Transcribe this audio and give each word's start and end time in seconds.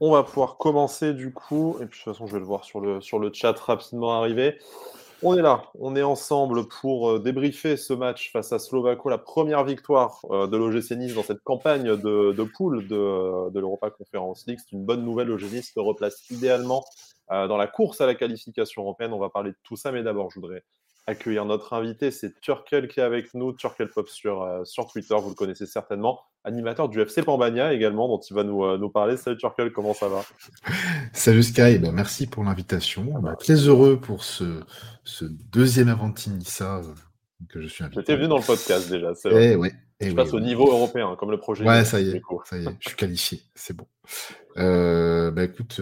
On 0.00 0.12
va 0.12 0.22
pouvoir 0.22 0.56
commencer 0.56 1.12
du 1.12 1.32
coup, 1.32 1.76
et 1.80 1.86
puis 1.86 2.00
de 2.00 2.04
toute 2.04 2.14
façon 2.14 2.26
je 2.26 2.32
vais 2.32 2.38
le 2.38 2.46
voir 2.46 2.64
sur 2.64 2.80
le, 2.80 3.02
sur 3.02 3.18
le 3.18 3.30
chat 3.32 3.58
rapidement 3.58 4.14
arriver. 4.14 4.58
On 5.22 5.36
est 5.36 5.42
là, 5.42 5.64
on 5.78 5.94
est 5.96 6.02
ensemble 6.02 6.66
pour 6.66 7.10
euh, 7.10 7.18
débriefer 7.18 7.76
ce 7.76 7.92
match 7.92 8.32
face 8.32 8.54
à 8.54 8.58
Slovako, 8.58 9.10
la 9.10 9.18
première 9.18 9.64
victoire 9.64 10.20
euh, 10.30 10.46
de 10.46 10.56
l'OGC 10.56 10.92
Nice 10.92 11.14
dans 11.14 11.22
cette 11.22 11.42
campagne 11.42 11.94
de, 11.96 12.32
de 12.32 12.42
poule 12.44 12.88
de, 12.88 13.50
de 13.50 13.60
l'Europa 13.60 13.90
Conference 13.90 14.46
League. 14.46 14.58
C'est 14.58 14.72
une 14.74 14.86
bonne 14.86 15.04
nouvelle, 15.04 15.28
l'OGC 15.28 15.52
Nice 15.52 15.72
se 15.74 15.80
replace 15.80 16.30
idéalement 16.30 16.82
euh, 17.30 17.46
dans 17.48 17.58
la 17.58 17.66
course 17.66 18.00
à 18.00 18.06
la 18.06 18.14
qualification 18.14 18.80
européenne. 18.80 19.12
On 19.12 19.18
va 19.18 19.28
parler 19.28 19.50
de 19.50 19.58
tout 19.62 19.76
ça, 19.76 19.92
mais 19.92 20.02
d'abord 20.02 20.30
je 20.30 20.40
voudrais 20.40 20.64
accueillir 21.10 21.44
notre 21.44 21.72
invité. 21.74 22.10
C'est 22.10 22.40
Turkel 22.40 22.88
qui 22.88 23.00
est 23.00 23.02
avec 23.02 23.34
nous, 23.34 23.52
Turkel 23.52 23.88
Pop 23.88 24.08
sur, 24.08 24.42
euh, 24.42 24.64
sur 24.64 24.86
Twitter, 24.86 25.14
vous 25.20 25.28
le 25.28 25.34
connaissez 25.34 25.66
certainement, 25.66 26.20
animateur 26.44 26.88
du 26.88 27.00
FC 27.00 27.22
Pambania 27.22 27.74
également, 27.74 28.08
dont 28.08 28.20
il 28.20 28.34
va 28.34 28.44
nous, 28.44 28.64
euh, 28.64 28.78
nous 28.78 28.90
parler. 28.90 29.16
Salut 29.16 29.36
Turkel, 29.36 29.72
comment 29.72 29.92
ça 29.92 30.08
va? 30.08 30.24
Salut 31.12 31.42
Sky, 31.42 31.78
ben, 31.78 31.92
merci 31.92 32.26
pour 32.26 32.44
l'invitation. 32.44 33.04
Ben, 33.20 33.34
très 33.36 33.54
heureux 33.54 34.00
pour 34.00 34.24
ce, 34.24 34.60
ce 35.04 35.24
deuxième 35.24 35.88
Avantinissa 35.88 36.78
euh, 36.78 37.44
que 37.48 37.60
je 37.60 37.66
suis 37.66 37.84
invité. 37.84 38.00
J'étais 38.00 38.16
venu 38.16 38.28
dans 38.28 38.38
le 38.38 38.44
podcast 38.44 38.90
déjà. 38.90 39.12
Eh 39.30 39.56
ouais, 39.56 39.72
je 40.00 40.12
passe 40.12 40.32
au 40.32 40.40
niveau 40.40 40.70
européen, 40.70 41.16
comme 41.18 41.30
le 41.30 41.38
projet. 41.38 41.66
Ouais, 41.66 41.84
ça 41.84 42.00
y 42.00 42.10
est, 42.10 42.22
ça 42.44 42.56
y 42.56 42.64
est, 42.64 42.76
je 42.80 42.88
suis 42.88 42.96
qualifié, 42.96 43.42
c'est 43.54 43.76
bon. 43.76 43.86
Euh, 44.56 45.30
bah 45.30 45.44
écoute, 45.44 45.80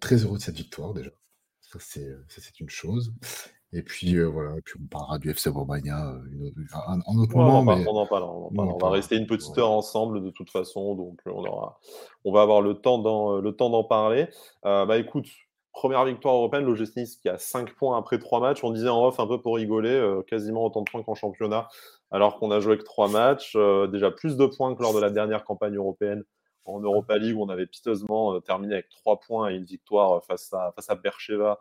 très 0.00 0.16
heureux 0.16 0.38
de 0.38 0.42
cette 0.42 0.56
victoire 0.56 0.94
déjà. 0.94 1.10
Ça 1.60 1.78
c'est 1.80 2.60
une 2.60 2.70
chose. 2.70 3.12
Et 3.72 3.82
puis 3.82 4.14
euh, 4.14 4.26
voilà, 4.26 4.56
et 4.56 4.60
puis 4.60 4.74
on 4.82 4.86
parlera 4.86 5.18
du 5.18 5.30
FC 5.30 5.50
Romagna 5.50 6.12
euh, 6.12 6.50
en 7.06 7.18
autre 7.18 7.36
moment. 7.36 7.60
On, 7.60 7.96
en 7.96 8.06
parle, 8.06 8.22
on, 8.24 8.78
va 8.78 8.90
rester 8.90 9.16
une 9.16 9.26
petite 9.26 9.58
heure 9.58 9.72
ensemble 9.72 10.22
de 10.22 10.30
toute 10.30 10.50
façon, 10.50 10.94
donc 10.94 11.18
on, 11.26 11.44
aura, 11.44 11.80
on 12.24 12.32
va 12.32 12.42
avoir 12.42 12.62
le 12.62 12.74
temps 12.74 12.98
d'en, 12.98 13.40
le 13.40 13.52
temps 13.52 13.68
d'en 13.68 13.82
parler. 13.82 14.28
Euh, 14.64 14.86
bah 14.86 14.98
écoute, 14.98 15.26
première 15.72 16.04
victoire 16.04 16.36
européenne, 16.36 16.64
l'OGC 16.64 16.96
Nice 16.96 17.16
qui 17.16 17.28
a 17.28 17.38
5 17.38 17.74
points 17.74 17.98
après 17.98 18.20
3 18.20 18.38
matchs. 18.40 18.62
On 18.62 18.70
disait 18.70 18.88
en 18.88 19.04
off 19.04 19.18
un 19.18 19.26
peu 19.26 19.40
pour 19.40 19.56
rigoler, 19.56 20.20
quasiment 20.28 20.64
autant 20.64 20.82
de 20.82 20.90
points 20.90 21.02
qu'en 21.02 21.16
championnat, 21.16 21.68
alors 22.12 22.38
qu'on 22.38 22.52
a 22.52 22.60
joué 22.60 22.78
que 22.78 22.84
3 22.84 23.08
matchs. 23.08 23.56
déjà 23.90 24.12
plus 24.12 24.36
de 24.36 24.46
points 24.46 24.76
que 24.76 24.82
lors 24.82 24.94
de 24.94 25.00
la 25.00 25.10
dernière 25.10 25.42
campagne 25.42 25.74
européenne 25.74 26.22
en 26.66 26.80
Europa 26.80 27.18
League 27.18 27.36
où 27.36 27.42
on 27.42 27.48
avait 27.48 27.66
piteusement 27.66 28.40
terminé 28.40 28.74
avec 28.74 28.88
3 28.90 29.18
points 29.18 29.50
et 29.50 29.56
une 29.56 29.64
victoire 29.64 30.24
face 30.24 30.52
à, 30.52 30.72
face 30.76 30.88
à 30.88 30.94
Bercheva 30.94 31.60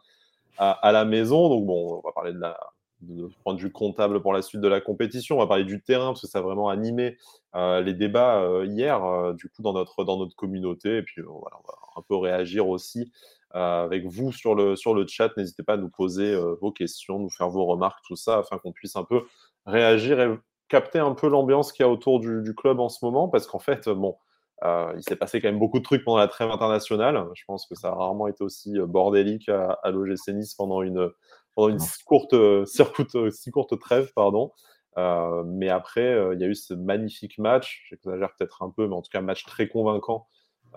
à, 0.57 0.91
la 0.91 1.05
maison. 1.05 1.49
Donc 1.49 1.65
bon, 1.65 2.01
on 2.03 2.07
va 2.07 2.11
parler 2.13 2.33
de 2.33 2.39
la, 2.39 2.57
de 3.01 3.67
comptable 3.67 4.21
pour 4.21 4.33
la 4.33 4.41
suite 4.41 4.61
de 4.61 4.67
la 4.67 4.81
compétition. 4.81 5.35
On 5.35 5.39
va 5.39 5.47
parler 5.47 5.63
du 5.63 5.81
terrain 5.81 6.07
parce 6.07 6.21
que 6.21 6.27
ça 6.27 6.39
a 6.39 6.41
vraiment 6.41 6.69
animé 6.69 7.17
euh, 7.55 7.81
les 7.81 7.93
débats 7.93 8.41
euh, 8.41 8.65
hier, 8.65 9.03
euh, 9.03 9.33
du 9.33 9.49
coup, 9.49 9.61
dans 9.61 9.73
notre, 9.73 10.03
dans 10.03 10.17
notre 10.17 10.35
communauté. 10.35 10.97
Et 10.97 11.03
puis, 11.03 11.21
voilà, 11.21 11.57
on 11.63 11.67
va 11.67 11.77
un 11.97 12.01
peu 12.07 12.15
réagir 12.15 12.67
aussi 12.67 13.11
avec 13.51 14.05
vous 14.05 14.33
sur 14.33 14.53
le, 14.53 14.75
sur 14.75 14.93
le 14.93 15.07
chat. 15.07 15.31
N'hésitez 15.37 15.63
pas 15.63 15.75
à 15.75 15.77
nous 15.77 15.87
poser 15.87 16.37
vos 16.59 16.73
questions, 16.73 17.19
nous 17.19 17.29
faire 17.29 17.47
vos 17.47 17.65
remarques, 17.65 18.03
tout 18.05 18.17
ça, 18.17 18.39
afin 18.39 18.57
qu'on 18.57 18.73
puisse 18.73 18.97
un 18.97 19.05
peu 19.05 19.23
réagir 19.65 20.19
et 20.19 20.37
capter 20.67 20.99
un 20.99 21.13
peu 21.13 21.29
l'ambiance 21.29 21.71
qu'il 21.71 21.85
y 21.85 21.87
a 21.87 21.89
autour 21.89 22.19
du, 22.19 22.41
du, 22.41 22.53
club 22.53 22.81
en 22.81 22.89
ce 22.89 23.05
moment. 23.05 23.29
Parce 23.29 23.47
qu'en 23.47 23.59
fait, 23.59 23.87
bon, 23.87 24.17
euh, 24.65 24.93
il 24.95 25.03
s'est 25.03 25.15
passé 25.15 25.41
quand 25.41 25.47
même 25.49 25.59
beaucoup 25.59 25.79
de 25.79 25.83
trucs 25.83 26.03
pendant 26.03 26.17
la 26.17 26.27
trêve 26.27 26.49
internationale. 26.49 27.23
Je 27.33 27.43
pense 27.45 27.67
que 27.67 27.75
ça 27.75 27.89
a 27.89 27.95
rarement 27.95 28.27
été 28.27 28.43
aussi 28.43 28.77
euh, 28.77 28.85
bordélique 28.85 29.49
à, 29.49 29.79
à 29.83 29.91
l'OGC 29.91 30.29
Nice 30.29 30.53
pendant 30.55 30.81
une, 30.81 31.09
pendant 31.55 31.69
une 31.69 31.79
si 31.79 32.03
courte, 32.03 32.33
euh, 32.33 32.65
si 32.65 33.51
courte 33.51 33.79
trêve. 33.79 34.11
Pardon. 34.15 34.51
Euh, 34.97 35.43
mais 35.45 35.69
après, 35.69 36.17
il 36.33 36.39
y 36.39 36.43
a 36.43 36.47
eu 36.47 36.55
ce 36.55 36.73
magnifique 36.73 37.37
match, 37.37 37.85
j'exagère 37.89 38.29
peut-être 38.37 38.63
un 38.63 38.69
peu, 38.69 38.87
mais 38.87 38.95
en 38.95 39.01
tout 39.01 39.09
cas, 39.11 39.19
un 39.19 39.23
match 39.23 39.45
très 39.45 39.67
convaincant 39.67 40.27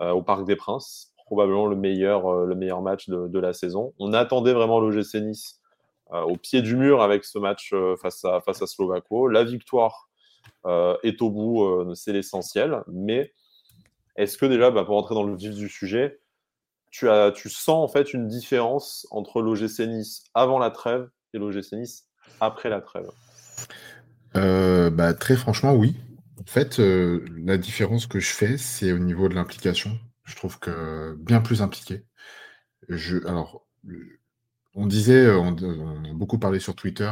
au 0.01 0.21
Parc 0.21 0.45
des 0.45 0.55
Princes. 0.55 1.13
Probablement 1.25 1.67
le 1.67 1.75
meilleur, 1.75 2.45
le 2.45 2.55
meilleur 2.55 2.81
match 2.81 3.07
de, 3.07 3.27
de, 3.27 3.39
la 3.39 3.53
saison. 3.53 3.93
On 3.99 4.13
attendait 4.13 4.53
vraiment 4.53 4.79
l'OGC 4.79 5.15
Nice 5.21 5.61
au 6.11 6.35
pied 6.37 6.61
du 6.61 6.75
mur 6.75 7.01
avec 7.01 7.23
ce 7.23 7.37
match 7.37 7.73
face, 8.01 8.25
à, 8.25 8.41
face 8.41 8.61
à 8.61 8.67
Slovako. 8.67 9.27
La 9.27 9.43
victoire 9.43 10.09
est 10.65 11.21
au 11.21 11.29
bout, 11.29 11.93
c'est 11.95 12.13
l'essentiel. 12.13 12.83
Mais 12.87 13.33
est-ce 14.19 14.37
que 14.37 14.45
déjà, 14.45 14.69
bah, 14.69 14.83
pour 14.83 14.97
entrer 14.97 15.15
dans 15.15 15.23
le 15.23 15.35
vif 15.35 15.55
du 15.55 15.69
sujet, 15.69 16.19
tu, 16.91 17.07
sens 17.49 17.69
en 17.69 17.87
fait 17.87 18.13
une 18.13 18.27
différence 18.27 19.07
entre 19.11 19.41
l'OGC 19.41 19.87
Nice 19.87 20.23
avant 20.33 20.59
la 20.59 20.71
trêve 20.71 21.07
et 21.33 21.37
l'OGC 21.37 21.73
Nice 21.73 22.05
après 22.41 22.69
la 22.69 22.81
trêve? 22.81 23.09
Euh, 24.35 24.89
bah, 24.89 25.13
Très 25.13 25.37
franchement, 25.37 25.73
oui. 25.73 25.95
En 26.37 26.45
fait, 26.45 26.79
euh, 26.79 27.23
la 27.37 27.57
différence 27.57 28.07
que 28.07 28.19
je 28.19 28.29
fais, 28.29 28.57
c'est 28.57 28.91
au 28.91 28.99
niveau 28.99 29.29
de 29.29 29.35
l'implication. 29.35 29.97
Je 30.25 30.35
trouve 30.35 30.59
que 30.59 31.15
bien 31.19 31.39
plus 31.39 31.61
impliqué. 31.61 32.03
Alors, 33.25 33.65
on 34.75 34.85
disait, 34.85 35.29
on, 35.29 35.55
a 35.55 36.13
beaucoup 36.13 36.39
parlé 36.39 36.59
sur 36.59 36.75
Twitter 36.75 37.11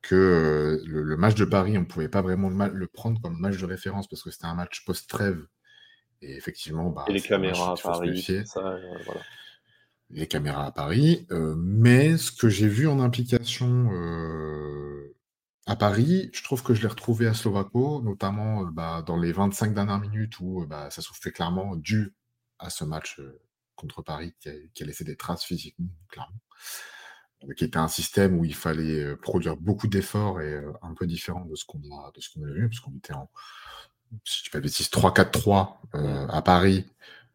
que 0.00 0.80
le, 0.84 1.16
match 1.16 1.36
de 1.36 1.44
Paris, 1.44 1.78
on 1.78 1.82
ne 1.82 1.86
pouvait 1.86 2.08
pas 2.08 2.22
vraiment 2.22 2.48
le, 2.48 2.86
prendre 2.88 3.20
comme 3.20 3.38
match 3.38 3.58
de 3.58 3.66
référence 3.66 4.08
parce 4.08 4.24
que 4.24 4.30
c'était 4.30 4.46
un 4.46 4.54
match 4.54 4.84
post-trêve 4.84 5.46
et 6.22 6.36
effectivement, 6.36 6.90
bah, 6.90 7.04
les 7.08 7.20
caméras 7.20 7.72
à 7.72 7.76
Paris, 7.76 8.24
euh, 8.30 8.78
Les 10.10 10.26
caméras 10.26 10.66
à 10.66 10.72
Paris. 10.72 11.26
Euh, 11.30 11.54
mais 11.58 12.16
ce 12.16 12.30
que 12.30 12.48
j'ai 12.48 12.68
vu 12.68 12.86
en 12.86 13.00
implication 13.00 13.92
euh, 13.92 15.14
à 15.66 15.76
Paris, 15.76 16.30
je 16.32 16.42
trouve 16.44 16.62
que 16.62 16.74
je 16.74 16.82
l'ai 16.82 16.88
retrouvé 16.88 17.26
à 17.26 17.34
Slovako, 17.34 18.02
notamment 18.02 18.62
bah, 18.64 19.02
dans 19.02 19.16
les 19.16 19.32
25 19.32 19.74
dernières 19.74 20.00
minutes 20.00 20.38
où 20.40 20.64
bah, 20.66 20.90
ça 20.90 21.02
souffrait 21.02 21.32
clairement 21.32 21.76
dû 21.76 22.14
à 22.58 22.70
ce 22.70 22.84
match 22.84 23.20
contre 23.74 24.02
Paris 24.02 24.34
qui 24.40 24.48
a, 24.48 24.86
laissé 24.86 25.02
des 25.02 25.16
traces 25.16 25.44
physiquement, 25.44 25.90
clairement. 26.08 26.40
Qui 27.56 27.64
était 27.64 27.78
un 27.78 27.88
système 27.88 28.38
où 28.38 28.44
il 28.44 28.54
fallait 28.54 29.16
produire 29.16 29.56
beaucoup 29.56 29.88
d'efforts 29.88 30.40
et 30.40 30.62
un 30.80 30.94
peu 30.94 31.08
différent 31.08 31.44
de 31.44 31.56
ce 31.56 31.64
qu'on 31.64 31.80
a, 31.80 32.12
de 32.14 32.20
ce 32.20 32.30
qu'on 32.30 32.44
a 32.44 32.52
vu, 32.52 32.68
parce 32.68 32.78
qu'on 32.78 32.96
était 32.96 33.14
en, 33.14 33.28
si 34.24 34.44
je 34.44 34.50
fais 34.50 34.60
3-4-3 34.60 35.76
euh, 35.94 36.26
à 36.28 36.42
Paris, 36.42 36.86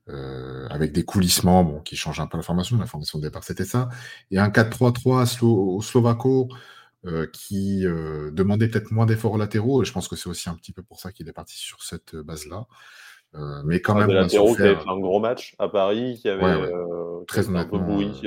euh, 0.09 0.67
avec 0.69 0.93
des 0.93 1.03
coulissements 1.03 1.63
bon, 1.63 1.79
qui 1.81 1.95
changent 1.95 2.19
un 2.19 2.27
peu 2.27 2.37
la 2.37 2.43
formation. 2.43 2.77
La 2.77 2.85
formation 2.85 3.19
de 3.19 3.23
départ, 3.23 3.43
c'était 3.43 3.65
ça. 3.65 3.89
Et 4.31 4.39
un 4.39 4.49
4-3-3 4.49 5.43
au 5.43 5.81
Slovako 5.81 6.49
euh, 7.05 7.27
qui 7.31 7.81
demandait 8.31 8.67
peut-être 8.67 8.91
moins 8.91 9.05
d'efforts 9.05 9.37
latéraux. 9.37 9.81
Et 9.83 9.85
je 9.85 9.91
pense 9.91 10.07
que 10.07 10.15
c'est 10.15 10.29
aussi 10.29 10.49
un 10.49 10.55
petit 10.55 10.71
peu 10.71 10.83
pour 10.83 10.99
ça 10.99 11.11
qu'il 11.11 11.27
est 11.27 11.33
parti 11.33 11.57
sur 11.57 11.81
cette 11.83 12.15
base-là. 12.15 12.65
Mais 13.65 13.81
quand 13.81 13.95
même. 13.95 14.07
Des 14.07 14.13
latéraux 14.13 14.55
qui 14.55 14.61
avaient 14.61 14.75
fait 14.75 14.89
un 14.89 14.99
gros 14.99 15.19
match 15.19 15.55
à 15.59 15.69
Paris, 15.69 16.17
qui 16.21 16.29
avait 16.29 16.71
très 17.27 17.49
un 17.55 17.65
peu 17.65 17.77
bouilli 17.77 18.21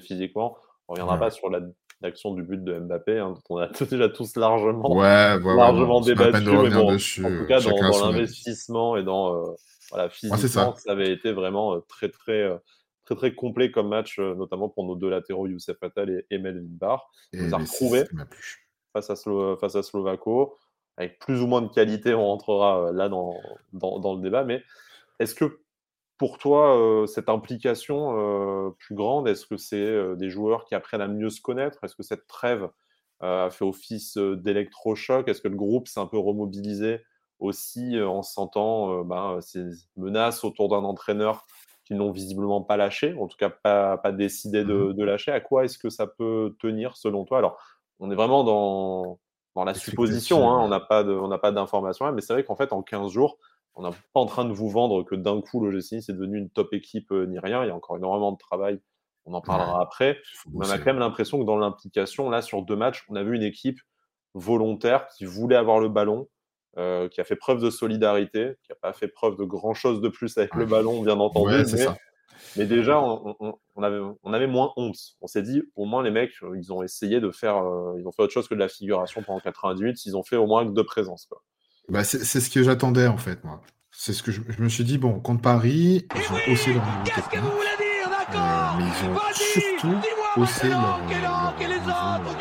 physiquement. 0.00 0.56
On 0.86 0.94
ne 0.94 1.00
reviendra 1.00 1.18
pas 1.18 1.30
sur 1.30 1.48
la 1.50 1.60
l'action 2.00 2.34
du 2.34 2.42
but 2.42 2.62
de 2.62 2.78
Mbappé, 2.78 3.18
hein, 3.18 3.34
dont 3.34 3.56
on 3.56 3.58
a 3.58 3.68
déjà 3.90 4.08
tous 4.08 4.36
largement, 4.36 4.96
ouais, 4.96 5.38
largement 5.38 6.00
débattu. 6.00 6.44
Mais 6.44 6.70
bon, 6.70 6.92
dessus, 6.92 7.24
en 7.24 7.38
tout 7.38 7.46
cas, 7.46 7.60
dans, 7.60 7.70
dans 7.70 8.06
l'investissement 8.06 8.96
et 8.96 9.02
dans 9.02 9.34
euh, 9.34 9.54
voilà, 9.90 10.08
physiquement, 10.08 10.38
ça. 10.38 10.74
ça. 10.76 10.92
avait 10.92 11.12
été 11.12 11.32
vraiment 11.32 11.74
euh, 11.74 11.80
très, 11.88 12.08
très, 12.08 12.42
euh, 12.42 12.56
très, 13.04 13.16
très 13.16 13.34
complet 13.34 13.70
comme 13.70 13.88
match, 13.88 14.18
euh, 14.18 14.34
notamment 14.34 14.68
pour 14.68 14.84
nos 14.84 14.94
deux 14.94 15.10
latéraux, 15.10 15.46
Youssef 15.46 15.82
Attal 15.82 16.10
et 16.10 16.34
Emel 16.34 16.60
Vidbar. 16.60 17.10
On 17.34 17.42
nous 17.42 17.54
a 17.54 17.58
retrouvés 17.58 18.04
face 18.92 19.10
à, 19.10 19.16
Slo 19.16 19.56
face 19.56 19.76
à 19.76 19.82
Slovako, 19.82 20.56
avec 20.96 21.18
plus 21.18 21.42
ou 21.42 21.46
moins 21.46 21.62
de 21.62 21.68
qualité, 21.68 22.14
on 22.14 22.26
rentrera 22.26 22.90
là 22.92 23.08
dans, 23.08 23.34
dans, 23.72 23.98
dans 23.98 24.14
le 24.14 24.22
débat. 24.22 24.44
Mais 24.44 24.62
est-ce 25.18 25.34
que 25.34 25.60
pour 26.20 26.36
toi, 26.36 26.76
euh, 26.76 27.06
cette 27.06 27.30
implication 27.30 28.12
euh, 28.14 28.76
plus 28.78 28.94
grande, 28.94 29.26
est-ce 29.26 29.46
que 29.46 29.56
c'est 29.56 29.78
euh, 29.78 30.16
des 30.16 30.28
joueurs 30.28 30.66
qui 30.66 30.74
apprennent 30.74 31.00
à 31.00 31.08
mieux 31.08 31.30
se 31.30 31.40
connaître? 31.40 31.82
Est-ce 31.82 31.96
que 31.96 32.02
cette 32.02 32.26
trêve 32.26 32.68
a 33.20 33.48
fait 33.50 33.64
office 33.64 34.18
d'électrochoc? 34.18 35.28
Est-ce 35.28 35.40
que 35.40 35.48
le 35.48 35.56
groupe 35.56 35.88
s'est 35.88 35.98
un 35.98 36.06
peu 36.06 36.18
remobilisé 36.18 37.00
aussi 37.38 37.98
en 37.98 38.22
sentant 38.22 39.02
ben, 39.02 39.40
ces 39.40 39.64
menaces 39.96 40.44
autour 40.44 40.68
d'un 40.68 40.84
entraîneur 40.84 41.46
qui 41.86 41.94
n'ont 41.94 42.12
visiblement 42.12 42.60
pas 42.60 42.76
lâché, 42.76 43.14
en 43.18 43.26
tout 43.26 43.38
cas 43.38 43.48
pas, 43.48 43.96
pas 43.96 44.12
décidé 44.12 44.62
de, 44.62 44.74
mmh 44.74 44.92
de, 44.92 45.04
lâcher? 45.04 45.32
À 45.32 45.40
quoi 45.40 45.64
est-ce 45.64 45.78
que 45.78 45.88
ça 45.88 46.06
peut 46.06 46.54
tenir 46.58 46.98
selon 46.98 47.24
toi? 47.24 47.38
Alors, 47.38 47.58
on 47.98 48.10
est 48.10 48.14
vraiment 48.14 48.44
dans, 48.44 49.18
dans 49.54 49.64
la 49.64 49.72
supposition, 49.72 50.50
hein, 50.50 50.58
on 50.62 50.68
n'a 50.68 50.80
pas 51.38 51.52
d'informations, 51.52 52.12
mais 52.12 52.20
c'est 52.20 52.34
vrai 52.34 52.44
qu'en 52.44 52.56
fait, 52.56 52.74
en 52.74 52.82
15 52.82 53.10
jours, 53.10 53.38
on 53.74 53.82
n'est 53.88 53.96
pas 54.12 54.20
en 54.20 54.26
train 54.26 54.44
de 54.44 54.52
vous 54.52 54.68
vendre 54.68 55.02
que 55.04 55.14
d'un 55.14 55.40
coup, 55.40 55.64
le 55.64 55.70
GC 55.70 56.00
c'est 56.00 56.12
devenu 56.12 56.38
une 56.38 56.50
top 56.50 56.72
équipe 56.72 57.10
euh, 57.12 57.26
ni 57.26 57.38
rien. 57.38 57.64
Il 57.64 57.68
y 57.68 57.70
a 57.70 57.74
encore 57.74 57.96
énormément 57.96 58.32
de 58.32 58.38
travail. 58.38 58.80
On 59.26 59.34
en 59.34 59.40
parlera 59.40 59.82
après. 59.82 60.18
on 60.54 60.60
a 60.62 60.78
quand 60.78 60.86
même 60.86 60.98
l'impression 60.98 61.38
que 61.38 61.44
dans 61.44 61.56
l'implication, 61.56 62.30
là, 62.30 62.42
sur 62.42 62.62
deux 62.62 62.76
matchs, 62.76 63.04
on 63.08 63.16
a 63.16 63.22
vu 63.22 63.36
une 63.36 63.42
équipe 63.42 63.78
volontaire 64.34 65.06
qui 65.08 65.24
voulait 65.24 65.56
avoir 65.56 65.78
le 65.78 65.88
ballon, 65.88 66.28
euh, 66.78 67.08
qui 67.08 67.20
a 67.20 67.24
fait 67.24 67.36
preuve 67.36 67.62
de 67.62 67.70
solidarité, 67.70 68.54
qui 68.62 68.72
n'a 68.72 68.76
pas 68.76 68.92
fait 68.92 69.08
preuve 69.08 69.36
de 69.36 69.44
grand 69.44 69.74
chose 69.74 70.00
de 70.00 70.08
plus 70.08 70.36
avec 70.38 70.54
le 70.54 70.64
ballon, 70.66 71.02
bien 71.02 71.18
entendu. 71.18 71.54
mais, 72.56 72.64
déjà, 72.64 73.00
on, 73.00 73.82
avait, 73.82 74.00
on, 74.22 74.32
avait, 74.32 74.46
moins 74.46 74.72
honte. 74.76 74.96
On 75.20 75.26
s'est 75.26 75.42
dit, 75.42 75.62
au 75.76 75.84
moins, 75.84 76.02
les 76.02 76.10
mecs, 76.10 76.32
ils 76.56 76.72
ont 76.72 76.82
essayé 76.82 77.20
de 77.20 77.30
faire, 77.30 77.56
euh, 77.58 77.96
ils 77.98 78.06
ont 78.06 78.12
fait 78.12 78.22
autre 78.22 78.32
chose 78.32 78.48
que 78.48 78.54
de 78.54 78.60
la 78.60 78.68
figuration 78.68 79.22
pendant 79.22 79.40
90 79.40 79.82
minutes. 79.82 80.06
Ils 80.06 80.16
ont 80.16 80.22
fait 80.22 80.36
au 80.36 80.46
moins 80.46 80.66
que 80.66 80.72
de 80.72 80.82
présence. 80.82 81.26
Quoi. 81.26 81.42
Bah, 81.90 82.04
c'est 82.04 82.24
ce 82.24 82.50
que 82.50 82.62
j'attendais 82.62 83.08
en 83.08 83.18
fait, 83.18 83.42
moi. 83.42 83.60
c'est 83.90 84.12
ce 84.12 84.22
que 84.22 84.30
je, 84.30 84.40
me 84.60 84.68
suis 84.68 84.84
dit. 84.84 84.96
Bon, 84.96 85.18
contre 85.18 85.42
Paris, 85.42 86.06
ils 86.14 86.32
ont 86.32 86.52
haussé 86.52 86.72
leur 86.72 86.86
niveau 86.86 87.04
technique, 87.04 87.34
euh, 88.32 88.70
mais 88.78 88.84
ils 88.84 89.08
ont 89.08 89.18
surtout 89.34 89.96
haussé 90.36 90.68
leur, 90.68 91.00
niveau 91.04 92.38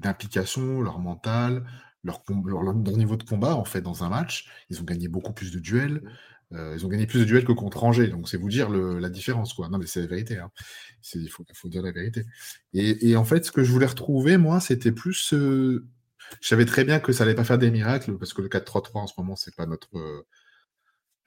d'implication, 0.00 0.80
leur 0.80 0.98
mental, 0.98 1.66
leur, 2.04 2.22
leur, 2.46 2.74
niveau 2.74 3.16
de 3.16 3.22
combat 3.22 3.54
en 3.54 3.66
fait 3.66 3.82
dans 3.82 4.02
un 4.02 4.08
match. 4.08 4.48
Ils 4.70 4.80
ont 4.80 4.84
gagné 4.84 5.08
beaucoup 5.08 5.34
plus 5.34 5.52
de 5.52 5.58
duels. 5.58 6.00
Euh, 6.52 6.74
ils 6.76 6.86
ont 6.86 6.88
gagné 6.88 7.06
plus 7.06 7.20
de 7.20 7.24
duels 7.24 7.44
que 7.44 7.52
contre 7.52 7.84
Angers, 7.84 8.08
donc 8.08 8.30
c'est 8.30 8.38
vous 8.38 8.48
dire 8.48 8.70
la 8.70 9.10
différence, 9.10 9.52
quoi. 9.52 9.68
Non, 9.68 9.76
mais 9.76 9.86
c'est 9.86 10.00
la 10.00 10.06
vérité. 10.06 10.38
Hein. 10.38 10.50
Il 11.14 11.28
faut, 11.28 11.44
faut, 11.52 11.68
dire 11.68 11.82
la 11.82 11.92
vérité. 11.92 12.24
Et, 12.72 13.14
en 13.14 13.24
fait, 13.24 13.44
ce 13.44 13.52
que 13.52 13.62
je 13.62 13.70
voulais 13.70 13.86
retrouver, 13.86 14.38
moi, 14.38 14.58
c'était 14.58 14.90
plus. 14.90 15.34
Euh, 16.32 16.36
je 16.40 16.48
savais 16.48 16.64
très 16.64 16.84
bien 16.84 17.00
que 17.00 17.12
ça 17.12 17.24
allait 17.24 17.34
pas 17.34 17.44
faire 17.44 17.58
des 17.58 17.70
miracles, 17.70 18.16
parce 18.18 18.32
que 18.32 18.42
le 18.42 18.48
4-3-3 18.48 19.02
en 19.02 19.06
ce 19.06 19.14
moment, 19.18 19.36
c'est 19.36 19.54
pas 19.54 19.66
notre, 19.66 19.96
euh, 19.98 20.26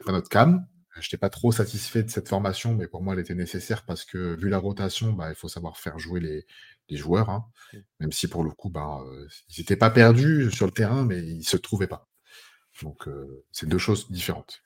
pas 0.05 0.11
notre 0.11 0.29
cam. 0.29 0.65
Je 0.95 1.07
n'étais 1.07 1.17
pas 1.17 1.29
trop 1.29 1.51
satisfait 1.51 2.03
de 2.03 2.09
cette 2.09 2.29
formation, 2.29 2.75
mais 2.75 2.87
pour 2.87 3.01
moi, 3.01 3.13
elle 3.15 3.19
était 3.19 3.35
nécessaire 3.35 3.83
parce 3.83 4.05
que, 4.05 4.35
vu 4.35 4.49
la 4.49 4.59
rotation, 4.59 5.13
bah, 5.13 5.29
il 5.29 5.35
faut 5.35 5.47
savoir 5.49 5.77
faire 5.77 5.97
jouer 5.97 6.19
les, 6.19 6.45
les 6.89 6.97
joueurs. 6.97 7.29
Hein. 7.31 7.45
Même 7.99 8.11
si, 8.11 8.27
pour 8.27 8.43
le 8.43 8.51
coup, 8.51 8.69
bah, 8.69 8.99
ils 9.49 9.61
n'étaient 9.61 9.75
pas 9.75 9.89
perdus 9.89 10.51
sur 10.51 10.67
le 10.67 10.71
terrain, 10.71 11.03
mais 11.03 11.19
ils 11.19 11.43
se 11.43 11.57
trouvaient 11.57 11.87
pas. 11.87 12.07
Donc, 12.83 13.09
c'est 13.51 13.67
deux 13.67 13.79
choses 13.79 14.11
différentes. 14.11 14.61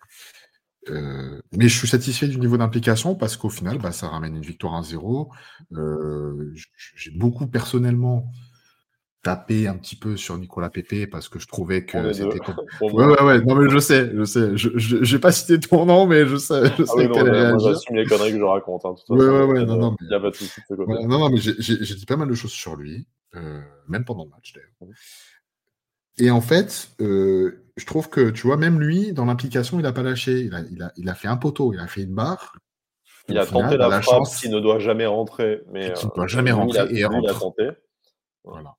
Euh, 0.89 1.41
mais 1.51 1.67
je 1.67 1.77
suis 1.77 1.87
satisfait 1.87 2.27
du 2.27 2.39
niveau 2.39 2.57
d'implication 2.57 3.15
parce 3.15 3.37
qu'au 3.37 3.49
final, 3.49 3.77
bah, 3.77 3.91
ça 3.91 4.07
ramène 4.07 4.35
une 4.35 4.43
victoire 4.43 4.81
1-0. 4.81 5.29
Euh, 5.73 6.53
j'ai 6.95 7.11
beaucoup 7.11 7.47
personnellement 7.47 8.31
tapé 9.27 9.67
un 9.67 9.75
petit 9.75 9.97
peu 9.97 10.15
sur 10.15 10.37
Nicolas 10.37 10.69
Pépé 10.69 11.05
parce 11.05 11.27
que 11.27 11.37
je 11.37 11.47
trouvais 11.47 11.83
que 11.83 12.13
c'était. 12.13 12.39
ouais, 12.81 13.05
ouais, 13.05 13.21
ouais, 13.21 13.41
non, 13.41 13.55
mais 13.55 13.69
je 13.69 13.77
sais, 13.77 14.09
je 14.15 14.23
sais. 14.23 14.55
Je 14.55 15.13
n'ai 15.13 15.19
pas 15.19 15.33
cité 15.33 15.59
ton 15.59 15.85
nom, 15.85 16.07
mais 16.07 16.25
je 16.25 16.37
sais, 16.37 16.61
je 16.77 16.83
ah 16.83 16.85
sais 16.85 17.09
qu'elle 17.09 17.35
est. 17.35 17.59
J'assume 17.59 17.97
les 17.97 18.05
conneries 18.05 18.31
que 18.31 18.37
je 18.37 18.43
raconte. 18.43 18.85
Hein, 18.85 18.95
ouais, 19.09 19.27
ouais, 19.27 19.43
ouais, 19.43 19.65
non, 19.65 19.75
non. 19.75 19.95
Il 19.99 20.07
n'y 20.07 20.15
a 20.15 20.19
pas 20.21 20.29
de 20.29 20.35
souci. 20.35 20.61
non, 20.69 21.19
non, 21.19 21.29
mais 21.29 21.39
j'ai 21.39 21.95
dit 21.95 22.05
pas 22.05 22.15
mal 22.15 22.29
de 22.29 22.33
choses 22.35 22.53
sur 22.53 22.77
lui, 22.77 23.05
euh, 23.35 23.59
même 23.89 24.05
pendant 24.05 24.23
le 24.23 24.29
match 24.29 24.53
d'ailleurs. 24.53 24.93
Et 26.19 26.31
en 26.31 26.41
fait, 26.41 26.91
euh, 27.01 27.65
je 27.75 27.85
trouve 27.85 28.09
que, 28.09 28.29
tu 28.29 28.47
vois, 28.47 28.55
même 28.55 28.79
lui, 28.79 29.11
dans 29.11 29.25
l'implication, 29.25 29.77
il 29.77 29.83
n'a 29.83 29.91
pas 29.91 30.03
lâché. 30.03 30.39
Il 30.39 30.55
a, 30.55 30.61
il, 30.71 30.81
a, 30.81 30.93
il 30.95 31.09
a, 31.09 31.15
fait 31.15 31.27
un 31.27 31.37
poteau, 31.37 31.73
il 31.73 31.79
a 31.79 31.87
fait 31.87 32.03
une 32.03 32.15
barre. 32.15 32.55
Il 33.27 33.37
a 33.37 33.45
tenté 33.45 33.75
la, 33.75 34.01
frappe 34.01 34.23
qui 34.39 34.47
ne 34.47 34.61
doit 34.61 34.79
jamais 34.79 35.05
rentrer. 35.05 35.63
Mais, 35.73 35.91
qui 35.91 36.05
ne 36.05 36.11
doit 36.15 36.27
jamais 36.27 36.53
rentrer 36.53 36.87
et 36.91 37.03
rentre. 37.03 37.35
a 37.35 37.37
tenté. 37.37 37.69
Voilà. 38.45 38.77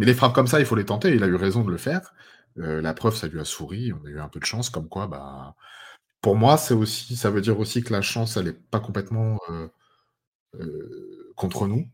Mais 0.00 0.06
les 0.06 0.14
frappes 0.14 0.32
comme 0.32 0.46
ça, 0.46 0.60
il 0.60 0.66
faut 0.66 0.76
les 0.76 0.86
tenter. 0.86 1.14
Il 1.14 1.22
a 1.22 1.26
eu 1.26 1.34
raison 1.34 1.62
de 1.62 1.70
le 1.70 1.76
faire. 1.76 2.14
Euh, 2.58 2.80
la 2.80 2.94
preuve, 2.94 3.14
ça 3.14 3.28
lui 3.28 3.38
a 3.38 3.44
souri. 3.44 3.92
On 3.92 4.06
a 4.06 4.08
eu 4.08 4.18
un 4.18 4.28
peu 4.30 4.40
de 4.40 4.46
chance, 4.46 4.70
comme 4.70 4.88
quoi, 4.88 5.06
bah, 5.06 5.54
pour 6.22 6.36
moi, 6.36 6.56
c'est 6.56 6.72
aussi, 6.74 7.16
ça 7.16 7.30
veut 7.30 7.42
dire 7.42 7.60
aussi 7.60 7.82
que 7.82 7.92
la 7.92 8.00
chance, 8.02 8.38
elle 8.38 8.46
n'est 8.46 8.52
pas 8.54 8.80
complètement 8.80 9.38
euh, 9.50 9.68
euh, 10.60 11.32
contre 11.36 11.66
nous. 11.66 11.86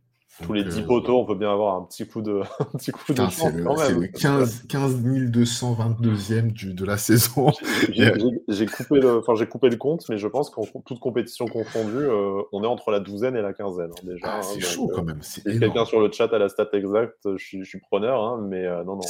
Tous 0.42 0.52
les 0.52 0.64
10 0.64 0.80
euh, 0.80 0.82
poteaux, 0.86 1.18
on 1.18 1.24
peut 1.24 1.34
bien 1.34 1.50
avoir 1.50 1.76
un 1.76 1.82
petit 1.84 2.06
coup 2.06 2.20
de, 2.20 2.40
un 2.60 2.64
petit 2.76 2.92
coup 2.92 3.12
de 3.12 3.16
chance 3.16 3.36
C'est 3.36 3.52
le, 3.52 4.06
15, 4.06 4.64
15 4.68 5.02
222e 5.02 6.52
du, 6.52 6.74
de 6.74 6.84
la 6.84 6.98
saison. 6.98 7.50
J'ai 7.90 8.66
coupé, 8.66 9.00
le, 9.00 9.18
enfin, 9.26 9.46
coupé 9.46 9.70
le 9.70 9.76
compte, 9.76 10.06
mais 10.10 10.18
je 10.18 10.28
pense 10.28 10.50
qu'en 10.50 10.64
toute 10.84 11.00
compétition 11.00 11.46
confondue, 11.46 11.96
euh, 11.96 12.42
on 12.52 12.62
est 12.62 12.66
entre 12.66 12.90
la 12.90 13.00
douzaine 13.00 13.34
et 13.36 13.42
la 13.42 13.54
quinzaine. 13.54 13.90
Hein, 13.90 14.02
déjà, 14.04 14.26
ah, 14.26 14.42
c'est 14.42 14.58
hein, 14.58 14.60
chaud 14.60 14.90
quand 14.94 15.04
même. 15.04 15.22
Si 15.22 15.42
quelqu'un 15.42 15.86
sur 15.86 16.00
le 16.00 16.12
chat 16.12 16.32
a 16.32 16.38
la 16.38 16.50
stat 16.50 16.68
exacte, 16.74 17.28
je 17.36 17.42
suis, 17.42 17.64
je 17.64 17.68
suis 17.68 17.80
preneur, 17.80 18.22
hein, 18.22 18.46
mais 18.46 18.66
euh, 18.66 18.84
non, 18.84 18.96
non, 18.96 19.02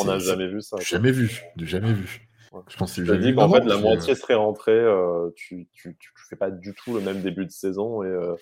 on 0.00 0.04
n'a 0.04 0.18
jamais 0.18 0.48
vu 0.48 0.60
ça. 0.60 0.76
Jamais 0.80 1.12
vu, 1.12 1.44
jamais 1.56 1.92
vu. 1.92 2.28
Je 2.68 2.76
pense 2.76 2.94
que 2.94 3.16
dit 3.16 3.34
qu'en 3.34 3.50
fait, 3.50 3.64
la 3.64 3.76
moitié 3.78 4.14
serait 4.14 4.34
rentrée. 4.34 4.72
Euh, 4.72 5.30
tu, 5.34 5.66
tu, 5.72 5.96
tu, 5.98 6.12
pas 6.36 6.50
du 6.50 6.74
tout 6.74 6.94
le 6.94 7.00
même 7.00 7.20
début 7.20 7.44
de 7.44 7.50
saison 7.50 8.02
et, 8.02 8.08
euh, 8.08 8.34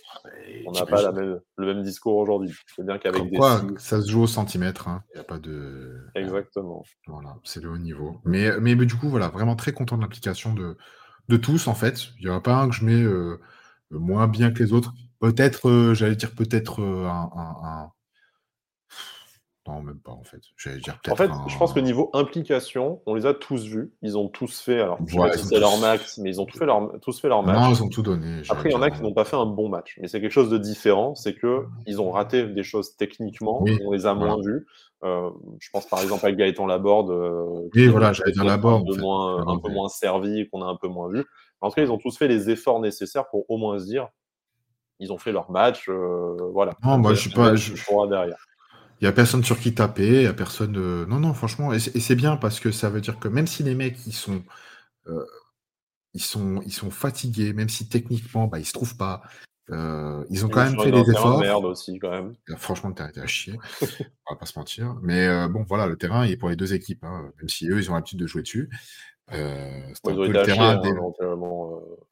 on 0.66 0.72
n'a 0.72 0.86
pas 0.86 1.02
la 1.02 1.12
même, 1.12 1.40
le 1.56 1.66
même 1.66 1.82
discours 1.82 2.16
aujourd'hui. 2.16 2.52
C'est 2.74 2.84
bien 2.84 2.98
qu'avec 2.98 3.30
des. 3.30 3.36
Quoi, 3.36 3.62
ça 3.78 4.00
se 4.00 4.10
joue 4.10 4.22
au 4.22 4.26
centimètre. 4.26 4.88
Hein. 4.88 5.02
Il 5.14 5.18
n'y 5.18 5.20
a 5.20 5.24
pas 5.24 5.38
de. 5.38 6.06
Exactement. 6.14 6.84
Voilà, 7.06 7.36
c'est 7.44 7.62
le 7.62 7.70
haut 7.70 7.78
niveau. 7.78 8.20
Mais, 8.24 8.50
mais, 8.60 8.74
du 8.74 8.94
coup, 8.94 9.08
voilà, 9.08 9.28
vraiment 9.28 9.56
très 9.56 9.72
content 9.72 9.96
de 9.96 10.02
l'application 10.02 10.54
de, 10.54 10.76
de 11.28 11.36
tous, 11.36 11.68
en 11.68 11.74
fait. 11.74 12.08
Il 12.20 12.28
n'y 12.28 12.34
a 12.34 12.40
pas 12.40 12.56
un 12.56 12.68
que 12.68 12.74
je 12.74 12.84
mets 12.84 13.02
euh, 13.02 13.40
moins 13.90 14.28
bien 14.28 14.52
que 14.52 14.62
les 14.62 14.72
autres. 14.72 14.92
Peut-être, 15.20 15.92
j'allais 15.94 16.16
dire 16.16 16.32
peut-être 16.32 16.80
un 16.82 17.92
non, 19.69 19.81
même 19.81 20.00
pas 20.00 20.11
en 20.11 20.25
fait. 20.25 20.41
J'allais 20.56 20.81
dire 20.81 20.99
En 21.09 21.14
fait, 21.14 21.31
je 21.47 21.56
pense 21.56 21.73
que 21.73 21.79
niveau 21.79 22.11
implication, 22.14 23.00
on 23.06 23.14
les 23.14 23.26
a 23.26 23.35
tous 23.35 23.64
vus. 23.64 23.93
Ils 24.03 24.19
ont 24.19 24.29
tous 24.29 24.61
fait. 24.61 24.81
Alors, 24.81 24.99
c'est 25.37 25.61
leur 25.61 25.79
max, 25.79 26.19
mais 26.19 26.31
ils 26.31 26.41
ont 26.41 26.47
tous 26.47 26.59
fait 26.59 26.67
leur, 26.67 26.91
tous 27.00 27.20
fait 27.20 27.29
leur 27.29 27.44
match. 27.44 27.61
Non, 27.61 27.70
ils 27.73 27.82
ont 27.82 27.88
tout 27.88 28.03
donné. 28.03 28.43
Après, 28.49 28.70
il 28.70 28.73
y 28.73 28.75
en 28.75 28.82
a 28.82 28.91
qui 28.91 29.03
n'ont 29.03 29.14
pas 29.14 29.25
fait 29.25 29.37
un 29.37 29.47
bon 29.47 29.69
match. 29.69 29.99
Mais 30.00 30.09
c'est 30.09 30.20
quelque 30.20 30.32
chose 30.32 30.50
de 30.50 30.59
différent. 30.59 31.14
C'est 31.14 31.35
que 31.35 31.67
ils 31.87 32.00
ont 32.00 32.11
raté 32.11 32.49
des 32.49 32.64
choses 32.64 32.97
techniquement. 32.97 33.64
On 33.85 33.93
les 33.93 34.06
a 34.06 34.14
moins 34.14 34.41
vus. 34.41 34.67
Euh, 35.05 35.31
je 35.59 35.69
pense 35.73 35.88
par 35.88 36.00
exemple 36.00 36.25
à 36.26 36.32
Gaëtan 36.32 36.67
Laborde. 36.67 37.11
Euh, 37.11 37.69
oui, 37.75 37.87
voilà, 37.88 38.12
j'allais 38.12 38.32
dire 38.32 38.44
Laborde. 38.44 38.82
Un, 38.88 38.94
peu 38.94 39.00
moins, 39.00 39.47
un 39.47 39.59
peu 39.59 39.69
moins 39.70 39.88
servi, 39.88 40.49
qu'on 40.49 40.62
a 40.62 40.67
un 40.67 40.76
peu 40.76 40.88
moins 40.88 41.09
vu. 41.09 41.25
En 41.61 41.69
tout 41.69 41.75
cas, 41.75 41.82
ils 41.82 41.91
ont 41.91 41.99
tous 41.99 42.17
fait 42.17 42.29
les 42.29 42.50
efforts 42.50 42.81
nécessaires 42.81 43.29
pour 43.29 43.49
au 43.49 43.59
moins 43.59 43.79
se 43.79 43.85
dire 43.85 44.09
ils 45.03 45.12
ont 45.12 45.19
fait 45.19 45.32
leur 45.32 45.50
match. 45.50 45.88
Euh, 45.88 46.37
voilà. 46.53 46.75
Non, 46.85 46.99
moi, 46.99 47.14
je 47.14 47.20
suis 47.20 47.31
pas. 47.31 47.55
Je... 47.55 47.75
derrière. 48.09 48.47
Il 49.02 49.06
n'y 49.06 49.08
a 49.08 49.12
personne 49.12 49.43
sur 49.43 49.58
qui 49.58 49.75
taper, 49.75 50.06
il 50.06 50.20
n'y 50.20 50.26
a 50.26 50.32
personne. 50.32 50.76
Euh, 50.76 51.04
non, 51.06 51.19
non, 51.19 51.34
franchement, 51.34 51.72
et 51.72 51.81
c'est 51.81 52.14
bien 52.14 52.37
parce 52.37 52.60
que 52.60 52.70
ça 52.70 52.88
veut 52.88 53.00
dire 53.00 53.19
que 53.19 53.26
même 53.26 53.49
si 53.49 53.64
les 53.64 53.75
mecs 53.75 54.06
ils 54.06 54.12
sont, 54.12 54.44
euh, 55.08 55.26
ils 56.14 56.22
sont, 56.22 56.62
ils 56.64 56.72
sont 56.72 56.93
fatigués, 56.93 57.52
même 57.52 57.69
si 57.69 57.88
techniquement 57.88 58.46
bah, 58.46 58.60
ils 58.60 58.64
se 58.64 58.72
trouvent 58.72 58.96
pas, 58.96 59.22
euh, 59.70 60.25
ils 60.31 60.46
ont 60.46 60.49
quand 60.49 60.62
même 60.62 60.81
fait 60.81 60.93
des 60.93 61.10
efforts. 61.10 61.40
merde 61.40 61.64
aussi 61.64 61.99
quand 61.99 62.10
même. 62.10 62.37
Franchement, 62.58 62.90
le 62.90 62.94
terrain 62.94 63.08
était 63.08 63.20
à 63.20 63.26
chier, 63.26 63.58
on 64.31 64.34
va 64.34 64.38
pas 64.38 64.46
se 64.46 64.56
mentir. 64.56 64.94
Mais 65.02 65.49
bon, 65.49 65.64
voilà, 65.69 65.88
le 65.88 65.96
terrain 65.96 66.25
il 66.25 66.31
est 66.31 66.37
pour 66.37 66.50
les 66.50 66.56
deux 66.56 66.72
équipes, 66.72 67.02
hein, 67.02 67.32
même 67.38 67.49
si 67.49 67.69
eux 67.69 67.78
ils 67.81 67.90
ont 67.90 67.94
l'habitude 67.94 68.20
de 68.20 68.28
jouer 68.28 68.43
dessus. 68.43 68.70
Euh, 69.30 69.82
c'est 69.94 70.10
un 70.10 70.14
peu 70.14 70.28
le 70.28 70.42
terrain. 70.44 70.76
Hein, 70.76 71.12
euh, 71.20 71.36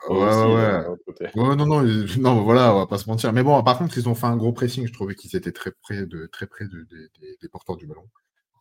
ouais, 0.09 0.17
ouais, 0.17 1.35
ouais. 1.35 1.57
non, 1.57 1.67
non, 1.67 1.83
non, 2.19 2.43
voilà, 2.43 2.75
on 2.75 2.79
va 2.79 2.87
pas 2.87 2.99
se 2.99 3.09
mentir. 3.09 3.33
Mais 3.33 3.43
bon, 3.43 3.63
par 3.63 3.79
contre, 3.79 3.99
ils 3.99 4.09
ont 4.09 4.15
fait 4.15 4.27
un 4.27 4.37
gros 4.37 4.53
pressing. 4.53 4.87
Je 4.87 4.93
trouvais 4.93 5.15
qu'ils 5.15 5.35
étaient 5.37 5.53
très 5.53 5.73
près, 5.73 6.07
de, 6.07 6.27
très 6.27 6.47
près 6.47 6.67
de, 6.67 6.87
des 7.41 7.49
porteurs 7.49 7.77
du 7.77 7.87
ballon. 7.87 8.09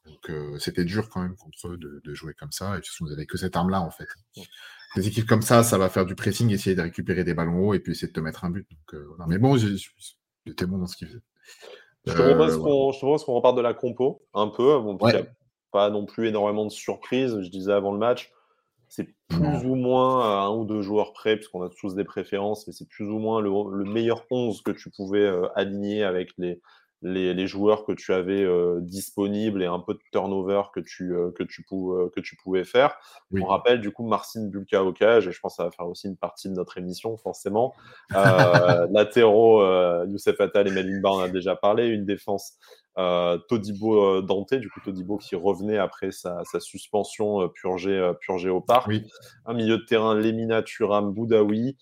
Donc, 0.05 0.29
euh, 0.29 0.57
c'était 0.57 0.85
dur 0.85 1.09
quand 1.09 1.21
même 1.21 1.35
contre 1.35 1.67
eux 1.67 1.77
de, 1.77 2.01
de 2.03 2.13
jouer 2.13 2.33
comme 2.33 2.51
ça. 2.51 2.77
Et 2.77 2.81
puis, 2.81 2.91
vous 2.99 3.09
n'avez 3.09 3.27
que 3.27 3.37
cette 3.37 3.55
arme-là, 3.55 3.81
en 3.81 3.91
fait. 3.91 4.07
Des 4.95 5.07
équipes 5.07 5.27
comme 5.27 5.43
ça, 5.43 5.61
ça 5.63 5.77
va 5.77 5.87
faire 5.87 6.05
du 6.05 6.15
pressing, 6.15 6.49
essayer 6.49 6.75
de 6.75 6.81
récupérer 6.81 7.23
des 7.23 7.35
ballons 7.35 7.59
hauts 7.59 7.73
et 7.75 7.79
puis 7.79 7.91
essayer 7.91 8.07
de 8.07 8.13
te 8.13 8.19
mettre 8.19 8.43
un 8.43 8.49
but. 8.49 8.67
Donc, 8.69 9.01
voilà. 9.09 9.25
Mais 9.27 9.37
bon, 9.37 9.55
j'étais 10.45 10.65
bon 10.65 10.79
dans 10.79 10.87
ce 10.87 10.97
qu'ils 10.97 11.07
faisaient. 11.07 11.21
Je 12.05 12.13
te 12.13 12.33
propose 12.33 13.23
qu'on 13.23 13.33
reparte 13.33 13.55
de 13.57 13.61
la 13.61 13.73
compo 13.73 14.25
un 14.33 14.47
peu. 14.47 14.79
Bon, 14.79 14.97
a 14.97 15.11
pas 15.71 15.89
non 15.91 16.05
plus 16.05 16.27
énormément 16.27 16.65
de 16.65 16.71
surprises. 16.71 17.37
Je 17.41 17.49
disais 17.49 17.71
avant 17.71 17.91
le 17.91 17.99
match, 17.99 18.31
c'est 18.89 19.07
plus 19.27 19.65
ou 19.65 19.75
moins 19.75 20.21
à 20.23 20.45
un 20.45 20.55
ou 20.55 20.65
deux 20.65 20.81
joueurs 20.81 21.13
près, 21.13 21.35
puisqu'on 21.35 21.61
a 21.61 21.69
tous 21.69 21.93
des 21.93 22.03
préférences, 22.03 22.65
mais 22.65 22.73
c'est 22.73 22.89
plus 22.89 23.05
ou 23.05 23.19
moins 23.19 23.39
le, 23.39 23.83
meilleur 23.85 24.25
11 24.31 24.63
que 24.63 24.71
tu 24.71 24.89
pouvais 24.89 25.21
euh, 25.21 25.47
aligner 25.55 26.03
avec 26.03 26.31
les, 26.39 26.59
les, 27.03 27.47
joueurs 27.47 27.85
que 27.85 27.91
tu 27.91 28.13
avais 28.13 28.43
euh, 28.43 28.79
disponibles 28.81 29.61
et 29.61 29.67
un 29.67 29.79
peu 29.79 29.93
de 29.93 29.99
turnover 30.11 30.63
que 30.73 30.79
tu, 30.79 31.15
euh, 31.15 31.31
que 31.31 31.43
tu, 31.43 31.63
que 31.63 32.19
tu 32.19 32.35
pouvais 32.37 32.63
faire. 32.63 32.97
On 33.31 33.45
rappelle 33.45 33.79
du 33.79 33.91
coup 33.91 34.07
Marcin 34.07 34.47
Bulka 34.47 34.83
au 34.83 34.91
cage, 34.91 35.27
et 35.27 35.31
je 35.31 35.39
pense 35.39 35.53
que 35.53 35.57
ça 35.57 35.65
va 35.65 35.71
faire 35.71 35.87
aussi 35.87 36.07
une 36.07 36.17
partie 36.17 36.49
de 36.49 36.55
notre 36.55 36.79
émission, 36.79 37.15
forcément. 37.17 37.75
latéraux, 38.09 39.63
Youssef 40.05 40.41
Attal 40.41 40.67
et 40.67 40.71
Melimba, 40.71 41.11
on 41.11 41.19
a 41.19 41.29
déjà 41.29 41.55
parlé. 41.55 41.87
Une 41.87 42.05
défense 42.05 42.57
Todibo 42.95 44.17
euh, 44.17 44.21
Dante, 44.21 44.55
du 44.55 44.69
coup 44.69 44.81
Todibo 44.81 45.17
qui 45.17 45.35
revenait 45.35 45.77
après 45.77 46.11
sa, 46.11 46.43
suspension 46.59 47.41
euh, 47.41 47.47
purgée, 47.47 48.11
purgée 48.19 48.49
au 48.49 48.61
parc. 48.61 48.91
Un 49.45 49.53
milieu 49.53 49.77
de 49.77 49.85
terrain, 49.85 50.15
Lemina 50.15 50.63
Turam 50.63 51.13
Boudaoui, 51.13 51.77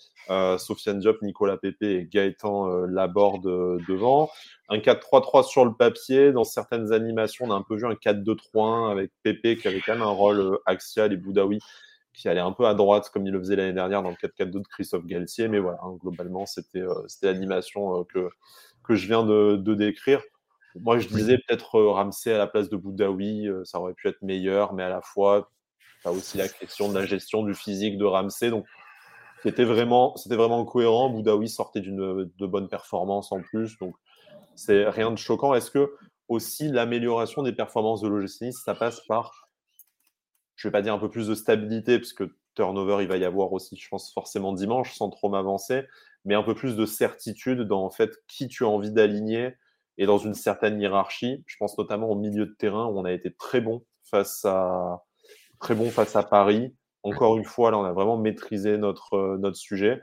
Sofiane 0.58 1.00
Diop, 1.00 1.22
Nicolas 1.22 1.58
Pepe 1.58 1.84
et 1.84 2.06
Gaëtan 2.06 2.68
Laborde 2.86 3.80
devant. 3.88 4.30
Un 4.70 4.78
4-3-3 4.78 5.48
sur 5.48 5.66
le 5.66 5.74
papier. 5.74 6.32
Dans 6.32 6.44
certaines 6.44 6.92
animations, 6.92 7.46
on 7.46 7.52
a 7.52 7.56
un 7.56 7.64
peu 7.64 7.76
vu 7.76 7.86
un 7.86 7.94
4-2-3-1 7.94 8.92
avec 8.92 9.12
Pepe 9.24 9.58
qui 9.58 9.68
avait 9.68 9.82
quand 9.82 9.94
même 9.94 10.02
un 10.04 10.08
rôle 10.08 10.60
axial 10.66 11.14
et 11.14 11.18
Boudaoui 11.18 11.60
qui 12.14 12.28
allait 12.28 12.40
un 12.40 12.52
peu 12.52 12.66
à 12.66 12.74
droite 12.74 13.12
comme 13.14 13.28
il 13.28 13.32
le 13.32 13.40
faisait 13.40 13.56
l'année 13.56 13.74
dernière 13.74 14.02
dans 14.02 14.10
le 14.10 14.16
4-4-2 14.16 14.50
de 14.50 14.68
Christophe 14.68 15.06
Galtier. 15.06 15.48
Mais 15.48 15.60
voilà, 15.60 15.78
hein, 15.84 15.96
globalement, 16.02 16.46
c'était 16.46 16.84
l'animation 17.22 18.04
que, 18.06 18.30
que 18.84 18.96
je 18.96 19.08
viens 19.08 19.24
de 19.24 19.74
décrire. 19.76 20.22
Moi, 20.76 21.00
je 21.00 21.08
disais 21.08 21.38
peut-être 21.38 21.76
euh, 21.76 21.92
Ramsey 21.92 22.34
à 22.34 22.38
la 22.38 22.48
place 22.48 22.70
de 22.70 22.78
Boudaoui, 22.78 23.48
euh, 23.48 23.64
ça 23.66 23.80
aurait 23.80 23.94
pu 23.94 24.08
être 24.08 24.22
meilleur, 24.22 24.74
mais 24.74 24.84
à 24.84 24.90
la 24.90 25.02
fois, 25.02 25.50
tu 26.02 26.08
as 26.08 26.12
aussi 26.12 26.38
la 26.38 26.48
question 26.48 26.90
de 26.90 27.00
la 27.00 27.06
gestion 27.06 27.44
du 27.44 27.54
physique 27.54 27.98
de 27.98 28.06
Ramsey. 28.06 28.50
Donc, 28.50 28.66
c'était 29.44 29.66
vraiment, 29.66 30.16
c'était 30.16 30.36
vraiment 30.36 30.66
cohérent. 30.66 31.10
Boudaoui 31.10 31.50
sortait 31.50 31.80
d'une 31.82 32.30
de 32.38 32.46
bonnes 32.46 32.68
performances 32.68 33.32
en 33.32 33.42
plus. 33.42 33.78
Donc, 33.80 33.96
c'est 34.56 34.88
rien 34.90 35.12
de 35.12 35.18
choquant. 35.18 35.54
Est-ce 35.54 35.72
que 35.72 35.94
aussi 36.28 36.68
l'amélioration 36.70 37.42
des 37.44 37.54
performances 37.54 38.02
de 38.02 38.08
l'OGC 38.10 38.52
ça 38.52 38.76
passe 38.76 39.00
par 39.08 39.48
je 40.58 40.68
vais 40.68 40.72
pas 40.72 40.82
dire 40.82 40.94
un 40.94 41.00
peu 41.00 41.10
plus 41.10 41.28
de 41.28 41.36
stabilité, 41.36 42.00
parce 42.00 42.14
que 42.14 42.36
turnover, 42.56 43.04
il 43.04 43.08
va 43.08 43.18
y 43.18 43.24
avoir 43.24 43.54
aussi, 43.54 43.78
je 43.78 43.88
pense, 43.88 44.12
forcément 44.12 44.52
dimanche, 44.54 44.96
sans 44.96 45.10
trop 45.10 45.30
m'avancer, 45.30 45.84
mais 46.26 46.34
un 46.34 46.44
peu 46.44 46.56
plus 46.56 46.76
de 46.76 46.86
certitude 46.86 47.62
dans 47.62 47.86
en 47.86 47.92
fait 47.92 48.12
qui 48.28 48.48
tu 48.48 48.66
as 48.66 48.68
envie 48.68 48.92
d'aligner 48.92 49.56
et 49.98 50.06
dans 50.06 50.18
une 50.18 50.34
certaine 50.34 50.80
hiérarchie. 50.80 51.44
Je 51.46 51.56
pense 51.58 51.78
notamment 51.78 52.10
au 52.10 52.16
milieu 52.16 52.46
de 52.46 52.54
terrain 52.54 52.86
où 52.86 53.00
on 53.00 53.06
a 53.06 53.12
été 53.12 53.34
très 53.34 53.62
bon 53.62 53.84
face 54.04 54.46
à 54.46 55.04
très 55.60 55.76
bon 55.76 55.90
face 55.90 56.16
à 56.16 56.24
Paris. 56.24 56.74
Encore 57.04 57.38
une 57.38 57.46
fois, 57.46 57.72
là, 57.72 57.78
on 57.78 57.84
a 57.84 57.94
vraiment 57.94 58.18
maîtrisé 58.18 58.78
notre, 58.78 59.16
euh, 59.16 59.38
notre 59.38 59.58
sujet. 59.58 60.02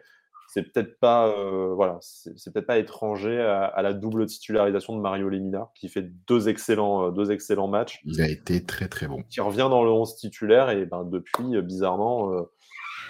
C'est 0.48 0.62
peut-être 0.62 0.98
pas, 1.00 1.28
euh, 1.28 1.74
voilà, 1.74 1.98
c'est 2.00 2.52
peut-être 2.52 2.66
pas 2.66 2.78
étranger 2.78 3.40
à, 3.40 3.82
la 3.82 3.92
double 3.92 4.26
titularisation 4.26 4.94
de 4.94 5.00
Mario 5.00 5.28
Lemina, 5.28 5.70
qui 5.74 5.88
fait 5.88 6.08
deux 6.28 6.48
excellents, 6.48 7.08
euh, 7.08 7.10
deux 7.10 7.32
excellents 7.32 7.66
matchs. 7.66 8.00
Il 8.04 8.20
a 8.20 8.28
été 8.28 8.64
très 8.64 8.86
très 8.86 9.08
bon. 9.08 9.22
Qui 9.28 9.40
revient 9.40 9.66
dans 9.68 9.82
le 9.82 9.90
11 9.90 10.14
titulaire 10.16 10.70
et 10.70 10.86
ben, 10.86 11.02
depuis, 11.04 11.60
bizarrement, 11.62 12.46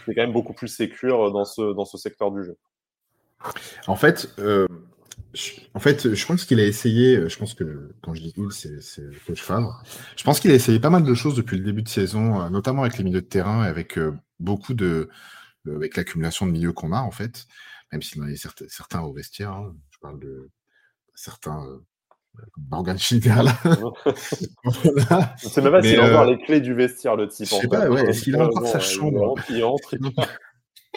c'est 0.06 0.14
quand 0.14 0.22
même 0.22 0.32
beaucoup 0.32 0.54
plus 0.54 0.68
sécure 0.68 1.32
dans 1.32 1.44
ce, 1.44 1.74
dans 1.74 1.84
ce 1.84 1.98
secteur 1.98 2.30
du 2.30 2.44
jeu. 2.44 2.56
En 3.86 3.96
fait, 3.96 4.34
en 5.74 5.80
fait, 5.80 6.14
je 6.14 6.26
pense 6.26 6.44
qu'il 6.44 6.60
a 6.60 6.64
essayé, 6.64 7.16
euh, 7.16 7.28
je 7.28 7.38
pense 7.38 7.54
que 7.54 7.92
quand 8.02 8.14
je 8.14 8.22
dis 8.22 8.34
il, 8.36 8.52
c'est 8.52 9.02
coach 9.26 9.42
Favre. 9.42 9.82
Je 10.16 10.24
pense 10.24 10.40
qu'il 10.40 10.50
a 10.50 10.54
essayé 10.54 10.78
pas 10.80 10.90
mal 10.90 11.04
de 11.04 11.14
choses 11.14 11.34
depuis 11.34 11.56
le 11.56 11.64
début 11.64 11.82
de 11.82 11.88
saison, 11.88 12.40
euh, 12.40 12.50
notamment 12.50 12.82
avec 12.82 12.98
les 12.98 13.04
milieux 13.04 13.22
de 13.22 13.26
terrain 13.26 13.64
et 13.64 13.68
avec 13.68 13.98
euh, 13.98 14.12
beaucoup 14.38 14.74
de. 14.74 15.08
avec 15.66 15.96
l'accumulation 15.96 16.46
de 16.46 16.52
milieux 16.52 16.72
qu'on 16.72 16.92
a, 16.92 17.00
en 17.00 17.10
fait, 17.10 17.46
même 17.92 18.02
s'il 18.02 18.22
en 18.22 18.26
a 18.26 18.36
certains, 18.36 18.66
certains 18.68 19.02
au 19.02 19.12
vestiaire. 19.12 19.52
Hein. 19.52 19.74
je 19.90 19.98
parle 20.00 20.20
de 20.20 20.50
certains. 21.14 21.64
Morgan 22.68 22.98
Schiller 22.98 23.42
là. 23.44 23.56
voilà. 24.64 25.36
Je 25.40 25.46
sais 25.46 25.62
même 25.62 25.70
pas 25.70 25.82
s'il 25.82 26.00
a 26.00 26.08
encore 26.08 26.24
les 26.24 26.38
clés 26.38 26.60
du 26.60 26.74
vestiaire, 26.74 27.14
le 27.14 27.28
type. 27.28 27.46
Je 27.46 27.54
sais 27.54 27.68
pas, 27.68 27.88
ouais, 27.88 28.08
est-ce 28.08 28.24
qu'il 28.24 28.34
a 28.34 28.44
encore 28.44 28.66
sa 28.66 28.80
chambre? 28.80 29.36
Il 29.50 29.62
entre, 29.62 29.96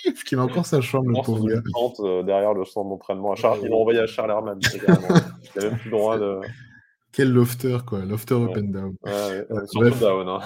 Parce 0.03 0.23
qu'il 0.23 0.37
a 0.37 0.43
encore 0.43 0.65
sa 0.65 0.81
chambre, 0.81 1.09
le 1.09 1.23
pauvre 1.23 1.47
gars. 1.47 1.61
Euh, 1.99 2.23
derrière 2.23 2.53
le 2.53 2.65
centre 2.65 2.89
d'entraînement. 2.89 3.35
Ils 3.35 3.69
l'ont 3.69 3.81
envoyé 3.81 3.99
à 3.99 4.07
Charles 4.07 4.31
Herman. 4.31 4.59
Il 4.73 4.81
n'a 4.87 5.69
même 5.69 5.77
plus 5.77 5.89
le 5.89 5.97
droit 5.97 6.17
de. 6.17 6.39
Quel 7.11 7.31
lofter, 7.31 7.77
quoi. 7.85 8.05
Lofter 8.05 8.35
up 8.35 8.57
and 8.57 8.69
down. 8.69 8.95
Ouais, 9.03 9.45
ouais. 9.49 9.67
Surtout 9.67 9.99
down. 9.99 10.27
Hein. 10.29 10.39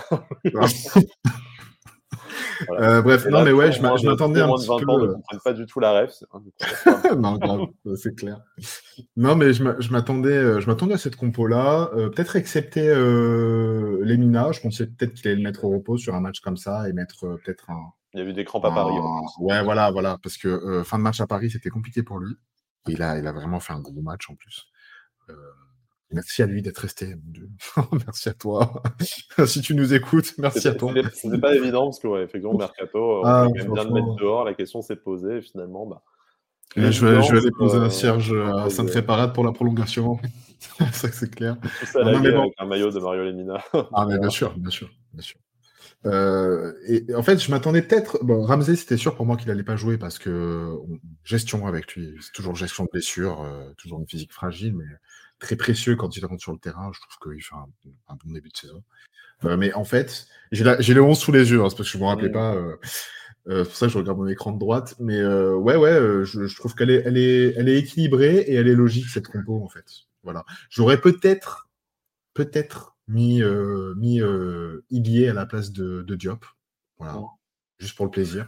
Voilà. 0.54 0.68
Euh, 2.70 3.02
bref, 3.02 3.26
non, 3.28 3.44
mais 3.44 3.52
ouais, 3.52 3.72
je 3.72 3.82
m'attendais 3.82 4.42
un 4.42 4.54
petit 4.54 4.68
peu. 4.68 4.74
Ans 4.74 5.00
ne 5.00 5.06
euh, 5.06 5.14
comprennent 5.14 5.40
pas 5.44 5.54
du 5.54 5.66
tout 5.66 5.80
la 5.80 6.02
ref. 6.02 6.12
non, 7.18 7.38
grave, 7.38 7.68
c'est 7.96 8.16
clair. 8.16 8.40
Non, 9.16 9.36
mais 9.36 9.54
je 9.54 9.92
m'attendais, 9.92 10.62
je 10.62 10.68
m'attendais 10.68 10.94
à 10.94 10.98
cette 10.98 11.16
compo-là. 11.16 11.90
Euh, 11.96 12.10
peut-être 12.10 12.36
excepté 12.36 12.88
euh, 12.88 14.00
Lemina. 14.02 14.52
Je 14.52 14.62
pensais 14.62 14.88
peut-être 14.88 15.14
qu'il 15.14 15.28
allait 15.28 15.38
le 15.38 15.44
mettre 15.44 15.66
au 15.66 15.70
repos 15.70 15.98
sur 15.98 16.16
un 16.16 16.22
match 16.22 16.40
comme 16.42 16.58
ça 16.58 16.88
et 16.90 16.94
mettre 16.94 17.38
peut-être 17.44 17.70
un, 17.70 17.94
il 18.14 18.20
y 18.20 18.24
a 18.24 18.26
eu 18.26 18.34
des 18.34 18.44
crampes 18.44 18.66
à 18.66 18.72
Paris. 18.72 18.96
ouais, 19.40 19.64
voilà, 19.64 19.92
voilà. 19.92 20.18
Parce 20.22 20.38
que 20.38 20.48
euh, 20.48 20.84
fin 20.84 20.98
de 20.98 21.04
match 21.04 21.22
à 21.22 21.28
Paris, 21.28 21.50
c'était 21.50 21.70
compliqué 21.70 22.04
pour 22.04 22.20
lui. 22.20 22.36
Et 22.88 22.94
il 22.94 23.02
a, 23.02 23.18
il 23.18 23.28
a 23.28 23.32
vraiment 23.32 23.60
fait 23.60 23.74
un 23.74 23.80
gros 23.80 24.02
match 24.02 24.30
en 24.30 24.36
plus. 24.36 24.66
Euh, 25.30 25.34
merci 26.12 26.42
à 26.42 26.46
lui 26.46 26.62
d'être 26.62 26.80
resté, 26.80 27.16
merci 28.06 28.30
à 28.30 28.34
toi. 28.34 28.82
si 29.46 29.62
tu 29.62 29.76
nous 29.76 29.94
écoutes, 29.94 30.34
merci 30.38 30.68
à 30.68 30.74
toi. 30.74 30.94
Ce 31.14 31.28
n'est 31.28 31.40
pas 31.40 31.56
évident 31.56 31.86
parce 31.86 32.00
que, 32.00 32.08
ouais, 32.08 32.24
effectivement, 32.24 32.58
Mercato, 32.58 33.22
on 33.22 33.24
ah, 33.24 33.48
bien 33.54 33.66
de 33.66 33.92
mettre 33.92 34.16
dehors. 34.16 34.44
La 34.44 34.56
question 34.56 34.82
s'est 34.82 34.98
posée 34.98 35.38
et 35.38 35.42
finalement, 35.42 35.86
bah. 35.86 36.02
je, 36.76 37.06
vais, 37.06 37.22
je 37.22 37.32
vais 37.32 37.38
aller 37.38 37.52
poser 37.52 37.78
un 37.78 37.90
cierge 37.90 38.34
à 38.34 38.70
Sainte-Réparade 38.70 39.34
pour 39.34 39.46
la 39.46 39.54
prolongation. 39.54 40.20
ça, 40.92 41.12
c'est 41.12 41.34
clair. 41.34 41.58
Tout 41.62 41.86
ça, 41.86 42.04
non, 42.04 42.20
mais 42.20 42.32
bon. 42.32 42.42
avec 42.42 42.54
un 42.58 42.66
maillot 42.66 42.92
de 42.92 43.00
Mario 43.00 43.24
Lemina. 43.24 43.64
ah, 43.94 44.06
mais 44.06 44.20
bien 44.20 44.30
sûr, 44.30 44.54
bien 44.58 44.72
sûr, 44.72 44.90
bien 45.14 45.24
sûr. 45.24 45.40
Euh, 46.06 46.74
et, 46.88 47.14
en 47.16 47.24
fait, 47.24 47.40
je 47.40 47.52
m'attendais 47.52 47.82
peut-être. 47.82 48.24
Bon, 48.24 48.44
Ramsey, 48.44 48.76
c'était 48.76 48.98
sûr 48.98 49.16
pour 49.16 49.26
moi 49.26 49.38
qu'il 49.38 49.48
n'allait 49.48 49.64
pas 49.64 49.76
jouer 49.76 49.98
parce 49.98 50.20
que 50.20 50.78
gestion 51.24 51.68
avec 51.68 51.96
lui, 51.96 52.16
c'est 52.22 52.32
toujours 52.34 52.56
gestion 52.56 52.86
de 52.86 52.90
blessure, 52.92 53.42
euh, 53.42 53.72
toujours 53.78 54.00
une 54.00 54.08
physique 54.08 54.34
fragile, 54.34 54.76
mais 54.76 54.86
très 55.40 55.56
précieux 55.56 55.96
quand 55.96 56.16
il 56.18 56.26
rentre 56.26 56.42
sur 56.42 56.52
le 56.52 56.60
terrain. 56.60 56.92
Je 56.94 57.00
trouve 57.00 57.34
qu'il 57.34 57.44
fait 57.44 57.56
un, 57.56 58.16
bon 58.16 58.34
début 58.34 58.50
de 58.50 58.58
saison. 58.58 58.84
Euh, 59.46 59.58
mais 59.58 59.74
en 59.74 59.84
fait, 59.84 60.28
j'ai 60.52 60.64
le 60.94 61.02
11 61.02 61.18
sous 61.18 61.32
les 61.32 61.52
yeux, 61.52 61.60
hein, 61.60 61.64
parce 61.64 61.76
que 61.76 61.84
je 61.84 61.98
ne 61.98 62.04
me 62.04 62.08
rappelais 62.08 62.32
pas. 62.32 62.58
c'est 63.48 63.64
pour 63.64 63.76
ça 63.76 63.88
que 63.88 63.92
je 63.92 63.98
regarde 63.98 64.18
mon 64.18 64.28
écran 64.28 64.52
de 64.52 64.60
droite. 64.60 64.96
Mais 65.00 65.24
ouais, 65.24 65.76
ouais, 65.76 66.26
je, 66.26 66.46
je, 66.46 66.56
trouve 66.56 66.76
qu'elle 66.76 66.92
est, 66.92 67.04
elle 67.06 67.18
est, 67.18 67.54
elle 67.58 67.70
est 67.70 67.78
équilibrée 67.78 68.38
et 68.38 68.56
elle 68.56 68.68
est 68.68 68.76
logique, 68.76 69.08
cette 69.08 69.28
compo, 69.28 69.64
en 69.64 69.70
fait. 69.70 69.86
Voilà. 70.24 70.46
J'aurais 70.70 71.02
peut-être, 71.02 71.70
peut-être 72.34 72.96
mis, 73.12 73.42
euh, 73.42 73.94
mis 73.96 74.22
euh, 74.22 74.82
à 75.30 75.34
la 75.34 75.46
place 75.46 75.72
de, 75.72 76.02
de 76.02 76.16
Diop. 76.16 76.46
Voilà. 76.98 77.22
Juste 77.78 77.96
pour 77.96 78.06
le 78.06 78.12
plaisir. 78.12 78.48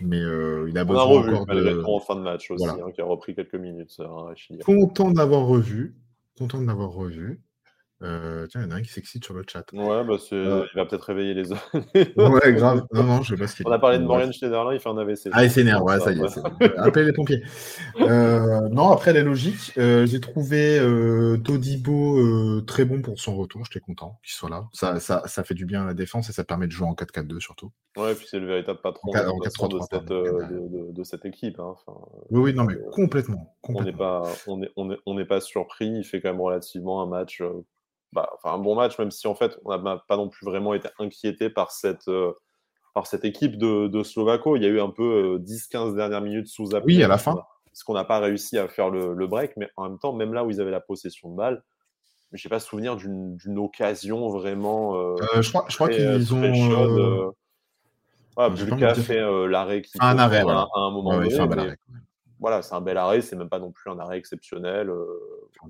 Mais 0.00 0.20
euh, 0.20 0.66
il 0.68 0.78
a 0.78 0.84
besoin 0.84 1.02
encore 1.02 1.46
de... 1.46 1.82
en 1.84 2.00
fin 2.00 2.14
de 2.14 2.20
match 2.20 2.50
aussi, 2.50 2.64
hein, 2.64 2.92
qui 2.94 3.00
a 3.00 3.04
repris 3.04 3.34
quelques 3.34 3.56
minutes. 3.56 4.00
Hein, 4.00 4.32
content 4.64 5.10
de 5.10 5.16
l'avoir 5.16 5.46
revu. 5.46 5.96
Content 6.38 6.60
de 6.60 6.66
l'avoir 6.66 6.90
revu. 6.90 7.40
Euh, 8.02 8.46
tiens, 8.46 8.60
il 8.60 8.64
y 8.64 8.66
en 8.68 8.70
a 8.70 8.74
un 8.76 8.82
qui 8.82 8.92
s'excite 8.92 9.24
sur 9.24 9.34
le 9.34 9.42
chat. 9.46 9.64
Ouais, 9.72 10.04
bah 10.04 10.16
euh, 10.32 10.64
il 10.72 10.76
va 10.76 10.86
peut-être 10.86 11.02
réveiller 11.02 11.34
les 11.34 11.50
autres. 11.50 11.70
ouais, 11.74 12.52
grave. 12.54 12.86
Non, 12.92 13.02
non, 13.02 13.22
je 13.22 13.34
sais 13.34 13.40
pas 13.40 13.48
ce 13.48 13.56
qu'il 13.56 13.66
On 13.66 13.72
a 13.72 13.78
parlé 13.78 13.98
de 13.98 14.04
Morgan 14.04 14.32
Schneiderlin, 14.32 14.72
il 14.72 14.80
fait 14.80 14.88
un 14.88 14.98
AVC. 14.98 15.30
Ah, 15.32 15.44
il 15.44 15.50
s'énerve, 15.50 15.82
ouais, 15.82 15.98
ça 15.98 16.12
y 16.12 16.20
est. 16.20 16.78
Appelez 16.78 17.06
les 17.06 17.12
pompiers. 17.12 17.42
Euh, 18.00 18.68
non, 18.68 18.90
après, 18.90 19.12
les 19.12 19.22
logiques. 19.22 19.72
J'ai 19.76 20.20
trouvé 20.20 20.78
Todibo 21.44 22.60
très 22.62 22.84
bon 22.84 23.02
pour 23.02 23.18
son 23.18 23.36
retour. 23.36 23.64
J'étais 23.64 23.80
content 23.80 24.20
qu'il 24.22 24.34
soit 24.34 24.50
là. 24.50 24.68
Ça, 24.72 25.00
ça, 25.00 25.22
ça, 25.26 25.42
fait 25.42 25.54
du 25.54 25.66
bien 25.66 25.82
à 25.82 25.86
la 25.86 25.94
défense 25.94 26.28
et 26.30 26.32
ça 26.32 26.44
permet 26.44 26.66
de 26.66 26.72
jouer 26.72 26.86
en 26.86 26.94
4-4-2 26.94 27.40
surtout. 27.40 27.72
Ouais, 27.96 28.12
et 28.12 28.14
puis 28.14 28.26
c'est 28.30 28.38
le 28.38 28.46
véritable 28.46 28.80
patron 28.80 29.10
de, 29.10 29.18
cette, 29.18 30.04
de, 30.04 30.92
de, 30.92 31.04
cette, 31.04 31.24
équipe. 31.24 31.58
Hein. 31.58 31.74
Enfin, 31.74 31.98
oui, 32.30 32.40
oui, 32.40 32.54
non, 32.54 32.62
mais 32.64 32.76
complètement. 32.92 33.56
On 33.64 33.82
n'est 33.82 33.92
pas, 33.92 34.22
on 34.46 34.62
est, 34.62 34.70
on 34.76 34.92
est, 34.92 34.98
on 35.04 35.18
est 35.18 35.24
pas 35.24 35.40
surpris. 35.40 35.88
Il 35.88 36.04
fait 36.04 36.20
quand 36.20 36.30
même 36.30 36.40
relativement 36.40 37.02
un 37.02 37.06
match 37.06 37.42
bah, 38.12 38.30
enfin, 38.34 38.54
un 38.54 38.58
bon 38.58 38.74
match, 38.74 38.98
même 38.98 39.10
si 39.10 39.26
en 39.26 39.34
fait, 39.34 39.58
on 39.64 39.76
n'a 39.76 40.02
pas 40.08 40.16
non 40.16 40.28
plus 40.28 40.46
vraiment 40.46 40.74
été 40.74 40.88
inquiété 40.98 41.50
par 41.50 41.70
cette, 41.70 42.08
euh, 42.08 42.32
par 42.94 43.06
cette 43.06 43.24
équipe 43.24 43.58
de, 43.58 43.86
de, 43.88 44.02
Slovako. 44.02 44.56
Il 44.56 44.62
y 44.62 44.66
a 44.66 44.68
eu 44.68 44.80
un 44.80 44.90
peu 44.90 45.38
10-15 45.38 45.92
euh, 45.92 45.96
dernières 45.96 46.22
minutes 46.22 46.48
sous 46.48 46.74
appel. 46.74 46.86
Oui, 46.86 47.02
à 47.02 47.08
la 47.08 47.18
fin. 47.18 47.34
Parce 47.66 47.82
qu'on 47.84 47.94
n'a 47.94 48.04
pas 48.04 48.18
réussi 48.18 48.58
à 48.58 48.66
faire 48.66 48.88
le, 48.90 49.12
le, 49.12 49.26
break, 49.26 49.52
mais 49.56 49.70
en 49.76 49.88
même 49.88 49.98
temps, 49.98 50.12
même 50.12 50.32
là 50.32 50.44
où 50.44 50.50
ils 50.50 50.60
avaient 50.60 50.70
la 50.70 50.80
possession 50.80 51.30
de 51.30 51.36
balle, 51.36 51.62
je 52.32 52.46
n'ai 52.46 52.50
pas 52.50 52.60
souvenir 52.60 52.96
d'une 52.96 53.58
occasion 53.58 54.28
vraiment. 54.30 54.96
Euh, 54.96 55.16
je 55.40 55.48
crois, 55.50 55.66
crois 55.68 55.88
qu'ils 55.88 56.34
ont. 56.34 57.34
Voilà, 58.36 58.54
Lucas 58.54 58.94
fait 58.94 59.20
l'arrêt 59.48 59.82
qui 59.82 59.98
un 60.00 60.16
arrêt, 60.16 60.42
voilà. 60.42 60.68
à, 60.74 60.80
un 60.80 60.90
moment 60.92 61.18
donné. 61.18 61.74
Voilà, 62.40 62.62
c'est 62.62 62.74
un 62.74 62.80
bel 62.80 62.96
arrêt, 62.96 63.20
c'est 63.20 63.34
même 63.34 63.48
pas 63.48 63.58
non 63.58 63.72
plus 63.72 63.90
un 63.90 63.98
arrêt 63.98 64.16
exceptionnel. 64.16 64.92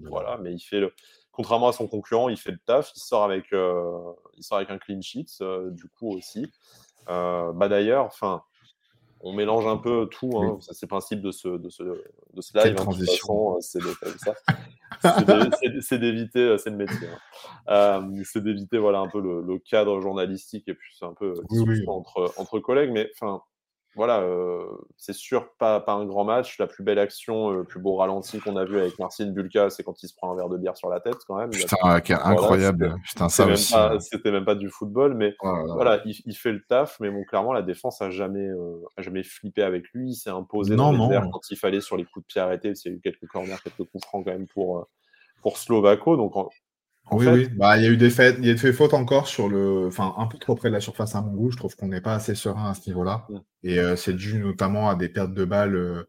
voilà, 0.09 0.39
mais 0.39 0.53
il 0.53 0.61
fait 0.61 0.81
le 0.81 0.93
contrairement 1.39 1.69
à 1.69 1.73
son 1.73 1.87
concurrent, 1.87 2.29
il 2.29 2.37
fait 2.37 2.51
le 2.51 2.59
taf, 2.59 2.91
il 2.97 3.01
sort 3.01 3.23
avec, 3.23 3.53
euh, 3.53 3.97
il 4.37 4.43
sort 4.43 4.59
avec 4.59 4.71
un 4.71 4.79
clean 4.79 5.01
sheet, 5.01 5.27
euh, 5.41 5.71
du 5.71 5.85
coup 5.89 6.13
aussi. 6.13 6.51
Euh, 7.09 7.53
bah 7.53 7.69
d'ailleurs, 7.69 8.07
enfin, 8.07 8.43
on 9.21 9.33
mélange 9.33 9.65
un 9.65 9.77
peu 9.77 10.09
tout, 10.11 10.37
hein, 10.37 10.59
c'est 10.61 10.83
le 10.83 10.89
principe 10.89 11.21
de 11.23 11.31
ce, 11.31 11.47
de 11.47 11.69
ce, 11.69 11.85
de 11.85 12.41
ce 12.41 12.59
live. 12.59 12.75
Hein, 12.81 12.91
c'est 15.81 15.99
d'éviter, 16.01 16.59
c'est 16.59 16.71
le 16.71 16.77
métier. 16.77 17.09
Hein. 17.69 18.11
c'est 18.25 18.43
d'éviter 18.43 18.79
voilà 18.79 18.99
un 18.99 19.09
peu 19.09 19.21
le, 19.21 19.59
cadre 19.61 20.01
journalistique 20.01 20.67
et 20.67 20.75
puis 20.75 20.97
c'est 20.99 21.05
un 21.05 21.15
peu 21.15 21.35
entre, 21.87 22.33
entre 22.37 22.59
collègues, 22.59 22.91
mais 22.91 23.09
enfin 23.15 23.43
voilà, 23.95 24.21
euh, 24.21 24.65
c'est 24.97 25.15
sûr, 25.15 25.53
pas, 25.59 25.81
pas 25.81 25.93
un 25.93 26.05
grand 26.05 26.25
match. 26.25 26.59
La 26.59 26.67
plus 26.67 26.85
belle 26.85 26.99
action, 26.99 27.51
le 27.51 27.65
plus 27.65 27.81
beau 27.81 27.97
ralenti 27.97 28.39
qu'on 28.39 28.57
a 28.57 28.65
vu 28.65 28.79
avec 28.79 28.99
Marcin 28.99 29.27
Bulka, 29.27 29.71
c'est 29.71 29.83
quand 29.83 30.03
il 30.03 30.09
se 30.09 30.15
prend 30.15 30.33
un 30.33 30.37
verre 30.37 30.49
de 30.49 30.57
bière 30.57 30.77
sur 30.77 30.89
la 30.89 31.01
tête, 31.01 31.17
quand 31.27 31.37
même. 31.37 31.51
Putain, 31.51 31.77
incroyable. 31.83 32.95
C'était 34.01 34.31
même, 34.31 34.45
pas 34.45 34.55
du 34.55 34.69
football, 34.69 35.15
mais 35.15 35.35
voilà, 35.41 36.01
il, 36.05 36.37
fait 36.37 36.53
le 36.53 36.63
taf. 36.69 37.01
Mais 37.01 37.11
bon, 37.11 37.25
clairement, 37.25 37.53
la 37.53 37.63
défense 37.63 38.01
a 38.01 38.11
jamais, 38.11 38.47
euh, 38.47 38.85
a 38.97 39.03
jamais 39.03 39.23
flippé 39.23 39.63
avec 39.63 39.89
lui. 39.93 40.11
Il 40.11 40.15
s'est 40.15 40.31
imposé 40.31 40.77
dans 40.77 40.93
les 40.93 41.15
airs 41.15 41.29
quand 41.33 41.51
il 41.51 41.57
fallait 41.57 41.81
sur 41.81 41.97
les 41.97 42.05
coups 42.05 42.25
de 42.25 42.29
pied 42.29 42.41
arrêtés. 42.41 42.73
Il 42.85 42.89
y 42.89 42.95
a 42.95 42.97
eu 42.97 43.01
quelques 43.01 43.27
corners, 43.27 43.57
quelques 43.65 43.91
coups 43.91 44.05
francs 44.05 44.25
quand 44.25 44.33
même 44.33 44.47
pour, 44.47 44.87
pour 45.43 45.59
Slovako. 45.59 46.17
Donc, 46.17 46.35
oui, 47.13 47.27
oui. 47.27 47.49
Bah, 47.57 47.77
il 47.77 47.85
y 47.85 47.87
a 47.87 47.91
eu 47.91 47.97
des 47.97 48.11
fautes, 48.11 48.37
il 48.39 48.47
y 48.47 48.51
a 48.51 48.55
des 48.55 48.73
fautes 48.73 48.95
encore 48.95 49.27
sur 49.27 49.49
le, 49.49 49.87
enfin, 49.87 50.15
un 50.19 50.27
peu 50.27 50.39
trop 50.39 50.55
près 50.55 50.69
de 50.69 50.75
la 50.75 50.81
surface 50.81 51.15
à 51.15 51.23
mon 51.23 51.33
goût. 51.33 51.51
Je 51.51 51.57
trouve 51.57 51.75
qu'on 51.77 51.89
n'est 51.89 52.01
pas 52.01 52.15
assez 52.15 52.35
serein 52.35 52.71
à 52.71 52.75
ce 52.75 52.89
niveau-là. 52.89 53.27
Et 53.63 53.79
euh, 53.79 53.97
c'est 53.97 54.15
dû 54.15 54.39
notamment 54.39 54.89
à 54.89 54.95
des 54.95 55.09
pertes 55.09 55.33
de 55.33 55.45
balles 55.45 55.75
euh, 55.75 56.09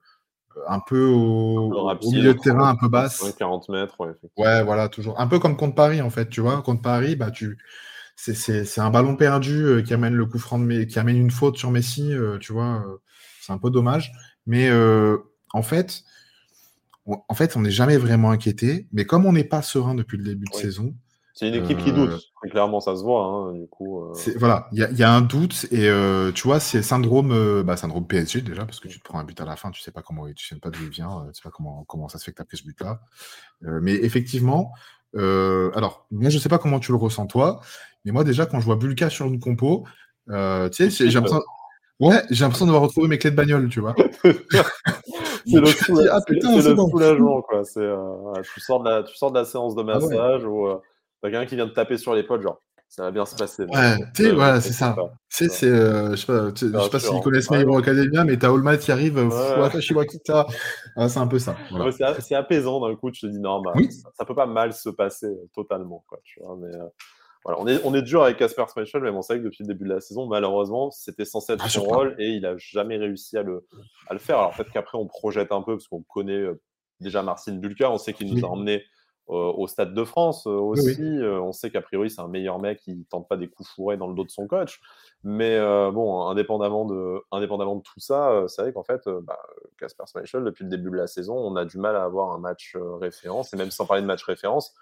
un 0.67 0.79
peu 0.79 1.05
au, 1.05 1.69
milieu 2.11 2.33
de 2.33 2.39
terrain, 2.39 2.69
un 2.69 2.75
peu 2.75 2.89
basse. 2.89 3.33
40 3.37 3.69
mètres, 3.69 3.95
ouais. 3.99 4.11
Ouais, 4.37 4.63
voilà, 4.63 4.89
toujours. 4.89 5.19
Un 5.19 5.27
peu 5.27 5.39
comme 5.39 5.57
contre 5.57 5.75
Paris, 5.75 6.01
en 6.01 6.09
fait, 6.09 6.29
tu 6.29 6.41
vois. 6.41 6.61
Contre 6.61 6.81
Paris, 6.81 7.15
bah, 7.15 7.31
tu, 7.31 7.57
c'est 8.15 8.79
un 8.79 8.89
ballon 8.89 9.15
perdu 9.15 9.63
euh, 9.63 9.81
qui 9.81 9.93
amène 9.93 10.15
le 10.15 10.25
coup 10.25 10.39
franc 10.39 10.59
de 10.59 10.83
qui 10.83 10.99
amène 10.99 11.17
une 11.17 11.31
faute 11.31 11.57
sur 11.57 11.71
Messi, 11.71 12.13
tu 12.41 12.53
vois. 12.53 12.83
c'est 13.41 13.53
un 13.53 13.57
peu 13.57 13.69
dommage. 13.69 14.11
Mais 14.45 14.69
en 15.53 15.61
fait, 15.61 16.03
en 17.27 17.33
fait, 17.33 17.55
on 17.55 17.61
n'est 17.61 17.71
jamais 17.71 17.97
vraiment 17.97 18.31
inquiété. 18.31 18.87
Mais 18.91 19.05
comme 19.05 19.25
on 19.25 19.33
n'est 19.33 19.43
pas 19.43 19.61
serein 19.61 19.95
depuis 19.95 20.17
le 20.17 20.23
début 20.23 20.45
de 20.51 20.55
saison, 20.55 20.93
C'est 21.33 21.47
une 21.47 21.55
équipe 21.55 21.77
qui 21.79 21.93
doute. 21.93 22.11
Euh, 22.11 22.49
clairement, 22.49 22.79
ça 22.79 22.95
se 22.95 23.03
voit. 23.03 23.23
Hein, 23.23 23.53
du 23.53 23.67
coup, 23.67 24.03
euh. 24.03 24.13
Voilà, 24.37 24.67
il 24.71 24.79
y, 24.79 25.03
a 25.03 25.13
un 25.13 25.21
doute 25.21 25.67
et 25.71 25.87
euh, 25.87 26.31
tu 26.31 26.43
vois, 26.43 26.59
c'est 26.59 26.81
syndrome, 26.81 27.63
bah, 27.63 27.77
syndrome 27.77 28.05
PSG 28.05 28.41
déjà 28.41 28.65
parce 28.65 28.79
que 28.79 28.87
tu 28.87 28.99
te 28.99 29.03
prends 29.03 29.19
un 29.19 29.23
but 29.23 29.39
à 29.39 29.45
la 29.45 29.55
fin, 29.55 29.71
tu 29.71 29.81
sais 29.81 29.91
pas 29.91 30.01
comment, 30.01 30.25
tu 30.33 30.47
sais 30.47 30.55
pas 30.57 30.69
d'où 30.69 30.83
il 30.83 30.89
vient, 30.89 31.25
tu 31.27 31.35
sais 31.35 31.43
pas 31.43 31.51
comment 31.51 31.85
comment 31.87 32.09
ça 32.09 32.17
se 32.17 32.25
fait 32.25 32.31
que 32.31 32.37
tu 32.37 32.41
as 32.41 32.45
pris 32.45 32.57
ce 32.57 32.63
but-là. 32.63 33.01
mais 33.61 33.93
effectivement, 33.93 34.73
alors 35.15 36.05
moi 36.11 36.29
je 36.29 36.37
sais 36.37 36.49
pas 36.49 36.59
comment 36.59 36.79
tu 36.79 36.91
le 36.91 36.97
ressens 36.97 37.27
toi, 37.27 37.61
mais 38.05 38.11
moi 38.11 38.23
déjà 38.23 38.45
quand 38.45 38.59
je 38.59 38.65
vois 38.65 38.75
Bulka 38.75 39.09
sur 39.09 39.25
une 39.25 39.39
compo, 39.39 39.85
tu 40.27 40.33
sais, 40.33 40.89
j'ai 40.89 41.09
l'impression, 41.09 41.41
ouais, 41.99 42.23
j'ai 42.29 42.43
l'impression 42.43 42.65
d'avoir 42.65 42.83
retrouvé 42.83 43.07
mes 43.07 43.17
clés 43.17 43.31
de 43.31 43.35
bagnole, 43.35 43.69
tu 43.69 43.79
vois. 43.79 43.95
c'est 45.45 45.59
le, 45.59 45.67
ah, 46.11 46.19
soulagement, 46.89 47.41
quoi. 47.41 47.63
tu, 47.63 48.59
sors 48.59 48.83
de 48.83 48.89
la, 48.89 49.03
tu 49.03 49.15
sors 49.15 49.31
de 49.31 49.39
la 49.39 49.45
séance 49.45 49.75
de 49.75 49.81
ah 49.81 49.85
massage 49.85 50.45
ou 50.45 50.67
T'as 51.21 51.29
quelqu'un 51.29 51.45
qui 51.45 51.55
vient 51.55 51.65
de 51.65 51.71
taper 51.71 51.97
sur 51.97 52.13
les 52.13 52.23
potes, 52.23 52.41
genre, 52.41 52.61
ça 52.87 53.03
va 53.03 53.11
bien 53.11 53.25
se 53.25 53.35
passer. 53.35 53.63
Ouais, 53.63 53.97
tu 54.15 54.23
sais, 54.23 54.31
voilà, 54.31 54.61
c'est 54.61 54.73
ça. 54.73 54.95
C'est, 55.27 55.65
euh, 55.65 56.11
je 56.11 56.15
sais 56.15 56.25
pas, 56.25 56.49
je 56.55 56.65
sais 56.65 56.89
pas 56.89 56.99
s'ils 56.99 57.21
connaissent 57.21 57.51
My 57.51 57.61
Hero 57.61 57.77
Academia, 57.77 58.23
mais 58.23 58.37
t'as 58.37 58.51
All 58.51 58.61
Might 58.61 58.79
qui 58.79 58.91
arrive, 58.91 59.29
ça. 60.25 60.47
Ah, 60.95 61.09
c'est 61.09 61.19
un 61.19 61.27
peu 61.27 61.39
ça. 61.39 61.55
c'est 62.19 62.35
apaisant 62.35 62.87
d'un 62.87 62.95
coup, 62.95 63.11
tu 63.11 63.21
te 63.21 63.27
dis, 63.27 63.39
non, 63.39 63.61
bah, 63.61 63.73
ça, 64.17 64.25
peut 64.25 64.35
pas 64.35 64.45
mal 64.45 64.73
se 64.73 64.89
passer 64.89 65.27
euh, 65.27 65.49
totalement, 65.53 66.03
quoi, 66.07 66.19
tu 66.23 66.39
vois, 66.41 66.57
mais. 66.59 66.73
Euh, 66.75 66.85
voilà, 67.45 67.61
on 67.61 67.67
est, 67.67 67.79
on 67.85 67.93
est 67.93 68.01
dur 68.01 68.23
avec 68.23 68.37
Casper 68.37 68.65
Schmeichel, 68.71 69.01
mais 69.01 69.09
on 69.09 69.21
sait 69.21 69.37
que 69.37 69.43
depuis 69.43 69.63
le 69.63 69.67
début 69.67 69.85
de 69.85 69.93
la 69.93 70.01
saison, 70.01 70.27
malheureusement, 70.27 70.91
c'était 70.91 71.25
censé 71.25 71.53
être 71.53 71.63
ah, 71.65 71.69
son 71.69 71.83
rôle 71.83 72.15
et 72.19 72.29
il 72.29 72.45
a 72.45 72.55
jamais 72.57 72.97
réussi 72.97 73.37
à 73.37 73.43
le, 73.43 73.65
à 74.07 74.13
le 74.13 74.19
faire. 74.19 74.39
Alors 74.39 74.55
peut-être 74.55 74.71
qu'après, 74.71 74.97
on 74.97 75.07
projette 75.07 75.51
un 75.51 75.61
peu 75.61 75.77
parce 75.77 75.87
qu'on 75.87 76.01
connaît 76.01 76.45
déjà 76.99 77.23
Marcin 77.23 77.53
Bulka, 77.53 77.89
on 77.89 77.97
sait 77.97 78.13
qu'il 78.13 78.33
nous 78.33 78.45
a 78.45 78.49
emmené 78.49 78.83
au 79.29 79.67
Stade 79.67 79.93
de 79.93 80.03
France 80.03 80.47
euh, 80.47 80.51
aussi. 80.51 81.01
Euh, 81.01 81.39
on 81.39 81.51
sait 81.51 81.69
qu'a 81.69 81.81
priori, 81.81 82.09
c'est 82.09 82.21
un 82.21 82.27
meilleur 82.27 82.59
mec 82.59 82.79
qui 82.79 83.05
tente 83.09 83.27
pas 83.27 83.37
des 83.37 83.47
coups 83.47 83.69
fourrés 83.69 83.95
dans 83.95 84.07
le 84.07 84.15
dos 84.15 84.23
de 84.23 84.31
son 84.31 84.47
coach. 84.47 84.81
Mais 85.23 85.55
euh, 85.55 85.91
bon, 85.91 86.23
indépendamment 86.27 86.85
de, 86.85 87.21
indépendamment 87.31 87.75
de 87.75 87.81
tout 87.81 87.99
ça, 87.99 88.45
c'est 88.47 88.63
vrai 88.63 88.73
qu'en 88.73 88.83
fait, 88.83 89.07
Casper 89.77 90.03
bah, 90.15 90.39
depuis 90.41 90.63
le 90.63 90.69
début 90.69 90.89
de 90.89 90.95
la 90.95 91.07
saison, 91.07 91.35
on 91.35 91.55
a 91.55 91.65
du 91.65 91.77
mal 91.77 91.95
à 91.95 92.03
avoir 92.03 92.31
un 92.31 92.39
match 92.39 92.75
référence. 92.99 93.53
Et 93.53 93.57
même 93.57 93.71
sans 93.71 93.85
parler 93.85 94.01
de 94.01 94.07
match 94.07 94.23
référence, 94.23 94.73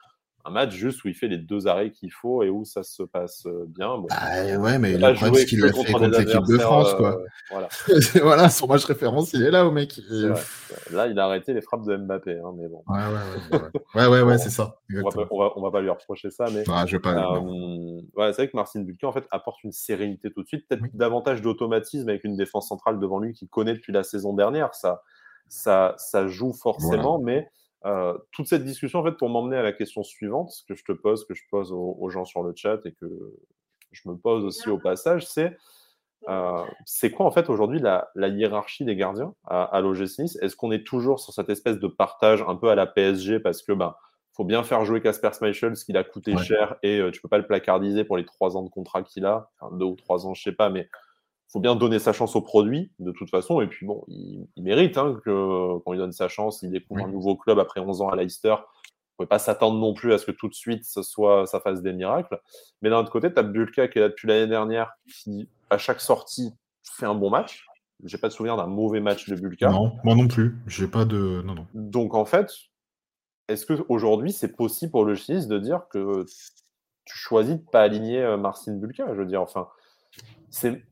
un 0.48 0.52
match 0.52 0.72
juste 0.72 1.04
où 1.04 1.10
il 1.10 1.14
fait 1.14 1.28
les 1.28 1.38
deux 1.38 1.68
arrêts 1.68 1.92
qu'il 1.92 2.12
faut 2.12 2.42
et 2.42 2.50
où 2.50 2.64
ça 2.64 2.84
se 2.84 3.04
passe 3.04 3.46
euh, 3.46 3.66
bien. 3.68 3.98
Bon, 3.98 4.08
bah, 4.10 4.58
ouais, 4.58 4.80
mais 4.80 4.94
le 4.94 5.14
problème, 5.14 5.36
c'est 5.36 5.46
qu'il 5.46 5.64
a 5.64 5.74
fait 5.74 5.92
contre 5.92 6.08
l'équipe 6.08 6.46
de 6.48 6.58
France, 6.58 6.94
quoi. 6.96 7.20
Euh, 7.52 8.00
voilà. 8.22 8.50
son 8.50 8.68
match 8.68 8.86
référence, 8.86 9.34
il 9.34 9.44
est 9.44 9.52
là, 9.52 9.66
au 9.66 9.72
mec. 9.72 10.00
Là, 10.92 11.08
il 11.08 11.20
a 11.20 11.26
arrêté 11.26 11.54
les 11.54 11.62
frappes 11.62 11.86
de 11.86 11.98
Mbappé, 11.98 12.40
hein, 12.40 12.54
mais 12.56 12.68
bon. 12.70 12.84
Ouais, 12.88 12.98
ouais, 12.98 13.60
ouais, 13.96 14.08
ouais, 14.08 14.22
ouais, 14.22 14.38
c'est 14.38 14.50
ça. 14.50 14.80
On 14.90 15.02
va, 15.02 15.10
pas, 15.12 15.28
on, 15.32 15.62
va, 15.62 15.72
pas, 15.72 15.82
lui 15.82 15.90
reprocher 15.90 16.32
ça, 16.32 16.46
mais. 16.54 16.64
Ah, 16.70 16.86
je 16.86 16.98
pas, 16.98 17.12
euh, 17.12 18.02
ouais, 18.16 18.32
c'est 18.32 18.44
vrai 18.44 18.48
que 18.48 18.56
Marcin 18.56 18.82
Bulka, 18.82 19.08
en 19.08 19.12
fait, 19.12 19.26
apporte 19.32 19.64
une 19.64 19.74
sérénité 19.74 20.32
tout 20.32 20.44
de 20.44 20.48
suite, 20.48 20.66
peut-être 20.68 20.84
davantage 20.94 21.42
d'automatisme 21.42 22.08
avec 22.08 22.24
une 22.24 22.38
défense 22.38 22.70
centrale 22.70 23.00
devant 23.00 23.20
lui 23.20 23.34
qu'il 23.34 23.50
connaît 23.50 23.74
depuis 23.74 23.92
la 23.92 24.04
saison 24.04 24.34
dernière. 24.34 24.74
Ça, 24.74 25.04
ça, 25.50 25.96
ça 25.98 26.28
joue 26.28 26.54
forcément, 26.54 27.20
mais 27.20 27.50
euh, 27.86 28.18
toute 28.32 28.48
cette 28.48 28.66
discussion, 28.66 29.00
en 29.00 29.04
fait, 29.04 29.14
pour 29.14 29.30
m'emmener 29.30 29.58
à 29.58 29.64
la 29.64 29.74
question 29.74 30.04
suivante, 30.04 30.52
que 30.68 30.76
je 30.76 30.84
te 30.84 30.92
pose, 30.92 31.26
que 31.26 31.34
je 31.34 31.44
pose 31.50 31.72
aux, 31.72 32.10
gens 32.10 32.26
sur 32.26 32.44
le 32.44 32.54
chat 32.56 32.80
et 32.86 32.92
que 32.92 33.08
je 33.92 34.10
me 34.10 34.16
pose 34.16 34.44
aussi 34.44 34.70
au 34.70 34.78
passage, 34.78 35.26
c'est 35.26 35.58
euh, 36.28 36.64
c'est 36.86 37.12
quoi 37.12 37.28
en 37.28 37.32
fait 37.32 37.48
aujourd'hui 37.48 37.80
la, 37.80 38.10
hiérarchie 38.16 38.84
des 38.84 38.96
gardiens 38.96 39.36
à, 39.46 39.64
à 39.64 39.82
l'OGC 39.82 40.20
Nice 40.20 40.38
Est-ce 40.42 40.56
qu'on 40.56 40.72
est 40.72 40.84
toujours 40.84 41.20
sur 41.20 41.32
cette 41.32 41.50
espèce 41.50 41.78
de 41.78 41.88
partage 41.88 42.44
un 42.48 42.56
peu 42.56 42.70
à 42.70 42.76
la 42.76 42.88
PSG 42.88 43.40
parce 43.40 43.62
que 43.62 43.72
ben 43.72 43.96
faut 44.38 44.46
bien 44.46 44.64
faire 44.64 44.86
jouer 44.86 45.02
Casper 45.02 45.32
Schmeichel, 45.34 45.76
ce 45.76 45.84
qu'il 45.84 45.98
a 45.98 46.04
coûté 46.04 46.38
cher 46.38 46.76
et 46.84 47.00
euh, 47.00 47.12
tu 47.12 47.22
peux 47.22 47.28
pas 47.28 47.40
le 47.40 47.48
placardiser 47.48 48.04
pour 48.04 48.18
les 48.18 48.26
trois 48.26 48.56
ans 48.56 48.62
de 48.62 48.70
contrat 48.70 49.02
qu'il 49.02 49.26
a, 49.26 49.50
enfin, 49.60 49.76
deux 49.76 49.86
ou 49.86 49.96
trois 49.96 50.28
ans, 50.28 50.36
je 50.36 50.44
sais 50.44 50.52
pas, 50.52 50.70
mais 50.70 50.90
faut 51.50 51.60
bien 51.60 51.76
donner 51.76 52.00
sa 52.00 52.14
chance 52.14 52.36
au 52.36 52.42
produit, 52.42 52.92
de 53.00 53.12
toute 53.12 53.30
façon. 53.30 53.62
Et 53.62 53.68
puis, 53.68 53.86
bon, 53.86 54.04
il, 54.08 54.48
mérite 54.58 54.98
hein, 54.98 55.20
que, 55.24 55.78
qu'on 55.80 55.92
lui 55.92 56.00
donne 56.00 56.12
sa 56.12 56.28
chance. 56.28 56.62
Il 56.62 56.72
découvre 56.72 57.06
un 57.06 57.08
nouveau 57.08 57.36
club 57.36 57.60
après 57.60 57.80
11 57.80 58.02
ans 58.02 58.10
à 58.10 58.16
Leicester. 58.16 58.50
On 58.50 59.24
ne 59.24 59.26
pouvait 59.26 59.28
pas 59.30 59.40
s'attendre 59.40 59.80
non 59.80 59.94
plus 59.94 60.14
à 60.14 60.18
ce 60.18 60.26
que 60.26 60.32
tout 60.32 60.50
de 60.50 60.54
suite, 60.54 60.84
ça, 60.84 61.04
soit, 61.04 61.48
ça 61.48 61.60
fasse 61.60 61.82
des 61.82 61.94
miracles. 61.94 62.40
Mais 62.82 62.90
d'un 62.90 63.00
autre 63.00 63.12
côté, 63.12 63.34
tu 63.34 63.40
as 63.40 63.44
Bulka 63.44 63.88
qui 63.88 63.98
est 63.98 64.02
là 64.02 64.10
depuis 64.10 64.28
l'année 64.28 64.48
dernière, 64.48 64.92
qui, 65.08 65.50
à 65.70 65.78
chaque 65.78 66.02
sortie, 66.02 66.54
fait 66.84 67.06
un 67.06 67.16
bon 67.16 67.30
match. 67.30 67.66
J'ai 68.04 68.18
pas 68.18 68.28
de 68.28 68.34
souvenir 68.34 68.58
d'un 68.58 68.68
mauvais 68.68 69.00
match 69.00 69.28
de 69.28 69.36
Bulka. 69.36 69.70
Non, 69.70 69.94
moi 70.04 70.16
non 70.16 70.28
plus. 70.28 70.58
J'ai 70.68 70.88
pas 70.88 71.06
de. 71.06 71.42
Non, 71.44 71.56
non. 71.56 71.66
Donc, 71.74 72.14
en 72.14 72.26
fait, 72.26 72.52
est-ce 73.48 73.66
qu'aujourd'hui, 73.66 74.32
c'est 74.32 74.56
possible 74.56 74.92
pour 74.92 75.06
le 75.06 75.16
Chinis 75.16 75.48
de 75.48 75.58
dire 75.58 75.88
que 75.90 76.26
tu 77.06 77.18
choisis 77.18 77.56
de 77.56 77.62
pas 77.72 77.82
aligner 77.82 78.22
euh, 78.22 78.38
Marcin 78.38 78.76
Bulka? 78.76 79.08
Je 79.14 79.20
veux 79.20 79.26
dire, 79.26 79.42
enfin, 79.42 79.68
c'est 80.50 80.84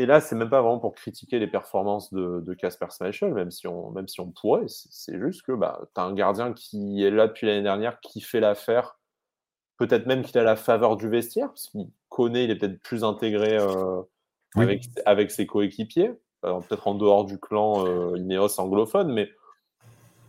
et 0.00 0.06
là, 0.06 0.22
c'est 0.22 0.34
même 0.34 0.48
pas 0.48 0.62
vraiment 0.62 0.78
pour 0.78 0.94
critiquer 0.94 1.38
les 1.38 1.46
performances 1.46 2.10
de 2.10 2.54
Casper 2.54 2.86
Schmeichel, 2.90 3.34
même 3.34 3.50
si 3.50 3.66
on, 3.66 3.90
même 3.90 4.08
si 4.08 4.18
on 4.20 4.30
pourrait. 4.30 4.64
C'est 4.66 5.18
juste 5.20 5.42
que 5.42 5.52
bah, 5.52 5.78
tu 5.94 6.00
as 6.00 6.04
un 6.04 6.14
gardien 6.14 6.54
qui 6.54 7.04
est 7.04 7.10
là 7.10 7.26
depuis 7.26 7.46
l'année 7.46 7.62
dernière, 7.62 8.00
qui 8.00 8.22
fait 8.22 8.40
l'affaire. 8.40 8.98
Peut-être 9.76 10.06
même 10.06 10.22
qu'il 10.22 10.38
a 10.38 10.42
la 10.42 10.56
faveur 10.56 10.96
du 10.96 11.10
vestiaire, 11.10 11.48
parce 11.48 11.68
qu'il 11.68 11.90
connaît, 12.08 12.44
il 12.44 12.50
est 12.50 12.56
peut-être 12.56 12.80
plus 12.80 13.04
intégré 13.04 13.58
euh, 13.58 14.00
avec, 14.56 14.84
avec, 15.04 15.30
ses 15.30 15.46
coéquipiers, 15.46 16.12
peut-être 16.40 16.88
en 16.88 16.94
dehors 16.94 17.26
du 17.26 17.38
clan 17.38 17.86
euh, 17.86 18.16
Ineos 18.16 18.58
anglophone, 18.58 19.12
mais 19.12 19.30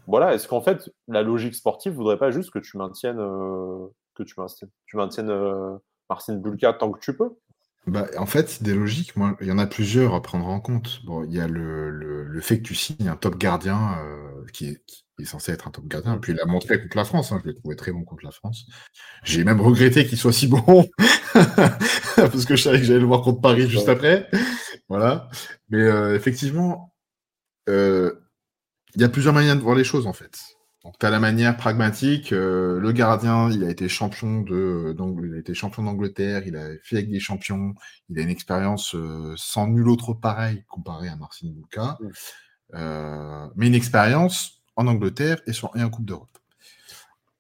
voilà, 0.05 0.33
est-ce 0.33 0.49
qu'en 0.49 0.61
fait, 0.61 0.89
la 1.07 1.21
logique 1.21 1.55
sportive 1.55 1.93
voudrait 1.93 2.17
pas 2.17 2.31
juste 2.31 2.51
que 2.51 2.59
tu 2.59 2.75
maintiennes, 2.75 3.19
euh, 3.19 3.87
que 4.15 4.23
tu 4.23 4.33
maintiennes, 4.37 4.71
tu 4.85 4.97
maintiennes 4.97 5.79
Marcin 6.09 6.35
Bulka 6.35 6.73
tant 6.73 6.91
que 6.91 6.99
tu 6.99 7.15
peux? 7.15 7.37
Bah, 7.87 8.07
en 8.17 8.27
fait, 8.27 8.61
des 8.61 8.75
logiques, 8.75 9.15
moi, 9.15 9.35
il 9.41 9.47
y 9.47 9.51
en 9.51 9.57
a 9.57 9.65
plusieurs 9.65 10.13
à 10.13 10.21
prendre 10.21 10.47
en 10.47 10.59
compte. 10.59 11.03
Bon, 11.03 11.23
il 11.23 11.33
y 11.33 11.39
a 11.39 11.47
le, 11.47 11.89
le, 11.89 12.41
fait 12.41 12.57
que 12.57 12.63
tu 12.63 12.75
signes 12.75 13.07
un 13.07 13.15
top 13.15 13.37
gardien 13.37 13.97
euh, 13.99 14.45
qui, 14.53 14.67
est, 14.67 14.83
qui, 14.85 15.03
est, 15.19 15.25
censé 15.25 15.51
être 15.51 15.67
un 15.67 15.71
top 15.71 15.87
gardien. 15.87 16.17
Puis 16.17 16.33
il 16.33 16.39
a 16.39 16.45
montré 16.45 16.79
contre 16.79 16.95
la 16.95 17.05
France. 17.05 17.31
Hein, 17.31 17.41
je 17.43 17.49
l'ai 17.49 17.55
trouvé 17.55 17.75
très 17.75 17.91
bon 17.91 18.03
contre 18.03 18.23
la 18.23 18.31
France. 18.31 18.67
J'ai 19.23 19.43
même 19.43 19.61
regretté 19.61 20.05
qu'il 20.05 20.17
soit 20.17 20.33
si 20.33 20.47
bon 20.47 20.87
parce 21.33 22.45
que 22.45 22.55
je 22.55 22.63
savais 22.63 22.79
que 22.79 22.85
j'allais 22.85 22.99
le 22.99 23.05
voir 23.05 23.21
contre 23.21 23.41
Paris 23.41 23.67
juste 23.67 23.89
après. 23.89 24.29
Voilà. 24.87 25.29
Mais 25.69 25.81
euh, 25.81 26.15
effectivement, 26.15 26.93
euh, 27.67 28.13
il 28.95 29.01
y 29.01 29.03
a 29.03 29.09
plusieurs 29.09 29.33
manières 29.33 29.55
de 29.55 29.61
voir 29.61 29.75
les 29.75 29.83
choses 29.83 30.05
en 30.05 30.13
fait. 30.13 30.37
Donc, 30.83 30.97
tu 30.97 31.05
as 31.05 31.11
la 31.11 31.19
manière 31.19 31.57
pragmatique. 31.57 32.33
Euh, 32.33 32.79
le 32.79 32.91
gardien, 32.91 33.51
il 33.51 33.63
a 33.63 33.69
été 33.69 33.87
champion 33.87 34.41
de, 34.41 34.93
donc, 34.97 35.19
il 35.23 35.35
a 35.35 35.37
été 35.37 35.53
champion 35.53 35.83
d'Angleterre. 35.83 36.43
Il 36.47 36.55
a 36.55 36.69
fait 36.83 36.97
avec 36.97 37.11
des 37.11 37.19
champions. 37.19 37.75
Il 38.09 38.17
a 38.17 38.23
une 38.23 38.29
expérience 38.29 38.95
euh, 38.95 39.33
sans 39.37 39.67
nul 39.67 39.87
autre 39.87 40.13
pareil 40.13 40.63
comparé 40.67 41.07
à 41.07 41.15
Marcin 41.15 41.49
Bulka. 41.51 41.99
Euh, 42.73 43.47
mais 43.55 43.67
une 43.67 43.75
expérience 43.75 44.63
en 44.75 44.87
Angleterre 44.87 45.41
et, 45.45 45.53
sur, 45.53 45.71
et 45.75 45.83
en 45.83 45.89
Coupe 45.91 46.05
d'Europe. 46.05 46.39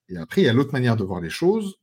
Et 0.07 0.17
après, 0.17 0.41
il 0.41 0.45
y 0.45 0.49
a 0.49 0.53
l'autre 0.53 0.73
manière 0.73 0.95
de 0.95 1.03
voir 1.03 1.19
les 1.19 1.29
choses. 1.29 1.79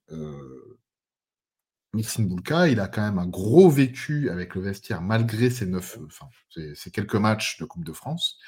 Marcin 1.92 2.22
Bulka, 2.22 2.68
il 2.68 2.78
a 2.78 2.86
quand 2.86 3.02
même 3.02 3.18
un 3.18 3.26
gros 3.26 3.68
vécu 3.68 4.30
avec 4.30 4.54
le 4.54 4.60
vestiaire 4.60 5.00
malgré 5.00 5.50
ses 5.50 5.66
neuf, 5.66 5.98
enfin, 6.06 6.28
ses, 6.50 6.90
quelques 6.90 7.14
matchs 7.14 7.58
de 7.58 7.64
Coupe 7.64 7.84
de 7.84 7.94
France. 7.94 8.38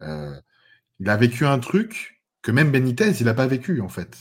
il 0.00 1.08
a 1.08 1.16
vécu 1.16 1.46
un 1.46 1.58
truc 1.58 2.21
que 2.42 2.50
même 2.50 2.70
Benitez, 2.70 3.10
il 3.20 3.26
n'a 3.26 3.34
pas 3.34 3.46
vécu, 3.46 3.80
en 3.80 3.88
fait. 3.88 4.16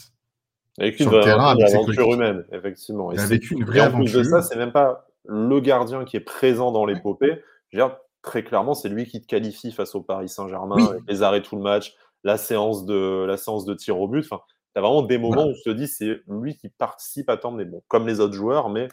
Avec 0.79 0.99
une, 0.99 1.07
vraie 1.07 1.31
aventure 1.31 2.13
humaine, 2.13 2.45
effectivement. 2.51 3.11
il 3.11 3.19
a 3.19 3.25
vécu 3.25 3.55
une 3.55 3.65
vraie 3.65 3.81
aventure. 3.81 3.99
En 3.99 4.03
plus 4.03 4.13
de 4.13 4.23
ça, 4.23 4.41
c'est 4.41 4.55
même 4.55 4.71
pas 4.71 5.07
le 5.25 5.59
gardien 5.59 6.05
qui 6.05 6.17
est 6.17 6.21
présent 6.21 6.71
dans 6.71 6.85
l'épopée. 6.85 7.41
Très 8.21 8.43
clairement, 8.43 8.75
c'est 8.75 8.89
lui 8.89 9.07
qui 9.07 9.19
te 9.19 9.25
qualifie 9.25 9.71
face 9.71 9.95
au 9.95 10.01
Paris 10.01 10.29
Saint-Germain, 10.29 10.77
les 11.07 11.23
arrêts 11.23 11.41
tout 11.41 11.55
le 11.55 11.63
match, 11.63 11.95
la 12.23 12.37
séance 12.37 12.85
de, 12.85 13.25
la 13.25 13.35
séance 13.35 13.65
de 13.65 13.73
tir 13.73 13.99
au 13.99 14.07
but. 14.07 14.23
Enfin, 14.23 14.41
tu 14.47 14.79
as 14.79 14.81
vraiment 14.81 15.01
des 15.01 15.17
moments 15.17 15.47
où 15.47 15.53
tu 15.53 15.63
te 15.63 15.69
dis 15.71 15.87
c'est 15.87 16.21
lui 16.27 16.55
qui 16.55 16.69
participe 16.69 17.29
à 17.29 17.37
temps, 17.37 17.51
mais 17.51 17.65
bon, 17.65 17.81
comme 17.87 18.07
les 18.07 18.19
autres 18.19 18.35
joueurs, 18.35 18.69
mais. 18.69 18.87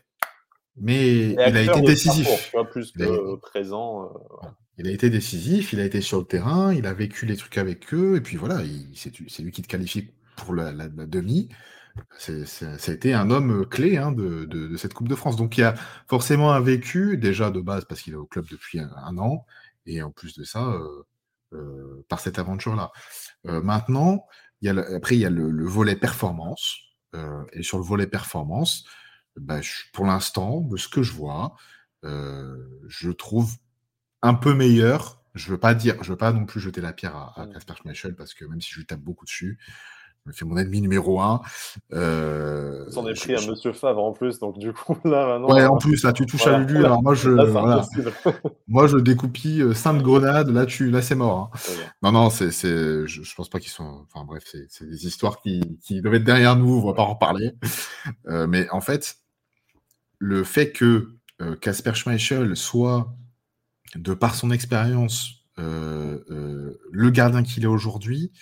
Mais 0.81 1.31
il 1.31 1.41
a 1.41 1.63
été 1.63 1.81
décisif. 1.83 2.55
plus 2.71 2.93
que 2.93 3.37
présent. 3.37 4.05
Euh, 4.05 4.49
il 4.79 4.87
a 4.87 4.93
été 4.93 5.11
décisif, 5.11 5.73
il 5.73 5.81
a 5.81 5.85
été 5.85 6.01
sur 6.01 6.19
le 6.19 6.25
terrain, 6.25 6.73
il 6.73 6.87
a 6.87 6.95
vécu 6.95 7.27
les 7.27 7.37
trucs 7.37 7.59
avec 7.59 7.93
eux, 7.93 8.17
et 8.17 8.21
puis 8.21 8.37
voilà, 8.37 8.63
c'est 8.95 9.43
lui 9.43 9.51
qui 9.51 9.63
te 9.63 9.67
qualifie 9.67 10.11
pour 10.37 10.55
la, 10.55 10.73
demi. 10.89 11.49
ça 12.17 12.33
a 12.33 12.93
été 12.93 13.13
un 13.13 13.31
homme 13.31 13.67
clé 13.67 13.97
hein, 13.97 14.13
de, 14.13 14.77
cette 14.77 14.95
Coupe 14.95 15.09
de 15.09 15.17
France. 15.17 15.37
Donc 15.37 15.59
il 15.59 15.63
y 15.63 15.65
a 15.65 15.75
forcément 16.07 16.53
un 16.53 16.61
vécu, 16.61 17.19
déjà 17.19 17.51
de 17.51 17.61
base 17.61 17.85
parce 17.87 18.03
qu'il 18.03 18.13
est 18.13 18.17
au 18.17 18.27
club 18.27 18.47
depuis 18.49 18.79
un, 18.79 19.19
an, 19.19 19.45
et 19.85 20.01
en 20.03 20.13
plus 20.13 20.39
de 20.39 20.45
ça, 20.45 20.65
euh, 20.65 21.03
euh, 21.55 22.05
par 22.09 22.21
cette 22.21 22.39
aventure-là. 22.39 22.93
Euh, 23.47 23.61
maintenant, 23.61 24.27
après, 24.65 25.17
il 25.17 25.21
y 25.21 25.27
a 25.27 25.31
le, 25.31 25.67
volet 25.67 25.97
performance. 25.97 26.77
et 27.53 27.63
sur 27.65 27.79
le 27.79 27.85
volet 27.85 28.07
performance, 28.07 28.85
bah, 29.37 29.61
pour 29.93 30.07
l'instant, 30.07 30.61
de 30.61 30.77
ce 30.77 30.89
que 30.89 31.03
je 31.03 31.13
vois, 31.13 31.57
je 32.05 33.11
trouve 33.11 33.57
un 34.23 34.35
peu 34.35 34.55
meilleur. 34.55 35.23
Je 35.35 35.51
veux 35.51 35.59
pas 35.59 35.75
dire, 35.75 35.97
je 36.03 36.11
veux 36.11 36.17
pas 36.17 36.33
non 36.33 36.47
plus 36.47 36.61
jeter 36.61 36.81
la 36.81 36.93
pierre 36.93 37.33
à, 37.37 37.47
Casper 37.47 37.75
Schmeichel 37.81 38.17
parce 38.17 38.35
que 38.35 38.45
même 38.45 38.61
si 38.61 38.71
je 38.73 38.79
lui 38.79 38.87
tape 38.87 39.01
beaucoup 39.01 39.25
dessus, 39.25 39.59
me 40.29 40.33
fait 40.33 40.45
mon 40.45 40.57
ennemi 40.57 40.81
numéro 40.81 41.21
un. 41.21 41.41
Euh, 41.93 42.85
Vous 42.87 42.99
en 42.99 43.07
avez 43.07 43.15
pris 43.15 43.35
un 43.35 43.47
Monsieur 43.47 43.73
Favre 43.73 44.05
en 44.05 44.13
plus, 44.13 44.39
donc 44.39 44.59
du 44.59 44.73
coup 44.73 44.97
là 45.05 45.27
maintenant. 45.27 45.55
Ouais, 45.55 45.67
en 45.67 45.79
plus 45.79 46.05
là 46.05 46.13
tu 46.13 46.27
touches 46.27 46.47
à 46.47 46.59
Lulu. 46.59 46.85
Alors 46.85 47.03
moi 47.03 47.15
je, 47.15 47.31
moi 48.69 48.87
je 48.87 48.99
découpille 48.99 49.63
euh, 49.63 49.75
Sainte 49.75 50.03
Grenade. 50.03 50.51
Là 50.51 50.67
tu, 50.67 50.91
là 50.91 51.03
c'est 51.03 51.15
mort. 51.15 51.51
Hein. 51.55 51.59
Non 52.03 52.13
non, 52.13 52.31
c'est, 52.31 52.51
je, 52.51 53.07
je, 53.07 53.35
pense 53.35 53.49
pas 53.49 53.59
qu'ils 53.59 53.73
sont. 53.73 54.07
Enfin 54.13 54.25
bref, 54.25 54.45
c'est, 54.69 54.89
des 54.89 55.07
histoires 55.07 55.41
qui, 55.41 55.79
qui 55.83 56.01
doivent 56.01 56.15
être 56.15 56.25
derrière 56.25 56.57
nous. 56.57 56.79
On 56.79 56.87
va 56.87 56.95
pas 56.95 57.03
en 57.03 57.15
reparler. 57.15 57.53
Euh, 58.27 58.47
mais 58.47 58.69
en 58.71 58.81
fait, 58.81 59.17
le 60.19 60.45
fait 60.45 60.73
que 60.73 61.09
Casper 61.61 61.95
Schmeichel 61.95 62.57
soit 62.57 63.15
de 63.97 64.15
par 64.15 64.35
son 64.35 64.51
expérience 64.51 65.35
le 65.57 67.11
gardien 67.11 67.43
qu'il 67.43 67.65
est 67.65 67.69
aujourd'hui. 67.69 68.33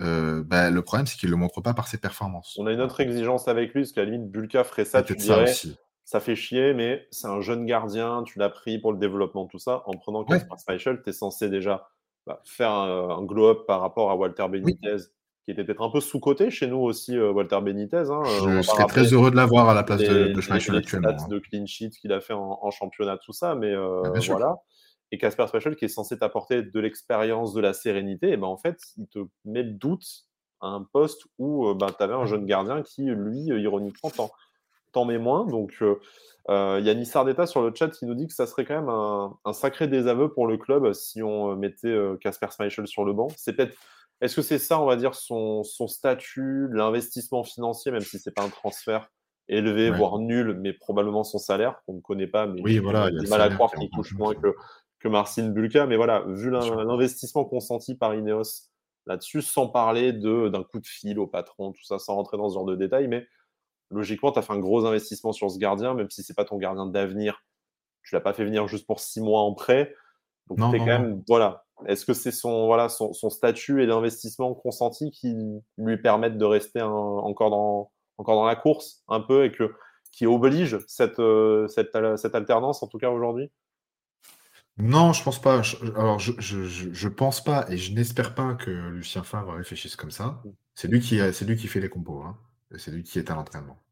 Euh, 0.00 0.42
bah, 0.44 0.70
le 0.70 0.82
problème, 0.82 1.06
c'est 1.06 1.18
qu'il 1.18 1.28
ne 1.28 1.34
le 1.34 1.40
montre 1.40 1.60
pas 1.60 1.74
par 1.74 1.88
ses 1.88 1.98
performances. 1.98 2.56
On 2.58 2.66
a 2.66 2.72
une 2.72 2.80
autre 2.80 3.00
exigence 3.00 3.48
avec 3.48 3.74
lui, 3.74 3.82
parce 3.82 3.92
qu'à 3.92 4.04
la 4.04 4.10
limite, 4.10 4.30
Bulka 4.30 4.64
ferait 4.64 4.84
ça, 4.84 5.02
tu 5.02 5.16
dirais, 5.16 5.48
ça, 5.48 5.68
ça, 6.04 6.20
fait 6.20 6.36
chier, 6.36 6.72
mais 6.72 7.06
c'est 7.10 7.26
un 7.26 7.40
jeune 7.40 7.66
gardien, 7.66 8.22
tu 8.24 8.38
l'as 8.38 8.48
pris 8.48 8.78
pour 8.78 8.92
le 8.92 8.98
développement, 8.98 9.46
tout 9.46 9.58
ça. 9.58 9.82
En 9.86 9.92
prenant 9.92 10.24
Casper 10.24 10.74
ouais. 10.74 11.02
tu 11.02 11.10
es 11.10 11.12
censé 11.12 11.48
déjà 11.48 11.88
bah, 12.26 12.40
faire 12.44 12.70
un, 12.70 13.24
glow-up 13.24 13.66
par 13.66 13.80
rapport 13.80 14.10
à 14.10 14.16
Walter 14.16 14.46
Benitez, 14.48 14.98
qui 15.44 15.50
était 15.50 15.64
peut-être 15.64 15.82
un 15.82 15.90
peu 15.90 16.00
sous-côté 16.00 16.50
chez 16.50 16.68
nous 16.68 16.78
aussi, 16.78 17.16
euh, 17.16 17.32
Walter 17.32 17.60
Benitez. 17.60 17.96
Hein, 18.10 18.22
Je 18.24 18.62
serais 18.62 18.86
très 18.86 19.12
heureux 19.12 19.32
de 19.32 19.36
l'avoir 19.36 19.68
à 19.68 19.74
la 19.74 19.82
place 19.82 20.00
de, 20.00 20.28
de 20.32 20.40
Schmeichel 20.40 20.76
actuellement. 20.76 21.08
Hein. 21.08 21.28
de 21.28 21.40
clean 21.40 21.66
sheet 21.66 21.90
qu'il 21.90 22.12
a 22.12 22.20
fait 22.20 22.34
en, 22.34 22.70
championnat, 22.70 23.16
tout 23.16 23.32
ça, 23.32 23.56
mais 23.56 23.72
euh, 23.72 24.02
voilà 24.28 24.58
et 25.10 25.18
Casper 25.18 25.46
Special 25.46 25.76
qui 25.76 25.86
est 25.86 25.88
censé 25.88 26.18
t'apporter 26.18 26.62
de 26.62 26.80
l'expérience, 26.80 27.54
de 27.54 27.60
la 27.60 27.72
sérénité, 27.72 28.30
et 28.30 28.36
ben 28.36 28.46
en 28.46 28.56
fait, 28.56 28.78
il 28.96 29.06
te 29.08 29.20
met 29.44 29.62
le 29.62 29.72
doute 29.72 30.26
à 30.60 30.68
un 30.68 30.82
poste 30.82 31.26
où 31.38 31.72
ben, 31.74 31.88
tu 31.96 32.02
avais 32.02 32.14
un 32.14 32.26
jeune 32.26 32.44
gardien 32.44 32.82
qui, 32.82 33.04
lui, 33.04 33.44
ironiquement, 33.44 34.10
t'en 34.92 35.04
met 35.04 35.18
moins. 35.18 35.46
Donc, 35.46 35.76
il 35.80 35.96
euh, 36.50 36.80
y 36.80 36.90
a 36.90 37.24
d'État 37.24 37.46
sur 37.46 37.62
le 37.62 37.72
chat 37.74 37.88
qui 37.90 38.06
nous 38.06 38.14
dit 38.14 38.26
que 38.26 38.34
ça 38.34 38.46
serait 38.46 38.64
quand 38.64 38.74
même 38.74 38.88
un, 38.88 39.52
sacré 39.52 39.86
désaveu 39.86 40.32
pour 40.32 40.46
le 40.46 40.56
club 40.56 40.92
si 40.94 41.22
on 41.22 41.54
mettait 41.54 41.96
Casper 42.20 42.48
Schmeichel 42.50 42.88
sur 42.88 43.04
le 43.04 43.12
banc. 43.12 43.28
C'est 43.36 43.54
peut-être. 43.54 43.76
Est-ce 44.20 44.34
que 44.34 44.42
c'est 44.42 44.58
ça, 44.58 44.80
on 44.80 44.86
va 44.86 44.96
dire, 44.96 45.14
son, 45.14 45.62
son 45.62 45.86
statut, 45.86 46.66
l'investissement 46.72 47.44
financier, 47.44 47.92
même 47.92 48.00
si 48.00 48.18
c'est 48.18 48.34
pas 48.34 48.42
un 48.42 48.48
transfert 48.48 49.08
élevé, 49.48 49.90
voire 49.90 50.18
nul, 50.18 50.58
mais 50.60 50.72
probablement 50.72 51.24
son 51.24 51.38
salaire, 51.38 51.80
qu'on 51.86 51.94
ne 51.94 52.00
connaît 52.00 52.26
pas, 52.26 52.46
mais 52.46 52.60
oui, 52.62 52.78
voilà, 52.78 53.08
il 53.10 53.26
a 53.26 53.28
mal 53.28 53.40
à 53.40 53.48
croire 53.48 53.72
qu'il 53.72 53.88
touche 53.90 54.12
moins 54.14 54.34
que, 54.34 54.54
que 55.00 55.08
Marcin 55.08 55.48
Bulka. 55.48 55.86
Mais 55.86 55.96
voilà, 55.96 56.24
vu 56.26 56.50
l'investissement 56.50 57.44
consenti 57.44 57.94
par 57.94 58.14
Ineos 58.14 58.68
là-dessus, 59.06 59.42
sans 59.42 59.68
parler 59.68 60.12
d'un 60.12 60.62
coup 60.62 60.80
de 60.80 60.86
fil 60.86 61.18
au 61.18 61.26
patron, 61.26 61.72
tout 61.72 61.84
ça, 61.84 61.98
sans 61.98 62.14
rentrer 62.14 62.36
dans 62.36 62.48
ce 62.48 62.54
genre 62.54 62.66
de 62.66 62.76
détails, 62.76 63.08
mais 63.08 63.26
logiquement, 63.90 64.32
tu 64.32 64.38
as 64.38 64.42
fait 64.42 64.52
un 64.52 64.58
gros 64.58 64.84
investissement 64.84 65.32
sur 65.32 65.50
ce 65.50 65.58
gardien, 65.58 65.94
même 65.94 66.10
si 66.10 66.22
c'est 66.22 66.34
pas 66.34 66.44
ton 66.44 66.58
gardien 66.58 66.86
d'avenir. 66.86 67.42
Tu 68.02 68.14
l'as 68.14 68.20
pas 68.20 68.32
fait 68.32 68.44
venir 68.44 68.68
juste 68.68 68.86
pour 68.86 69.00
six 69.00 69.20
mois 69.20 69.40
en 69.40 69.54
prêt. 69.54 69.94
Donc, 70.48 70.58
non, 70.58 70.72
quand 70.72 70.84
même, 70.84 71.22
voilà. 71.26 71.64
Est-ce 71.86 72.04
que 72.04 72.14
c'est 72.14 72.32
son, 72.32 72.66
voilà, 72.66 72.88
son, 72.88 73.12
statut 73.12 73.82
et 73.82 73.86
l'investissement 73.86 74.54
consenti 74.54 75.10
qui 75.10 75.34
lui 75.76 75.96
permettent 75.98 76.38
de 76.38 76.44
rester 76.44 76.82
encore, 76.82 77.50
dans, 77.50 77.92
encore 78.16 78.34
dans 78.34 78.46
la 78.46 78.56
course 78.56 79.04
un 79.08 79.20
peu 79.20 79.44
et 79.44 79.52
que, 79.52 79.72
qui 80.10 80.26
oblige 80.26 80.78
cette, 80.86 81.20
euh, 81.20 81.68
cette, 81.68 81.96
cette 82.16 82.34
alternance, 82.34 82.82
en 82.82 82.88
tout 82.88 82.98
cas 82.98 83.10
aujourd'hui? 83.10 83.50
Non, 84.78 85.12
je 85.12 85.22
pense 85.22 85.40
pas. 85.40 85.62
alors, 85.96 86.18
je, 86.18 86.32
je, 86.38 87.08
pense 87.08 87.42
pas 87.42 87.66
et 87.68 87.76
je 87.76 87.92
n'espère 87.92 88.34
pas 88.34 88.54
que 88.54 88.70
Lucien 88.70 89.22
Favre 89.22 89.54
réfléchisse 89.54 89.96
comme 89.96 90.10
ça. 90.10 90.42
C'est 90.74 90.88
lui 90.88 91.00
qui, 91.00 91.20
c'est 91.32 91.44
lui 91.44 91.56
qui 91.56 91.66
fait 91.66 91.80
les 91.80 91.88
compos. 91.88 92.22
Hein. 92.22 92.36
C'est 92.76 92.90
lui 92.90 93.02
qui 93.02 93.18
est 93.18 93.30
à 93.30 93.34
l'entraînement. 93.34 93.82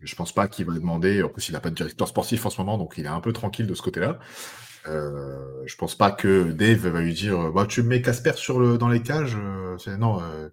Je 0.00 0.14
pense 0.14 0.32
pas 0.32 0.48
qu'il 0.48 0.66
va 0.66 0.74
demander. 0.74 1.22
En 1.22 1.28
plus, 1.28 1.48
il 1.48 1.52
n'a 1.52 1.60
pas 1.60 1.70
de 1.70 1.74
directeur 1.74 2.08
sportif 2.08 2.44
en 2.46 2.50
ce 2.50 2.60
moment, 2.60 2.78
donc 2.78 2.94
il 2.98 3.04
est 3.04 3.08
un 3.08 3.20
peu 3.20 3.32
tranquille 3.32 3.66
de 3.66 3.74
ce 3.74 3.82
côté-là. 3.82 4.18
Euh, 4.86 5.62
je 5.64 5.76
pense 5.76 5.94
pas 5.94 6.10
que 6.10 6.52
Dave 6.52 6.86
va 6.88 7.00
lui 7.00 7.14
dire 7.14 7.52
bah, 7.52 7.66
Tu 7.66 7.82
mets 7.82 8.02
Casper 8.02 8.34
sur 8.34 8.60
le, 8.60 8.78
dans 8.78 8.88
les 8.88 9.02
cages. 9.02 9.36
Euh, 9.36 9.96
non, 9.96 10.20
euh, 10.22 10.48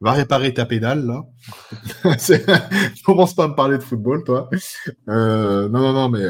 va 0.00 0.12
réparer 0.12 0.52
ta 0.52 0.66
pédale, 0.66 1.06
là. 1.06 1.22
Commence 3.04 3.34
pas 3.34 3.44
à 3.44 3.48
me 3.48 3.54
parler 3.54 3.78
de 3.78 3.82
football, 3.82 4.24
toi. 4.24 4.50
Euh, 5.08 5.68
non, 5.68 5.80
non, 5.80 5.92
non, 5.92 6.08
mais 6.08 6.26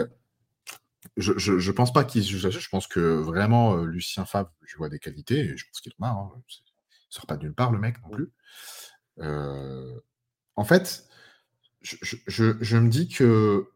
je, 1.16 1.70
pense 1.70 1.92
pas 1.92 2.04
qu'il 2.04 2.24
se 2.24 2.50
Je 2.50 2.68
pense 2.68 2.86
que 2.86 3.00
vraiment, 3.00 3.76
euh, 3.76 3.84
Lucien 3.84 4.24
Favre, 4.24 4.52
je 4.62 4.76
vois 4.76 4.88
des 4.88 4.98
qualités, 4.98 5.40
et 5.40 5.56
je 5.56 5.66
pense 5.66 5.80
qu'il 5.80 5.92
en 5.98 6.06
a. 6.06 6.10
Hein. 6.10 6.30
Il 6.48 7.14
sort 7.14 7.26
pas 7.26 7.36
de 7.36 7.42
nulle 7.42 7.54
part, 7.54 7.72
le 7.72 7.78
mec, 7.78 7.96
non 8.02 8.10
plus. 8.10 8.30
Euh, 9.18 10.00
en 10.56 10.64
fait, 10.64 11.06
je, 11.82 12.76
me 12.76 12.88
dis 12.88 13.08
que. 13.08 13.68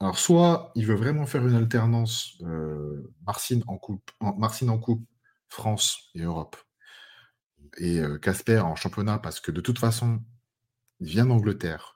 Alors, 0.00 0.18
soit 0.18 0.72
il 0.74 0.86
veut 0.86 0.94
vraiment 0.94 1.26
faire 1.26 1.46
une 1.46 1.54
alternance 1.54 2.38
euh, 2.42 3.12
Marcine, 3.26 3.62
en 3.66 3.76
coupe, 3.76 4.10
France 5.48 6.10
et 6.14 6.22
Europe, 6.22 6.56
et 7.76 8.00
Casper 8.22 8.60
en 8.60 8.76
championnat, 8.76 9.18
parce 9.18 9.40
que 9.40 9.50
de 9.50 9.60
toute 9.60 9.78
façon, 9.78 10.22
il 11.00 11.08
vient 11.08 11.26
d'Angleterre, 11.26 11.94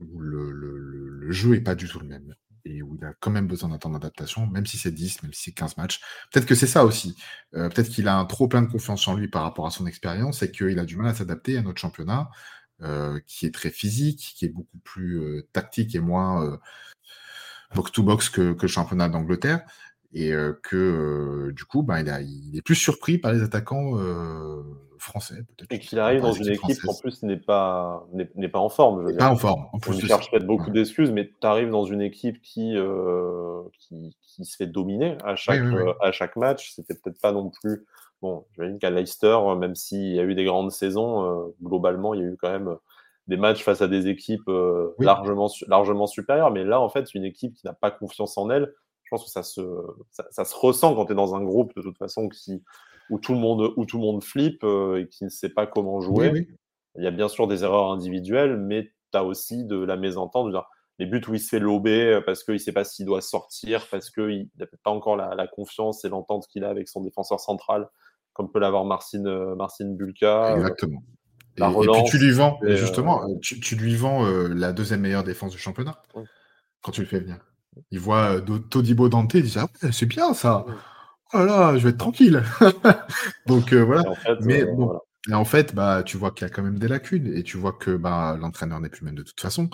où 0.00 0.20
le, 0.20 0.50
le, 0.52 1.30
jeu 1.30 1.54
est 1.54 1.60
pas 1.60 1.74
du 1.74 1.88
tout 1.88 2.00
le 2.00 2.06
même 2.06 2.34
et 2.64 2.82
où 2.82 2.96
il 2.96 3.04
a 3.04 3.14
quand 3.20 3.30
même 3.30 3.46
besoin 3.46 3.68
d'un 3.68 3.78
temps 3.78 3.90
d'adaptation, 3.90 4.46
même 4.46 4.66
si 4.66 4.78
c'est 4.78 4.90
10, 4.90 5.22
même 5.22 5.32
si 5.32 5.44
c'est 5.44 5.52
15 5.52 5.76
matchs. 5.76 6.00
Peut-être 6.32 6.46
que 6.46 6.54
c'est 6.54 6.66
ça 6.66 6.84
aussi. 6.84 7.16
Euh, 7.54 7.68
peut-être 7.68 7.88
qu'il 7.88 8.08
a 8.08 8.16
un 8.16 8.24
trop 8.24 8.48
plein 8.48 8.62
de 8.62 8.70
confiance 8.70 9.06
en 9.08 9.14
lui 9.14 9.28
par 9.28 9.42
rapport 9.42 9.66
à 9.66 9.70
son 9.70 9.86
expérience 9.86 10.42
et 10.42 10.50
qu'il 10.50 10.78
a 10.78 10.84
du 10.84 10.96
mal 10.96 11.08
à 11.08 11.14
s'adapter 11.14 11.56
à 11.58 11.62
notre 11.62 11.80
championnat, 11.80 12.30
euh, 12.82 13.20
qui 13.26 13.46
est 13.46 13.54
très 13.54 13.70
physique, 13.70 14.34
qui 14.36 14.44
est 14.44 14.50
beaucoup 14.50 14.78
plus 14.78 15.20
euh, 15.20 15.48
tactique 15.52 15.94
et 15.94 16.00
moins 16.00 16.58
box-to-box 17.74 18.30
que, 18.30 18.56
le 18.60 18.68
championnat 18.68 19.08
d'Angleterre. 19.08 19.62
Et 20.12 20.32
que 20.64 21.52
du 21.54 21.64
coup, 21.64 21.84
ben, 21.84 22.00
il, 22.20 22.56
est 22.56 22.62
plus 22.62 22.74
surpris 22.74 23.18
par 23.18 23.32
les 23.32 23.42
attaquants 23.42 23.96
français. 25.00 25.44
Et 25.70 25.78
qu'il 25.78 25.98
arrive 25.98 26.20
dans 26.20 26.32
une 26.32 26.48
équipe 26.48 26.80
qui 26.80 26.88
en 26.88 26.94
plus 26.94 27.22
n'est 27.22 27.36
pas, 27.36 28.06
n'est, 28.12 28.48
pas 28.48 28.58
en 28.58 28.68
forme. 28.68 29.10
Je 29.10 29.16
pas 29.16 29.30
en 29.30 29.36
forme. 29.36 29.66
En 29.72 29.78
plus, 29.78 29.96
on 29.96 30.00
cherche 30.00 30.30
peut-être 30.30 30.46
beaucoup 30.46 30.70
d'excuses, 30.70 31.10
mais 31.10 31.28
tu 31.28 31.46
arrives 31.46 31.70
dans 31.70 31.84
une 31.84 32.00
équipe 32.00 32.40
qui, 32.42 32.76
euh, 32.76 33.62
qui, 33.78 34.16
qui, 34.22 34.44
se 34.44 34.56
fait 34.56 34.66
dominer 34.66 35.16
à 35.24 35.36
chaque, 35.36 35.60
euh, 35.60 35.92
à 36.00 36.12
chaque 36.12 36.36
match. 36.36 36.72
C'était 36.74 36.94
peut-être 36.94 37.20
pas 37.20 37.32
non 37.32 37.50
plus. 37.50 37.84
Bon, 38.22 38.44
j'imagine 38.54 38.78
qu'à 38.78 38.90
Leicester, 38.90 39.38
même 39.58 39.74
s'il 39.74 40.14
y 40.14 40.20
a 40.20 40.24
eu 40.24 40.34
des 40.34 40.44
grandes 40.44 40.70
saisons, 40.70 41.24
euh, 41.24 41.54
globalement, 41.62 42.14
il 42.14 42.20
y 42.20 42.24
a 42.24 42.26
eu 42.26 42.36
quand 42.40 42.50
même 42.50 42.76
des 43.26 43.36
matchs 43.36 43.62
face 43.62 43.80
à 43.82 43.88
des 43.88 44.08
équipes 44.08 44.50
largement, 44.98 45.48
largement 45.66 46.06
supérieures. 46.06 46.50
Mais 46.50 46.64
là, 46.64 46.80
en 46.80 46.88
fait, 46.88 47.14
une 47.14 47.24
équipe 47.24 47.54
qui 47.54 47.66
n'a 47.66 47.72
pas 47.72 47.90
confiance 47.90 48.36
en 48.36 48.50
elle, 48.50 48.72
je 49.04 49.10
pense 49.10 49.24
que 49.24 49.30
ça 49.30 49.42
se, 49.42 49.60
ça, 50.10 50.24
ça 50.30 50.44
se 50.44 50.54
ressent 50.54 50.94
quand 50.94 51.06
tu 51.06 51.12
es 51.12 51.14
dans 51.16 51.34
un 51.34 51.42
groupe, 51.42 51.74
de 51.74 51.82
toute 51.82 51.98
façon, 51.98 52.28
qui 52.28 52.62
où 53.10 53.18
tout 53.18 53.34
le 53.34 53.40
monde, 53.40 53.72
où 53.76 53.84
tout 53.84 53.98
le 53.98 54.04
monde 54.04 54.24
flippe 54.24 54.64
euh, 54.64 55.02
et 55.02 55.08
qui 55.08 55.24
ne 55.24 55.28
sait 55.28 55.50
pas 55.50 55.66
comment 55.66 56.00
jouer. 56.00 56.48
Il 56.96 57.04
y 57.04 57.06
a 57.06 57.10
bien 57.10 57.28
sûr 57.28 57.46
des 57.46 57.62
erreurs 57.62 57.90
individuelles, 57.92 58.56
mais 58.56 58.92
tu 59.12 59.18
as 59.18 59.24
aussi 59.24 59.64
de 59.64 59.76
la 59.76 59.96
mésentente. 59.96 60.52
Les 60.98 61.06
buts 61.06 61.22
où 61.28 61.34
il 61.34 61.40
se 61.40 61.48
fait 61.48 61.58
lober 61.58 62.14
euh, 62.14 62.20
parce 62.20 62.44
qu'il 62.44 62.54
ne 62.54 62.58
sait 62.58 62.72
pas 62.72 62.84
s'il 62.84 63.06
doit 63.06 63.20
sortir, 63.20 63.86
parce 63.90 64.10
qu'il 64.10 64.48
n'a 64.58 64.66
pas 64.84 64.90
encore 64.90 65.16
la, 65.16 65.46
confiance 65.48 66.04
et 66.04 66.08
l'entente 66.08 66.46
qu'il 66.48 66.64
a 66.64 66.70
avec 66.70 66.88
son 66.88 67.02
défenseur 67.02 67.40
central, 67.40 67.88
comme 68.32 68.50
peut 68.50 68.60
l'avoir 68.60 68.84
Marcin, 68.84 69.24
euh, 69.26 69.54
Marcin 69.56 69.90
Bulka. 69.90 70.54
Exactement. 70.56 71.02
et, 71.56 71.86
puis 71.92 72.04
tu 72.06 72.18
lui 72.18 72.30
vends, 72.30 72.58
justement, 72.62 73.26
tu, 73.40 73.74
lui 73.74 73.96
vends 73.96 74.24
la 74.48 74.72
deuxième 74.72 75.00
meilleure 75.00 75.24
défense 75.24 75.52
du 75.52 75.58
championnat 75.58 76.00
quand 76.82 76.92
tu 76.92 77.00
le 77.00 77.06
fais 77.06 77.20
venir. 77.20 77.38
Il 77.90 78.00
voit 78.00 78.40
Todibo 78.70 79.08
Dante, 79.08 79.34
il 79.34 79.42
dit 79.42 79.56
ah, 79.58 79.68
c'est 79.90 80.06
bien 80.06 80.32
ça 80.34 80.64
oh 81.32 81.44
là, 81.44 81.76
je 81.76 81.84
vais 81.84 81.90
être 81.90 81.98
tranquille. 81.98 82.42
Donc 83.46 83.72
euh, 83.72 83.82
voilà. 83.84 84.08
En 84.08 84.14
fait, 84.14 84.36
Mais 84.42 84.62
euh, 84.62 85.34
en 85.34 85.44
fait, 85.44 85.74
bah, 85.74 86.02
tu 86.04 86.16
vois 86.16 86.30
qu'il 86.30 86.46
y 86.46 86.50
a 86.50 86.52
quand 86.52 86.62
même 86.62 86.78
des 86.78 86.88
lacunes 86.88 87.26
et 87.26 87.42
tu 87.42 87.56
vois 87.56 87.72
que 87.72 87.96
bah, 87.96 88.36
l'entraîneur 88.40 88.80
n'est 88.80 88.88
plus 88.88 89.04
même 89.04 89.14
de 89.14 89.22
toute 89.22 89.40
façon. 89.40 89.68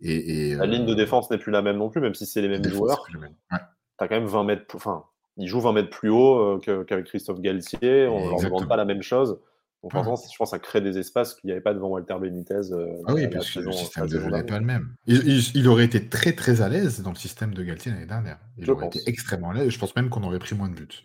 Et, 0.00 0.54
la 0.54 0.66
ligne 0.66 0.86
de 0.86 0.92
euh, 0.92 0.96
défense 0.96 1.30
n'est 1.30 1.38
plus 1.38 1.52
la 1.52 1.62
même 1.62 1.76
non 1.76 1.88
plus, 1.88 2.00
même 2.00 2.14
si 2.14 2.26
c'est 2.26 2.42
les 2.42 2.48
mêmes 2.48 2.64
joueurs. 2.64 3.04
Tu 3.08 3.18
as 3.98 4.08
quand 4.08 4.16
même 4.16 4.26
20 4.26 4.44
mètres. 4.44 4.74
Enfin, 4.74 5.04
il 5.36 5.46
joue 5.48 5.60
20 5.60 5.72
mètres 5.72 5.90
plus 5.90 6.10
haut 6.10 6.58
qu'avec 6.58 7.06
Christophe 7.06 7.40
Galtier. 7.40 8.06
On 8.08 8.24
ne 8.24 8.30
leur 8.30 8.40
demande 8.40 8.68
pas 8.68 8.76
la 8.76 8.84
même 8.84 9.02
chose. 9.02 9.38
Donc, 9.82 9.94
en 9.96 10.04
je 10.04 10.10
pense 10.10 10.38
que 10.38 10.46
ça 10.46 10.58
crée 10.60 10.80
des 10.80 10.96
espaces 10.96 11.34
qu'il 11.34 11.48
n'y 11.48 11.52
avait 11.52 11.60
pas 11.60 11.74
devant 11.74 11.88
Walter 11.88 12.14
Benitez. 12.20 12.54
Euh, 12.70 13.02
ah 13.06 13.14
oui, 13.14 13.26
parce 13.26 13.50
que 13.50 13.58
le 13.58 13.72
système 13.72 14.06
de 14.06 14.20
jeu 14.20 14.30
n'est 14.30 14.44
pas 14.44 14.60
le 14.60 14.64
même. 14.64 14.94
Il, 15.06 15.66
aurait 15.66 15.84
été 15.84 16.08
très 16.08 16.32
très 16.34 16.60
à 16.60 16.68
l'aise 16.68 17.02
dans 17.02 17.10
le 17.10 17.16
système 17.16 17.52
de 17.52 17.62
Galtier 17.64 17.90
l'année 17.90 18.06
dernière. 18.06 18.38
Il 18.58 18.70
aurait 18.70 18.86
été 18.86 19.00
extrêmement 19.06 19.50
à 19.50 19.54
l'aise. 19.54 19.70
Je 19.70 19.78
pense 19.78 19.96
même 19.96 20.08
qu'on 20.08 20.22
aurait 20.22 20.38
pris 20.38 20.54
moins 20.54 20.68
de 20.68 20.74
buts. 20.74 21.02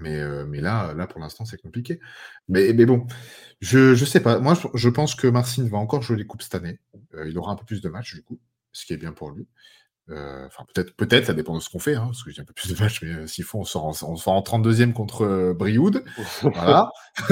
Mais, 0.00 0.18
euh, 0.18 0.44
mais 0.46 0.60
là, 0.60 0.92
là, 0.94 1.06
pour 1.06 1.20
l'instant, 1.20 1.44
c'est 1.44 1.60
compliqué. 1.60 2.00
Mais, 2.48 2.72
mais 2.72 2.86
bon, 2.86 3.06
je 3.60 3.90
ne 3.90 3.94
sais 3.96 4.20
pas. 4.20 4.38
Moi, 4.38 4.54
je 4.74 4.88
pense 4.88 5.16
que 5.16 5.26
Marcin 5.26 5.66
va 5.68 5.78
encore 5.78 6.02
jouer 6.02 6.16
les 6.16 6.26
coupes 6.26 6.42
cette 6.42 6.54
année. 6.54 6.78
Euh, 7.14 7.28
il 7.28 7.36
aura 7.38 7.52
un 7.52 7.56
peu 7.56 7.64
plus 7.64 7.80
de 7.80 7.88
matchs, 7.88 8.14
du 8.14 8.22
coup, 8.22 8.38
ce 8.72 8.86
qui 8.86 8.92
est 8.92 8.96
bien 8.96 9.12
pour 9.12 9.30
lui. 9.30 9.48
Euh, 10.10 10.46
enfin, 10.46 10.64
peut-être, 10.72 10.94
peut-être, 10.96 11.26
ça 11.26 11.32
dépend 11.32 11.56
de 11.56 11.62
ce 11.62 11.70
qu'on 11.70 11.78
fait, 11.78 11.94
hein, 11.94 12.04
parce 12.06 12.22
que 12.22 12.30
j'ai 12.30 12.42
un 12.42 12.44
peu 12.44 12.52
plus 12.52 12.74
de 12.74 12.78
matchs, 12.78 13.00
mais 13.02 13.10
euh, 13.10 13.26
s'il 13.26 13.44
faut, 13.44 13.58
on 13.58 13.64
sort 13.64 13.86
en, 13.86 13.92
on 14.02 14.16
sort 14.16 14.34
en 14.34 14.42
32e 14.42 14.92
contre 14.92 15.24
euh, 15.24 15.54
Brioude. 15.54 16.04
voilà. 16.42 16.90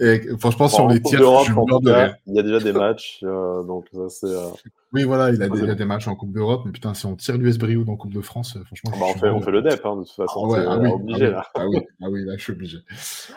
et 0.00 0.22
franchement, 0.38 0.68
si 0.68 0.80
on 0.80 0.88
les 0.88 1.00
je 1.02 1.16
rire. 1.16 2.16
Il 2.26 2.36
y 2.36 2.38
a 2.38 2.42
déjà 2.42 2.60
des 2.60 2.72
matchs, 2.72 3.20
donc 3.22 3.86
ça, 3.92 4.08
c'est. 4.08 4.72
Oui, 4.92 5.04
voilà, 5.04 5.30
il 5.30 5.42
a 5.42 5.74
des 5.74 5.84
matchs 5.84 6.08
en 6.08 6.14
Coupe 6.14 6.32
d'Europe, 6.32 6.62
mais 6.66 6.72
putain, 6.72 6.92
si 6.94 7.06
on 7.06 7.16
tire 7.16 7.38
l'US 7.38 7.56
Brioude 7.58 7.88
en 7.88 7.96
Coupe 7.96 8.12
de 8.12 8.20
France, 8.20 8.58
franchement. 8.66 8.90
Ah 8.94 8.98
bah, 9.00 9.06
on, 9.08 9.18
fait, 9.18 9.28
on 9.30 9.40
fait 9.40 9.50
le 9.50 9.62
DEP, 9.62 9.80
hein, 9.84 9.96
de 9.96 10.02
toute 10.02 10.12
façon. 10.12 10.44
Ah, 10.44 10.48
ouais, 10.48 10.64
ah, 10.68 10.78
oui, 10.78 10.90
obligé, 10.90 11.26
ah, 11.26 11.30
là. 11.30 11.46
Ah 11.54 11.66
oui, 11.66 11.78
ah 12.02 12.10
oui, 12.10 12.24
là, 12.24 12.36
je 12.36 12.42
suis 12.42 12.52
obligé. 12.52 12.78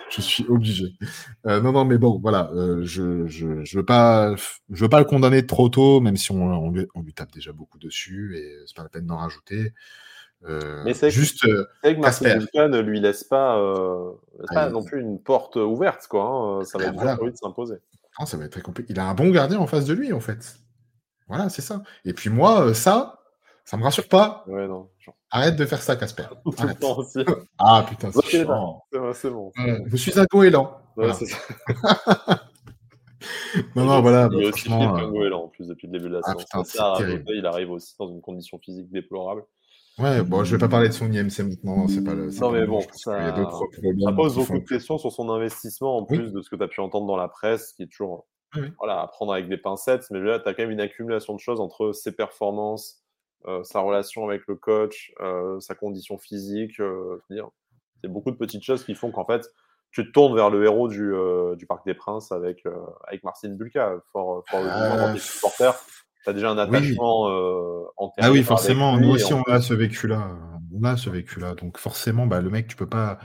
Je 0.09 0.21
suis 0.21 0.45
obligé. 0.47 0.85
non, 1.45 1.71
non, 1.71 1.85
mais 1.85 1.97
bon, 1.97 2.19
voilà, 2.21 2.51
je, 2.81 3.25
je, 3.27 3.63
je, 3.63 3.77
veux 3.77 3.85
pas, 3.85 4.35
je 4.69 4.81
veux 4.81 4.89
pas 4.89 4.99
le 4.99 5.05
condamner 5.05 5.45
trop 5.45 5.69
tôt, 5.69 6.01
même 6.01 6.17
si 6.17 6.31
on, 6.31 6.43
on, 6.43 6.71
lui, 6.71 6.87
on 6.93 7.01
lui 7.01 7.13
tape 7.13 7.31
déjà 7.31 7.53
beaucoup 7.53 7.79
dessus 7.79 8.37
et 8.37 8.63
c'est 8.65 8.75
pas 8.75 8.83
la 8.83 8.89
peine 8.89 9.05
d'en 9.05 9.17
rajouter. 9.17 9.73
Euh, 10.47 10.83
mais 10.83 10.93
c'est 10.93 11.09
juste 11.09 11.41
que, 11.41 11.49
euh, 11.49 11.65
que 11.83 12.67
ne 12.67 12.79
lui 12.79 12.99
laisse 12.99 13.23
pas, 13.23 13.57
euh, 13.57 14.11
laisse 14.39 14.53
pas 14.53 14.69
non 14.69 14.83
plus 14.83 15.01
une 15.01 15.19
porte 15.19 15.55
ouverte, 15.55 16.07
quoi. 16.07 16.25
Hein. 16.25 16.65
Ça 16.65 16.77
va 16.77 16.85
être 16.85 16.93
voilà. 16.93 17.15
de 17.15 17.35
s'imposer. 17.35 17.75
ça 18.25 18.37
va 18.37 18.45
être 18.45 18.51
très 18.51 18.61
compliqué. 18.61 18.93
Il 18.93 18.99
a 18.99 19.07
un 19.07 19.13
bon 19.15 19.29
gardien 19.29 19.59
en 19.59 19.67
face 19.67 19.85
de 19.85 19.93
lui, 19.93 20.13
en 20.13 20.19
fait. 20.19 20.57
Voilà, 21.27 21.49
c'est 21.49 21.61
ça. 21.61 21.81
Et 22.03 22.13
puis 22.13 22.29
moi, 22.29 22.73
ça, 22.73 23.19
ça 23.63 23.77
me 23.77 23.83
rassure 23.83 24.07
pas. 24.07 24.43
Ouais, 24.47 24.67
non. 24.67 24.89
Arrête 25.31 25.55
de 25.55 25.65
faire 25.65 25.81
ça, 25.81 25.95
Casper. 25.95 26.25
ah 27.57 27.85
putain, 27.87 28.11
c'est 28.11 28.25
chiant. 28.25 28.83
C'est 29.13 29.29
bon. 29.29 29.51
je 29.85 29.97
suis 29.97 30.17
un 30.19 30.25
goéland. 30.25 30.77
Ouais, 30.95 31.07
voilà. 31.07 31.13
ça. 31.13 31.25
non, 33.75 33.85
non, 33.85 34.01
voilà. 34.01 34.29
Il 34.31 34.39
est 34.39 34.43
bah, 34.43 34.49
aussi 34.49 34.69
qu'un 34.69 35.09
goéland 35.09 35.45
en 35.45 35.47
plus 35.47 35.67
depuis 35.67 35.87
le 35.87 35.93
début 35.93 36.09
de 36.09 36.15
la 36.15 36.21
ah, 36.23 36.33
saison. 36.33 36.63
ça, 36.63 36.97
il 37.27 37.45
arrive 37.45 37.71
aussi 37.71 37.95
dans 37.99 38.07
une 38.07 38.21
condition 38.21 38.59
physique 38.59 38.89
déplorable. 38.91 39.43
Ouais, 39.97 40.21
bon, 40.23 40.43
je 40.43 40.51
vais 40.51 40.59
pas 40.59 40.67
parler 40.67 40.89
de 40.89 40.93
son 40.93 41.11
IMC 41.11 41.39
maintenant, 41.39 41.87
c'est 41.87 42.03
pas 42.03 42.13
le. 42.13 42.29
Non, 42.39 42.51
mais 42.51 42.65
bon, 42.65 42.81
ça, 42.91 43.17
il 43.17 43.25
y 43.25 43.29
a 43.29 43.31
d'autres 43.31 43.63
ça 44.03 44.11
pose 44.11 44.35
beaucoup 44.35 44.59
de 44.59 44.67
questions 44.67 44.97
sur 44.97 45.11
son 45.11 45.29
investissement 45.29 45.97
en 45.97 46.03
plus 46.03 46.33
de 46.33 46.41
ce 46.41 46.49
que 46.49 46.57
tu 46.57 46.63
as 46.63 46.67
pu 46.67 46.81
entendre 46.81 47.07
dans 47.07 47.15
la 47.15 47.29
presse, 47.29 47.71
qui 47.73 47.83
est 47.83 47.87
toujours 47.87 48.27
voilà, 48.77 49.01
à 49.01 49.07
prendre 49.07 49.33
avec 49.33 49.47
des 49.47 49.57
pincettes. 49.57 50.05
Mais 50.11 50.19
là, 50.19 50.39
tu 50.39 50.47
as 50.47 50.53
quand 50.53 50.63
même 50.63 50.71
une 50.71 50.81
accumulation 50.81 51.33
de 51.33 51.39
choses 51.39 51.59
entre 51.59 51.91
ses 51.91 52.11
performances, 52.11 53.03
euh, 53.47 53.63
sa 53.63 53.79
relation 53.81 54.27
avec 54.27 54.41
le 54.47 54.55
coach, 54.55 55.11
euh, 55.21 55.59
sa 55.59 55.75
condition 55.75 56.17
physique. 56.17 56.79
Euh, 56.79 57.21
c'est 58.01 58.07
beaucoup 58.07 58.31
de 58.31 58.37
petites 58.37 58.63
choses 58.63 58.83
qui 58.83 58.95
font 58.95 59.11
qu'en 59.11 59.25
fait, 59.25 59.47
tu 59.91 60.05
te 60.05 60.11
tournes 60.11 60.35
vers 60.35 60.49
le 60.49 60.63
héros 60.63 60.87
du, 60.87 61.13
du 61.57 61.65
Parc 61.65 61.85
des 61.85 61.93
Princes 61.93 62.31
avec, 62.31 62.63
avec 63.07 63.23
Marcin 63.23 63.49
Bulka, 63.49 63.95
fort, 64.11 64.43
fort 64.49 64.61
euh... 64.61 65.15
supporter. 65.15 65.71
Tu 66.23 66.29
as 66.29 66.33
déjà 66.33 66.49
un 66.49 66.57
attachement 66.57 67.27
oui. 67.27 67.85
en 67.97 68.11
Ah 68.17 68.31
oui, 68.31 68.43
forcément. 68.43 68.97
Nous 68.97 69.11
aussi, 69.11 69.33
on 69.33 69.43
a 69.43 69.61
ce 69.61 69.73
vécu-là. 69.73 70.37
On 70.73 70.83
a 70.83 70.97
ce 70.97 71.09
vécu-là. 71.09 71.55
Donc, 71.55 71.77
forcément, 71.77 72.25
bah, 72.25 72.41
le 72.41 72.49
mec, 72.49 72.67
tu 72.67 72.75
peux 72.75 72.89
pas. 72.89 73.19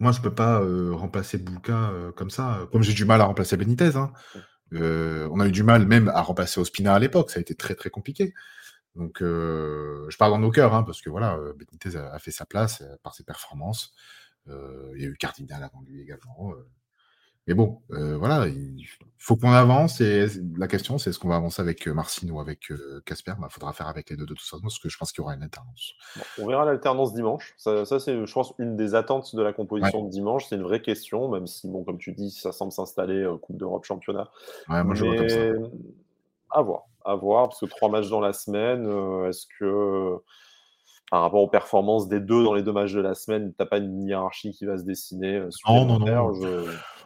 Moi, 0.00 0.12
je 0.12 0.20
peux 0.20 0.34
pas 0.34 0.60
remplacer 0.92 1.38
Bulka 1.38 1.92
comme 2.16 2.30
ça. 2.30 2.66
Comme 2.72 2.82
j'ai 2.82 2.94
du 2.94 3.04
mal 3.04 3.20
à 3.20 3.24
remplacer 3.24 3.56
Benitez. 3.56 3.96
Hein. 3.96 4.12
on 4.72 5.40
a 5.40 5.46
eu 5.46 5.52
du 5.52 5.62
mal 5.62 5.86
même 5.86 6.08
à 6.08 6.22
remplacer 6.22 6.58
Ospina 6.60 6.94
à 6.94 6.98
l'époque. 6.98 7.30
Ça 7.30 7.38
a 7.38 7.42
été 7.42 7.54
très, 7.54 7.74
très 7.74 7.90
compliqué. 7.90 8.34
Donc, 8.96 9.18
je 9.20 10.16
parle 10.16 10.32
dans 10.32 10.38
nos 10.38 10.50
cœurs, 10.50 10.74
hein, 10.74 10.82
parce 10.82 11.02
que 11.02 11.10
voilà, 11.10 11.38
Benitez 11.56 11.96
a, 11.96 12.12
a, 12.12 12.18
fait 12.18 12.30
sa 12.32 12.46
place 12.46 12.82
par 13.02 13.14
ses 13.14 13.24
performances. 13.24 13.94
Euh, 14.48 14.92
il 14.96 15.02
y 15.02 15.04
a 15.04 15.08
eu 15.08 15.16
Cardinal 15.16 15.62
avant 15.62 15.82
lui 15.82 16.00
également. 16.00 16.52
Euh. 17.50 17.54
Mais 17.54 17.54
bon, 17.54 17.78
euh, 17.90 18.16
voilà, 18.16 18.46
il 18.46 18.86
faut 19.18 19.36
qu'on 19.36 19.52
avance. 19.52 20.00
Et 20.00 20.26
la 20.56 20.68
question, 20.68 20.98
c'est 20.98 21.10
est-ce 21.10 21.18
qu'on 21.18 21.28
va 21.28 21.36
avancer 21.36 21.60
avec 21.60 21.86
Marcin 21.88 22.28
ou 22.30 22.40
avec 22.40 22.72
Casper? 23.04 23.32
Il 23.36 23.40
bah, 23.40 23.48
faudra 23.50 23.72
faire 23.72 23.88
avec 23.88 24.08
les 24.10 24.16
deux 24.16 24.24
de 24.24 24.34
toute 24.34 24.40
façon, 24.40 24.60
parce 24.62 24.78
que 24.78 24.88
je 24.88 24.96
pense 24.96 25.12
qu'il 25.12 25.22
y 25.22 25.24
aura 25.24 25.34
une 25.34 25.42
alternance. 25.42 25.94
on 26.38 26.46
verra 26.46 26.64
l'alternance 26.64 27.12
dimanche. 27.12 27.54
Ça, 27.56 27.84
c'est, 27.84 28.26
je 28.26 28.32
pense, 28.32 28.54
une 28.58 28.76
des 28.76 28.94
attentes 28.94 29.34
de 29.34 29.42
la 29.42 29.52
composition 29.52 30.04
de 30.04 30.10
dimanche. 30.10 30.46
C'est 30.48 30.56
une 30.56 30.62
vraie 30.62 30.82
question, 30.82 31.28
même 31.28 31.46
si, 31.46 31.68
bon, 31.68 31.84
comme 31.84 31.98
tu 31.98 32.12
dis, 32.12 32.30
ça 32.30 32.52
semble 32.52 32.72
s'installer 32.72 33.28
Coupe 33.42 33.56
d'Europe, 33.56 33.84
championnat. 33.84 34.30
Ouais, 34.68 34.84
moi, 34.84 34.94
je 34.94 35.04
vois 35.04 35.16
comme 35.16 35.28
ça. 35.28 35.40
À 36.52 36.62
voir, 36.62 36.82
à 37.04 37.14
voir, 37.14 37.48
parce 37.48 37.60
que 37.60 37.66
trois 37.66 37.88
matchs 37.88 38.08
dans 38.08 38.20
la 38.20 38.32
semaine, 38.32 38.84
est-ce 39.28 39.46
que 39.58 40.20
par 41.10 41.22
rapport 41.22 41.42
aux 41.42 41.48
performances 41.48 42.08
des 42.08 42.20
deux 42.20 42.44
dans 42.44 42.54
les 42.54 42.62
deux 42.62 42.72
matchs 42.72 42.92
de 42.92 43.00
la 43.00 43.14
semaine, 43.14 43.50
tu 43.50 43.56
n'as 43.58 43.66
pas 43.66 43.78
une 43.78 44.06
hiérarchie 44.06 44.52
qui 44.52 44.64
va 44.64 44.78
se 44.78 44.84
dessiner 44.84 45.36
euh, 45.36 45.50
Non, 45.66 45.84
non, 45.84 45.98
non. 45.98 46.32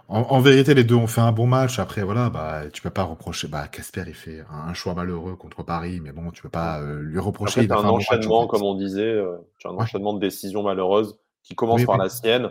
En, 0.08 0.40
vérité, 0.40 0.74
les 0.74 0.84
deux 0.84 0.94
ont 0.94 1.06
fait 1.06 1.22
un 1.22 1.32
bon 1.32 1.46
match. 1.46 1.78
Après, 1.78 2.02
voilà, 2.02 2.28
bah, 2.28 2.64
tu 2.72 2.82
peux 2.82 2.90
pas 2.90 3.04
reprocher. 3.04 3.48
Bah, 3.48 3.68
Casper, 3.68 4.04
il 4.06 4.14
fait 4.14 4.44
un, 4.50 4.74
choix 4.74 4.94
malheureux 4.94 5.34
contre 5.34 5.62
Paris, 5.62 6.00
mais 6.02 6.12
bon, 6.12 6.30
tu 6.30 6.42
peux 6.42 6.50
pas 6.50 6.80
euh, 6.80 7.00
lui 7.00 7.18
reprocher. 7.18 7.62
Après, 7.62 7.86
un, 7.86 7.88
enchaînement, 7.88 8.46
comme 8.46 8.62
on 8.62 8.74
disait, 8.74 9.02
euh, 9.02 9.36
un 9.64 9.70
enchaînement 9.70 10.12
de 10.12 10.20
décisions 10.20 10.62
malheureuses 10.62 11.18
qui 11.42 11.54
commence 11.54 11.84
par 11.84 11.96
la 11.96 12.10
sienne, 12.10 12.50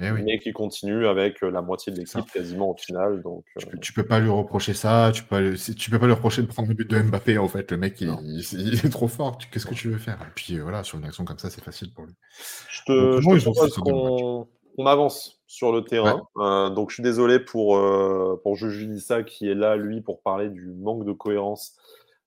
eh 0.00 0.10
mais 0.10 0.38
qui 0.38 0.52
continue 0.52 1.06
avec 1.06 1.40
la 1.40 1.62
moitié 1.62 1.92
de 1.92 1.98
l'équipe 1.98 2.30
quasiment 2.32 2.70
au 2.70 2.76
final. 2.76 3.22
Donc, 3.22 3.44
tu, 3.80 3.92
peux, 3.92 4.02
peux 4.02 4.08
pas 4.08 4.18
lui 4.18 4.30
reprocher 4.30 4.74
ça, 4.74 5.12
tu 5.14 5.22
peux, 5.22 5.54
tu 5.54 5.90
peux 5.90 5.98
pas 6.00 6.06
lui 6.06 6.14
reprocher 6.14 6.42
de 6.42 6.48
prendre 6.48 6.68
le 6.68 6.74
but 6.74 6.90
de 6.90 7.00
Mbappé 7.00 7.38
en 7.38 7.48
fait. 7.48 7.70
Le 7.70 7.76
mec, 7.76 8.00
il, 8.00 8.74
est 8.74 8.90
trop 8.90 9.08
fort. 9.08 9.38
Qu'est-ce 9.52 9.66
que 9.66 9.74
tu 9.74 9.88
veux 9.88 9.98
faire? 9.98 10.18
Et 10.22 10.32
puis 10.34 10.58
voilà, 10.58 10.82
sur 10.82 10.98
une 10.98 11.04
action 11.04 11.24
comme 11.24 11.38
ça, 11.38 11.48
c'est 11.48 11.62
facile 11.62 11.92
pour 11.94 12.06
lui. 12.06 12.14
Je 12.70 12.82
te, 12.86 13.20
je 13.20 13.44
propose 13.44 13.76
qu'on 13.76 14.86
avance 14.86 15.37
sur 15.48 15.72
le 15.72 15.82
terrain. 15.82 16.22
donc 16.70 16.90
je 16.90 16.94
suis 16.94 17.02
désolé 17.02 17.40
pour, 17.40 17.80
pour 18.42 18.54
Juju 18.54 18.86
Dissa 18.86 19.24
qui 19.24 19.48
est 19.48 19.54
là, 19.54 19.76
lui, 19.76 20.00
pour 20.00 20.20
parler 20.20 20.50
du 20.50 20.70
manque 20.70 21.04
de 21.04 21.12
cohérence 21.12 21.74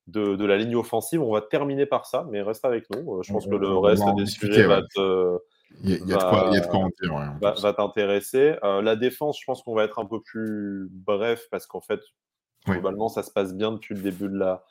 de, 0.08 0.34
de, 0.34 0.44
la 0.44 0.58
ligne 0.58 0.74
offensive. 0.76 1.22
On 1.22 1.32
va 1.32 1.40
terminer 1.40 1.86
par 1.86 2.04
ça, 2.04 2.26
mais 2.30 2.42
reste 2.42 2.64
avec 2.64 2.90
nous. 2.90 3.22
Je 3.22 3.32
pense 3.32 3.46
que 3.46 3.54
le 3.54 3.78
reste 3.78 4.04
des 4.16 4.26
sujets 4.26 4.66
va 4.66 4.82
te 4.82 5.38
il 5.84 5.90
y, 5.90 5.94
a, 5.94 6.16
de 6.16 6.66
quoi, 6.66 6.80
en 6.80 6.90
dire. 7.00 7.34
va, 7.40 7.72
t'intéresser. 7.72 8.56
Euh, 8.62 8.82
la 8.82 8.96
défense, 8.96 9.38
je 9.40 9.44
pense 9.44 9.62
qu'on 9.62 9.74
va 9.74 9.84
être 9.84 9.98
un 9.98 10.04
peu 10.04 10.20
plus 10.20 10.88
bref 10.90 11.48
parce 11.50 11.66
qu'en 11.66 11.80
fait, 11.80 12.00
globalement, 12.66 13.08
ça 13.08 13.22
se 13.22 13.30
passe 13.30 13.54
bien 13.54 13.72
depuis 13.72 13.94
le 13.94 14.02
début 14.02 14.28
de 14.28 14.36
la, 14.36 14.64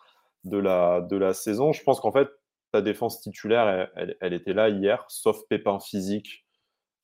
de 0.44 0.58
la, 0.58 1.02
de 1.02 1.18
la 1.18 1.34
saison. 1.34 1.74
Je 1.74 1.84
pense 1.84 2.00
qu'en 2.00 2.12
fait, 2.12 2.30
ta 2.72 2.82
défense 2.82 3.20
titulaire, 3.22 3.90
elle, 3.96 4.34
était 4.34 4.54
là 4.54 4.70
hier, 4.70 5.04
sauf 5.10 5.38
pépin 5.50 5.80
physique 5.80 6.46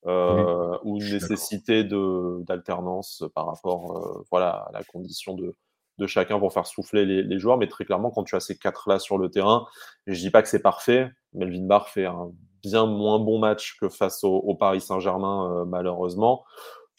euh, 0.08 0.78
ou 0.84 0.98
nécessité 0.98 1.84
d'alternance 1.84 3.24
par 3.34 3.46
rapport 3.46 3.96
euh, 3.96 4.24
voilà, 4.30 4.66
à 4.68 4.72
la 4.72 4.82
condition 4.82 5.34
de, 5.34 5.54
de 5.98 6.06
chacun 6.06 6.38
pour 6.38 6.52
faire 6.52 6.66
souffler 6.66 7.04
les, 7.04 7.22
les, 7.22 7.38
joueurs. 7.38 7.58
Mais 7.58 7.68
très 7.68 7.84
clairement, 7.84 8.10
quand 8.10 8.24
tu 8.24 8.34
as 8.34 8.40
ces 8.40 8.56
quatre-là 8.56 8.98
sur 8.98 9.18
le 9.18 9.30
terrain, 9.30 9.66
je 10.06 10.18
dis 10.18 10.30
pas 10.30 10.42
que 10.42 10.48
c'est 10.48 10.62
parfait, 10.62 11.10
Melvin 11.34 11.66
Barr 11.66 11.88
fait 11.88 12.06
un 12.06 12.32
bien 12.62 12.86
moins 12.86 13.18
bon 13.18 13.38
match 13.38 13.76
que 13.80 13.88
face 13.88 14.24
au, 14.24 14.54
Paris 14.54 14.80
Saint-Germain, 14.80 15.50
euh, 15.50 15.64
malheureusement. 15.64 16.44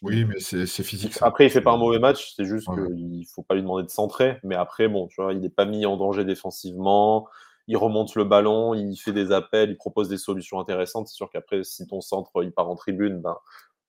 Oui, 0.02 0.24
mais 0.24 0.40
c'est 0.40 0.66
physique. 0.82 1.18
Après, 1.20 1.44
il 1.44 1.50
fait 1.50 1.60
pas 1.60 1.72
un 1.72 1.76
mauvais 1.76 1.98
match, 1.98 2.32
c'est 2.34 2.46
juste 2.46 2.68
qu'il 2.72 3.18
ne 3.18 3.24
faut 3.26 3.42
pas 3.42 3.54
lui 3.54 3.60
demander 3.60 3.84
de 3.84 3.90
centrer. 3.90 4.38
Mais 4.44 4.54
après, 4.54 4.88
bon, 4.88 5.08
tu 5.08 5.20
vois, 5.20 5.34
il 5.34 5.40
n'est 5.40 5.50
pas 5.50 5.66
mis 5.66 5.84
en 5.84 5.98
danger 5.98 6.24
défensivement. 6.24 7.28
Il 7.70 7.76
remonte 7.76 8.16
le 8.16 8.24
ballon, 8.24 8.74
il 8.74 8.96
fait 8.96 9.12
des 9.12 9.30
appels, 9.30 9.70
il 9.70 9.76
propose 9.76 10.08
des 10.08 10.18
solutions 10.18 10.58
intéressantes. 10.58 11.06
C'est 11.06 11.14
sûr 11.14 11.30
qu'après, 11.30 11.62
si 11.62 11.86
ton 11.86 12.00
centre 12.00 12.42
il 12.42 12.50
part 12.50 12.68
en 12.68 12.74
tribune, 12.74 13.20
ben, 13.20 13.36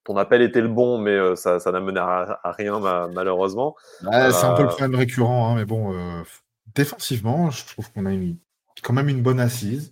ton 0.03 0.17
appel 0.17 0.43
était 0.43 0.61
le 0.61 0.67
bon, 0.67 0.99
mais 0.99 1.11
euh, 1.11 1.35
ça, 1.35 1.57
n'a 1.65 1.79
mené 1.79 1.99
à, 1.99 2.39
rien, 2.43 2.79
malheureusement. 3.09 3.75
c'est 4.01 4.07
un 4.07 4.53
peu 4.53 4.61
le 4.61 4.67
euh, 4.67 4.71
problème 4.71 4.93
récurrent, 4.93 5.49
hein, 5.49 5.55
mais 5.55 5.65
bon, 5.65 5.95
défensivement, 6.75 7.49
je 7.49 7.65
trouve 7.65 7.91
qu'on 7.91 8.05
a 8.05 8.11
quand 8.83 8.93
même 8.93 9.09
une 9.09 9.23
bonne 9.23 9.39
assise. 9.39 9.91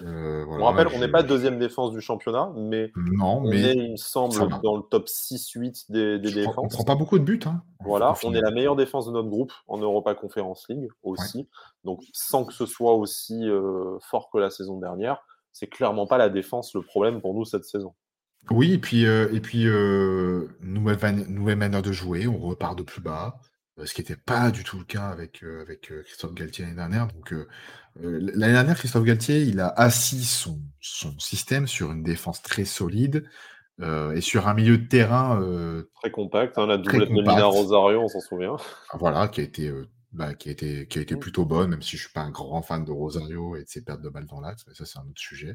Euh, 0.00 0.44
on 0.48 0.64
rappelle, 0.64 0.88
on 0.94 0.98
n'est 0.98 1.10
pas 1.10 1.22
deuxième 1.22 1.58
défense 1.58 1.92
du 1.92 2.00
championnat, 2.00 2.52
mais, 2.56 2.92
non, 2.96 3.42
on 3.42 3.50
est, 3.50 3.74
il 3.74 3.92
me 3.92 3.96
semble, 3.96 4.34
dans 4.62 4.76
le 4.76 4.82
top 4.82 5.06
6-8 5.06 5.86
des, 5.90 6.18
des 6.18 6.32
défenses. 6.32 6.54
on 6.56 6.68
prend 6.68 6.84
pas 6.84 6.94
beaucoup 6.94 7.18
de 7.18 7.24
buts. 7.24 7.40
Hein, 7.46 7.62
voilà, 7.80 8.14
on 8.24 8.34
est 8.34 8.40
la 8.40 8.50
meilleure 8.50 8.76
défense 8.76 9.06
de 9.06 9.12
notre 9.12 9.28
groupe 9.28 9.52
en 9.66 9.78
Europa 9.78 10.14
Conference 10.14 10.66
League 10.68 10.88
aussi. 11.02 11.48
Donc, 11.84 12.02
sans 12.12 12.44
que 12.44 12.52
ce 12.52 12.66
soit 12.66 12.94
aussi 12.94 13.48
euh, 13.48 13.98
fort 14.00 14.30
que 14.32 14.38
la 14.38 14.50
saison 14.50 14.78
dernière, 14.78 15.18
c'est 15.52 15.66
clairement 15.66 16.06
pas 16.06 16.18
la 16.18 16.28
défense 16.28 16.74
le 16.74 16.82
problème 16.82 17.20
pour 17.20 17.34
nous 17.34 17.44
cette 17.44 17.64
saison. 17.64 17.94
Oui, 18.50 18.72
et 18.72 18.78
puis, 18.78 19.04
euh, 19.04 19.28
et 19.32 19.40
puis 19.40 19.64
nouvelle, 20.60 21.26
nouvelle 21.28 21.58
manière 21.58 21.82
de 21.82 21.92
jouer, 21.92 22.28
on 22.28 22.38
repart 22.38 22.78
de 22.78 22.84
plus 22.84 23.00
bas. 23.00 23.40
Euh, 23.78 23.86
ce 23.86 23.94
qui 23.94 24.00
n'était 24.00 24.16
pas 24.16 24.50
du 24.50 24.64
tout 24.64 24.78
le 24.78 24.84
cas 24.84 25.08
avec, 25.08 25.42
euh, 25.42 25.62
avec 25.62 25.90
euh, 25.90 26.02
Christophe 26.02 26.34
Galtier 26.34 26.64
l'année 26.64 26.76
dernière. 26.76 27.08
Donc, 27.08 27.34
l'année 28.00 28.52
dernière, 28.52 28.76
Christophe 28.76 29.04
Galtier, 29.04 29.42
il 29.42 29.60
a 29.60 29.68
assis 29.68 30.24
son, 30.24 30.60
son 30.80 31.18
système 31.18 31.66
sur 31.66 31.92
une 31.92 32.02
défense 32.02 32.42
très 32.42 32.64
solide 32.64 33.24
et 33.80 34.20
sur 34.20 34.48
un 34.48 34.54
milieu 34.54 34.76
de 34.76 34.88
terrain 34.88 35.40
très 36.00 36.10
compact. 36.10 36.58
Hein, 36.58 36.66
la 36.66 36.78
doublette 36.78 37.10
de 37.10 37.14
Mina 37.14 37.44
Rosario, 37.44 38.02
on 38.02 38.08
s'en 38.08 38.20
souvient. 38.20 38.56
Voilà, 38.94 39.28
qui 39.28 39.40
a 39.40 39.44
été 39.44 39.72
bah, 40.12 40.34
qui 40.34 40.48
a 40.48 40.52
été, 40.52 40.88
qui 40.88 40.98
a 40.98 41.02
été 41.02 41.14
mmh. 41.14 41.20
plutôt 41.20 41.44
bonne, 41.44 41.70
même 41.70 41.82
si 41.82 41.96
je 41.96 42.02
suis 42.02 42.12
pas 42.12 42.22
un 42.22 42.30
grand 42.30 42.62
fan 42.62 42.84
de 42.84 42.90
Rosario 42.90 43.54
et 43.54 43.62
de 43.62 43.68
ses 43.68 43.82
pertes 43.82 44.00
de 44.00 44.08
balles 44.08 44.26
dans 44.26 44.40
l'axe, 44.40 44.64
mais 44.66 44.74
ça 44.74 44.84
c'est 44.84 44.98
un 44.98 45.02
autre 45.02 45.20
sujet. 45.20 45.54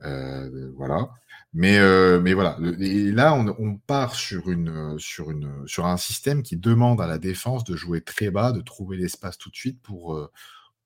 Voilà. 0.00 1.10
Mais, 1.52 1.78
euh, 1.78 2.20
mais 2.20 2.34
voilà. 2.34 2.58
Et 2.78 3.10
là, 3.12 3.34
on, 3.34 3.76
part 3.78 4.14
sur, 4.14 4.50
une, 4.50 4.98
sur, 4.98 5.30
une, 5.30 5.66
sur 5.66 5.86
un 5.86 5.96
système 5.96 6.42
qui 6.42 6.56
demande 6.56 7.00
à 7.00 7.06
la 7.06 7.18
défense 7.18 7.64
de 7.64 7.76
jouer 7.76 8.02
très 8.02 8.30
bas, 8.30 8.52
de 8.52 8.60
trouver 8.60 8.96
l'espace 8.98 9.38
tout 9.38 9.50
de 9.50 9.56
suite 9.56 9.80
pour, 9.82 10.16
euh, 10.16 10.30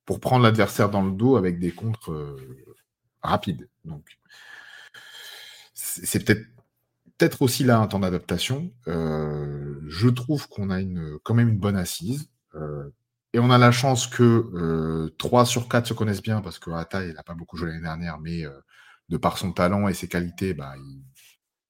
pour 0.04 0.20
prendre 0.20 0.44
l'adversaire 0.44 0.90
dans 0.90 1.02
le 1.02 1.12
dos 1.12 1.36
avec 1.36 1.58
des 1.58 1.72
contres 1.72 2.36
rapides. 3.22 3.68
Donc, 3.84 4.18
c'est 5.74 6.24
peut-être 6.24 6.46
peut-être 7.18 7.42
aussi 7.42 7.64
là 7.64 7.78
un 7.78 7.86
temps 7.86 7.98
d'adaptation. 7.98 8.72
je 8.86 10.08
trouve 10.08 10.48
qu'on 10.48 10.70
a 10.70 10.80
une, 10.80 11.18
quand 11.22 11.34
même 11.34 11.48
une 11.48 11.58
bonne 11.58 11.76
assise. 11.76 12.30
et 13.34 13.38
on 13.38 13.50
a 13.50 13.58
la 13.58 13.72
chance 13.72 14.06
que 14.06 15.12
3 15.18 15.46
sur 15.46 15.68
4 15.68 15.86
se 15.88 15.94
connaissent 15.94 16.22
bien 16.22 16.40
parce 16.40 16.58
que 16.58 16.70
Atta, 16.70 17.04
il 17.04 17.14
n'a 17.14 17.22
pas 17.22 17.34
beaucoup 17.34 17.56
joué 17.56 17.68
l'année 17.68 17.82
dernière, 17.82 18.18
mais 18.18 18.44
de 19.10 19.16
par 19.16 19.36
son 19.36 19.52
talent 19.52 19.88
et 19.88 19.94
ses 19.94 20.08
qualités, 20.08 20.54
bah, 20.54 20.74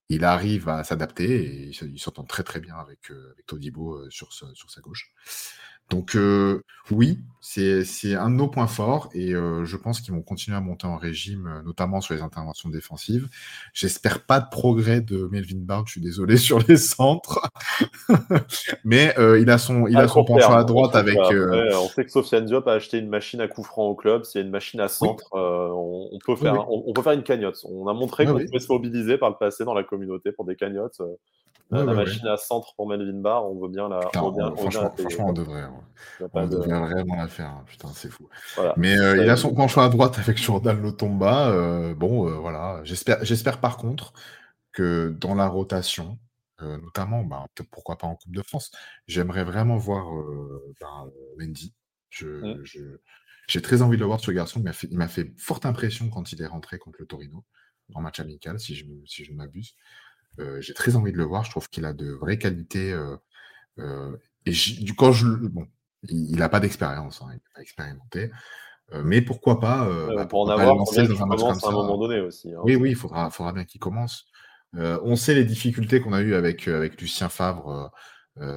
il, 0.09 0.25
arrive 0.25 0.69
à 0.69 0.85
s'adapter 0.85 1.69
et 1.69 1.71
il, 1.71 1.99
s'entend 1.99 2.25
très 2.25 2.43
très 2.43 2.61
bien 2.61 2.77
avec, 2.77 3.11
avec 3.11 3.47
Todibo 3.47 4.09
sur, 4.11 4.33
sur 4.33 4.71
sa 4.71 4.81
gauche. 4.81 5.13
Donc 5.91 6.15
euh, 6.15 6.63
oui, 6.93 7.19
c'est 7.41 8.15
un 8.15 8.31
de 8.31 8.37
nos 8.37 8.47
points 8.47 8.69
forts 8.69 9.09
et 9.13 9.35
euh, 9.35 9.65
je 9.65 9.77
pense 9.77 10.01
qu'ils 10.01 10.15
vont 10.15 10.23
continuer 10.23 10.57
à 10.57 10.61
monter 10.61 10.87
en 10.87 10.97
régime, 10.97 11.49
euh, 11.49 11.63
notamment 11.63 12.01
sur 12.01 12.15
les 12.15 12.23
interventions 12.23 12.69
défensives. 12.69 13.29
J'espère 13.75 14.25
pas 14.25 14.39
de 14.39 14.49
progrès 14.49 15.01
de 15.01 15.29
Melvin 15.33 15.59
Bard, 15.59 15.85
je 15.87 15.93
suis 15.93 16.01
désolé 16.01 16.37
sur 16.37 16.61
les 16.61 16.77
centres, 16.77 17.41
mais 18.85 19.13
il 19.19 19.51
a 19.51 19.59
son, 19.59 19.89
il 19.89 19.97
a 19.97 20.07
son 20.07 20.25
penchant 20.25 20.55
à 20.55 20.63
droite 20.63 20.95
avec. 20.95 21.19
on 21.19 21.89
sait 21.89 22.05
que 22.05 22.11
Sofiane 22.11 22.45
Diop 22.45 22.69
a 22.69 22.75
acheté 22.75 22.99
une 22.99 23.09
machine 23.09 23.41
à 23.41 23.49
coup 23.49 23.65
franc 23.65 23.87
au 23.87 23.97
club. 23.97 24.25
S'il 24.25 24.41
y 24.41 24.45
a 24.45 24.47
une 24.47 24.53
machine 24.53 24.81
à 24.81 24.89
centre, 24.89 25.25
on, 25.33 26.19
peut 26.25 26.37
faire, 26.37 26.71
On, 26.71 26.93
peut 26.93 27.03
faire 27.03 27.13
une 27.13 27.25
cagnotte. 27.25 27.65
On 27.65 27.89
a 27.89 27.95
montré 27.95 28.27
qu'on 28.27 28.39
pouvait 28.39 28.61
se 28.61 28.73
mobiliser 28.73 29.19
par 29.19 29.29
le 29.29 29.37
passé 29.37 29.65
dans 29.65 29.75
la 29.75 29.83
communauté 29.83 30.31
pour 30.31 30.45
des 30.45 30.55
cagnottes 30.55 31.01
la 31.71 31.95
machine 31.95 32.27
à 32.27 32.37
centre 32.37 32.75
pour 32.75 32.89
Melvin 32.89 33.21
Bar, 33.21 33.51
on 33.51 33.59
veut 33.61 33.69
bien 33.69 33.89
la. 33.89 34.01
franchement, 34.13 34.93
on 35.21 35.33
devrait. 35.33 35.65
On 36.33 36.47
devrait 36.47 36.79
vraiment 36.81 37.17
la 37.17 37.29
faire. 37.29 37.51
Hein. 37.51 37.65
Putain, 37.67 37.89
c'est 37.95 38.11
fou. 38.11 38.29
Mais 38.77 38.99
euh, 38.99 39.23
il 39.23 39.29
a 39.29 39.37
son 39.37 39.55
penchant 39.55 39.83
à 39.83 39.89
droite 39.89 40.19
avec 40.19 40.39
Jordan 40.39 40.81
Lotomba. 40.81 41.49
Euh, 41.51 41.95
bon, 41.95 42.29
euh, 42.29 42.35
voilà. 42.35 42.81
J'espère 42.85 43.61
par 43.61 43.77
contre 43.77 44.13
que 44.73 45.15
dans 45.21 45.35
la 45.35 45.49
rotation, 45.49 46.19
notamment, 46.61 47.25
bah, 47.25 47.47
pourquoi 47.71 47.97
pas 47.97 48.07
en 48.07 48.17
Coupe 48.17 48.35
de 48.35 48.43
France, 48.43 48.71
j'aimerais 49.07 49.45
vraiment 49.45 49.79
voir 49.79 50.07
ben, 50.81 51.11
Wendy. 51.39 51.75
Mmh. 52.21 52.65
J'ai 53.49 53.63
très 53.63 53.83
envie 53.83 53.97
de 53.97 54.01
le 54.03 54.07
voir, 54.07 54.21
ce 54.21 54.31
garçon. 54.31 54.63
Il 54.91 54.97
m'a 54.97 55.09
fait, 55.09 55.33
forte 55.39 55.67
impression 55.67 56.11
quand 56.11 56.33
il 56.33 56.43
est 56.43 56.47
rentré 56.47 56.79
contre 56.79 56.99
le 57.01 57.07
Torino, 57.07 57.45
en 57.95 58.03
match 58.03 58.21
amical, 58.21 58.61
si 58.61 58.75
je, 58.75 58.85
si 59.07 59.25
je 59.25 59.33
ne 59.33 59.37
m'abuse. 59.39 59.75
Euh, 60.39 60.61
j'ai 60.61 60.75
très 60.75 60.97
envie 60.97 61.13
de 61.13 61.17
le 61.17 61.25
voir. 61.25 61.45
Je 61.45 61.51
trouve 61.51 61.69
qu'il 61.69 61.85
a 61.85 61.93
de 61.93 62.11
vraies 62.11 62.39
qualités. 62.39 62.93
Euh, 62.93 63.17
euh, 63.79 64.17
et 64.47 64.53
du 64.53 64.95
quand 64.95 65.13
je 65.13 65.27
bon, 65.27 65.67
il 66.09 66.37
n'a 66.37 66.49
pas 66.49 66.61
d'expérience, 66.61 67.21
hein, 67.23 67.27
il 67.31 67.35
n'est 67.35 67.55
pas 67.55 67.61
expérimenté. 67.61 68.31
mais 69.05 69.23
pourquoi 69.23 69.61
pas, 69.61 69.89
bah, 70.15 70.27
pour 70.27 70.43
en 70.43 70.49
avoir, 70.49 70.75
lancer 70.75 71.07
dans 71.07 71.23
un 71.23 71.27
match 71.27 71.41
comme 71.41 71.61
ça. 71.61 71.69
à 71.69 71.71
un 71.71 71.75
moment 71.75 71.99
donné 71.99 72.21
aussi. 72.21 72.53
Hein. 72.53 72.61
Oui, 72.65 72.77
oui, 72.77 72.91
il 72.91 72.97
faudra, 72.97 73.31
faudra 73.31 73.53
bien 73.53 73.65
qu'il 73.65 73.81
commence. 73.81 74.27
on 74.75 75.17
sait 75.17 75.35
les 75.35 75.45
difficultés 75.45 76.01
qu'on 76.01 76.13
a 76.13 76.21
eues 76.21 76.35
avec, 76.35 76.67
avec 76.69 77.01
Lucien 77.01 77.29
Favre 77.29 77.93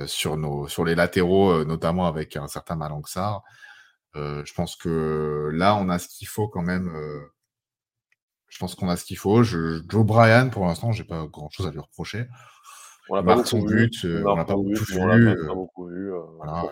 sur, 0.05 0.37
nos, 0.37 0.67
sur 0.67 0.85
les 0.85 0.95
latéraux, 0.95 1.65
notamment 1.65 2.07
avec 2.07 2.37
un 2.37 2.47
certain 2.47 2.75
Malanxar. 2.75 3.43
je 4.15 4.53
pense 4.53 4.75
que 4.75 5.49
là, 5.53 5.75
on 5.75 5.89
a 5.89 5.99
ce 5.99 6.07
qu'il 6.07 6.27
faut 6.27 6.47
quand 6.47 6.63
même 6.63 6.91
je 8.53 8.59
pense 8.59 8.75
qu'on 8.75 8.87
a 8.87 8.95
ce 8.95 9.03
qu'il 9.03 9.17
faut. 9.17 9.41
Je, 9.41 9.81
Joe 9.89 10.05
Bryan, 10.05 10.51
pour 10.51 10.67
l'instant, 10.67 10.91
j'ai 10.91 11.03
pas 11.03 11.25
grand 11.25 11.49
chose 11.49 11.65
à 11.65 11.71
lui 11.71 11.79
reprocher. 11.79 12.27
On 13.09 13.15
n'a 13.15 13.23
pas, 13.23 13.43
son 13.43 13.59
but, 13.59 14.05
on 14.05 14.35
n'a 14.35 14.45
pas, 14.45 14.55
beaucoup 14.55 14.69
vu. 14.69 15.35
Pas 15.45 15.53
beaucoup 15.53 15.87
vu. 15.87 16.11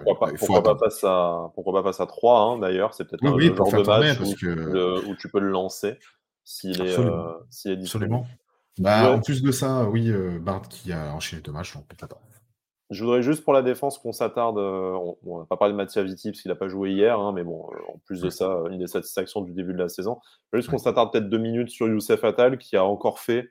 pourquoi, 0.03 0.19
pas, 0.19 0.33
pourquoi, 0.37 0.63
pas 0.63 0.75
passer 0.75 1.05
à, 1.05 1.51
pourquoi 1.53 1.73
pas 1.73 1.83
passer 1.83 2.03
à 2.03 2.05
3 2.05 2.39
hein, 2.39 2.57
d'ailleurs 2.59 2.93
C'est 2.93 3.05
peut-être 3.05 3.23
oui, 3.35 3.49
un 3.49 3.55
genre 3.55 3.71
de 3.71 3.87
match 3.87 4.19
où, 4.21 4.35
que... 4.35 5.09
où, 5.09 5.15
tu 5.15 5.29
peux 5.29 5.39
le 5.39 5.49
lancer 5.49 5.97
s'il 6.43 6.81
est, 6.81 6.97
euh, 6.97 7.33
est. 7.65 7.79
Absolument. 7.79 8.25
Bah, 8.79 9.11
En 9.13 9.19
plus 9.19 9.41
de 9.41 9.51
ça, 9.51 9.89
oui, 9.89 10.09
euh, 10.09 10.39
Bard 10.39 10.67
qui 10.69 10.93
a 10.93 11.13
enchaîné 11.13 11.41
deux 11.41 11.51
matchs, 11.51 11.75
donc 11.75 11.87
peut-être 11.87 12.07
pas. 12.07 12.21
Je 12.89 13.05
voudrais 13.05 13.21
juste 13.21 13.45
pour 13.45 13.53
la 13.53 13.61
défense 13.61 13.97
qu'on 13.97 14.11
s'attarde. 14.11 14.57
Euh, 14.57 14.97
on 15.25 15.39
n'a 15.39 15.45
pas 15.45 15.55
parlé 15.55 15.71
de 15.71 15.77
Mathieu 15.77 16.03
Viti 16.03 16.29
parce 16.29 16.41
qu'il 16.41 16.49
n'a 16.49 16.55
pas 16.55 16.67
joué 16.67 16.91
hier, 16.91 17.17
hein, 17.17 17.31
mais 17.33 17.43
bon, 17.43 17.65
euh, 17.71 17.93
en 17.93 17.97
plus 17.99 18.19
de 18.21 18.29
ça, 18.29 18.63
une 18.69 18.79
des 18.79 18.87
satisfactions 18.87 19.41
du 19.41 19.53
début 19.53 19.71
de 19.71 19.77
la 19.77 19.87
saison. 19.87 20.19
Juste 20.51 20.69
qu'on 20.69 20.77
s'attarde 20.77 21.11
peut-être 21.11 21.29
deux 21.29 21.37
minutes 21.37 21.69
sur 21.69 21.87
Youssef 21.87 22.21
Attal 22.25 22.57
qui 22.57 22.75
a 22.75 22.83
encore 22.83 23.19
fait 23.19 23.49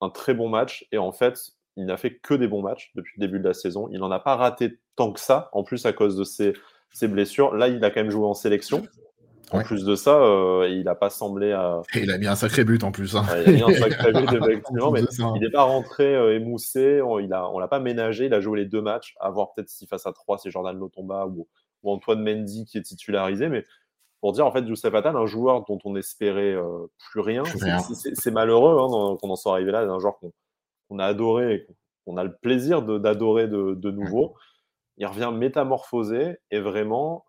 un 0.00 0.08
très 0.08 0.32
bon 0.32 0.48
match 0.48 0.86
et 0.92 0.98
en 0.98 1.12
fait, 1.12 1.52
il 1.80 1.86
n'a 1.86 1.96
fait 1.96 2.16
que 2.16 2.34
des 2.34 2.46
bons 2.46 2.62
matchs 2.62 2.92
depuis 2.94 3.14
le 3.16 3.26
début 3.26 3.38
de 3.38 3.48
la 3.48 3.54
saison. 3.54 3.88
Il 3.90 3.98
n'en 3.98 4.10
a 4.10 4.20
pas 4.20 4.36
raté 4.36 4.78
tant 4.96 5.12
que 5.12 5.20
ça, 5.20 5.48
en 5.52 5.64
plus 5.64 5.86
à 5.86 5.92
cause 5.92 6.16
de 6.16 6.24
ses, 6.24 6.52
ses 6.92 7.08
blessures. 7.08 7.54
Là, 7.54 7.68
il 7.68 7.82
a 7.84 7.90
quand 7.90 8.00
même 8.00 8.10
joué 8.10 8.26
en 8.26 8.34
sélection. 8.34 8.86
En 9.52 9.62
plus 9.62 9.84
de 9.84 9.96
ça, 9.96 10.16
euh, 10.16 10.68
il 10.70 10.84
n'a 10.84 10.94
pas 10.94 11.10
semblé 11.10 11.50
à. 11.52 11.82
il 11.96 12.10
a 12.12 12.18
mis 12.18 12.28
un 12.28 12.36
sacré 12.36 12.62
but 12.62 12.84
en 12.84 12.92
plus. 12.92 13.16
Hein. 13.16 13.24
il 13.46 13.48
a 13.48 13.52
mis 13.52 13.62
un 13.62 13.78
sacré 13.80 14.12
but, 14.12 14.32
effectivement, 14.42 14.92
mais 14.92 15.00
il 15.00 15.40
n'est 15.40 15.50
pas 15.50 15.64
rentré 15.64 16.14
euh, 16.14 16.36
émoussé. 16.36 17.00
On, 17.02 17.14
on 17.14 17.58
l'a 17.58 17.68
pas 17.68 17.80
ménagé. 17.80 18.26
Il 18.26 18.34
a 18.34 18.40
joué 18.40 18.60
les 18.60 18.66
deux 18.66 18.82
matchs. 18.82 19.14
À 19.18 19.30
voir 19.30 19.52
peut-être 19.52 19.68
si 19.68 19.86
face 19.86 20.06
à 20.06 20.12
trois, 20.12 20.38
c'est 20.38 20.50
Jordan 20.50 20.78
Lotomba 20.78 21.26
ou, 21.26 21.48
ou, 21.82 21.90
Antoine 21.90 22.22
Mendy 22.22 22.64
qui 22.64 22.78
est 22.78 22.82
titularisé. 22.82 23.48
Mais 23.48 23.64
pour 24.20 24.32
dire, 24.32 24.46
en 24.46 24.52
fait, 24.52 24.60
Youssef 24.60 24.94
Attal, 24.94 25.16
un 25.16 25.26
joueur 25.26 25.64
dont 25.64 25.78
on 25.84 25.96
espérait 25.96 26.52
euh, 26.52 26.86
plus 27.10 27.20
rien. 27.20 27.42
C'est 27.44 28.30
malheureux 28.30 28.78
hein, 28.78 29.16
qu'on 29.20 29.30
en 29.30 29.36
soit 29.36 29.54
arrivé 29.54 29.72
là, 29.72 29.80
un 29.80 29.98
joueur 29.98 30.18
qu'on 30.18 30.32
a 30.98 31.04
adoré, 31.04 31.66
qu'on 32.04 32.16
a 32.16 32.24
le 32.24 32.34
plaisir 32.34 32.82
d'adorer 32.82 33.48
de, 33.48 33.74
de, 33.74 33.90
nouveau. 33.90 34.34
Il 34.96 35.06
revient 35.06 35.32
métamorphosé 35.34 36.38
et 36.50 36.60
vraiment 36.60 37.24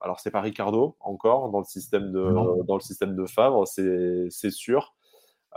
alors 0.00 0.20
c'est 0.20 0.30
pas 0.30 0.40
Ricardo 0.40 0.96
encore 1.00 1.50
dans 1.50 1.58
le 1.58 1.64
système 1.64 2.10
de, 2.10 2.64
dans 2.64 2.74
le 2.74 2.80
système 2.80 3.14
de 3.14 3.26
Favre, 3.26 3.66
c'est 3.66 4.50
sûr. 4.50 4.94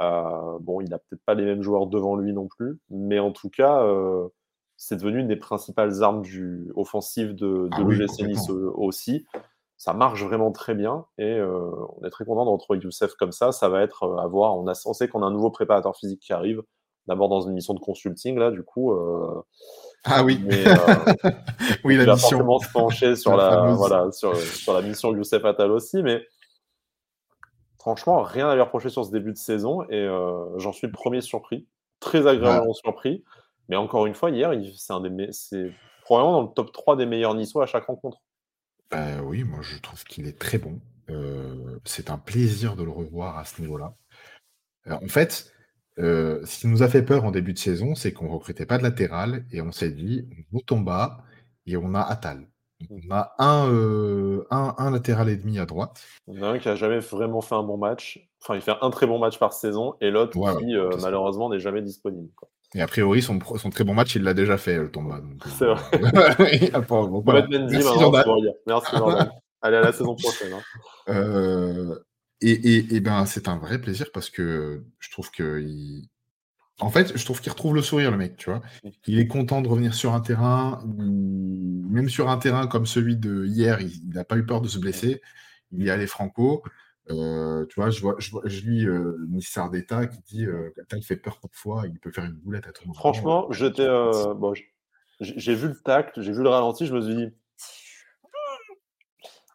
Euh, 0.02 0.58
bon, 0.60 0.82
il 0.82 0.90
n'a 0.90 0.98
peut-être 0.98 1.24
pas 1.24 1.36
les 1.36 1.46
mêmes 1.46 1.62
joueurs 1.62 1.88
devant 1.88 2.16
lui 2.16 2.34
non 2.34 2.48
plus, 2.48 2.80
mais 2.90 3.20
en 3.20 3.32
tout 3.32 3.50
cas, 3.50 3.84
euh, 3.84 4.28
c'est 4.76 4.98
devenu 4.98 5.20
une 5.20 5.28
des 5.28 5.36
principales 5.36 6.02
armes 6.02 6.24
du, 6.24 6.72
offensive 6.76 7.36
de, 7.36 7.70
de 7.70 8.04
ah 8.20 8.24
Nice 8.26 8.50
aussi. 8.50 9.26
Ça 9.84 9.92
marche 9.92 10.24
vraiment 10.24 10.54
très 10.54 10.76
bien 10.76 11.04
et 11.18 11.26
euh, 11.26 11.70
on 11.98 12.06
est 12.06 12.10
très 12.10 12.24
content 12.24 12.46
de 12.46 12.50
retrouver 12.50 12.80
Youssef 12.80 13.16
comme 13.16 13.34
ça. 13.34 13.52
Ça 13.52 13.68
va 13.68 13.82
être 13.82 14.18
à 14.18 14.28
voir. 14.28 14.56
On, 14.56 14.66
a, 14.66 14.82
on 14.86 14.94
sait 14.94 15.10
qu'on 15.10 15.22
a 15.24 15.26
un 15.26 15.32
nouveau 15.32 15.52
préparateur 15.52 15.94
physique 15.98 16.22
qui 16.22 16.32
arrive, 16.32 16.62
d'abord 17.08 17.28
dans 17.28 17.42
une 17.42 17.52
mission 17.52 17.74
de 17.74 17.82
consulting 17.82 18.40
là, 18.40 18.50
du 18.50 18.64
coup. 18.64 18.94
Ah 20.06 20.24
oui. 20.24 20.40
Mais, 20.46 20.66
euh, 20.66 20.74
oui, 21.84 21.98
la 21.98 22.14
mission. 22.14 22.30
forcément 22.30 22.60
se 22.60 22.72
pencher 22.72 23.18
sur 23.18 23.36
la, 23.36 23.74
voilà, 23.74 24.10
sur, 24.14 24.34
sur, 24.38 24.74
la 24.74 24.82
mission 24.82 25.14
Youssef 25.14 25.44
Attal 25.44 25.70
aussi, 25.70 26.02
mais 26.02 26.26
franchement, 27.78 28.22
rien 28.22 28.48
à 28.48 28.56
lui 28.56 28.62
reprocher 28.62 28.88
sur 28.88 29.04
ce 29.04 29.12
début 29.12 29.34
de 29.34 29.38
saison 29.38 29.84
et 29.90 30.00
euh, 30.00 30.58
j'en 30.60 30.72
suis 30.72 30.88
le 30.88 30.94
premier 30.94 31.20
surpris, 31.20 31.68
très 32.00 32.26
agréablement 32.26 32.74
surpris. 32.74 33.26
Mais 33.68 33.76
encore 33.76 34.06
une 34.06 34.14
fois, 34.14 34.30
hier, 34.30 34.54
c'est 34.78 34.94
un 34.94 35.02
des, 35.02 35.28
c'est 35.32 35.74
probablement 36.06 36.38
dans 36.38 36.48
le 36.48 36.54
top 36.54 36.72
3 36.72 36.96
des 36.96 37.06
meilleurs 37.06 37.36
Niçois 37.36 37.64
à 37.64 37.66
chaque 37.66 37.84
rencontre. 37.84 38.22
Euh, 38.94 39.20
oui, 39.22 39.44
moi 39.44 39.60
je 39.62 39.78
trouve 39.80 40.04
qu'il 40.04 40.28
est 40.28 40.40
très 40.40 40.58
bon. 40.58 40.80
c'est 41.86 42.10
un 42.10 42.18
plaisir 42.18 42.76
de 42.76 42.84
le 42.84 42.92
revoir 42.92 43.38
à 43.38 43.46
ce 43.46 43.62
niveau-là. 43.62 43.96
en 44.90 45.08
fait, 45.08 45.54
euh, 46.00 46.44
ce 46.46 46.60
qui 46.60 46.68
nous 46.68 46.82
a 46.82 46.88
fait 46.88 47.04
peur 47.04 47.24
en 47.24 47.32
début 47.32 47.54
de 47.54 47.60
saison, 47.60 47.94
c'est 47.96 48.14
qu'on 48.14 48.28
recrutait 48.28 48.66
pas 48.66 48.78
de 48.78 48.84
latéral 48.84 49.46
et 49.52 49.62
on 49.62 49.72
s'est 49.72 49.92
dit, 49.92 50.28
on 50.52 50.60
tombe 50.60 50.86
bas 50.86 51.24
et 51.68 51.78
on 51.78 51.94
a 51.94 52.02
Atal. 52.02 52.48
on 52.90 53.12
a 53.12 53.34
un, 53.38 53.70
euh, 53.70 54.46
un, 54.50 54.74
un, 54.78 54.92
latéral 54.92 55.30
et 55.30 55.38
demi 55.38 55.60
à 55.60 55.66
droite. 55.66 56.04
On 56.28 56.42
a 56.42 56.50
un 56.50 56.60
qui 56.60 56.68
a 56.68 56.76
jamais 56.76 57.00
vraiment 57.00 57.42
fait 57.42 57.56
un 57.56 57.64
bon 57.64 57.78
match. 57.78 58.28
Enfin, 58.42 58.56
il 58.56 58.62
fait 58.62 58.74
un 58.82 58.90
très 58.90 59.06
bon 59.06 59.20
match 59.20 59.38
par 59.38 59.54
saison 59.54 59.96
et 60.02 60.10
l'autre 60.10 60.34
qui, 60.60 60.76
euh, 60.76 60.90
malheureusement, 61.02 61.50
n'est 61.50 61.60
jamais 61.60 61.82
disponible. 61.82 62.30
Et 62.76 62.82
a 62.82 62.88
priori, 62.88 63.22
son, 63.22 63.40
son, 63.58 63.70
très 63.70 63.84
bon 63.84 63.94
match, 63.94 64.16
il 64.16 64.24
l'a 64.24 64.34
déjà 64.34 64.58
fait, 64.58 64.78
le 64.78 64.90
Tomba. 64.90 65.22
C'est 65.58 65.66
vrai. 65.66 65.82
Merci, 67.50 68.00
Jordan. 68.00 68.26
Merci, 68.66 68.92
Jordan. 68.98 69.32
Allez, 69.62 69.78
à 69.78 69.82
la 69.82 69.92
saison 69.92 70.16
prochaine. 70.16 70.54
Hein. 71.08 71.96
Et, 72.42 73.00
ben, 73.00 73.26
c'est 73.26 73.48
un 73.48 73.58
vrai 73.58 73.80
plaisir 73.80 74.08
parce 74.14 74.30
que 74.30 74.84
je 75.00 75.12
trouve 75.12 75.32
que. 75.32 75.64
En 76.80 76.90
fait, 76.90 77.16
je 77.16 77.24
trouve 77.24 77.40
qu'il 77.40 77.52
retrouve 77.52 77.76
le 77.76 77.84
sourire, 77.84 78.10
le 78.10 78.18
mec, 78.18 78.36
tu 78.36 78.50
vois. 78.50 78.62
Il 79.06 79.20
est 79.20 79.28
content 79.28 79.62
de 79.62 79.68
revenir 79.68 79.94
sur 79.94 80.14
un 80.14 80.20
terrain, 80.20 80.84
même 80.88 82.10
sur 82.10 82.30
un 82.30 82.38
terrain 82.38 82.68
comme 82.68 82.86
celui 82.86 83.16
de 83.16 83.46
hier, 83.46 83.80
il 83.80 84.10
n'a 84.10 84.26
pas 84.26 84.36
eu 84.38 84.46
peur 84.46 84.60
de 84.60 84.68
se 84.68 84.80
blesser. 84.80 85.22
Il 85.72 85.84
y 85.84 85.90
allait 85.90 86.08
franco. 86.08 86.64
Euh, 87.10 87.66
tu 87.66 87.76
vois, 87.76 87.90
je, 87.90 88.02
vois, 88.02 88.16
je, 88.18 88.62
lis 88.62 88.86
euh, 88.86 89.70
d'État 89.72 90.08
qui 90.08 90.20
dit 90.22 90.46
euh, 90.46 90.74
il 90.94 91.04
fait 91.04 91.18
peur 91.18 91.40
parfois, 91.42 91.84
il 91.86 92.00
peut 92.00 92.12
faire 92.12 92.24
une 92.24 92.34
boulette 92.34 92.68
à 92.68 92.72
tout 92.72 92.84
moment. 92.84 92.94
Franchement, 92.94 93.52
j'étais, 93.52 93.86
euh, 93.86 94.34
bon, 94.34 94.54
j'ai 95.20 95.56
vu 95.56 95.68
le 95.68 95.82
tact, 95.82 96.22
j'ai 96.22 96.32
vu 96.32 96.44
le 96.44 96.50
ralenti, 96.50 96.86
je 96.86 96.94
me 96.94 97.02
suis 97.02 97.16
dit, 97.16 97.30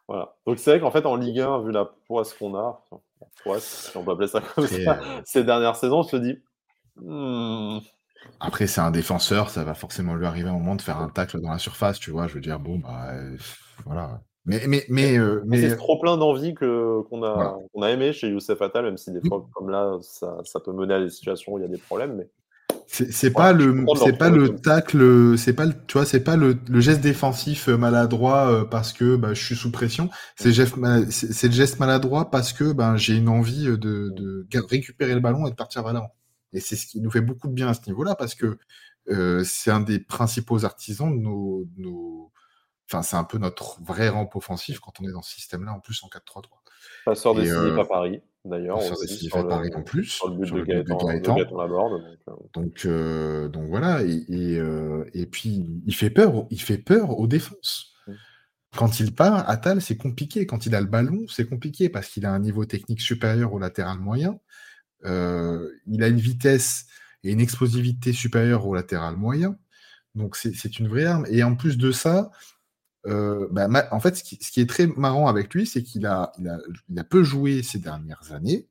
voilà. 0.07 0.35
Donc 0.45 0.59
c'est 0.59 0.71
vrai 0.71 0.79
qu'en 0.79 0.91
fait, 0.91 1.05
en 1.07 1.15
Ligue 1.15 1.39
1, 1.39 1.61
vu 1.63 1.71
la 1.71 1.85
poisse 1.85 2.35
qu'on 2.35 2.55
a, 2.55 2.85
poisse, 3.43 3.89
si 3.89 3.97
on 3.97 4.03
peut 4.03 4.11
appeler 4.11 4.27
ça 4.27 4.41
comme 4.41 4.67
ça, 4.67 4.99
ces 5.25 5.43
dernières 5.43 5.75
saisons, 5.75 5.99
on 5.99 6.03
se 6.03 6.17
dit. 6.17 6.37
Hmm. 6.97 7.79
Après, 8.39 8.67
c'est 8.67 8.81
un 8.81 8.91
défenseur, 8.91 9.49
ça 9.49 9.63
va 9.63 9.73
forcément 9.73 10.13
lui 10.13 10.27
arriver 10.27 10.49
un 10.49 10.53
moment 10.53 10.75
de 10.75 10.81
faire 10.81 10.99
un 10.99 11.09
tacle 11.09 11.39
dans 11.41 11.51
la 11.51 11.57
surface, 11.57 11.99
tu 11.99 12.11
vois. 12.11 12.27
Je 12.27 12.35
veux 12.35 12.41
dire, 12.41 12.59
bon, 12.59 12.77
bah, 12.77 13.13
voilà. 13.85 14.21
Mais, 14.45 14.61
mais, 14.67 14.85
mais, 14.89 15.17
euh, 15.17 15.43
c'est 15.51 15.75
trop 15.75 15.99
plein 15.99 16.17
d'envie 16.17 16.53
qu'on, 16.53 17.23
a, 17.23 17.59
aimé 17.87 18.13
chez 18.13 18.29
Youssef 18.29 18.61
Attal, 18.61 18.85
même 18.85 18.97
si 18.97 19.11
des 19.11 19.21
fois, 19.27 19.47
comme 19.53 19.69
là, 19.69 19.97
ça, 20.01 20.37
ça, 20.43 20.59
peut 20.59 20.71
mener 20.71 20.93
à 20.95 20.99
des 20.99 21.09
situations 21.09 21.53
où 21.53 21.59
il 21.59 21.61
y 21.61 21.65
a 21.65 21.67
des 21.67 21.77
problèmes. 21.77 22.15
Mais... 22.15 22.27
C'est, 22.87 23.31
pas 23.31 23.53
le, 23.53 23.85
c'est 24.03 24.17
pas 24.17 24.29
le 24.29 24.55
tacle, 24.55 25.37
c'est 25.37 25.53
pas 25.53 25.65
le, 25.65 25.73
tu 25.85 25.93
vois, 25.93 26.05
c'est 26.05 26.23
pas 26.23 26.35
le, 26.35 26.57
le, 26.67 26.79
geste 26.79 27.01
défensif 27.01 27.67
maladroit 27.67 28.49
euh, 28.51 28.65
parce 28.65 28.93
que 28.93 29.15
bah, 29.15 29.35
je 29.35 29.45
suis 29.45 29.55
sous 29.55 29.71
pression. 29.71 30.09
C'est, 30.35 30.51
c'est, 30.51 31.47
le 31.47 31.53
geste 31.53 31.79
maladroit 31.79 32.31
parce 32.31 32.51
que 32.51 32.73
ben 32.73 32.97
j'ai 32.97 33.15
une 33.15 33.29
envie 33.29 33.65
de, 33.65 33.75
de, 33.75 34.47
récupérer 34.67 35.13
le 35.13 35.19
ballon 35.19 35.45
et 35.45 35.51
de 35.51 35.55
partir 35.55 35.83
vers 35.83 35.93
l'avant. 35.93 36.15
Et 36.51 36.59
c'est 36.59 36.75
ce 36.75 36.87
qui 36.87 36.99
nous 36.99 37.11
fait 37.11 37.21
beaucoup 37.21 37.47
de 37.47 37.53
bien 37.53 37.67
à 37.67 37.75
ce 37.75 37.81
niveau-là 37.85 38.15
parce 38.15 38.33
que 38.33 38.57
euh, 39.09 39.43
c'est 39.43 39.71
un 39.71 39.81
des 39.81 39.99
principaux 39.99 40.65
artisans 40.65 41.15
de 41.15 41.21
nos, 41.21 41.65
nos... 41.77 42.31
Enfin, 42.91 43.03
c'est 43.03 43.15
un 43.15 43.23
peu 43.23 43.37
notre 43.37 43.79
vrai 43.83 44.09
rampe 44.09 44.35
offensif 44.35 44.79
quand 44.79 44.99
on 44.99 45.07
est 45.07 45.11
dans 45.11 45.21
ce 45.21 45.35
système-là, 45.35 45.73
en 45.73 45.79
plus 45.79 46.03
en 46.03 46.07
4-3-3. 46.07 46.45
Passeur 47.05 47.35
décisif 47.35 47.55
euh, 47.55 47.77
à 47.77 47.85
Paris, 47.85 48.21
d'ailleurs. 48.45 48.79
Passeur 48.79 48.97
décisif 48.99 49.35
à 49.35 49.43
Paris 49.43 49.69
en 49.75 49.83
plus. 49.83 50.05
Sur 50.05 50.29
le 50.29 50.37
but 50.37 50.53
de 50.53 50.63
Gaëtan, 50.63 51.37
Laborde. 51.37 52.03
Donc, 52.53 52.85
euh... 52.85 53.47
donc, 53.47 53.67
voilà, 53.67 54.01
et, 54.03 54.25
et, 54.29 54.59
euh, 54.59 55.05
et, 55.13 55.27
puis 55.27 55.67
il 55.85 55.93
fait 55.93 56.09
peur, 56.09 56.47
il 56.49 56.61
fait 56.61 56.79
peur 56.79 57.19
aux 57.19 57.27
défenses. 57.27 57.93
Mmh. 58.07 58.13
Quand 58.75 58.99
il 58.99 59.13
part, 59.13 59.47
Attal, 59.47 59.81
c'est 59.81 59.97
compliqué. 59.97 60.47
Quand 60.47 60.65
il 60.65 60.73
a 60.73 60.81
le 60.81 60.87
ballon, 60.87 61.25
c'est 61.27 61.47
compliqué 61.47 61.89
parce 61.89 62.07
qu'il 62.07 62.25
a 62.25 62.31
un 62.31 62.39
niveau 62.39 62.65
technique 62.65 63.01
supérieur 63.01 63.53
au 63.53 63.59
latéral 63.59 63.99
moyen. 63.99 64.39
Euh, 65.05 65.69
il 65.85 66.03
a 66.03 66.07
une 66.07 66.19
vitesse 66.19 66.87
et 67.23 67.31
une 67.31 67.39
explosivité 67.39 68.13
supérieure 68.13 68.65
au 68.65 68.73
latéral 68.73 69.15
moyen. 69.15 69.57
Donc 70.15 70.35
c'est 70.35 70.79
une 70.79 70.87
vraie 70.87 71.05
arme. 71.05 71.25
Et 71.29 71.43
en 71.43 71.55
plus 71.55 71.77
de 71.77 71.91
ça, 71.91 72.31
euh, 73.07 73.47
bah, 73.51 73.67
en 73.91 73.99
fait, 73.99 74.17
ce 74.17 74.23
qui, 74.23 74.61
est 74.61 74.69
très 74.69 74.87
marrant 74.87 75.27
avec 75.27 75.53
lui, 75.53 75.65
c'est 75.65 75.83
qu'il 75.83 76.05
a, 76.05 76.31
il 76.39 76.47
a, 76.47 76.57
il 76.89 76.99
a 76.99 77.03
peu 77.03 77.23
joué 77.23 77.63
ces 77.63 77.79
dernières 77.79 78.31
années. 78.31 78.67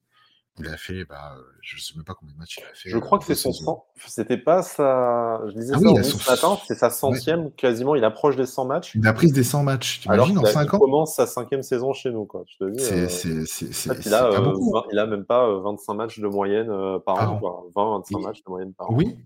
Il 0.60 0.66
a 0.66 0.76
fait, 0.76 1.04
bah, 1.04 1.36
je 1.60 1.76
ne 1.76 1.80
sais 1.80 1.94
même 1.94 2.04
pas 2.04 2.14
combien 2.14 2.34
de 2.34 2.38
matchs 2.38 2.58
il 2.58 2.64
a 2.64 2.74
fait. 2.74 2.90
Je 2.90 2.98
crois 2.98 3.18
que 3.18 3.24
c'est 3.24 3.36
son 3.36 3.52
cent. 3.52 3.86
C'était 4.06 4.36
pas 4.36 4.62
sa. 4.62 5.40
Je 5.46 5.52
disais 5.52 5.74
ah 5.76 6.02
ça 6.02 6.36
son... 6.36 6.58
c'est 6.66 6.74
sa 6.74 6.90
centième, 6.90 7.52
quasiment. 7.52 7.94
Il 7.94 8.04
approche 8.04 8.34
des 8.34 8.46
100 8.46 8.64
matchs. 8.64 8.92
Il 8.96 9.06
a 9.06 9.12
pris 9.12 9.30
des 9.30 9.44
100 9.44 9.62
matchs. 9.62 10.02
Alors 10.08 10.28
en 10.30 10.44
5 10.44 10.74
ans. 10.74 10.78
Il 10.78 10.80
commence 10.80 11.14
sa 11.14 11.26
cinquième 11.26 11.62
saison 11.62 11.92
chez 11.92 12.10
nous, 12.10 12.24
quoi. 12.24 12.44
Je 12.48 12.64
te 12.64 12.70
dis. 12.70 12.80
C'est, 12.80 14.04
il, 14.04 14.14
a, 14.14 14.26
euh, 14.26 14.52
il 14.90 14.98
a 14.98 15.06
même 15.06 15.24
pas 15.24 15.48
25 15.60 15.92
euh, 15.92 15.96
matchs 15.96 16.18
de 16.18 16.26
moyenne 16.26 16.70
euh, 16.70 16.98
par 16.98 17.32
an, 17.32 17.70
20-25 17.76 18.22
matchs 18.22 18.42
de 18.44 18.50
moyenne 18.50 18.72
par 18.72 18.90
an. 18.90 18.94
Oui. 18.94 19.16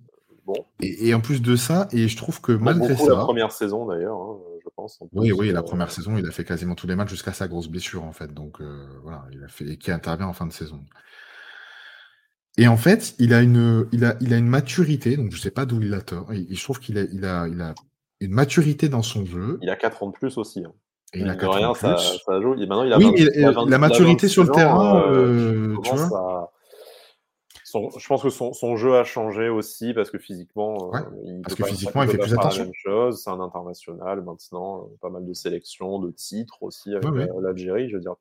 Bon. 0.45 0.55
Et, 0.81 1.15
en 1.15 1.21
plus 1.21 1.41
de 1.41 1.55
ça, 1.55 1.87
et 1.93 2.09
je 2.09 2.17
trouve 2.17 2.41
que 2.41 2.53
malgré 2.53 2.97
ça. 2.97 3.15
la 3.15 3.21
première 3.21 3.53
saison 3.53 3.87
d'ailleurs, 3.87 4.21
hein, 4.21 4.39
oui, 5.13 5.33
oui, 5.33 5.53
la 5.53 5.63
première 5.63 5.91
saison, 5.91 6.17
il 6.17 6.27
a 6.27 6.31
fait 6.31 6.45
quasiment 6.45 6.75
tous 6.75 6.87
les 6.87 6.97
matchs 6.97 7.11
jusqu'à 7.11 7.33
sa 7.33 7.49
grosse 7.49 7.69
blessure 7.69 8.05
en 8.05 8.13
fait. 8.13 8.33
Donc 8.33 8.61
voilà, 9.03 9.25
il 9.33 9.43
a 9.43 9.49
fait 9.49 9.77
qui 9.77 9.91
intervient 9.91 10.27
en 10.27 10.33
fin 10.33 10.47
de 10.47 10.53
saison. 10.53 10.85
Et 12.59 12.69
en 12.69 12.77
fait, 12.77 13.15
il 13.19 13.33
a 13.33 13.41
une, 13.41 13.89
il 13.93 14.05
a, 14.05 14.17
il 14.21 14.35
a 14.35 14.37
une 14.37 14.47
maturité, 14.47 15.17
donc 15.17 15.33
je 15.33 15.41
sais 15.41 15.51
pas 15.51 15.65
d'où 15.65 15.81
il 15.81 15.95
a 15.95 16.03
tort. 16.03 16.33
Et, 16.33 16.55
je 16.55 16.63
trouve 16.63 16.81
qu'il 16.81 16.99
a, 16.99 17.03
il 17.03 17.25
a, 17.25 17.49
il 17.49 17.61
a 17.63 17.75
une 18.21 18.33
maturité 18.33 18.89
dans 18.89 19.03
son 19.03 19.25
jeu. 19.25 19.59
Il 19.63 19.71
a 19.71 19.77
4 19.77 20.03
ans 20.03 20.09
de 20.09 20.13
plus 20.13 20.37
aussi. 20.37 20.63
Hein. 20.65 20.73
Et 21.15 21.21
il 21.21 21.31
a 21.31 21.35
4 21.35 21.51
ans 21.51 21.73
de 21.73 21.79
plus. 21.79 21.81
Ça, 21.81 21.97
ça 22.27 22.41
joue. 22.41 22.55
Et 22.55 22.67
maintenant, 22.67 22.85
il 22.85 22.93
a 22.93 22.99
oui, 22.99 23.05
20, 23.07 23.11
mais 23.13 23.21
il 23.21 23.45
a 23.45 23.53
la 23.67 23.79
maturité 23.79 24.29
sur 24.29 24.45
le 24.45 24.51
terrain, 24.51 25.03
euh, 25.07 25.75
euh, 25.75 25.81
tu 25.83 25.95
vois. 25.95 26.19
À... 26.19 26.52
Son, 27.73 27.89
je 27.99 28.07
pense 28.07 28.23
que 28.23 28.29
son, 28.29 28.53
son, 28.53 28.77
jeu 28.77 28.97
a 28.97 29.05
changé 29.05 29.49
aussi 29.49 29.95
parce 29.95 30.11
que 30.11 30.19
physiquement, 30.19 30.75
euh, 30.75 30.99
ouais, 30.99 31.05
il 31.25 31.41
parce 31.41 31.55
que 31.55 31.65
physiquement, 31.65 32.03
il 32.03 32.11
fait 32.11 32.19
plus 32.19 32.35
attention. 32.35 32.65
La 32.65 32.67
même 32.67 32.75
chose, 32.75 33.23
c'est 33.23 33.31
un 33.31 33.41
international 33.41 34.23
maintenant, 34.23 34.91
pas 35.01 35.09
mal 35.09 35.25
de 35.25 35.33
sélections, 35.33 35.99
de 35.99 36.11
titres 36.11 36.63
aussi 36.63 36.91
avec 36.91 37.05
ouais, 37.05 37.31
ouais. 37.31 37.43
l'Algérie. 37.43 37.89
Je 37.89 37.95
veux 37.95 38.03
dire, 38.03 38.17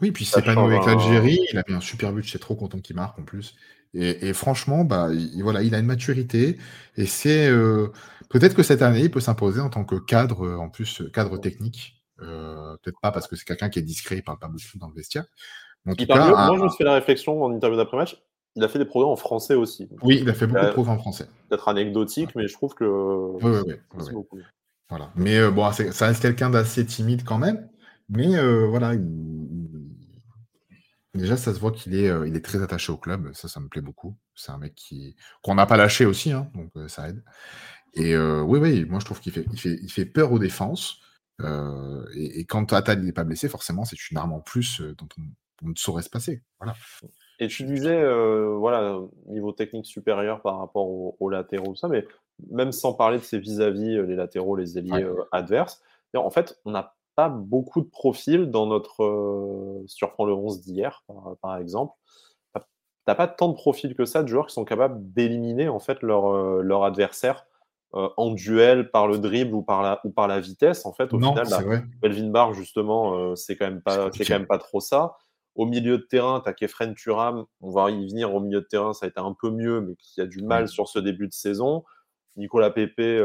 oui, 0.00 0.10
puis 0.10 0.24
c'est 0.24 0.40
pas 0.40 0.52
avec 0.52 0.86
l'Algérie, 0.86 1.38
il 1.52 1.58
a 1.58 1.64
mis 1.68 1.74
un 1.74 1.82
super 1.82 2.14
but, 2.14 2.26
c'est 2.26 2.38
trop 2.38 2.56
content 2.56 2.78
qu'il 2.78 2.96
marque 2.96 3.18
en 3.18 3.24
plus. 3.24 3.56
Et, 3.92 4.32
franchement, 4.32 4.84
bah, 4.84 5.08
il, 5.12 5.42
voilà, 5.42 5.62
il 5.62 5.74
a 5.74 5.78
une 5.78 5.84
maturité 5.84 6.56
et 6.96 7.04
c'est 7.04 7.46
euh, 7.50 7.88
peut-être 8.30 8.54
que 8.54 8.62
cette 8.62 8.80
année, 8.80 9.02
il 9.02 9.10
peut 9.10 9.20
s'imposer 9.20 9.60
en 9.60 9.68
tant 9.68 9.84
que 9.84 9.96
cadre, 9.96 10.48
en 10.58 10.70
plus 10.70 11.02
cadre 11.12 11.36
technique. 11.36 12.02
Euh, 12.22 12.74
peut-être 12.82 13.00
pas 13.02 13.12
parce 13.12 13.28
que 13.28 13.36
c'est 13.36 13.44
quelqu'un 13.44 13.68
qui 13.68 13.80
est 13.80 13.82
discret, 13.82 14.16
il 14.16 14.22
parle 14.22 14.38
pas 14.38 14.48
beaucoup 14.48 14.78
dans 14.78 14.88
le 14.88 14.94
vestiaire. 14.94 15.26
moi, 15.84 15.94
je 15.98 16.62
me 16.62 16.68
suis 16.68 16.78
fait 16.78 16.84
la 16.84 16.94
réflexion 16.94 17.44
en 17.44 17.52
interview 17.52 17.76
d'après-match. 17.76 18.16
Il 18.54 18.64
a 18.64 18.68
fait 18.68 18.78
des 18.78 18.84
programmes 18.84 19.12
en 19.12 19.16
français 19.16 19.54
aussi. 19.54 19.88
Oui, 20.02 20.18
il 20.20 20.28
a 20.28 20.34
fait 20.34 20.46
beaucoup 20.46 20.64
de 20.64 20.72
programmes 20.72 20.96
en 20.96 21.00
français. 21.00 21.26
Peut-être 21.48 21.68
anecdotique, 21.68 22.30
mais 22.36 22.46
je 22.48 22.52
trouve 22.52 22.74
que. 22.74 22.84
Oui, 22.84 23.60
oui, 23.66 23.74
oui. 24.32 24.40
Voilà. 24.90 25.10
Mais 25.16 25.38
euh, 25.38 25.50
bon, 25.50 25.70
ça 25.72 26.06
reste 26.06 26.20
quelqu'un 26.20 26.50
d'assez 26.50 26.84
timide 26.84 27.24
quand 27.24 27.38
même. 27.38 27.68
Mais 28.10 28.36
voilà, 28.66 28.92
il, 28.92 29.00
Déjà, 31.14 31.36
ça 31.36 31.52
se 31.52 31.58
voit 31.58 31.72
qu'il 31.72 31.94
est, 31.94 32.08
euh, 32.08 32.26
il 32.26 32.34
est 32.36 32.44
très 32.44 32.62
attaché 32.62 32.90
au 32.90 32.96
club. 32.96 33.32
Ça, 33.34 33.46
ça 33.46 33.60
me 33.60 33.68
plaît 33.68 33.82
beaucoup. 33.82 34.16
C'est 34.34 34.50
un 34.50 34.58
mec 34.58 34.74
qui 34.74 35.14
qu'on 35.42 35.54
n'a 35.54 35.66
pas 35.66 35.76
lâché 35.76 36.06
aussi, 36.06 36.32
hein, 36.32 36.50
donc 36.54 36.70
euh, 36.76 36.88
ça 36.88 37.08
aide. 37.10 37.22
Et 37.94 38.14
euh, 38.14 38.40
oui, 38.40 38.58
oui, 38.58 38.84
moi 38.86 38.98
je 38.98 39.04
trouve 39.04 39.20
qu'il 39.20 39.32
fait, 39.32 39.44
il 39.52 39.60
fait, 39.60 39.78
il 39.82 39.90
fait 39.90 40.06
peur 40.06 40.32
aux 40.32 40.38
défenses. 40.38 41.00
Et, 42.14 42.44
quand 42.44 42.72
Attal 42.72 43.02
n'est 43.02 43.12
pas 43.12 43.24
blessé, 43.24 43.48
forcément, 43.48 43.84
c'est 43.84 44.10
une 44.10 44.16
arme 44.16 44.32
en 44.32 44.40
plus 44.40 44.80
dont 44.80 45.08
on, 45.18 45.68
ne 45.68 45.74
saurait 45.74 46.02
se 46.02 46.08
passer. 46.08 46.42
Voilà. 46.60 46.76
Et 47.42 47.48
tu 47.48 47.64
disais, 47.64 48.04
voilà, 48.54 48.98
niveau 49.26 49.52
technique 49.52 49.86
supérieur 49.86 50.40
par 50.42 50.58
rapport 50.58 50.86
aux, 51.20 51.28
latéraux, 51.28 51.74
ça, 51.74 51.88
mais 51.88 52.06
même 52.50 52.72
sans 52.72 52.92
parler 52.92 53.18
de 53.18 53.22
ses 53.22 53.38
vis-à-vis, 53.38 54.00
les 54.06 54.14
latéraux, 54.14 54.54
les 54.54 54.78
ailiers 54.78 55.06
adverses, 55.32 55.82
en 56.14 56.30
fait, 56.30 56.60
on 56.64 56.70
n'a 56.70 56.94
pas 57.14 57.28
beaucoup 57.28 57.80
de 57.80 57.88
profils 57.88 58.50
dans 58.50 58.66
notre. 58.66 59.02
Euh, 59.02 59.84
si 59.86 59.96
tu 59.96 60.04
reprends 60.04 60.24
le 60.24 60.34
11 60.34 60.60
d'hier, 60.62 61.04
par, 61.40 61.56
exemple, 61.56 61.94
t'as 63.04 63.14
pas 63.14 63.28
tant 63.28 63.48
de 63.48 63.54
profils 63.54 63.94
que 63.94 64.04
ça 64.04 64.22
de 64.22 64.28
joueurs 64.28 64.46
qui 64.46 64.54
sont 64.54 64.64
capables 64.64 65.12
d'éliminer 65.12 65.68
en 65.68 65.80
fait 65.80 66.02
leur, 66.02 66.32
euh, 66.32 66.62
leur 66.62 66.84
adversaire 66.84 67.46
euh, 67.94 68.08
en 68.16 68.30
duel 68.30 68.90
par 68.90 69.06
le 69.06 69.18
dribble 69.18 69.54
ou 69.54 69.62
par 69.62 69.82
la, 69.82 70.00
ou 70.04 70.10
par 70.10 70.28
la 70.28 70.40
vitesse. 70.40 70.86
En 70.86 70.92
fait, 70.92 71.12
au 71.12 71.18
final, 71.18 71.46
Melvin 72.02 72.30
Barr, 72.30 72.54
justement, 72.54 73.36
c'est 73.36 73.56
quand, 73.56 73.66
même 73.66 73.82
pas, 73.82 74.10
quand 74.10 74.30
même 74.30 74.46
pas 74.46 74.58
trop 74.58 74.80
ça. 74.80 75.16
Au 75.54 75.66
milieu 75.66 75.98
de 75.98 76.02
terrain, 76.02 76.40
tu 76.40 76.48
as 76.48 76.54
Kefren 76.54 76.94
Turam, 76.94 77.44
on 77.60 77.70
va 77.70 77.90
y 77.90 78.08
venir 78.08 78.34
au 78.34 78.40
milieu 78.40 78.60
de 78.60 78.66
terrain, 78.66 78.92
ça 78.92 79.06
a 79.06 79.08
été 79.08 79.20
un 79.20 79.34
peu 79.38 79.50
mieux, 79.50 79.80
mais 79.80 79.94
qui 79.96 80.20
a 80.20 80.26
du 80.26 80.42
mal 80.42 80.68
sur 80.68 80.88
ce 80.88 80.98
début 80.98 81.28
de 81.28 81.32
saison. 81.32 81.84
Nicolas 82.36 82.70
Pepe, 82.70 83.22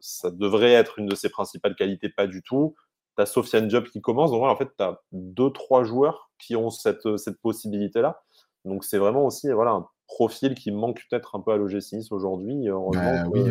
ça 0.00 0.32
devrait 0.32 0.72
être 0.72 0.98
une 0.98 1.06
de 1.06 1.14
ses 1.14 1.28
principales 1.28 1.76
qualités, 1.76 2.08
pas 2.08 2.26
du 2.26 2.42
tout 2.42 2.74
tu 3.16 3.22
as 3.22 3.26
Sofiane 3.26 3.70
Job 3.70 3.84
qui 3.88 4.00
commence. 4.00 4.30
Donc, 4.30 4.44
en 4.44 4.56
fait, 4.56 4.68
tu 4.76 4.84
as 4.84 5.00
deux, 5.12 5.50
trois 5.50 5.84
joueurs 5.84 6.30
qui 6.38 6.56
ont 6.56 6.70
cette, 6.70 7.16
cette 7.16 7.40
possibilité-là. 7.40 8.22
Donc, 8.64 8.84
c'est 8.84 8.98
vraiment 8.98 9.24
aussi 9.24 9.50
voilà, 9.50 9.72
un 9.72 9.88
profil 10.06 10.54
qui 10.54 10.70
manque 10.70 11.02
peut-être 11.08 11.34
un 11.34 11.40
peu 11.40 11.52
à 11.52 11.56
l'OGC 11.56 12.10
aujourd'hui. 12.10 12.68
Bah, 12.92 13.26
oui, 13.30 13.42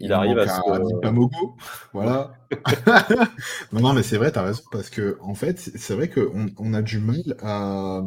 il, 0.00 0.12
arrive 0.12 0.38
à 0.38 0.48
se. 0.48 1.00
Pamogo, 1.00 1.56
voilà. 1.92 2.32
non, 3.72 3.80
non, 3.80 3.92
mais 3.92 4.02
c'est 4.02 4.16
vrai, 4.16 4.32
tu 4.32 4.38
as 4.38 4.42
raison, 4.42 4.62
parce 4.72 4.90
que 4.90 5.18
en 5.20 5.34
fait, 5.34 5.58
c'est 5.58 5.94
vrai 5.94 6.08
qu'on 6.08 6.48
on 6.58 6.74
a 6.74 6.82
du 6.82 6.98
mal 6.98 7.36
à. 7.40 8.02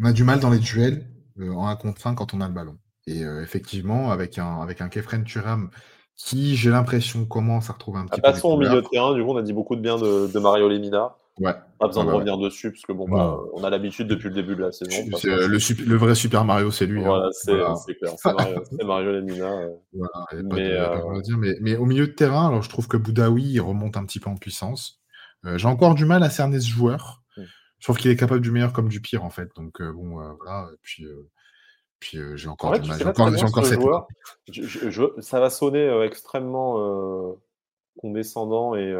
On 0.00 0.04
a 0.04 0.12
du 0.12 0.22
mal 0.22 0.38
dans 0.38 0.50
les 0.50 0.60
duels 0.60 1.08
euh, 1.40 1.52
en 1.52 1.66
un 1.66 1.74
contre 1.74 2.06
un 2.06 2.14
quand 2.14 2.34
on 2.34 2.40
a 2.40 2.46
le 2.46 2.54
ballon. 2.54 2.78
Et 3.06 3.24
euh, 3.24 3.42
effectivement, 3.42 4.10
avec 4.10 4.38
un, 4.38 4.60
avec 4.60 4.80
un 4.80 4.88
Kefren 4.88 5.24
Turam 5.24 5.70
qui, 6.16 6.56
j'ai 6.56 6.70
l'impression, 6.70 7.24
commence 7.24 7.70
à 7.70 7.72
retrouver 7.72 8.00
un 8.00 8.06
petit 8.06 8.20
peu. 8.20 8.22
Passons 8.22 8.50
au 8.50 8.58
milieu 8.58 8.82
de 8.82 8.86
terrain, 8.88 9.14
du 9.14 9.22
coup, 9.22 9.30
on 9.30 9.36
a 9.36 9.42
dit 9.42 9.52
beaucoup 9.52 9.76
de 9.76 9.80
bien 9.80 9.96
de, 9.96 10.38
Mario 10.38 10.68
Lemina. 10.68 11.16
Ouais. 11.40 11.54
Pas 11.78 11.86
besoin 11.86 12.04
de 12.04 12.10
revenir 12.10 12.38
dessus, 12.38 12.72
parce 12.72 12.82
que 12.82 12.92
bon, 12.92 13.08
bah, 13.08 13.38
on 13.54 13.62
a 13.62 13.70
l'habitude 13.70 14.08
depuis 14.08 14.28
le 14.28 14.34
début 14.34 14.56
de 14.56 14.62
la 14.62 14.72
saison. 14.72 14.90
Le, 15.22 15.84
le, 15.84 15.96
vrai 15.96 16.14
Super 16.14 16.44
Mario, 16.44 16.70
c'est 16.70 16.86
lui. 16.86 17.00
Hein. 17.00 17.06
Voilà, 17.06 17.74
c'est 17.74 17.94
clair. 17.94 18.12
C'est 18.16 18.84
Mario, 18.84 19.12
Lemina. 19.12 19.68
mais, 20.32 21.56
mais, 21.60 21.76
au 21.76 21.84
milieu 21.84 22.08
de 22.08 22.12
terrain, 22.12 22.48
alors 22.48 22.62
je 22.62 22.68
trouve 22.68 22.88
que 22.88 22.96
Boudaoui 22.96 23.60
remonte 23.60 23.96
un 23.96 24.04
petit 24.04 24.18
peu 24.18 24.28
en 24.28 24.36
puissance. 24.36 25.00
Euh, 25.44 25.58
j'ai 25.58 25.68
encore 25.68 25.94
du 25.94 26.04
mal 26.04 26.22
à 26.22 26.30
cerner 26.30 26.60
ce 26.60 26.68
joueur. 26.68 27.22
Hmm. 27.36 27.44
Je 27.78 27.86
trouve 27.86 27.98
qu'il 27.98 28.10
est 28.10 28.16
capable 28.16 28.40
du 28.40 28.50
meilleur 28.50 28.72
comme 28.72 28.88
du 28.88 29.00
pire, 29.00 29.24
en 29.24 29.30
fait. 29.30 29.48
Donc, 29.56 29.80
euh, 29.80 29.92
bon, 29.92 30.20
euh, 30.20 30.32
voilà. 30.40 30.68
Et 30.72 30.76
puis, 30.82 31.06
puis 32.00 32.18
j'ai 32.34 32.48
encore, 32.48 32.74
encore, 32.74 33.66
cette 33.66 33.80
joueur, 33.80 35.14
ça 35.20 35.40
va 35.40 35.50
sonner 35.50 36.02
extrêmement 36.04 37.36
condescendant 37.98 38.76
et, 38.76 38.94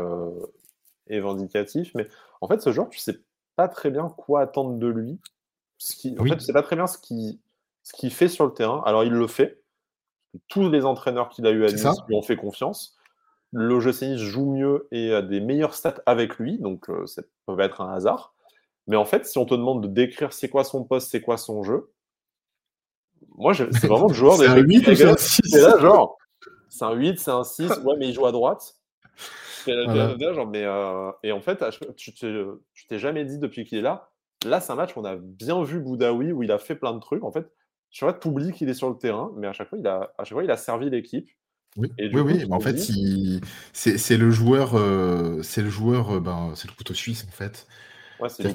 et, 1.09 1.20
vindicatif, 1.20 1.93
mais 1.95 2.09
en 2.41 2.49
fait, 2.49 2.61
ce 2.61 2.72
joueur, 2.72 2.89
tu 2.89 2.99
sais 2.99 3.20
pas 3.57 3.68
très 3.68 3.91
bien 3.91 4.09
quoi 4.09 4.43
attendre 4.43 4.78
de 4.78 4.86
lui. 4.86 5.18
Ce 5.78 5.95
qui, 5.95 6.16
En 6.18 6.24
fait, 6.24 6.36
tu 6.36 6.45
sais 6.45 6.53
pas 6.53 6.62
très 6.62 6.76
bien 6.76 6.86
ce 6.86 6.99
qu'il 6.99 7.39
ce 7.82 8.09
fait 8.09 8.28
sur 8.28 8.45
le 8.47 8.53
terrain. 8.53 8.82
Alors, 8.84 9.05
il 9.05 9.12
le 9.12 9.26
fait. 9.26 9.62
Tous 10.49 10.68
les 10.68 10.84
entraîneurs 10.84 11.28
qu'il 11.28 11.47
a 11.47 11.51
eu 11.51 11.64
à 11.64 11.68
Nice 11.68 11.86
lui 12.09 12.14
ont 12.14 12.22
fait 12.22 12.36
confiance. 12.36 12.97
Le 13.53 13.78
Nice 13.78 14.20
joue 14.20 14.51
mieux 14.51 14.89
et 14.91 15.14
a 15.14 15.22
des 15.22 15.41
meilleurs 15.41 15.74
stats 15.74 16.03
avec 16.05 16.39
lui, 16.39 16.59
donc 16.59 16.86
ça 17.07 17.22
peut 17.47 17.59
être 17.61 17.80
un 17.80 17.93
hasard. 17.93 18.34
Mais 18.86 18.97
en 18.97 19.05
fait, 19.05 19.26
si 19.26 19.39
on 19.39 19.47
te 19.47 19.55
demande 19.55 19.82
de 19.82 19.89
décrire 19.89 20.32
c'est 20.32 20.49
quoi 20.49 20.64
son 20.64 20.84
poste, 20.84 21.11
c'est 21.11 21.22
quoi 21.22 21.36
son 21.36 21.62
jeu, 21.62 21.91
moi, 23.36 23.55
c'est 23.55 23.86
vraiment 23.86 24.09
le 24.09 24.14
joueur 24.14 24.39
des. 24.39 24.47
C'est 24.47 24.51
un 24.51 24.57
8 24.57 24.89
ou 24.89 24.95
c'est 24.95 25.05
un 25.05 25.16
6 25.16 25.41
C'est 25.45 25.61
là, 25.61 25.78
genre, 25.78 26.18
c'est 26.68 26.84
un 26.84 26.93
8, 26.93 27.18
c'est 27.18 27.30
un 27.30 27.45
6, 27.45 27.68
ouais, 27.84 27.95
mais 27.99 28.09
il 28.09 28.14
joue 28.14 28.26
à 28.26 28.32
droite. 28.32 28.76
Mais, 30.46 30.66
et 31.22 31.32
en 31.32 31.40
fait, 31.40 31.64
tu 31.96 32.12
t'es 32.12 32.98
jamais 32.98 33.24
dit 33.24 33.38
depuis 33.38 33.64
qu'il 33.64 33.78
est 33.78 33.82
là. 33.82 34.10
Là, 34.44 34.60
c'est 34.60 34.72
un 34.72 34.76
match 34.76 34.96
où 34.96 35.00
on 35.00 35.04
a 35.04 35.16
bien 35.16 35.62
vu 35.62 35.80
Boudaoui, 35.80 36.32
où 36.32 36.42
il 36.42 36.52
a 36.52 36.58
fait 36.58 36.76
plein 36.76 36.94
de 36.94 37.00
trucs. 37.00 37.24
En 37.24 37.32
fait, 37.32 37.50
tu 37.90 38.04
vois, 38.04 38.14
tu 38.14 38.28
oublies 38.28 38.52
qu'il 38.52 38.68
est 38.68 38.74
sur 38.74 38.88
le 38.88 38.96
terrain, 38.96 39.32
mais 39.36 39.48
à 39.48 39.52
chaque 39.52 39.68
fois, 39.68 39.78
il 39.78 39.86
a, 39.86 40.12
à 40.16 40.24
chaque 40.24 40.34
fois, 40.34 40.44
il 40.44 40.50
a 40.50 40.56
servi 40.56 40.90
l'équipe. 40.90 41.28
Oui, 41.76 41.92
oui, 41.98 42.20
oui. 42.20 42.44
en 42.50 42.60
fait, 42.60 42.78
c'est 43.72 44.16
le 44.16 44.30
joueur, 44.30 44.70
c'est 45.42 45.62
le 45.62 45.70
joueur, 45.70 46.20
ben, 46.20 46.52
c'est 46.54 46.68
le 46.68 46.74
couteau 46.74 46.94
suisse 46.94 47.24
en 47.28 47.32
fait. 47.32 47.66
Ouais, 48.20 48.28
c'est. 48.28 48.46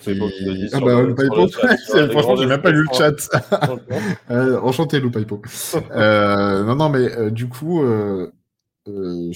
Ah 0.73 0.79
bah, 0.81 1.03
franchement, 2.11 2.35
j'ai 2.35 2.45
même 2.45 2.61
pas 2.61 2.71
lu 2.71 2.83
le 2.83 2.93
chat. 2.93 3.15
euh, 4.29 4.59
enchanté, 4.59 4.99
Lou 4.99 5.11
euh, 5.91 6.63
non, 6.63 6.75
non, 6.75 6.89
mais 6.89 7.11
euh, 7.17 7.29
du 7.31 7.47
coup, 7.47 7.81
euh, 7.81 7.85
euh, 7.87 8.31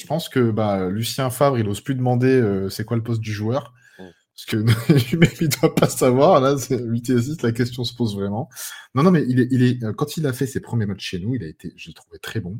pense 0.08 0.30
que 0.30 0.52
bah, 0.52 0.90
Lucien 0.90 1.30
Favre, 1.30 1.60
il 1.60 1.68
ose 1.68 1.82
plus 1.82 1.96
demander 1.96 2.68
c'est 2.70 2.86
quoi 2.86 2.98
le 2.98 3.04
poste 3.04 3.22
du 3.22 3.34
joueur. 3.34 3.74
Mm. 4.00 4.04
Parce 4.34 4.46
que 4.46 4.58
lui-même, 5.12 5.30
il 5.42 5.50
doit 5.50 5.76
pas 5.76 5.90
savoir. 5.90 6.42
Là, 6.42 6.56
8 6.70 7.10
et 7.10 7.22
6, 7.22 7.42
la 7.42 7.52
question 7.52 7.84
se 7.84 7.94
pose 7.94 8.16
vraiment. 8.16 8.50
Non, 8.96 9.04
non, 9.04 9.12
mais 9.12 9.24
il 9.28 9.40
est, 9.40 9.48
il 9.52 9.64
est, 9.64 9.96
quand 9.96 10.18
il 10.18 10.26
a 10.28 10.34
fait 10.34 10.48
ses 10.48 10.60
premiers 10.60 10.86
matchs 10.86 11.06
chez 11.06 11.20
nous, 11.20 11.36
il 11.36 11.44
a 11.44 11.48
été, 11.48 11.74
je 11.76 11.88
l'ai 11.88 11.94
trouvé 11.94 12.20
très 12.20 12.40
bon. 12.40 12.60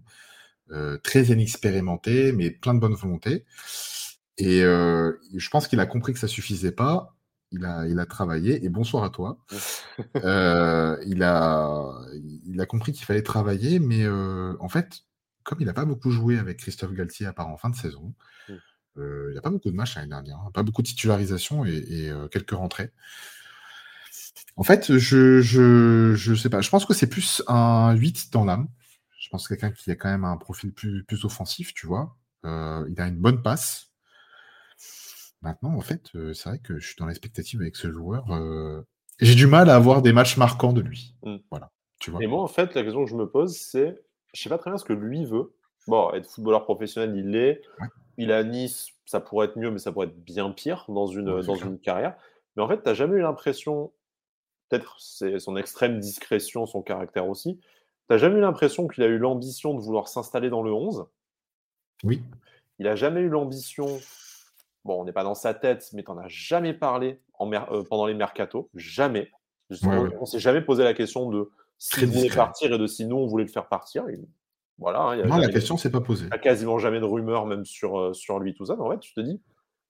très 1.04 1.26
inexpérimenté, 1.26 2.32
mais 2.34 2.52
plein 2.52 2.74
de 2.74 2.80
bonne 2.80 2.96
volonté. 2.96 3.46
Et 4.38 4.60
je 4.62 5.50
pense 5.50 5.68
qu'il 5.68 5.80
a 5.80 5.86
compris 5.86 6.14
que 6.14 6.20
ça 6.20 6.28
suffisait 6.28 6.72
pas 6.72 7.18
il 7.52 7.66
a, 7.66 7.88
il 7.88 8.00
a 8.00 8.06
travaillé, 8.06 8.64
et 8.64 8.70
bonsoir 8.70 9.04
à 9.04 9.10
toi. 9.10 9.38
euh, 10.18 10.98
il, 11.06 11.24
a, 11.24 11.92
il 12.46 12.60
a 12.60 12.66
compris 12.66 12.92
qu'il 12.92 13.06
fallait 13.06 13.24
travailler, 13.24 13.80
mais 13.80 14.04
euh, 14.04 14.54
en 14.60 14.70
fait, 14.70 15.04
comme 15.48 15.62
il 15.62 15.66
n'a 15.66 15.74
pas 15.74 15.86
beaucoup 15.86 16.12
joué 16.12 16.38
avec 16.38 16.58
Christophe 16.58 16.92
Galtier 16.92 17.26
à 17.26 17.32
part 17.32 17.48
en 17.48 17.56
fin 17.56 17.70
de 17.70 17.76
saison, 17.76 18.14
mmh. 18.50 18.54
euh, 18.98 19.28
il 19.32 19.36
n'a 19.36 19.42
pas 19.42 19.50
beaucoup 19.50 19.72
de 19.72 19.76
matchs 19.76 19.96
l'année 19.96 20.10
dernière, 20.10 20.36
hein. 20.36 20.52
pas 20.54 20.62
beaucoup 20.62 20.82
de 20.82 20.88
titularisation 20.88 21.64
et, 21.64 21.78
et 21.88 22.10
euh, 22.10 22.28
quelques 22.28 22.52
rentrées. 22.52 22.92
En 24.58 24.64
fait, 24.64 24.98
je, 24.98 25.40
je, 25.40 26.14
je 26.16 26.36
sais 26.36 26.50
pas, 26.50 26.60
je 26.60 26.70
pense 26.70 26.86
que 26.86 26.94
c'est 26.94 27.08
plus 27.08 27.42
un 27.48 27.94
8 27.94 28.34
dans 28.34 28.44
l'âme. 28.44 28.68
Je 29.18 29.30
pense 29.30 29.48
que 29.48 29.54
quelqu'un 29.54 29.72
qui 29.72 29.90
a 29.90 29.96
quand 29.96 30.10
même 30.10 30.26
un 30.26 30.36
profil 30.36 30.74
plus, 30.74 31.06
plus 31.06 31.24
offensif, 31.24 31.74
tu 31.74 31.88
vois. 31.88 32.18
Euh, 32.44 32.86
il 32.90 33.00
a 33.00 33.08
une 33.08 33.18
bonne 33.18 33.42
passe. 33.42 33.92
Maintenant, 35.42 35.76
en 35.76 35.82
fait, 35.82 36.10
c'est 36.34 36.50
vrai 36.50 36.60
que 36.60 36.78
je 36.78 36.88
suis 36.88 36.96
dans 36.98 37.06
l'expectative 37.06 37.62
avec 37.62 37.78
ce 37.78 37.90
joueur. 37.92 38.26
J'ai 39.20 39.36
du 39.36 39.48
mal 39.48 39.70
à 39.70 39.76
avoir 39.76 40.02
des 40.02 40.12
matchs 40.12 40.36
marquants 40.36 40.74
de 40.74 40.82
lui. 40.82 41.16
Mmh. 41.24 41.38
Voilà. 41.52 41.72
Tu 42.00 42.12
vois? 42.12 42.22
Et 42.22 42.28
moi, 42.28 42.44
en 42.44 42.48
fait, 42.48 42.74
la 42.76 42.84
question 42.84 43.06
que 43.06 43.10
je 43.10 43.16
me 43.16 43.30
pose, 43.30 43.56
c'est 43.56 43.96
je 44.38 44.44
sais 44.44 44.50
pas 44.50 44.58
très 44.58 44.70
bien 44.70 44.78
ce 44.78 44.86
que 44.86 44.94
lui 44.94 45.26
veut. 45.26 45.54
Bon, 45.88 46.12
être 46.14 46.30
footballeur 46.30 46.64
professionnel, 46.64 47.16
il 47.16 47.32
l'est. 47.32 47.62
Il 48.18 48.32
à 48.32 48.44
Nice, 48.44 48.90
ça 49.06 49.20
pourrait 49.20 49.48
être 49.48 49.58
mieux, 49.58 49.72
mais 49.72 49.80
ça 49.80 49.92
pourrait 49.92 50.08
être 50.08 50.24
bien 50.24 50.52
pire 50.52 50.86
dans 50.90 51.08
une, 51.08 51.42
dans 51.42 51.56
une 51.56 51.80
carrière. 51.80 52.16
Mais 52.56 52.64
en 52.64 52.68
fait, 52.68 52.82
tu 52.82 52.88
n'as 52.88 52.94
jamais 52.94 53.18
eu 53.18 53.22
l'impression, 53.22 53.92
peut-être 54.70 54.96
c'est 55.00 55.40
son 55.40 55.56
extrême 55.56 56.00
discrétion, 56.00 56.66
son 56.66 56.82
caractère 56.82 57.28
aussi, 57.28 57.58
tu 57.58 57.66
n'as 58.10 58.18
jamais 58.18 58.38
eu 58.38 58.42
l'impression 58.42 58.88
qu'il 58.88 59.04
a 59.04 59.08
eu 59.08 59.18
l'ambition 59.18 59.74
de 59.74 59.80
vouloir 59.80 60.08
s'installer 60.08 60.50
dans 60.50 60.64
le 60.64 60.72
11. 60.72 61.06
Oui. 62.04 62.22
Il 62.80 62.86
n'a 62.86 62.96
jamais 62.96 63.22
eu 63.22 63.30
l'ambition 63.30 64.00
Bon, 64.88 65.02
on 65.02 65.04
n'est 65.04 65.12
pas 65.12 65.26
dans 65.26 65.36
sa 65.36 65.54
tête, 65.54 65.90
mais 65.92 66.02
tu 66.02 66.10
n'en 66.10 66.18
as 66.18 66.30
jamais 66.30 66.74
parlé 66.74 67.20
en 67.34 67.52
euh, 67.52 67.84
pendant 67.84 68.06
les 68.06 68.14
mercatos. 68.14 68.70
Jamais. 68.74 69.30
on 69.84 70.22
ne 70.22 70.26
s'est 70.26 70.40
jamais 70.40 70.62
posé 70.62 70.86
la 70.86 70.94
question 70.94 71.30
de 71.30 71.52
s'il 71.78 72.08
voulait 72.08 72.30
partir 72.30 72.74
et 72.74 72.78
de 72.78 72.88
si 72.88 73.06
nous, 73.06 73.18
on 73.18 73.28
voulait 73.28 73.46
le 73.46 73.52
faire 73.52 73.68
partir. 73.68 74.06
Voilà, 74.78 75.02
hein, 75.02 75.24
non, 75.24 75.38
la 75.38 75.50
question 75.50 75.78
s'est 75.78 75.92
pas 75.92 76.02
posée. 76.02 76.26
Il 76.26 76.30
n'y 76.30 76.36
a 76.36 76.40
quasiment 76.40 76.78
jamais 76.78 77.00
de 77.00 77.06
rumeurs, 77.06 77.46
même 77.46 77.66
sur, 77.66 78.00
euh, 78.00 78.14
sur 78.14 78.40
lui, 78.40 78.54
tout 78.54 78.66
ça. 78.66 78.80
en 78.80 78.92
fait, 78.92 79.00
tu 79.00 79.14
te 79.14 79.22
dis, 79.22 79.42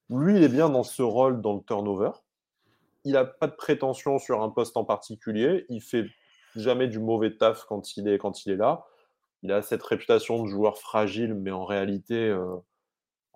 lui, 0.10 0.38
il 0.38 0.44
est 0.44 0.50
bien 0.50 0.70
dans 0.70 0.84
ce 0.84 1.02
rôle 1.02 1.42
dans 1.42 1.56
le 1.56 1.62
turnover. 1.62 2.12
Il 3.04 3.14
n'a 3.14 3.26
pas 3.26 3.48
de 3.48 3.56
prétention 3.56 4.20
sur 4.20 4.42
un 4.42 4.50
poste 4.50 4.78
en 4.78 4.86
particulier. 4.86 5.66
Il 5.70 5.82
fait 5.82 6.06
jamais 6.56 6.88
du 6.88 7.00
mauvais 7.00 7.36
taf 7.36 7.66
quand 7.66 7.98
il 7.98 8.08
est, 8.08 8.18
quand 8.18 8.46
il 8.46 8.54
est 8.54 8.58
là. 8.58 8.86
Il 9.44 9.52
a 9.52 9.62
cette 9.62 9.84
réputation 9.84 10.44
de 10.44 10.50
joueur 10.50 10.78
fragile, 10.78 11.36
mais 11.36 11.52
en 11.52 11.66
réalité, 11.66 12.16
euh, 12.16 12.56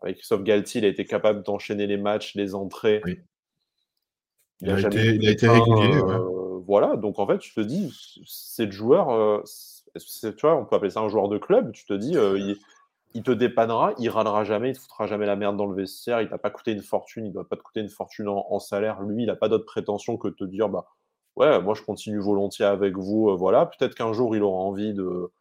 avec 0.02 0.18
Christophe 0.18 0.43
Galtier, 0.43 0.82
il 0.82 0.86
a 0.86 0.88
été 0.88 1.06
capable 1.06 1.43
d'enchaîner 1.43 1.86
les 1.86 1.97
matchs, 1.97 2.36
les 2.36 2.56
entrées. 2.56 3.02
Il, 4.62 4.70
a, 4.70 4.80
été, 4.80 5.16
il 5.16 5.28
a 5.28 5.32
été 5.32 5.47
régulier. 5.47 5.95
Euh, 5.95 6.40
voilà, 6.66 6.95
donc 6.95 7.20
en 7.20 7.28
fait, 7.28 7.39
tu 7.39 7.53
te 7.53 7.62
dis, 7.62 7.93
c'est 8.26 8.66
le 8.66 8.72
joueur, 8.72 9.09
euh, 9.12 9.43
tu 9.95 10.32
vois, 10.41 10.55
on 10.55 10.66
peut 10.66 10.76
appeler 10.76 10.91
ça 10.91 11.01
un 11.01 11.09
joueur 11.09 11.30
de 11.30 11.38
club. 11.38 11.72
Tu 11.72 11.86
te 11.86 11.93
dis, 11.93 12.18
euh, 12.18 12.55
il, 13.14 13.24
te 13.24 13.32
dépannera, 13.32 13.93
il 13.97 14.09
râlera 14.09 14.43
jamais, 14.43 14.70
il 14.70 14.76
te 14.76 14.82
foutra 14.82 15.07
jamais 15.07 15.26
la 15.26 15.36
merde 15.36 15.57
dans 15.57 15.66
le 15.66 15.76
vestiaire, 15.76 16.22
il 16.22 16.30
t'a 16.30 16.38
pas 16.38 16.49
coûté 16.49 16.72
une 16.72 16.82
fortune, 16.82 17.26
il 17.26 17.34
doit 17.34 17.47
pas 17.47 17.57
te 17.57 17.62
coûter 17.62 17.82
une 17.82 17.89
fortune 17.89 18.28
en, 18.28 18.59
salaire. 18.59 19.01
Lui, 19.01 19.24
il 19.24 19.28
n'a 19.28 19.36
pas 19.36 19.49
d'autre 19.49 19.66
prétention 19.66 20.18
que 20.18 20.30
de 20.30 20.36
te 20.36 20.45
dire, 20.45 20.70
bah 20.70 20.86
ouais, 21.36 21.62
moi 21.62 21.74
je 21.74 21.84
continue 21.84 22.20
volontiers 22.20 22.66
avec 22.66 22.97
vous. 22.97 23.36
voilà, 23.38 23.66
peut-être 23.66 23.95
qu'un 23.95 24.14
jour 24.14 24.36
il 24.36 24.43
aura 24.43 24.59
envie 24.59 24.93
de 24.93 25.32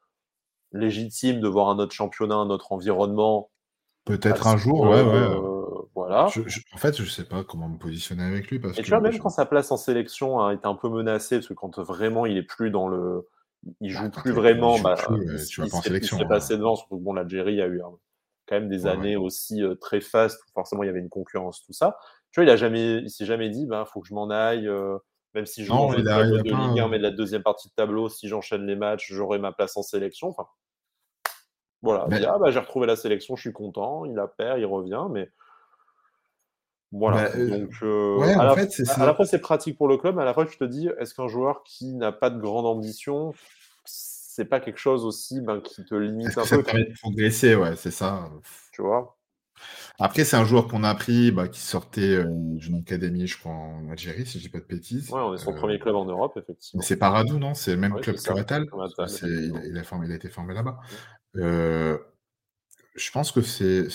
légitime 0.73 1.41
de 1.41 1.49
voir 1.49 1.69
un 1.69 1.79
autre 1.79 1.93
championnat, 1.93 2.37
un 2.37 2.51
autre 2.51 2.73
environnement 2.73 3.51
Peut-être 4.05 4.47
un 4.47 4.57
jour, 4.57 4.81
ouais, 4.83 5.03
ouais. 5.03 5.15
Euh, 5.15 5.50
voilà. 6.01 6.27
en 6.73 6.79
fait, 6.79 6.97
je 6.97 7.09
sais 7.09 7.25
pas 7.25 7.45
comment 7.45 7.69
me 7.69 7.79
positionner 7.79 8.25
avec 8.25 8.51
lui. 8.51 8.59
Parce 8.59 8.79
et 8.79 8.83
tu 8.83 8.91
vois, 8.91 9.01
même 9.01 9.19
quand 9.19 9.29
sa 9.29 9.47
place 9.47 9.71
en 9.71 9.77
sélection 9.77 10.41
a 10.41 10.55
été 10.55 10.67
un 10.67 10.75
peu 10.75 10.89
menacée, 10.89 11.37
parce 11.37 11.49
que 11.49 11.55
quand 11.55 11.79
vraiment 11.79 12.27
il 12.27 12.37
est 12.37 12.43
plus 12.43 12.71
dans 12.71 12.89
le. 12.89 13.29
Il 13.81 13.91
joue 13.91 14.05
bah, 14.05 14.23
plus 14.23 14.33
vraiment, 14.33 14.79
bah, 14.81 14.95
tu 15.49 15.61
vas 15.61 15.69
pas 15.69 15.77
en 15.77 15.83
sélection. 15.83 16.17
Il 16.17 16.21
s'est 16.21 16.29
passé 16.29 16.57
devant, 16.57 16.77
surtout 16.77 16.97
que 16.97 17.03
bon, 17.03 17.13
l'Algérie 17.13 17.61
a 17.61 17.69
eu 17.69 17.83
quand 18.49 18.57
même 18.57 18.69
des 18.69 18.87
années 18.87 19.17
aussi 19.17 19.63
euh, 19.63 19.75
très 19.75 20.01
fastes, 20.01 20.41
où 20.49 20.53
forcément 20.55 20.83
il 20.83 20.87
y 20.87 20.89
avait 20.89 21.01
une 21.01 21.11
concurrence, 21.11 21.63
tout 21.65 21.75
ça. 21.75 21.99
Tu 22.33 22.41
vois, 22.41 22.45
il 22.45 22.51
a 22.51 22.57
jamais, 22.57 22.99
il 22.99 23.11
s'est 23.11 23.27
jamais 23.27 23.51
dit, 23.51 23.67
bah, 23.67 23.85
faut 23.93 24.01
que 24.01 24.09
je 24.09 24.15
m'en 24.15 24.31
aille, 24.31 24.67
euh, 24.67 24.97
même 25.35 25.47
si 25.47 25.63
je 25.63 25.69
joue 25.69 25.95
de 25.95 26.73
Ligue 26.73 26.81
1, 26.81 26.89
mais 26.89 26.99
de 26.99 27.03
la 27.03 27.11
deuxième 27.11 27.43
partie 27.43 27.69
de 27.69 27.75
tableau, 27.75 28.09
si 28.09 28.29
j'enchaîne 28.29 28.67
les 28.67 28.77
matchs, 28.77 29.13
j'aurai 29.13 29.39
ma 29.39 29.53
place 29.53 29.77
en 29.77 29.83
sélection. 29.83 30.29
Enfin, 30.29 30.47
voilà, 31.83 32.07
ah, 32.11 32.39
bah, 32.39 32.51
j'ai 32.51 32.59
retrouvé 32.59 32.87
la 32.87 32.97
sélection, 32.97 33.37
je 33.37 33.41
suis 33.41 33.53
content, 33.53 34.05
il 34.05 34.19
a 34.19 34.27
perd, 34.27 34.59
il 34.59 34.67
revient, 34.67 35.07
mais 35.11 35.31
voilà. 36.93 37.29
Bah, 37.29 37.37
euh, 37.37 37.59
donc, 37.61 37.71
euh, 37.83 38.21
à, 38.21 38.45
la, 38.45 38.55
fait, 38.55 38.83
à, 38.97 39.07
la 39.07 39.15
fois 39.15 39.25
c'est 39.25 39.39
pratique 39.39 39.77
pour 39.77 39.89
le 39.89 39.97
club, 39.97 40.17
mais 40.17 40.23
à 40.23 40.25
la 40.25 40.35
fois 40.35 40.47
tu 40.47 40.57
te 40.57 40.65
dis, 40.65 40.89
est-ce 40.99 41.15
qu'un 41.15 41.29
joueur 41.29 41.63
qui 41.65 41.95
n'a 41.95 42.13
pas 42.13 42.31
de 42.31 42.41
grande 42.41 42.67
ambition, 42.67 43.33
c'est 43.85 44.45
pas 44.45 44.61
quelque 44.61 44.79
chose 44.79 45.05
aussi 45.05 45.41
ben, 45.41 45.61
qui 45.61 45.85
te 45.85 45.95
limite 45.95 46.37
un 46.37 46.45
ça 46.45 46.57
peu 46.57 46.63
permet 46.63 46.85
de 46.85 46.95
progresser, 47.01 47.55
ouais, 47.55 47.77
c'est 47.77 47.91
ça. 47.91 48.29
Tu 48.73 48.83
vois? 48.83 49.17
Après, 49.99 50.25
c'est 50.25 50.37
un 50.37 50.45
joueur 50.45 50.67
qu'on 50.67 50.83
a 50.83 50.95
pris 50.95 51.31
bah, 51.31 51.47
qui 51.47 51.61
sortait 51.61 52.15
euh, 52.15 52.25
d'une 52.29 52.77
académie, 52.77 53.27
je 53.27 53.39
crois, 53.39 53.53
en 53.53 53.91
Algérie, 53.91 54.25
si 54.25 54.39
je 54.39 54.45
dis 54.45 54.49
pas 54.49 54.61
de 54.61 54.65
bêtises. 54.65 55.11
Ouais, 55.11 55.21
on 55.21 55.35
est 55.35 55.39
son 55.39 55.53
premier 55.53 55.79
club 55.79 55.95
en 55.95 56.07
Europe, 56.07 56.39
effectivement. 56.39 56.83
C'est 56.83 56.97
Paradou, 56.97 57.39
non? 57.39 57.53
C'est 57.53 57.73
le 57.73 57.77
même 57.77 58.01
club 58.01 58.17
que 58.17 58.33
Ratal. 58.33 58.67
Il, 59.23 59.53
il, 59.67 60.13
a 60.13 60.15
été 60.15 60.29
formé 60.29 60.55
là-bas. 60.55 60.79
Euh, 61.37 61.99
je 62.95 63.11
pense 63.11 63.33
que 63.33 63.41
c'est, 63.43 63.87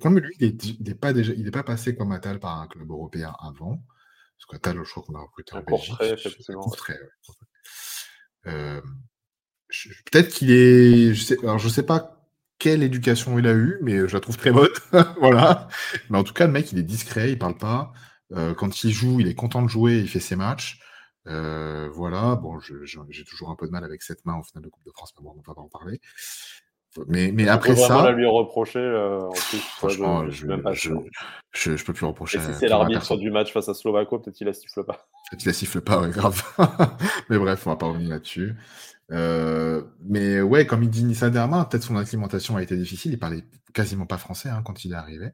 comme 0.00 0.18
lui, 0.18 0.34
il 0.40 0.56
n'est 0.80 0.94
pas 0.94 1.12
déjà, 1.12 1.32
il 1.34 1.46
est 1.46 1.50
pas 1.52 1.62
passé 1.62 1.94
comme 1.94 2.12
Atal 2.12 2.40
par 2.40 2.60
un 2.60 2.66
club 2.66 2.90
européen 2.90 3.34
avant, 3.40 3.84
parce 4.38 4.46
qu'Atal, 4.48 4.82
je 4.84 4.90
crois 4.90 5.02
qu'on 5.02 5.14
a 5.14 5.20
recruté 5.20 5.54
en 5.54 5.62
Belgique. 5.62 5.96
Euh, 8.46 8.80
peut-être 10.10 10.28
qu'il 10.30 10.50
est, 10.50 11.12
je 11.14 11.22
sais, 11.22 11.38
alors 11.40 11.58
je 11.58 11.68
sais 11.68 11.82
pas 11.82 12.26
quelle 12.58 12.82
éducation 12.82 13.38
il 13.38 13.46
a 13.46 13.52
eu, 13.52 13.78
mais 13.82 14.08
je 14.08 14.14
la 14.14 14.20
trouve 14.20 14.36
très 14.36 14.50
bonne, 14.50 14.70
voilà. 15.20 15.68
Mais 16.10 16.18
en 16.18 16.24
tout 16.24 16.32
cas, 16.32 16.46
le 16.46 16.52
mec, 16.52 16.72
il 16.72 16.78
est 16.78 16.82
discret, 16.82 17.30
il 17.30 17.38
parle 17.38 17.58
pas. 17.58 17.92
Euh, 18.32 18.54
quand 18.54 18.82
il 18.84 18.92
joue, 18.92 19.20
il 19.20 19.28
est 19.28 19.34
content 19.34 19.62
de 19.62 19.68
jouer, 19.68 19.98
il 19.98 20.08
fait 20.08 20.20
ses 20.20 20.36
matchs. 20.36 20.80
voilà, 21.26 22.36
bon, 22.36 22.58
j'ai 22.60 23.24
toujours 23.24 23.50
un 23.50 23.56
peu 23.56 23.66
de 23.66 23.72
mal 23.72 23.84
avec 23.84 24.02
cette 24.02 24.24
main 24.24 24.34
en 24.34 24.42
finale 24.42 24.64
de 24.64 24.70
Coupe 24.70 24.84
de 24.86 24.92
France, 24.92 25.12
mais 25.18 25.24
bon, 25.24 25.34
on 25.36 25.42
va 25.42 25.54
pas 25.54 25.60
en 25.60 25.68
parler. 25.68 26.00
Mais, 27.06 27.30
mais 27.32 27.48
après 27.48 27.76
ça. 27.76 28.02
la 28.02 28.12
lui 28.12 28.26
reprocher. 28.26 28.78
Euh, 28.78 29.20
en 29.20 29.32
plus, 29.32 29.58
Franchement, 29.58 30.28
je, 30.28 30.46
je, 30.72 30.92
je, 31.52 31.76
je, 31.76 31.84
peux 31.84 31.92
plus 31.92 32.06
reprocher. 32.06 32.38
Et 32.38 32.40
si 32.40 32.54
c'est 32.54 32.68
l'arbitre 32.68 33.16
du 33.16 33.30
match 33.30 33.52
face 33.52 33.68
à 33.68 33.74
Slovako, 33.74 34.18
peut-être 34.18 34.36
qu'il 34.36 34.46
la 34.46 34.52
siffle 34.52 34.84
pas. 34.84 35.08
Peut-être 35.30 35.40
qu'il 35.40 35.48
la 35.48 35.54
siffle 35.54 35.80
pas, 35.80 36.00
ouais, 36.00 36.10
grave. 36.10 36.42
mais 37.30 37.38
bref, 37.38 37.66
on 37.66 37.70
va 37.70 37.76
pas 37.76 37.86
revenir 37.86 38.10
là-dessus. 38.10 38.56
Euh, 39.10 39.82
mais 40.02 40.40
ouais, 40.40 40.66
comme 40.66 40.82
il 40.82 40.90
dit 40.90 41.04
Nissa 41.04 41.30
Derma, 41.30 41.64
peut-être 41.64 41.84
son 41.84 41.96
acclimatation 41.96 42.56
a 42.56 42.62
été 42.62 42.76
difficile. 42.76 43.12
Il 43.12 43.18
parlait 43.18 43.44
quasiment 43.72 44.06
pas 44.06 44.18
français 44.18 44.48
hein, 44.48 44.62
quand 44.64 44.84
il 44.84 44.92
est 44.92 44.96
arrivé. 44.96 45.30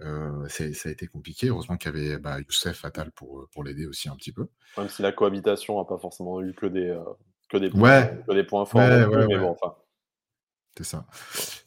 Euh, 0.00 0.46
ça 0.48 0.64
a 0.64 0.92
été 0.92 1.06
compliqué. 1.06 1.48
Heureusement 1.48 1.76
qu'il 1.76 1.94
y 1.94 1.96
avait 1.96 2.18
bah, 2.18 2.38
Youssef 2.40 2.84
Attal 2.84 3.12
pour, 3.12 3.48
pour 3.52 3.64
l'aider 3.64 3.86
aussi 3.86 4.08
un 4.08 4.16
petit 4.16 4.32
peu. 4.32 4.46
Même 4.76 4.88
si 4.88 5.02
la 5.02 5.12
cohabitation 5.12 5.78
n'a 5.78 5.84
pas 5.84 5.98
forcément 5.98 6.42
eu 6.42 6.52
que 6.54 6.66
des, 6.66 6.88
euh, 6.88 7.02
que 7.48 7.56
des, 7.56 7.70
points, 7.70 8.06
que 8.06 8.32
des 8.32 8.44
points 8.44 8.66
forts. 8.66 8.80
mais 8.80 9.38
bon, 9.38 9.50
enfin. 9.50 9.74
C'est 10.76 10.84
ça. 10.84 11.06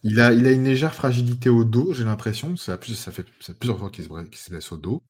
Il 0.03 0.19
a, 0.19 0.31
il 0.33 0.45
a 0.45 0.51
une 0.51 0.65
légère 0.65 0.93
fragilité 0.93 1.49
au 1.49 1.63
dos, 1.63 1.93
j'ai 1.93 2.03
l'impression. 2.03 2.55
Ça, 2.55 2.77
ça, 2.81 3.11
fait, 3.11 3.25
plusieurs 3.59 3.79
fois 3.79 3.89
qu'il 3.89 4.03
se, 4.03 4.09
se, 4.09 4.53
laisse 4.53 4.71
au 4.71 4.77
dos. 4.77 5.03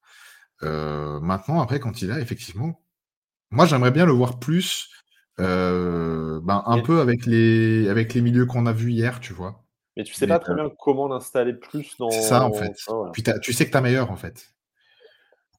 Euh, 0.62 1.20
maintenant, 1.20 1.60
après, 1.60 1.80
quand 1.80 2.00
il 2.02 2.10
a, 2.10 2.20
effectivement, 2.20 2.82
moi 3.50 3.66
j'aimerais 3.66 3.90
bien 3.90 4.06
le 4.06 4.12
voir 4.12 4.38
plus, 4.38 4.88
euh, 5.38 6.40
ben, 6.42 6.62
un 6.66 6.80
peu 6.80 7.00
avec 7.00 7.26
les, 7.26 7.88
avec 7.88 8.14
les 8.14 8.20
milieux 8.20 8.46
qu'on 8.46 8.66
a 8.66 8.72
vus 8.72 8.92
hier, 8.92 9.20
tu 9.20 9.32
vois. 9.32 9.64
Mais 9.96 10.04
tu 10.04 10.14
sais 10.14 10.26
pas 10.26 10.38
très 10.38 10.54
bien 10.54 10.70
comment 10.78 11.08
l'installer 11.08 11.54
plus 11.54 11.96
dans. 11.98 12.10
C'est 12.10 12.22
ça, 12.22 12.44
en 12.44 12.52
fait. 12.52 12.72
Puis 13.12 13.22
tu 13.42 13.52
sais 13.52 13.66
que 13.66 13.70
tu 13.70 13.76
as 13.76 13.80
meilleur, 13.80 14.10
en 14.10 14.16
fait. 14.16 14.54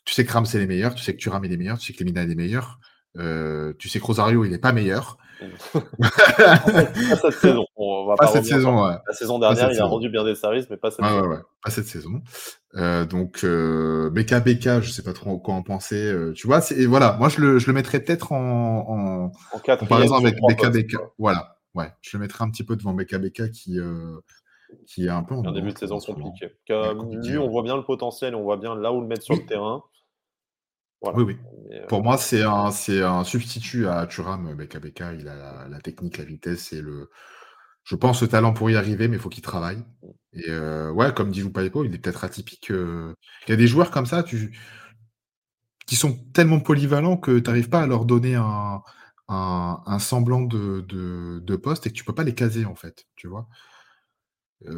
Tu 0.06 0.14
sais 0.14 0.26
que 0.26 0.32
Ram, 0.32 0.46
c'est 0.46 0.60
les 0.60 0.68
meilleurs. 0.68 0.96
Tu 0.96 1.04
sais 1.04 1.14
que 1.14 1.20
Turam, 1.20 1.44
est 1.46 1.48
les 1.48 1.58
meilleurs. 1.58 1.78
Tu 1.78 1.88
sais 1.88 1.94
que 1.94 2.04
Lemina, 2.04 2.24
est 2.24 2.28
les 2.28 2.36
meilleurs. 2.36 2.80
Tu 3.16 3.90
sais 3.90 4.00
que 4.00 4.06
Rosario, 4.06 4.46
il 4.46 4.52
n'est 4.52 4.58
pas 4.58 4.74
meilleur. 4.74 5.18
pas 6.00 7.16
cette 7.16 7.34
saison. 7.34 7.66
On 7.76 8.06
va 8.06 8.16
pas, 8.16 8.28
cette 8.28 8.46
saison, 8.46 8.86
La 8.86 9.02
saison 9.14 9.40
dernière, 9.40 9.72
il 9.72 9.80
a 9.80 9.86
rendu 9.86 10.10
bien 10.10 10.24
des 10.24 10.36
services, 10.36 10.70
mais 10.70 10.78
pas 10.78 10.92
cette 10.92 11.04
saison. 11.04 11.28
Ouais, 11.28 11.38
pas 11.64 11.72
cette 11.72 11.88
saison. 11.88 12.22
Euh, 12.76 13.06
donc, 13.06 13.44
euh, 13.44 14.10
BK, 14.12 14.36
BK, 14.44 14.82
je 14.82 14.92
sais 14.92 15.04
pas 15.04 15.14
trop 15.14 15.38
quoi 15.40 15.56
en 15.56 15.64
penser. 15.64 16.12
Euh, 16.12 16.34
tu 16.34 16.48
vois, 16.48 16.62
et 16.72 16.86
voilà, 16.86 17.18
moi, 17.20 17.30
je 17.30 17.42
le, 17.42 17.60
je 17.60 17.68
le 17.68 17.74
mettrais 17.74 18.00
peut-être 18.00 18.32
en, 18.32 19.32
en, 19.52 19.58
comparaison 19.78 20.16
avec 20.16 20.36
BK, 20.36 20.68
BK. 20.68 20.98
Voilà, 21.18 21.58
ouais, 21.74 21.92
je 22.02 22.18
le 22.18 22.22
mettrais 22.22 22.44
un 22.44 22.50
petit 22.50 22.64
peu 22.64 22.76
devant 22.76 22.94
BK, 22.94 23.16
BK 23.16 23.52
qui, 23.52 23.80
euh, 23.80 24.20
qui 24.88 25.06
est 25.06 25.10
un 25.10 25.24
peu 25.24 25.36
en 25.36 25.46
un 25.46 25.52
début 25.52 25.74
de 25.74 25.78
saison 25.78 26.00
compliqué. 26.00 26.48
Lui, 26.70 27.38
on 27.38 27.50
voit 27.50 27.64
bien 27.64 27.76
le 27.76 27.84
potentiel, 27.84 28.36
on 28.36 28.44
voit 28.44 28.58
bien 28.58 28.76
là 28.76 28.94
où 28.94 29.02
le 29.02 29.08
mettre 29.08 29.24
sur 29.24 29.36
le 29.36 29.46
terrain. 29.46 29.84
Oui, 31.02 31.24
oui. 31.24 31.38
Euh, 31.72 31.88
Pour 31.88 32.04
moi, 32.04 32.18
c'est 32.18 32.44
un, 32.44 32.70
un 32.70 33.24
substitut 33.24 33.88
à 33.88 34.06
Turam, 34.06 34.54
BKBK. 34.56 35.04
Il 35.20 35.28
a 35.28 35.68
la, 35.68 35.80
technique, 35.82 36.18
la 36.18 36.26
vitesse 36.26 36.74
et 36.74 36.82
le, 36.82 37.10
je 37.84 37.96
pense, 37.96 38.22
le 38.22 38.28
talent 38.28 38.54
pour 38.54 38.70
y 38.70 38.76
arriver, 38.76 39.08
mais 39.08 39.18
il 39.18 39.22
faut 39.22 39.30
qu'il 39.30 39.44
travaille. 39.44 39.84
Et 40.34 40.50
euh, 40.50 40.92
ouais, 40.92 41.14
comme 41.14 41.32
dit 41.32 41.44
Paipo, 41.50 41.84
il 41.86 41.96
est 41.96 41.98
peut-être 42.00 42.24
atypique. 42.24 42.72
Euh, 42.72 43.16
il 43.48 43.52
y 43.52 43.54
a 43.54 43.58
des 43.58 43.68
joueurs 43.68 43.92
comme 43.92 44.06
ça 44.06 44.24
tu, 44.24 44.56
qui 45.88 45.96
sont 45.96 46.14
tellement 46.34 46.60
polyvalents 46.60 47.18
que 47.18 47.40
tu 47.40 47.50
n'arrives 47.50 47.70
pas 47.70 47.82
à 47.82 47.88
leur 47.88 48.06
donner 48.06 48.36
un, 48.36 48.82
un, 49.28 50.00
semblant 50.00 50.42
de, 50.42 50.82
de, 50.82 51.56
poste 51.56 51.88
et 51.88 51.90
que 51.90 51.96
tu 51.96 52.04
peux 52.04 52.16
pas 52.16 52.24
les 52.24 52.36
caser, 52.36 52.66
en 52.66 52.76
fait. 52.76 53.06
Tu 53.16 53.28
vois 53.28 53.48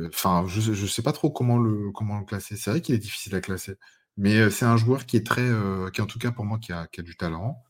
Enfin, 0.08 0.46
je 0.48 0.72
ne 0.72 0.88
sais 0.88 1.02
pas 1.02 1.12
trop 1.12 1.30
comment 1.30 1.58
le, 1.58 1.92
comment 1.92 2.18
le 2.20 2.26
classer. 2.26 2.56
C'est 2.56 2.70
vrai 2.72 2.82
qu'il 2.82 2.96
est 2.96 3.00
difficile 3.00 3.36
à 3.36 3.42
classer. 3.42 3.76
Mais 4.18 4.50
c'est 4.50 4.66
un 4.66 4.78
joueur 4.78 5.06
qui 5.06 5.18
est 5.18 5.26
très, 5.26 5.50
qui 5.94 6.02
en 6.02 6.06
tout 6.06 6.20
cas 6.20 6.32
pour 6.32 6.46
moi, 6.46 6.60
qui 6.60 6.72
a, 6.72 6.88
qui 6.88 7.00
a 7.00 7.04
du 7.04 7.16
talent. 7.16 7.64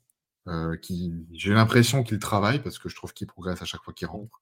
qui, 0.82 1.14
j'ai 1.32 1.54
l'impression 1.54 2.04
qu'il 2.04 2.20
travaille 2.20 2.60
parce 2.60 2.80
que 2.80 2.90
je 2.90 2.96
trouve 2.96 3.14
qu'il 3.14 3.28
progresse 3.28 3.62
à 3.62 3.66
chaque 3.66 3.82
fois 3.82 3.94
qu'il 3.94 4.08
rentre. 4.08 4.42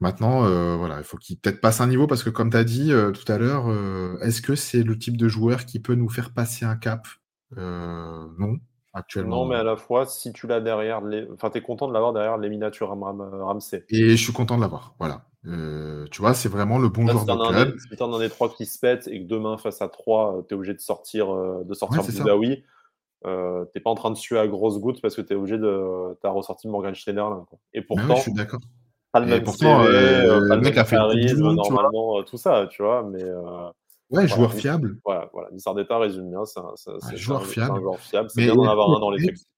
Maintenant, 0.00 0.40
voilà, 0.76 0.98
il 0.98 1.04
faut 1.04 1.16
qu'il 1.18 1.38
peut-être 1.38 1.60
passe 1.60 1.80
un 1.80 1.86
niveau 1.86 2.06
parce 2.06 2.22
que 2.22 2.30
comme 2.30 2.50
tu 2.50 2.56
as 2.56 2.64
dit 2.64 2.90
tout 2.90 3.32
à 3.32 3.38
l'heure, 3.38 3.66
est-ce 4.22 4.42
que 4.42 4.54
c'est 4.54 4.82
le 4.82 4.98
type 4.98 5.16
de 5.16 5.28
joueur 5.28 5.66
qui 5.66 5.80
peut 5.80 5.94
nous 5.94 6.08
faire 6.08 6.32
passer 6.32 6.64
un 6.64 6.76
cap? 6.76 7.06
Non, 7.56 8.56
actuellement. 8.92 9.44
Non, 9.44 9.50
mais 9.50 9.56
à 9.56 9.62
la 9.62 9.76
fois, 9.76 10.06
si 10.06 10.32
tu 10.32 10.46
l'as 10.46 10.60
derrière, 10.60 11.00
les... 11.00 11.28
enfin, 11.32 11.50
tu 11.50 11.58
es 11.58 11.62
content 11.62 11.88
de 11.88 11.92
l'avoir 11.92 12.12
derrière 12.12 12.38
les 12.38 12.48
miniatures 12.48 12.88
Ramsey. 12.88 13.84
Et 13.88 14.10
je 14.10 14.22
suis 14.22 14.32
content 14.32 14.56
de 14.56 14.62
l'avoir, 14.62 14.94
voilà. 14.98 15.26
Euh, 15.46 16.06
tu 16.10 16.22
vois, 16.22 16.32
c'est 16.34 16.48
vraiment 16.48 16.78
le 16.78 16.88
bon 16.88 17.06
genre 17.06 17.24
de 17.24 17.48
club. 17.48 17.76
si 17.78 17.96
tu 17.96 18.02
en 18.02 18.14
as 18.14 18.18
des 18.18 18.30
trois 18.30 18.48
qui 18.48 18.64
se 18.64 18.78
pètent 18.78 19.08
et 19.08 19.22
que 19.22 19.28
demain, 19.28 19.58
face 19.58 19.82
à 19.82 19.88
trois, 19.88 20.38
euh, 20.38 20.42
tu 20.42 20.54
es 20.54 20.56
obligé 20.56 20.74
de 20.74 20.80
sortir, 20.80 21.34
euh, 21.34 21.64
de 21.64 21.74
sortir 21.74 22.02
Boudaoui, 22.02 22.64
euh, 23.26 23.64
t'es 23.72 23.80
pas 23.80 23.90
en 23.90 23.94
train 23.94 24.10
de 24.10 24.16
suer 24.16 24.38
à 24.38 24.46
grosses 24.46 24.78
gouttes 24.78 25.02
parce 25.02 25.14
que 25.14 25.20
tu 25.20 25.32
es 25.32 25.36
obligé 25.36 25.58
de. 25.58 26.16
Tu 26.20 26.26
as 26.26 26.30
ressorti 26.30 26.68
Morgan 26.68 26.94
Schneider. 26.94 27.44
Et 27.74 27.82
pourtant, 27.82 28.16
je 28.16 28.22
suis 28.22 28.32
d'accord. 28.32 28.60
Pas 29.12 29.20
le 29.20 29.26
même 29.26 29.44
pourtant, 29.44 29.84
le 29.84 30.60
mec 30.60 30.76
a 30.78 30.84
fait 30.84 30.96
normalement, 30.96 32.22
tout 32.22 32.38
ça, 32.38 32.66
tu 32.70 32.82
vois. 32.82 33.02
Mais, 33.02 33.22
ouais, 34.10 34.26
joueur 34.26 34.52
fiable. 34.52 34.98
Voilà, 35.04 35.30
voilà. 35.32 35.50
d'État 35.74 35.98
résume 35.98 36.30
bien. 36.30 36.44
C'est 36.46 36.60
un, 36.60 37.16
joueur 37.16 37.44
fiable. 37.44 37.80
C'est 38.00 38.20
bien 38.36 38.54
d'en 38.54 38.64
avoir 38.64 38.96
un 38.96 39.00
dans 39.00 39.10
les 39.10 39.26
textes. 39.26 39.48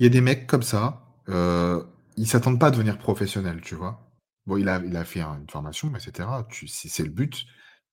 Il 0.00 0.04
y 0.04 0.06
a 0.06 0.10
des 0.10 0.20
mecs 0.20 0.48
comme 0.48 0.62
ça, 0.62 1.02
ils 1.28 2.26
s'attendent 2.26 2.58
pas 2.58 2.66
à 2.66 2.70
devenir 2.72 2.98
professionnels, 2.98 3.60
tu 3.60 3.76
vois. 3.76 4.00
Bon, 4.48 4.56
il 4.56 4.66
a, 4.66 5.04
fait 5.04 5.20
une 5.20 5.46
formation, 5.50 5.94
etc. 5.94 6.26
C'est 6.66 7.04
le 7.04 7.10
but. 7.10 7.44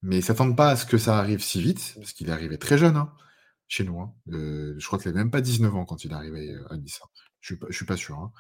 Mais 0.02 0.22
s'attendent 0.22 0.56
pas 0.56 0.70
à 0.70 0.76
ce 0.78 0.86
que 0.86 0.98
ça 0.98 1.18
arrive 1.18 1.44
si 1.44 1.62
vite, 1.62 1.96
parce 1.98 2.14
qu'il 2.14 2.30
est 2.30 2.32
arrivé 2.32 2.58
très 2.58 2.78
jeune 2.78 2.96
hein, 2.96 3.12
chez 3.68 3.84
nous. 3.84 4.00
Hein. 4.00 4.14
Euh, 4.32 4.74
je 4.78 4.88
crois 4.88 4.98
qu'il 4.98 5.12
n'avait 5.12 5.20
même 5.20 5.32
pas 5.32 5.42
19 5.42 5.76
ans 5.76 5.84
quand 5.84 6.06
il 6.06 6.12
est 6.12 6.16
arrivé 6.16 6.54
euh, 6.54 6.74
à 6.74 6.78
Nice. 6.78 7.02
Hein. 7.04 7.08
Je 7.42 7.56
ne 7.56 7.74
suis, 7.74 7.86
pas 7.86 7.98
sûr. 7.98 8.32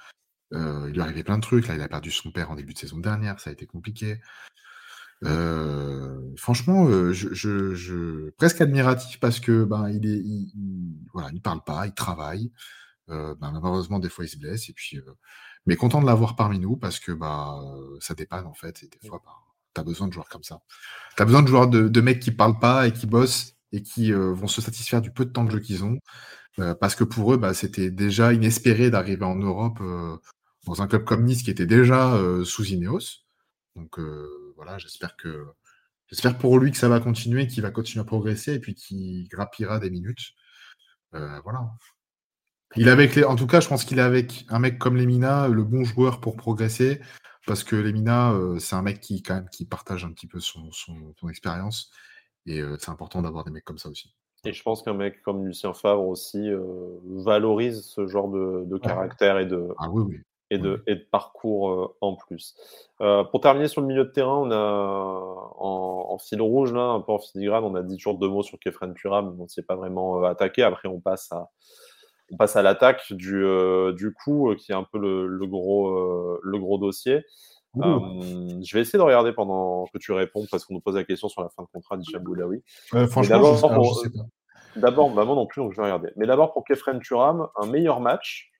Euh, 0.53 0.85
il 0.87 0.93
lui 0.93 0.99
est 0.99 1.03
arrivé 1.03 1.25
plein 1.25 1.37
de 1.37 1.41
trucs. 1.41 1.67
Là, 1.67 1.75
il 1.75 1.81
a 1.81 1.89
perdu 1.89 2.09
son 2.09 2.31
père 2.31 2.51
en 2.51 2.55
début 2.55 2.73
de 2.73 2.79
saison 2.79 2.99
dernière. 2.99 3.37
Ça 3.41 3.49
a 3.49 3.53
été 3.53 3.65
compliqué. 3.65 4.21
franchement, 6.37 6.87
presque 8.37 8.61
admiratif 8.61 9.19
parce 9.19 9.41
que 9.41 9.65
ben 9.65 9.89
il 9.89 10.05
est, 10.05 10.23
voilà, 11.13 11.31
il 11.33 11.41
parle 11.41 11.63
pas, 11.65 11.85
il 11.85 11.93
travaille. 11.93 12.53
Ben, 13.09 13.35
malheureusement, 13.41 13.99
des 13.99 14.09
fois, 14.09 14.23
il 14.23 14.29
se 14.29 14.37
blesse 14.37 14.69
et 14.69 14.73
puis 14.73 15.01
mais 15.65 15.75
content 15.75 16.01
de 16.01 16.05
l'avoir 16.05 16.35
parmi 16.35 16.59
nous 16.59 16.77
parce 16.77 16.99
que 16.99 17.11
bah, 17.11 17.59
ça 17.99 18.13
dépanne 18.13 18.45
en 18.45 18.53
fait. 18.53 18.83
Et 18.83 18.87
des 18.87 19.07
fois, 19.07 19.21
bah, 19.25 19.31
tu 19.75 19.81
as 19.81 19.83
besoin 19.83 20.07
de 20.07 20.13
joueurs 20.13 20.29
comme 20.29 20.43
ça. 20.43 20.61
Tu 21.15 21.21
as 21.21 21.25
besoin 21.25 21.43
de 21.43 21.47
joueurs 21.47 21.67
de, 21.67 22.01
mecs 22.01 22.19
qui 22.19 22.31
parlent 22.31 22.59
pas 22.59 22.87
et 22.87 22.93
qui 22.93 23.07
bossent 23.07 23.55
et 23.71 23.81
qui 23.81 24.13
euh, 24.13 24.33
vont 24.33 24.47
se 24.47 24.61
satisfaire 24.61 25.01
du 25.01 25.11
peu 25.11 25.25
de 25.25 25.31
temps 25.31 25.43
de 25.43 25.51
jeu 25.51 25.59
qu'ils 25.59 25.83
ont. 25.83 25.99
Euh, 26.59 26.73
parce 26.73 26.95
que 26.95 27.03
pour 27.03 27.33
eux, 27.33 27.37
bah, 27.37 27.53
c'était 27.53 27.91
déjà 27.91 28.33
inespéré 28.33 28.89
d'arriver 28.89 29.25
en 29.25 29.35
Europe 29.35 29.79
euh, 29.81 30.17
dans 30.65 30.81
un 30.81 30.87
club 30.87 31.03
comme 31.03 31.25
Nice 31.25 31.43
qui 31.43 31.51
était 31.51 31.65
déjà 31.65 32.17
sous 32.43 32.65
Ineos. 32.65 33.23
Donc 33.75 33.99
voilà, 34.55 34.77
j'espère 34.77 35.15
que 35.15 35.45
j'espère 36.07 36.37
pour 36.37 36.57
lui 36.57 36.71
que 36.71 36.77
ça 36.77 36.89
va 36.89 36.99
continuer, 36.99 37.45
qu'il 37.47 37.61
va 37.61 37.71
continuer 37.71 38.01
à 38.01 38.05
progresser 38.05 38.53
et 38.55 38.59
puis 38.59 38.73
qu'il 38.73 39.27
grappillera 39.27 39.79
des 39.79 39.91
minutes. 39.91 40.33
voilà. 41.11 41.69
Il 42.77 42.89
avec 42.89 43.15
les... 43.15 43.23
En 43.23 43.35
tout 43.35 43.47
cas, 43.47 43.59
je 43.59 43.67
pense 43.67 43.85
qu'il 43.85 43.99
est 43.99 44.03
avec 44.03 44.45
un 44.49 44.59
mec 44.59 44.77
comme 44.77 44.97
Lemina, 44.97 45.47
le 45.47 45.63
bon 45.63 45.83
joueur 45.83 46.19
pour 46.19 46.35
progresser, 46.35 46.99
parce 47.47 47.63
que 47.63 47.75
Lemina, 47.75 48.33
euh, 48.33 48.59
c'est 48.59 48.75
un 48.75 48.81
mec 48.81 48.99
qui, 48.99 49.23
quand 49.23 49.35
même, 49.35 49.49
qui 49.49 49.65
partage 49.65 50.03
un 50.03 50.11
petit 50.11 50.27
peu 50.27 50.39
son, 50.39 50.71
son, 50.71 51.29
expérience, 51.29 51.91
et 52.45 52.59
euh, 52.59 52.75
c'est 52.79 52.91
important 52.91 53.21
d'avoir 53.21 53.45
des 53.45 53.51
mecs 53.51 53.63
comme 53.63 53.77
ça 53.77 53.89
aussi. 53.89 54.13
Et 54.43 54.53
je 54.53 54.61
pense 54.61 54.83
qu'un 54.83 54.93
mec 54.93 55.21
comme 55.23 55.47
Lucien 55.47 55.73
Favre 55.73 56.07
aussi 56.07 56.49
euh, 56.49 56.99
valorise 57.03 57.83
ce 57.83 58.07
genre 58.07 58.29
de, 58.29 58.77
caractère 58.77 59.39
et 59.39 59.45
de, 59.45 59.69
ah, 59.79 59.89
oui, 59.89 60.03
oui. 60.07 60.21
Et, 60.51 60.59
de, 60.59 60.83
et 60.85 60.95
de 60.95 61.07
parcours 61.11 61.95
en 62.01 62.15
plus. 62.15 62.55
pour 62.99 63.41
terminer 63.41 63.67
sur 63.67 63.81
le 63.81 63.87
milieu 63.87 64.05
de 64.05 64.11
terrain, 64.11 64.37
on 64.37 64.51
a 64.51 65.51
en, 65.57 66.17
fil 66.19 66.39
rouge, 66.39 66.71
là, 66.71 66.81
un 66.81 67.01
peu 67.01 67.13
en 67.13 67.19
filigrane, 67.19 67.63
on 67.63 67.73
a 67.73 67.81
dit 67.81 67.97
toujours 67.97 68.19
deux 68.19 68.29
mots 68.29 68.43
sur 68.43 68.59
Kefren 68.59 68.93
Turam, 68.93 69.35
on 69.39 69.43
ne 69.43 69.47
s'est 69.47 69.63
pas 69.63 69.75
vraiment 69.75 70.23
attaqué. 70.23 70.61
Après, 70.61 70.87
on 70.87 70.99
passe 70.99 71.31
à, 71.31 71.49
on 72.31 72.37
passe 72.37 72.55
à 72.55 72.61
l'attaque 72.61 73.13
du, 73.13 73.43
euh, 73.43 73.93
du 73.93 74.13
coup, 74.13 74.49
euh, 74.49 74.55
qui 74.55 74.71
est 74.71 74.75
un 74.75 74.83
peu 74.83 74.97
le, 74.97 75.45
gros, 75.45 75.89
euh, 75.89 76.39
le 76.43 76.57
gros 76.57 76.77
dossier. 76.77 77.23
je 77.75 78.73
vais 78.73 78.81
essayer 78.81 78.97
de 78.97 79.03
regarder 79.03 79.33
pendant 79.33 79.85
que 79.93 79.97
tu 79.97 80.11
réponds, 80.11 80.45
parce 80.49 80.65
qu'on 80.65 80.73
nous 80.73 80.81
pose 80.81 80.95
la 80.95 81.03
question 81.03 81.29
sur 81.29 81.41
la 81.41 81.49
fin 81.49 81.63
de 81.63 81.67
contrat 81.71 81.97
d'Hicham 81.97 82.23
Boulaoui. 82.23 82.63
franchement, 83.09 83.55
D'abord, 84.75 85.09
bah, 85.11 85.23
moi 85.23 85.35
non 85.35 85.45
plus, 85.45 85.61
donc 85.61 85.71
je 85.71 85.77
vais 85.77 85.83
regarder. 85.83 86.09
Mais 86.17 86.25
d'abord, 86.25 86.51
pour 86.51 86.65
Kefren 86.65 86.99
Turam, 86.99 87.47
un 87.55 87.65
meilleur 87.65 88.01
match. 88.01 88.51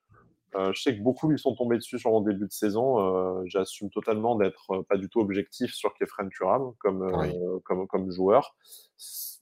je 0.55 0.82
sais 0.82 0.95
que 0.95 1.01
beaucoup 1.01 1.28
lui 1.28 1.38
sont 1.38 1.55
tombés 1.55 1.76
dessus 1.76 1.99
sur 1.99 2.11
mon 2.11 2.22
début 2.22 2.45
de 2.45 2.51
saison. 2.51 3.43
J'assume 3.47 3.89
totalement 3.89 4.36
d'être 4.36 4.86
pas 4.88 4.95
du 4.95 5.09
tout 5.09 5.20
objectif 5.20 5.74
sur 5.74 5.93
Kefren 5.95 6.30
Turam 6.30 6.72
comme, 6.80 7.61
comme, 7.66 7.88
comme 7.88 8.11
joueur. 8.11 8.55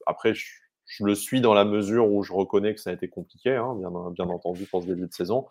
Après, 0.08 0.34
je 0.34 0.63
je 0.98 1.04
le 1.06 1.16
suis 1.16 1.42
dans 1.42 1.56
la 1.56 1.66
mesure 1.66 2.12
où 2.12 2.22
je 2.22 2.34
reconnais 2.34 2.76
que 2.76 2.80
ça 2.80 2.92
a 2.92 2.94
été 2.94 3.08
compliqué, 3.08 3.56
hein, 3.56 3.76
bien, 3.76 3.90
bien, 4.12 4.30
entendu, 4.30 4.68
pour 4.68 4.84
ce 4.84 4.88
début 4.88 5.08
de 5.08 5.14
saison. 5.14 5.48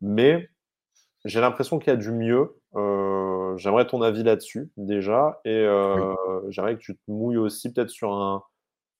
Mais 0.00 0.48
j'ai 1.24 1.40
l'impression 1.40 1.78
qu'il 1.78 1.92
y 1.92 1.92
a 1.92 1.96
du 1.96 2.10
mieux. 2.10 2.60
Euh, 2.74 3.56
j'aimerais 3.56 3.86
ton 3.86 4.02
avis 4.02 4.24
là-dessus, 4.24 4.72
déjà. 4.76 5.40
Et 5.44 5.54
euh, 5.54 6.12
j'aimerais 6.48 6.74
que 6.74 6.80
tu 6.80 6.96
te 6.96 7.00
mouilles 7.06 7.36
aussi 7.36 7.72
peut-être 7.72 7.90
sur, 7.90 8.14
un, 8.14 8.42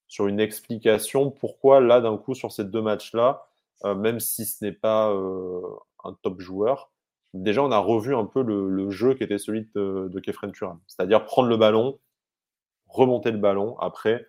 sur 0.06 0.28
une 0.28 0.38
explication 0.38 1.32
pourquoi, 1.32 1.80
là, 1.80 2.00
d'un 2.00 2.16
coup, 2.18 2.34
sur 2.34 2.52
ces 2.52 2.64
deux 2.64 2.82
matchs-là, 2.82 3.44
euh, 3.84 3.96
même 3.96 4.20
si 4.20 4.46
ce 4.46 4.64
n'est 4.64 4.72
pas 4.72 5.12
un 6.04 6.12
top 6.22 6.40
joueur, 6.40 6.92
déjà, 7.32 7.64
on 7.64 7.72
a 7.72 7.78
revu 7.78 8.14
un 8.14 8.26
peu 8.26 8.42
le, 8.42 8.90
jeu 8.90 9.14
qui 9.14 9.24
était 9.24 9.38
celui 9.38 9.68
de, 9.74 10.08
de 10.08 10.20
Kefren 10.20 10.52
Turam. 10.52 10.78
C'est-à-dire 10.86 11.24
prendre 11.24 11.48
le 11.48 11.56
ballon, 11.56 11.98
remonter 12.86 13.32
le 13.32 13.38
ballon, 13.38 13.76
après 13.80 14.28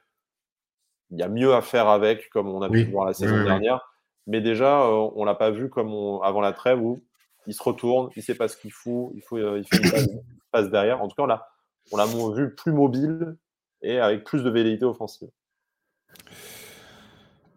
il 1.15 1.19
y 1.19 1.23
a 1.23 1.29
mieux 1.29 1.53
à 1.53 1.61
faire 1.61 1.87
avec, 1.87 2.29
comme 2.29 2.49
on 2.49 2.61
a 2.61 2.69
pu 2.69 2.83
voir 2.85 3.05
la 3.05 3.13
saison 3.13 3.41
dernière. 3.43 3.79
Mais 4.27 4.41
déjà, 4.41 4.81
euh, 4.81 5.09
on 5.15 5.23
l'a 5.23 5.35
pas 5.35 5.49
vu 5.49 5.69
comme 5.69 6.19
avant 6.23 6.41
la 6.41 6.51
trêve 6.51 6.81
où 6.81 7.03
il 7.47 7.53
se 7.53 7.63
retourne, 7.63 8.09
il 8.15 8.23
sait 8.23 8.35
pas 8.35 8.49
ce 8.49 8.57
qu'il 8.57 8.71
fout, 8.71 9.11
il 9.15 9.21
faut, 9.21 9.37
euh, 9.37 9.59
il 9.59 9.65
fait 9.65 9.81
une 9.81 10.21
passe, 10.51 10.69
derrière. 10.69 11.01
En 11.01 11.07
tout 11.07 11.15
cas, 11.15 11.23
on 11.23 11.27
l'a, 11.27 11.47
on 11.93 11.97
l'a 11.97 12.05
vu 12.35 12.53
plus 12.53 12.73
mobile 12.73 13.37
et 13.81 13.99
avec 13.99 14.25
plus 14.25 14.43
de 14.43 14.49
velléité 14.49 14.83
offensive. 14.83 15.29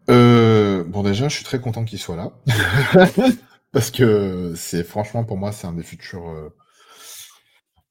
Euh, 0.08 0.84
bon, 0.84 1.02
déjà, 1.02 1.28
je 1.28 1.34
suis 1.34 1.44
très 1.44 1.60
content 1.60 1.84
qu'il 1.84 1.98
soit 1.98 2.16
là. 2.16 2.30
Parce 3.72 3.90
que 3.90 4.54
c'est 4.54 4.84
franchement, 4.84 5.24
pour 5.24 5.36
moi, 5.36 5.50
c'est 5.50 5.66
un 5.66 5.72
des 5.72 5.82
futurs, 5.82 6.52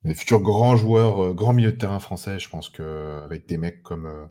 des 0.03 0.15
futurs 0.15 0.39
grands 0.39 0.77
joueurs, 0.77 1.33
grands 1.33 1.53
milieux 1.53 1.73
de 1.73 1.77
terrain 1.77 1.99
français. 1.99 2.39
Je 2.39 2.49
pense 2.49 2.69
qu'avec 2.69 3.47
des 3.47 3.57
mecs 3.57 3.83
comme 3.83 4.29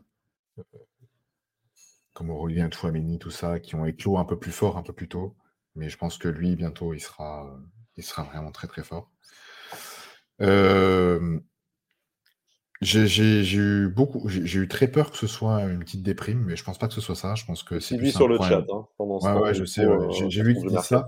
comme 2.17 2.31
Aurélien 2.31 2.67
Chouameni, 2.71 3.19
tout 3.19 3.29
ça, 3.29 3.59
qui 3.59 3.75
ont 3.75 3.85
éclos 3.85 4.17
un 4.17 4.25
peu 4.25 4.39
plus 4.39 4.51
fort, 4.51 4.75
un 4.75 4.81
peu 4.81 4.91
plus 4.91 5.07
tôt. 5.07 5.35
Mais 5.75 5.87
je 5.87 5.97
pense 5.99 6.17
que 6.17 6.27
lui, 6.27 6.55
bientôt, 6.55 6.95
il 6.95 6.99
sera, 6.99 7.55
il 7.95 8.03
sera 8.03 8.23
vraiment 8.23 8.51
très 8.51 8.65
très 8.65 8.81
fort. 8.81 9.11
Euh, 10.41 11.39
J'ai 12.81 13.53
eu 13.53 13.87
beaucoup, 13.87 14.27
j'ai 14.29 14.59
eu 14.59 14.67
très 14.67 14.87
peur 14.87 15.11
que 15.11 15.17
ce 15.17 15.27
soit 15.27 15.61
une 15.61 15.81
petite 15.81 16.01
déprime, 16.01 16.43
mais 16.43 16.55
je 16.55 16.63
pense 16.63 16.79
pas 16.79 16.87
que 16.87 16.95
ce 16.95 17.01
soit 17.01 17.13
ça. 17.13 17.35
Je 17.35 17.45
pense 17.45 17.61
que 17.61 17.79
c'est 17.79 17.97
plus 17.99 18.11
sur 18.11 18.27
le 18.27 18.39
chat 18.39 18.65
hein, 18.67 18.87
pendant 18.97 19.19
ce 19.19 19.27
ouais, 19.27 19.39
Ouais, 19.39 19.53
je 19.53 19.65
sais, 19.65 19.85
euh, 19.85 20.09
j'ai 20.09 20.41
vu 20.41 20.55
qu'il 20.55 20.71
ça. 20.79 21.05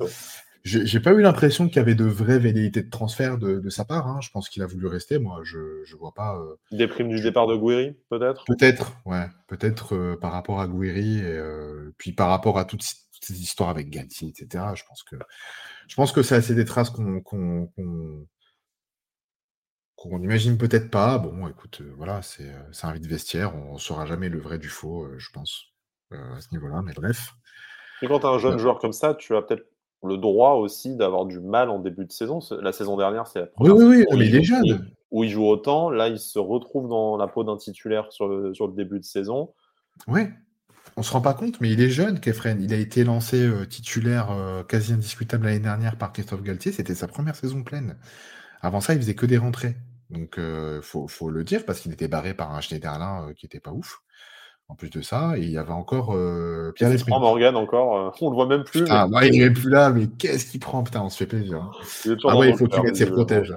J'ai 0.85 0.99
pas 0.99 1.11
eu 1.11 1.21
l'impression 1.21 1.67
qu'il 1.67 1.77
y 1.77 1.79
avait 1.79 1.95
de 1.95 2.05
vraies 2.05 2.39
velléités 2.39 2.83
de 2.83 2.89
transfert 2.89 3.37
de, 3.37 3.69
sa 3.69 3.85
part. 3.85 4.07
Hein. 4.07 4.19
Je 4.21 4.29
pense 4.29 4.49
qu'il 4.49 4.61
a 4.61 4.67
voulu 4.67 4.87
rester. 4.87 5.19
Moi, 5.19 5.41
je, 5.43 5.83
je 5.83 5.95
vois 5.95 6.13
pas. 6.13 6.37
Euh, 6.37 6.55
Déprime 6.71 7.09
du 7.09 7.21
départ 7.21 7.47
de 7.47 7.55
Gouiri, 7.55 7.95
peut-être? 8.09 8.43
Peut-être, 8.45 8.93
ouais. 9.05 9.25
Peut-être 9.47 9.95
euh, 9.95 10.15
par 10.15 10.31
rapport 10.31 10.59
à 10.59 10.67
Gouiri 10.67 11.19
et 11.19 11.41
puis 11.97 12.13
par 12.13 12.29
rapport 12.29 12.57
à 12.57 12.65
toutes, 12.65 12.83
ces 12.83 13.41
histoires 13.41 13.69
avec 13.69 13.89
Galtier, 13.89 14.29
etc. 14.29 14.63
Je 14.75 14.83
pense 14.87 15.03
que, 15.03 15.15
je 15.87 15.95
pense 15.95 16.11
que 16.11 16.23
c'est 16.23 16.35
assez 16.35 16.55
des 16.55 16.65
traces 16.65 16.89
qu'on 16.89 17.21
qu'on 19.99 20.17
n'imagine 20.19 20.57
peut-être 20.57 20.89
pas. 20.89 21.17
Bon, 21.17 21.47
écoute, 21.47 21.81
euh, 21.81 21.93
voilà, 21.97 22.21
c'est 22.21 22.49
euh, 22.49 22.71
un 22.83 22.93
vide 22.93 23.07
vestiaire. 23.07 23.53
On 23.55 23.73
ne 23.73 23.79
saura 23.79 24.05
jamais 24.05 24.29
le 24.29 24.39
vrai 24.39 24.57
du 24.57 24.69
faux, 24.69 25.03
euh, 25.03 25.15
je 25.17 25.29
pense, 25.31 25.65
à 26.11 26.39
ce 26.39 26.47
niveau-là. 26.53 26.81
Mais 26.83 26.93
bref. 26.93 27.33
Et 28.01 28.07
quand 28.07 28.19
tu 28.19 28.25
as 28.25 28.29
un 28.29 28.39
jeune 28.39 28.57
joueur 28.57 28.79
comme 28.79 28.93
ça, 28.93 29.13
tu 29.13 29.35
as 29.35 29.41
peut-être 29.41 29.65
le 30.03 30.17
droit 30.17 30.53
aussi 30.53 30.95
d'avoir 30.95 31.25
du 31.25 31.39
mal 31.39 31.69
en 31.69 31.79
début 31.79 32.05
de 32.05 32.11
saison. 32.11 32.39
La 32.61 32.71
saison 32.71 32.97
dernière, 32.97 33.27
c'est 33.27 33.39
la 33.39 33.45
première 33.47 33.75
oui, 33.75 33.83
oui, 33.83 34.05
oui, 34.09 34.17
mais 34.17 34.27
il 34.27 34.35
est 34.35 34.43
jeune. 34.43 34.89
Où 35.11 35.23
il 35.23 35.29
joue 35.29 35.45
autant. 35.45 35.89
Là, 35.89 36.07
il 36.07 36.19
se 36.19 36.39
retrouve 36.39 36.87
dans 36.87 37.17
la 37.17 37.27
peau 37.27 37.43
d'un 37.43 37.57
titulaire 37.57 38.11
sur 38.11 38.27
le, 38.27 38.53
sur 38.53 38.67
le 38.67 38.73
début 38.73 38.99
de 38.99 39.05
saison. 39.05 39.53
Oui. 40.07 40.21
On 40.95 41.03
se 41.03 41.11
rend 41.11 41.21
pas 41.21 41.33
compte, 41.33 41.61
mais 41.61 41.71
il 41.71 41.81
est 41.81 41.89
jeune, 41.89 42.19
Kefren. 42.19 42.61
Il 42.61 42.73
a 42.73 42.77
été 42.77 43.03
lancé 43.03 43.49
titulaire 43.69 44.29
quasi 44.67 44.93
indiscutable 44.93 45.45
l'année 45.45 45.59
dernière 45.59 45.97
par 45.97 46.11
Christophe 46.11 46.43
Galtier. 46.43 46.71
C'était 46.71 46.95
sa 46.95 47.07
première 47.07 47.35
saison 47.35 47.63
pleine. 47.63 47.97
Avant 48.61 48.81
ça, 48.81 48.93
il 48.93 48.99
faisait 48.99 49.15
que 49.15 49.25
des 49.25 49.37
rentrées. 49.37 49.75
Donc, 50.09 50.35
il 50.37 50.81
faut, 50.81 51.29
le 51.29 51.43
dire, 51.43 51.65
parce 51.65 51.79
qu'il 51.79 51.91
était 51.93 52.07
barré 52.07 52.33
par 52.33 52.53
un 52.53 52.61
Schneiderlin 52.61 53.31
qui 53.35 53.45
était 53.45 53.59
pas 53.59 53.71
ouf. 53.71 54.01
En 54.69 54.75
plus 54.75 54.89
de 54.91 55.01
ça, 55.01 55.35
et 55.35 55.41
il 55.41 55.49
y 55.49 55.57
avait 55.57 55.71
encore 55.71 56.15
Pierre 56.75 56.91
Lesmelou. 56.91 57.19
Morgan 57.19 57.55
encore, 57.55 58.15
on 58.21 58.29
le 58.29 58.35
voit 58.35 58.45
même 58.45 58.63
plus. 58.63 58.85
Ah, 58.89 59.07
il 59.23 59.39
n'est 59.39 59.49
plus 59.49 59.69
là, 59.69 59.89
mais 59.89 60.07
qu'est-ce 60.07 60.45
qu'il 60.45 60.59
prend? 60.59 60.83
Putain, 60.83 61.01
on 61.01 61.09
se 61.09 61.17
fait 61.17 61.25
plaisir. 61.25 61.57
Hein. 61.57 61.71
Ah 62.25 62.37
ouais, 62.37 62.49
il 62.51 62.57
faut 62.57 62.67
qu'il 62.67 62.83
mette 62.83 62.95
ses 62.95 63.07
protèges. 63.07 63.53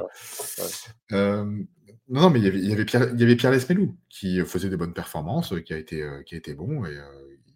non, 1.11 1.67
non, 2.09 2.31
mais 2.31 2.41
il 2.41 2.45
y 2.45 2.49
avait, 2.49 2.59
il 2.59 2.69
y 2.69 2.73
avait 2.73 2.87
Pierre, 2.87 3.11
il 3.13 3.21
y 3.21 3.23
avait 3.23 3.37
Pierre 3.37 3.53
Lesmelou 3.53 3.95
qui 4.09 4.41
faisait 4.45 4.71
des 4.71 4.77
bonnes 4.77 4.95
performances, 4.95 5.55
qui 5.65 5.75
a 5.75 5.77
été, 5.77 6.03
qui 6.27 6.35
a 6.35 6.39
été 6.39 6.55
bon 6.55 6.85
et 6.87 6.99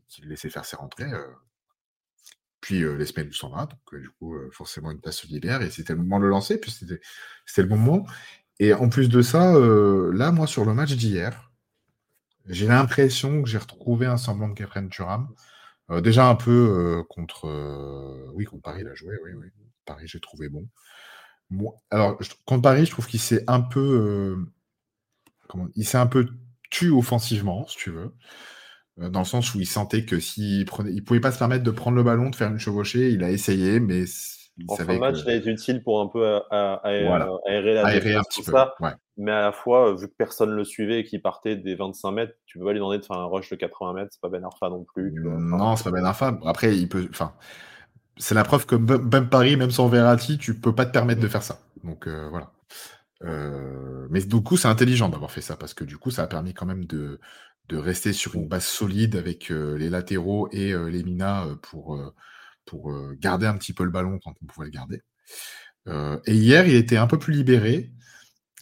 qui 0.09 0.22
laissait 0.26 0.50
faire 0.50 0.66
ses 0.66 0.76
rentrées. 0.76 1.11
Puis 2.61 2.80
Lesmelou 2.80 3.32
s'en 3.32 3.48
va, 3.48 3.66
donc 3.66 4.00
du 4.00 4.11
coup, 4.11 4.34
forcément, 4.52 4.90
une 4.90 5.00
place 5.00 5.16
se 5.16 5.26
libère 5.26 5.62
et 5.62 5.70
c'était 5.70 5.94
le 5.94 6.00
moment 6.00 6.18
de 6.18 6.24
le 6.24 6.30
lancer, 6.30 6.61
puis 6.61 6.70
c'était 6.70 7.62
le 7.62 7.68
moment. 7.68 8.04
Et 8.59 8.72
en 8.72 8.88
plus 8.88 9.09
de 9.09 9.22
ça, 9.22 9.54
euh, 9.54 10.11
là, 10.14 10.32
moi, 10.32 10.46
sur 10.46 10.64
le 10.64 10.72
match 10.72 10.94
d'hier, 10.94 11.45
j'ai 12.49 12.66
l'impression 12.66 13.42
que 13.42 13.49
j'ai 13.49 13.59
retrouvé 13.59 14.07
un 14.07 14.16
semblant 14.16 14.49
de 14.49 14.55
Kefren 14.55 14.88
Turam. 14.88 15.28
Euh, 15.90 16.01
déjà 16.01 16.28
un 16.28 16.34
peu 16.34 16.51
euh, 16.51 17.05
contre. 17.09 17.47
oui, 18.34 18.44
contre 18.44 18.62
Paris, 18.62 18.82
il 18.82 18.88
a 18.88 18.94
joué, 18.94 19.14
oui, 19.24 19.32
oui. 19.34 19.47
Paris, 19.84 20.07
j'ai 20.09 20.20
trouvé 20.20 20.49
bon. 20.49 20.68
alors, 21.90 22.18
contre 22.44 22.62
Paris, 22.62 22.86
je 22.86 22.90
trouve 22.90 23.07
qu'il 23.07 23.20
s'est 23.20 23.44
un 23.47 23.61
peu. 23.61 24.47
il 25.76 25.86
s'est 25.86 25.99
un 25.99 26.07
peu 26.07 26.28
tué 26.70 26.90
offensivement, 26.90 27.66
si 27.68 27.76
tu 27.76 27.90
veux. 27.90 28.14
Dans 28.97 29.20
le 29.20 29.26
sens 29.26 29.55
où 29.55 29.61
il 29.61 29.66
sentait 29.66 30.05
que 30.07 30.18
s'il 30.18 30.64
prenait, 30.64 30.92
il 30.92 31.05
pouvait 31.05 31.20
pas 31.20 31.30
se 31.30 31.38
permettre 31.38 31.64
de 31.64 31.70
prendre 31.70 31.97
le 31.97 32.03
ballon, 32.03 32.30
de 32.30 32.36
faire 32.36 32.51
une 32.51 32.59
chevauchée. 32.59 33.11
Il 33.12 33.22
a 33.22 33.30
essayé, 33.30 33.78
mais 33.78 34.07
en 34.68 34.76
fin 34.76 34.94
de 34.94 34.98
match, 34.98 35.18
il 35.24 35.30
a 35.30 35.34
été 35.34 35.50
utile 35.50 35.82
pour 35.82 36.00
un 36.00 36.07
peu 36.07 36.40
aérer 36.50 37.74
la 37.74 37.86
aérer 37.86 38.14
un 38.14 38.22
petit 38.22 38.42
peu, 38.42 38.52
Mais 39.16 39.32
à 39.32 39.42
la 39.42 39.52
fois, 39.52 39.94
vu 39.94 40.09
que 40.09 40.14
personne 40.16 40.50
ne 40.50 40.57
le 40.57 40.64
suivait 40.64 41.00
et 41.00 41.04
qu'il 41.04 41.20
partait 41.20 41.57
des 41.57 41.74
25 41.74 42.11
mètres, 42.12 42.34
tu 42.46 42.59
peux 42.59 42.64
pas 42.64 42.72
lui 42.72 42.78
demander 42.78 42.98
de 42.98 43.04
faire 43.04 43.16
un 43.16 43.26
rush 43.26 43.50
de 43.50 43.57
80 43.57 43.92
mètres. 43.92 44.09
C'est 44.12 44.20
pas 44.20 44.28
Ben 44.28 44.44
Arfa 44.44 44.70
non 44.70 44.84
plus. 44.84 45.12
non, 45.22 45.76
c'est 45.76 45.84
pas 45.84 45.90
Ben 45.90 46.04
Arfa. 46.04 46.38
Après, 46.44 46.76
il 46.76 46.88
peut. 46.88 47.07
Enfin, 47.11 47.34
c'est 48.18 48.34
la 48.34 48.44
preuve 48.44 48.66
que 48.66 48.76
même 48.76 49.28
Paris, 49.28 49.57
même 49.57 49.70
sans 49.70 49.88
Verratti, 49.88 50.38
tu 50.38 50.59
peux 50.59 50.74
pas 50.74 50.86
te 50.86 50.92
permettre 50.92 51.20
de 51.20 51.28
faire 51.28 51.42
ça. 51.42 51.59
Donc 51.84 52.07
euh, 52.07 52.28
voilà. 52.30 52.52
Euh, 53.24 54.07
mais 54.11 54.22
du 54.22 54.42
coup, 54.42 54.57
c'est 54.57 54.68
intelligent 54.68 55.09
d'avoir 55.09 55.30
fait 55.30 55.40
ça 55.40 55.57
parce 55.57 55.74
que 55.74 55.84
du 55.84 55.98
coup, 55.98 56.11
ça 56.11 56.22
a 56.22 56.26
permis 56.26 56.54
quand 56.54 56.66
même 56.66 56.84
de, 56.84 57.20
de 57.68 57.76
rester 57.76 58.12
sur 58.12 58.34
une 58.34 58.48
base 58.48 58.64
solide 58.64 59.16
avec 59.16 59.50
euh, 59.50 59.76
les 59.76 59.90
latéraux 59.90 60.48
et 60.52 60.74
les 60.90 61.02
minas 61.02 61.46
pour 61.62 61.98
pour 62.66 62.92
garder 63.14 63.46
un 63.46 63.56
petit 63.56 63.72
peu 63.72 63.84
le 63.84 63.90
ballon 63.90 64.18
quand 64.22 64.34
on 64.42 64.46
pouvait 64.46 64.66
le 64.66 64.72
garder. 64.72 65.02
et 65.86 66.34
hier, 66.34 66.66
il 66.66 66.74
était 66.74 66.96
un 66.96 67.06
peu 67.06 67.18
plus 67.18 67.32
libéré. 67.32 67.92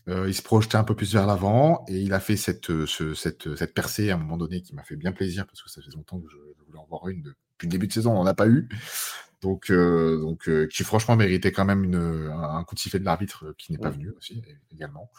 il 0.07 0.35
se 0.35 0.43
projetait 0.43 0.77
un 0.77 0.85
peu 0.85 0.95
plus 0.95 1.13
vers 1.13 1.27
l'avant 1.27 1.85
et 1.89 1.99
il 2.01 2.13
a 2.13 2.21
fait 2.21 2.37
cette, 2.37 2.71
cette, 2.87 3.55
cette, 3.57 3.75
percée 3.75 4.11
à 4.11 4.15
un 4.15 4.19
moment 4.19 4.37
donné 4.37 4.63
qui 4.63 4.75
m'a 4.75 4.85
fait 4.85 4.97
bien 4.97 5.13
plaisir 5.13 5.47
parce 5.47 5.63
que 5.63 5.71
ça 5.71 5.81
fait 5.83 5.95
longtemps 5.95 6.21
que 6.21 6.29
je, 6.31 6.37
voulais 6.67 6.79
en 6.79 6.87
voir 6.87 7.09
une 7.09 7.23
depuis 7.23 7.67
le 7.67 7.71
début 7.71 7.87
de 7.87 7.93
saison, 7.93 8.13
on 8.13 8.17
n'en 8.17 8.27
a 8.27 8.35
pas 8.35 8.49
eu. 8.49 8.69
Donc, 9.41 9.71
donc 9.73 10.49
qui 10.69 10.85
franchement 10.85 11.17
méritait 11.17 11.53
quand 11.53 11.65
même 11.65 11.85
une, 11.85 12.31
un, 12.33 12.65
coup 12.65 12.75
de 12.75 12.81
sifflet 12.81 13.01
de 13.01 13.05
l'arbitre 13.05 13.55
qui 13.59 13.73
n'est 13.73 13.79
pas 13.79 13.91
venu 13.91 14.11
aussi 14.17 14.43
également. 14.71 15.11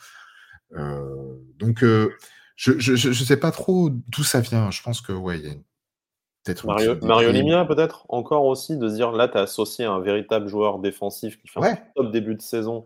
donc 1.59 1.83
je 2.55 3.07
ne 3.07 3.13
sais 3.13 3.37
pas 3.37 3.51
trop 3.51 3.89
d'où 3.89 4.23
ça 4.23 4.39
vient. 4.39 4.71
Je 4.71 4.81
pense 4.81 5.01
que 5.01 5.11
ouais, 5.11 5.39
il 5.39 5.45
y 5.45 5.49
a 5.49 5.53
une 5.53 5.63
Mario, 6.63 6.95
Mario 7.01 7.31
Limia, 7.31 7.65
peut-être, 7.65 8.05
encore 8.09 8.45
aussi, 8.45 8.77
de 8.77 8.87
se 8.87 8.95
dire 8.95 9.11
là, 9.11 9.27
tu 9.27 9.37
as 9.37 9.41
associé 9.41 9.85
un 9.85 9.99
véritable 9.99 10.47
joueur 10.47 10.79
défensif 10.79 11.39
qui 11.41 11.47
fait 11.47 11.59
un 11.59 11.77
top 11.95 12.11
début 12.11 12.35
de 12.35 12.41
saison, 12.41 12.85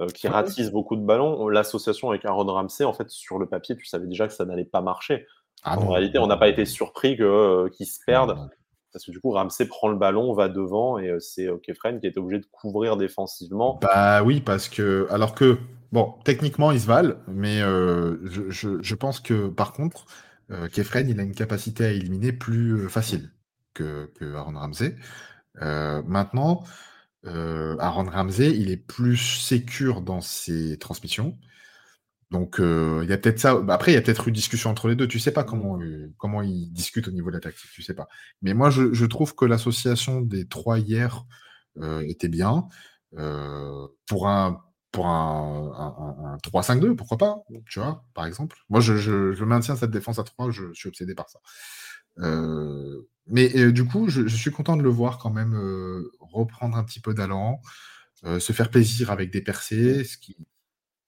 euh, 0.00 0.06
qui 0.06 0.26
ratisse 0.28 0.70
beaucoup 0.70 0.96
de 0.96 1.02
ballons. 1.02 1.48
L'association 1.48 2.10
avec 2.10 2.24
Aaron 2.24 2.46
Ramsey, 2.46 2.84
en 2.84 2.92
fait, 2.92 3.10
sur 3.10 3.38
le 3.38 3.46
papier, 3.46 3.76
tu 3.76 3.84
savais 3.84 4.06
déjà 4.06 4.26
que 4.26 4.32
ça 4.32 4.44
n'allait 4.44 4.64
pas 4.64 4.80
marcher. 4.80 5.26
Ah 5.62 5.78
en 5.78 5.88
réalité, 5.88 6.18
on 6.18 6.26
n'a 6.26 6.36
pas 6.36 6.48
été 6.48 6.64
surpris 6.64 7.16
euh, 7.20 7.68
qu'ils 7.70 7.86
se 7.86 7.98
perdent. 8.04 8.36
Parce 8.92 9.04
que 9.04 9.10
du 9.10 9.20
coup, 9.20 9.30
Ramsey 9.30 9.66
prend 9.66 9.88
le 9.88 9.96
ballon, 9.96 10.32
va 10.32 10.48
devant, 10.48 10.98
et 10.98 11.08
euh, 11.08 11.20
c'est 11.20 11.48
Kefren 11.62 12.00
qui 12.00 12.06
est 12.06 12.16
obligé 12.16 12.40
de 12.40 12.46
couvrir 12.46 12.96
défensivement. 12.96 13.78
Bah 13.82 14.22
oui, 14.22 14.40
parce 14.40 14.68
que. 14.68 15.06
Alors 15.10 15.34
que, 15.34 15.58
bon, 15.92 16.14
techniquement, 16.24 16.70
ils 16.70 16.80
se 16.80 16.86
valent, 16.86 17.14
mais 17.28 17.60
je, 17.60 18.78
je, 18.80 18.94
pense 18.94 19.20
que, 19.20 19.48
par 19.48 19.72
contre, 19.72 20.06
euh, 20.50 20.68
Kefren, 20.68 21.08
il 21.08 21.20
a 21.20 21.22
une 21.22 21.34
capacité 21.34 21.84
à 21.84 21.90
éliminer 21.90 22.32
plus 22.32 22.72
euh, 22.72 22.88
facile 22.88 23.32
que, 23.72 24.10
Aaron 24.34 24.58
Ramsey. 24.58 24.96
Euh, 25.62 26.02
maintenant, 26.06 26.64
Aaron 27.24 28.04
Ramsey, 28.10 28.54
il 28.56 28.70
est 28.70 28.76
plus 28.76 29.16
sécure 29.16 30.02
dans 30.02 30.20
ses 30.20 30.78
transmissions. 30.78 31.38
Donc, 32.30 32.56
il 32.58 33.08
y 33.08 33.12
a 33.12 33.18
peut-être 33.18 33.38
ça. 33.38 33.60
Après, 33.68 33.92
il 33.92 33.94
y 33.94 33.98
a 33.98 34.02
peut-être 34.02 34.28
une 34.28 34.34
discussion 34.34 34.70
entre 34.70 34.88
les 34.88 34.96
deux. 34.96 35.08
Tu 35.08 35.18
sais 35.18 35.30
pas 35.32 35.44
comment, 35.44 35.78
comment 36.18 36.42
ils 36.42 36.70
discutent 36.72 37.08
au 37.08 37.12
niveau 37.12 37.30
de 37.30 37.36
la 37.36 37.40
tactique. 37.40 37.70
Tu 37.72 37.82
sais 37.82 37.94
pas. 37.94 38.08
Mais 38.42 38.54
moi, 38.54 38.70
je, 38.70 39.04
trouve 39.06 39.34
que 39.34 39.44
l'association 39.44 40.20
des 40.20 40.46
trois 40.46 40.78
hier 40.78 41.24
était 42.02 42.28
bien. 42.28 42.68
pour 44.06 44.28
un 44.28 44.60
pour 44.94 45.08
un, 45.08 46.38
3-5-2, 46.44 46.94
pourquoi 46.94 47.18
pas, 47.18 47.42
tu 47.68 47.80
vois, 47.80 48.04
par 48.14 48.26
exemple. 48.26 48.56
Moi, 48.68 48.80
je, 48.80 49.42
maintiens 49.42 49.74
cette 49.74 49.90
défense 49.90 50.20
à 50.20 50.22
3, 50.22 50.52
je, 50.52 50.72
suis 50.72 50.88
obsédé 50.88 51.16
par 51.16 51.28
ça. 51.28 51.40
Euh, 52.20 53.02
mais 53.26 53.72
du 53.72 53.84
coup, 53.84 54.08
je, 54.08 54.28
suis 54.28 54.52
content 54.52 54.76
de 54.76 54.84
le 54.84 54.88
voir 54.88 55.18
quand 55.18 55.32
même 55.32 55.54
euh, 55.56 56.12
reprendre 56.20 56.76
un 56.76 56.84
petit 56.84 57.00
peu 57.00 57.12
d'allant, 57.12 57.60
euh, 58.24 58.38
se 58.38 58.52
faire 58.52 58.70
plaisir 58.70 59.10
avec 59.10 59.32
des 59.32 59.42
percées. 59.42 60.04
Ce 60.04 60.16
qui, 60.16 60.36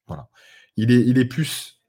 voilà. 0.09 0.28
il, 0.76 0.91
est, 0.91 1.24
plus 1.24 1.80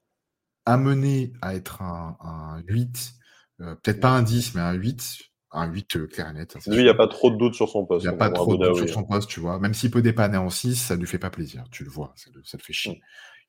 amené 0.66 1.32
à 1.42 1.56
être 1.56 1.82
un 1.82 2.62
8, 2.68 3.14
peut-être 3.58 4.00
pas 4.00 4.10
un 4.10 4.22
10, 4.22 4.54
mais 4.54 4.60
un 4.60 4.72
8, 4.72 5.27
un 5.50 5.66
8 5.66 5.96
euh, 5.96 6.06
clair 6.06 6.28
et 6.28 6.32
net. 6.32 6.56
Lui, 6.66 6.76
il 6.76 6.82
n'y 6.82 6.88
a 6.88 6.94
pas 6.94 7.08
trop 7.08 7.30
de 7.30 7.36
doute 7.36 7.54
sur 7.54 7.68
son 7.68 7.86
poste. 7.86 8.04
Il 8.04 8.08
n'y 8.08 8.14
a 8.14 8.18
pas 8.18 8.30
trop 8.30 8.56
de 8.56 8.66
doute 8.66 8.76
sur 8.76 8.88
son 8.88 9.04
poste, 9.04 9.28
tu 9.28 9.40
vois. 9.40 9.58
Même 9.58 9.74
s'il 9.74 9.90
peut 9.90 10.02
dépanner 10.02 10.36
en 10.36 10.50
6, 10.50 10.76
ça 10.76 10.94
ne 10.94 11.00
lui 11.00 11.06
fait 11.06 11.18
pas 11.18 11.30
plaisir, 11.30 11.64
tu 11.70 11.84
le 11.84 11.90
vois, 11.90 12.12
ça 12.16 12.30
le, 12.34 12.42
fait 12.42 12.72
chier. 12.72 12.96
Mm. 12.96 13.00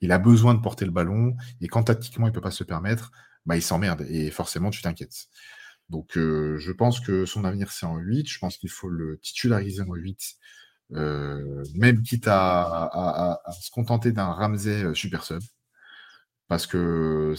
Il 0.02 0.12
a 0.12 0.18
besoin 0.18 0.54
de 0.54 0.62
porter 0.62 0.86
le 0.86 0.92
ballon, 0.92 1.36
et 1.62 1.68
quand 1.68 1.84
tactiquement 1.84 2.28
il 2.28 2.30
ne 2.30 2.36
peut 2.36 2.42
pas 2.42 2.52
se 2.52 2.64
permettre, 2.64 3.12
bah, 3.46 3.58
il 3.58 3.62
s'emmerde, 3.62 4.06
et 4.10 4.32
forcément 4.32 4.70
tu 4.70 4.82
t'inquiètes. 4.82 5.28
Donc 5.90 6.18
euh, 6.18 6.58
je 6.60 6.72
pense 6.72 7.00
que 7.00 7.26
son 7.26 7.44
avenir 7.44 7.72
c'est 7.72 7.86
en 7.86 7.98
8, 7.98 8.30
je 8.30 8.40
pense 8.40 8.58
qu'il 8.58 8.70
faut 8.70 8.90
le 8.90 9.18
titulariser 9.18 9.82
en 9.82 9.94
8, 9.94 10.36
euh, 10.94 11.64
même 11.76 12.02
quitte 12.02 12.28
à, 12.28 13.42
se 13.60 13.72
contenter 13.72 14.12
d'un 14.12 14.32
Ramsey 14.32 14.94
super 14.94 15.24
sub. 15.24 15.42
Parce 16.48 16.66
que 16.66 17.36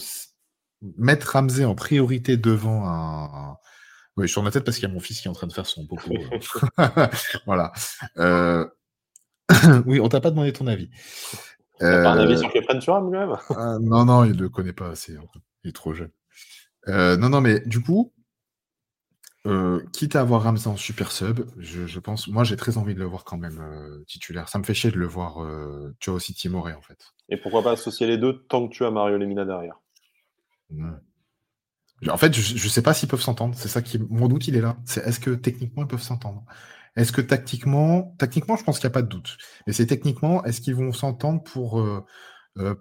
mettre 0.97 1.31
Ramsey 1.31 1.65
en 1.65 1.75
priorité 1.75 2.37
devant 2.37 2.87
un 2.87 3.57
oui, 4.17 4.27
sur 4.27 4.43
ma 4.43 4.51
tête 4.51 4.63
parce 4.63 4.77
qu'il 4.77 4.87
y 4.87 4.91
a 4.91 4.93
mon 4.93 4.99
fils 4.99 5.21
qui 5.21 5.27
est 5.27 5.31
en 5.31 5.33
train 5.33 5.47
de 5.47 5.53
faire 5.53 5.65
son 5.65 5.85
popo. 5.85 6.11
Euh. 6.11 6.77
voilà. 7.45 7.71
Euh, 8.17 8.65
oui, 9.85 9.99
on 9.99 10.09
t'a 10.09 10.21
pas 10.21 10.31
demandé 10.31 10.53
ton 10.53 10.67
avis. 10.67 10.89
Euh... 11.81 12.03
Pas 12.03 12.11
un 12.11 12.19
avis 12.19 12.37
sur 12.37 12.51
Kefren 12.51 12.79
Turam, 12.79 13.11
quand 13.11 13.27
même 13.27 13.37
ah, 13.49 13.77
Non, 13.81 14.05
non, 14.05 14.23
il 14.23 14.33
ne 14.33 14.41
le 14.41 14.49
connaît 14.49 14.73
pas 14.73 14.89
assez. 14.89 15.17
Il 15.63 15.69
est 15.69 15.75
trop 15.75 15.93
jeune. 15.93 16.11
Euh, 16.87 17.17
non, 17.17 17.29
non, 17.29 17.41
mais 17.41 17.61
du 17.61 17.81
coup, 17.81 18.13
Euh, 19.47 19.83
quitte 19.91 20.15
à 20.15 20.21
avoir 20.21 20.43
Ramsey 20.43 20.67
en 20.67 20.77
super 20.77 21.11
sub, 21.11 21.39
je, 21.57 21.99
pense. 21.99 22.27
Moi, 22.27 22.43
j'ai 22.43 22.55
très 22.55 22.77
envie 22.77 22.93
de 22.93 22.99
le 22.99 23.05
voir 23.05 23.23
quand 23.23 23.39
même 23.39 23.59
euh, 23.59 24.03
titulaire. 24.05 24.49
Ça 24.49 24.59
me 24.59 24.63
fait 24.63 24.75
chier 24.75 24.91
de 24.91 24.99
le 24.99 25.07
voir, 25.07 25.43
euh, 25.43 25.95
tu 25.99 26.11
vois, 26.11 26.17
aussi 26.17 26.35
timoré 26.35 26.73
en 26.73 26.81
fait. 26.81 27.11
Et 27.29 27.37
pourquoi 27.37 27.63
pas 27.63 27.71
associer 27.71 28.05
les 28.05 28.19
deux 28.19 28.43
tant 28.49 28.67
que 28.67 28.73
tu 28.73 28.85
as 28.85 28.91
Mario 28.91 29.17
Lemina 29.17 29.43
derrière? 29.43 29.79
En 32.09 32.17
fait, 32.17 32.33
je, 32.33 32.53
ne 32.53 32.69
sais 32.69 32.81
pas 32.81 32.93
s'ils 32.93 33.09
peuvent 33.09 33.21
s'entendre. 33.21 33.55
C'est 33.57 33.67
ça 33.67 33.81
qui. 33.81 33.99
Mon 34.09 34.27
doute, 34.27 34.47
il 34.47 34.55
est 34.55 34.61
là. 34.61 34.77
C'est 34.85 35.05
est-ce 35.05 35.19
que 35.19 35.31
techniquement, 35.31 35.83
ils 35.83 35.87
peuvent 35.87 36.01
s'entendre? 36.01 36.43
Est-ce 36.95 37.11
que 37.11 37.21
tactiquement. 37.21 38.15
Tactiquement, 38.17 38.55
je 38.55 38.63
pense 38.63 38.79
qu'il 38.79 38.87
n'y 38.87 38.91
a 38.91 38.93
pas 38.93 39.01
de 39.01 39.07
doute. 39.07 39.37
Mais 39.67 39.73
c'est 39.73 39.85
techniquement, 39.85 40.43
est-ce 40.43 40.61
qu'ils 40.61 40.75
vont 40.75 40.91
s'entendre 40.91 41.43
pour. 41.43 41.83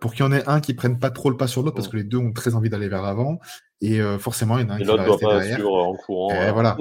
pour 0.00 0.12
qu'il 0.14 0.24
y 0.24 0.28
en 0.28 0.32
ait 0.32 0.48
un 0.48 0.60
qui 0.60 0.74
prenne 0.74 0.98
pas 0.98 1.10
trop 1.10 1.30
le 1.30 1.36
pas 1.36 1.46
sur 1.46 1.62
l'autre, 1.62 1.76
parce 1.76 1.88
que 1.88 1.96
les 1.96 2.04
deux 2.04 2.18
ont 2.18 2.32
très 2.32 2.54
envie 2.54 2.70
d'aller 2.70 2.88
vers 2.88 3.02
l'avant, 3.02 3.38
et 3.82 4.00
euh, 4.00 4.18
forcément, 4.18 4.58
il 4.58 4.62
y 4.62 4.64
en 4.66 4.70
a 4.70 4.74
un 4.74 4.78
qui 4.78 4.84
va 4.84 5.02
rester 5.02 5.26
derrière. 5.26 5.66
en 5.66 5.94
courant. 5.94 6.30
Et 6.30 6.52
voilà. 6.52 6.76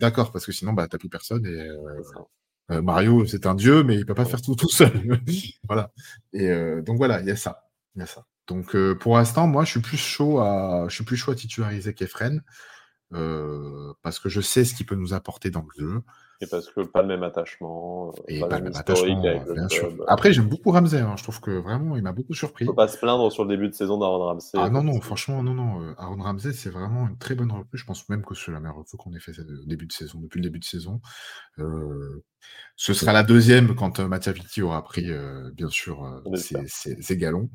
D'accord, 0.00 0.32
parce 0.32 0.46
que 0.46 0.52
sinon, 0.52 0.72
bah, 0.72 0.86
t'as 0.88 0.98
plus 0.98 1.10
personne. 1.10 1.44
Et, 1.44 1.50
euh, 1.50 2.02
euh, 2.70 2.82
Mario, 2.82 3.26
c'est 3.26 3.46
un 3.46 3.54
dieu, 3.54 3.82
mais 3.82 3.96
il 3.96 4.06
peut 4.06 4.14
pas 4.14 4.24
faire 4.24 4.40
tout 4.40 4.54
tout 4.54 4.70
seul. 4.70 4.90
voilà. 5.68 5.92
Et 6.32 6.48
donc 6.82 6.96
voilà, 6.96 7.20
il 7.20 7.26
y 7.26 7.30
a 7.30 7.36
ça. 7.36 7.64
Il 7.94 8.00
y 8.00 8.02
a 8.02 8.06
ça. 8.06 8.24
Donc 8.50 8.76
pour 8.98 9.16
l'instant, 9.16 9.46
moi, 9.46 9.64
je 9.64 9.70
suis 9.70 9.80
plus 9.80 9.96
chaud 9.96 10.40
à, 10.40 10.84
je 10.88 10.94
suis 10.94 11.04
plus 11.04 11.16
chaud 11.16 11.30
à 11.30 11.34
titulariser 11.34 11.94
qu'Efren. 11.94 12.42
parce 14.02 14.18
que 14.18 14.28
je 14.28 14.40
sais 14.40 14.64
ce 14.64 14.74
qu'il 14.74 14.86
peut 14.86 14.96
nous 14.96 15.14
apporter 15.14 15.50
dans 15.50 15.64
le 15.76 15.84
jeu. 15.84 16.02
Et 16.42 16.46
parce 16.46 16.70
que 16.70 16.80
pas 16.80 17.02
le 17.02 17.08
même 17.08 17.22
attachement. 17.22 18.08
Euh, 18.08 18.22
Et 18.28 18.40
pas, 18.40 18.58
le 18.58 18.64
même 18.64 18.76
attachement, 18.76 19.20
bien 19.20 19.68
sûr. 19.68 19.92
Après, 20.08 20.32
j'aime 20.32 20.48
beaucoup 20.48 20.70
Ramsey. 20.70 20.98
Hein. 20.98 21.14
Je 21.18 21.22
trouve 21.22 21.38
que 21.40 21.50
vraiment, 21.50 21.96
il 21.96 22.02
m'a 22.02 22.12
beaucoup 22.12 22.32
surpris. 22.32 22.64
Faut 22.64 22.72
pas 22.72 22.88
se 22.88 22.96
plaindre 22.96 23.30
sur 23.30 23.44
le 23.44 23.50
début 23.54 23.68
de 23.68 23.74
saison 23.74 23.98
d'Aaron 23.98 24.24
Ramsey. 24.24 24.58
Ah 24.58 24.70
non, 24.70 24.82
non, 24.82 24.98
franchement, 25.02 25.42
non, 25.42 25.52
non. 25.52 25.82
Euh, 25.82 25.94
Aaron 25.98 26.22
Ramsey, 26.22 26.52
c'est 26.52 26.70
vraiment 26.70 27.08
une 27.08 27.18
très 27.18 27.34
bonne 27.34 27.52
recrue. 27.52 27.76
Je 27.76 27.84
pense 27.84 28.08
même 28.08 28.24
que 28.24 28.34
c'est 28.34 28.52
la 28.52 28.60
meilleure 28.60 28.76
recrue 28.76 28.96
qu'on 28.96 29.12
ait 29.12 29.20
fait 29.20 29.38
au 29.38 29.66
début 29.66 29.86
de 29.86 29.92
saison, 29.92 30.18
depuis 30.20 30.38
le 30.38 30.44
début 30.44 30.60
de 30.60 30.64
saison. 30.64 31.02
Euh, 31.58 32.24
ce 32.76 32.94
sera 32.94 33.12
la 33.12 33.22
deuxième 33.22 33.74
quand 33.74 34.00
Mattia 34.00 34.32
Vitti 34.32 34.62
aura 34.62 34.82
pris, 34.82 35.10
bien 35.54 35.68
sûr, 35.68 36.22
ses, 36.34 37.16
galons. 37.16 37.50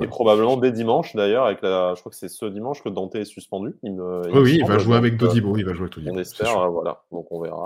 Et 0.00 0.06
probablement 0.06 0.56
dès 0.56 0.70
dimanche, 0.70 1.16
d'ailleurs, 1.16 1.46
avec 1.46 1.62
la... 1.62 1.94
je 1.96 2.00
crois 2.00 2.10
que 2.10 2.16
c'est 2.16 2.28
ce 2.28 2.46
dimanche 2.46 2.82
que 2.82 2.88
Dante 2.88 3.16
est 3.16 3.24
suspendu. 3.24 3.74
oui, 3.82 3.90
oui, 4.34 4.58
il 4.60 4.66
va 4.66 4.78
jouer 4.78 4.96
avec 4.96 5.16
Dodibo. 5.16 5.56
Il 5.56 5.64
va 5.64 5.72
jouer 5.72 5.84
avec 5.84 5.94
Dodibo. 5.96 6.14
On 6.14 6.18
espère, 6.18 6.70
voilà. 6.70 7.02
Donc 7.10 7.26
on 7.32 7.40
verra. 7.40 7.64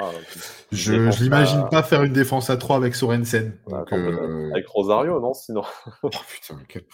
Je 0.72 0.94
n'imagine 1.22 1.66
pas 1.70 1.82
faire 1.82 2.02
une 2.02 2.14
défense 2.14 2.48
à 2.48 2.56
3 2.56 2.76
avec 2.76 2.94
Sorensen. 2.94 3.54
Ah, 3.70 3.84
euh, 3.92 4.50
avec 4.52 4.66
Rosario, 4.66 5.20
non 5.20 5.34
Sinon. 5.34 5.64
oh 6.02 6.08
putain, 6.08 6.58
quel 6.66 6.84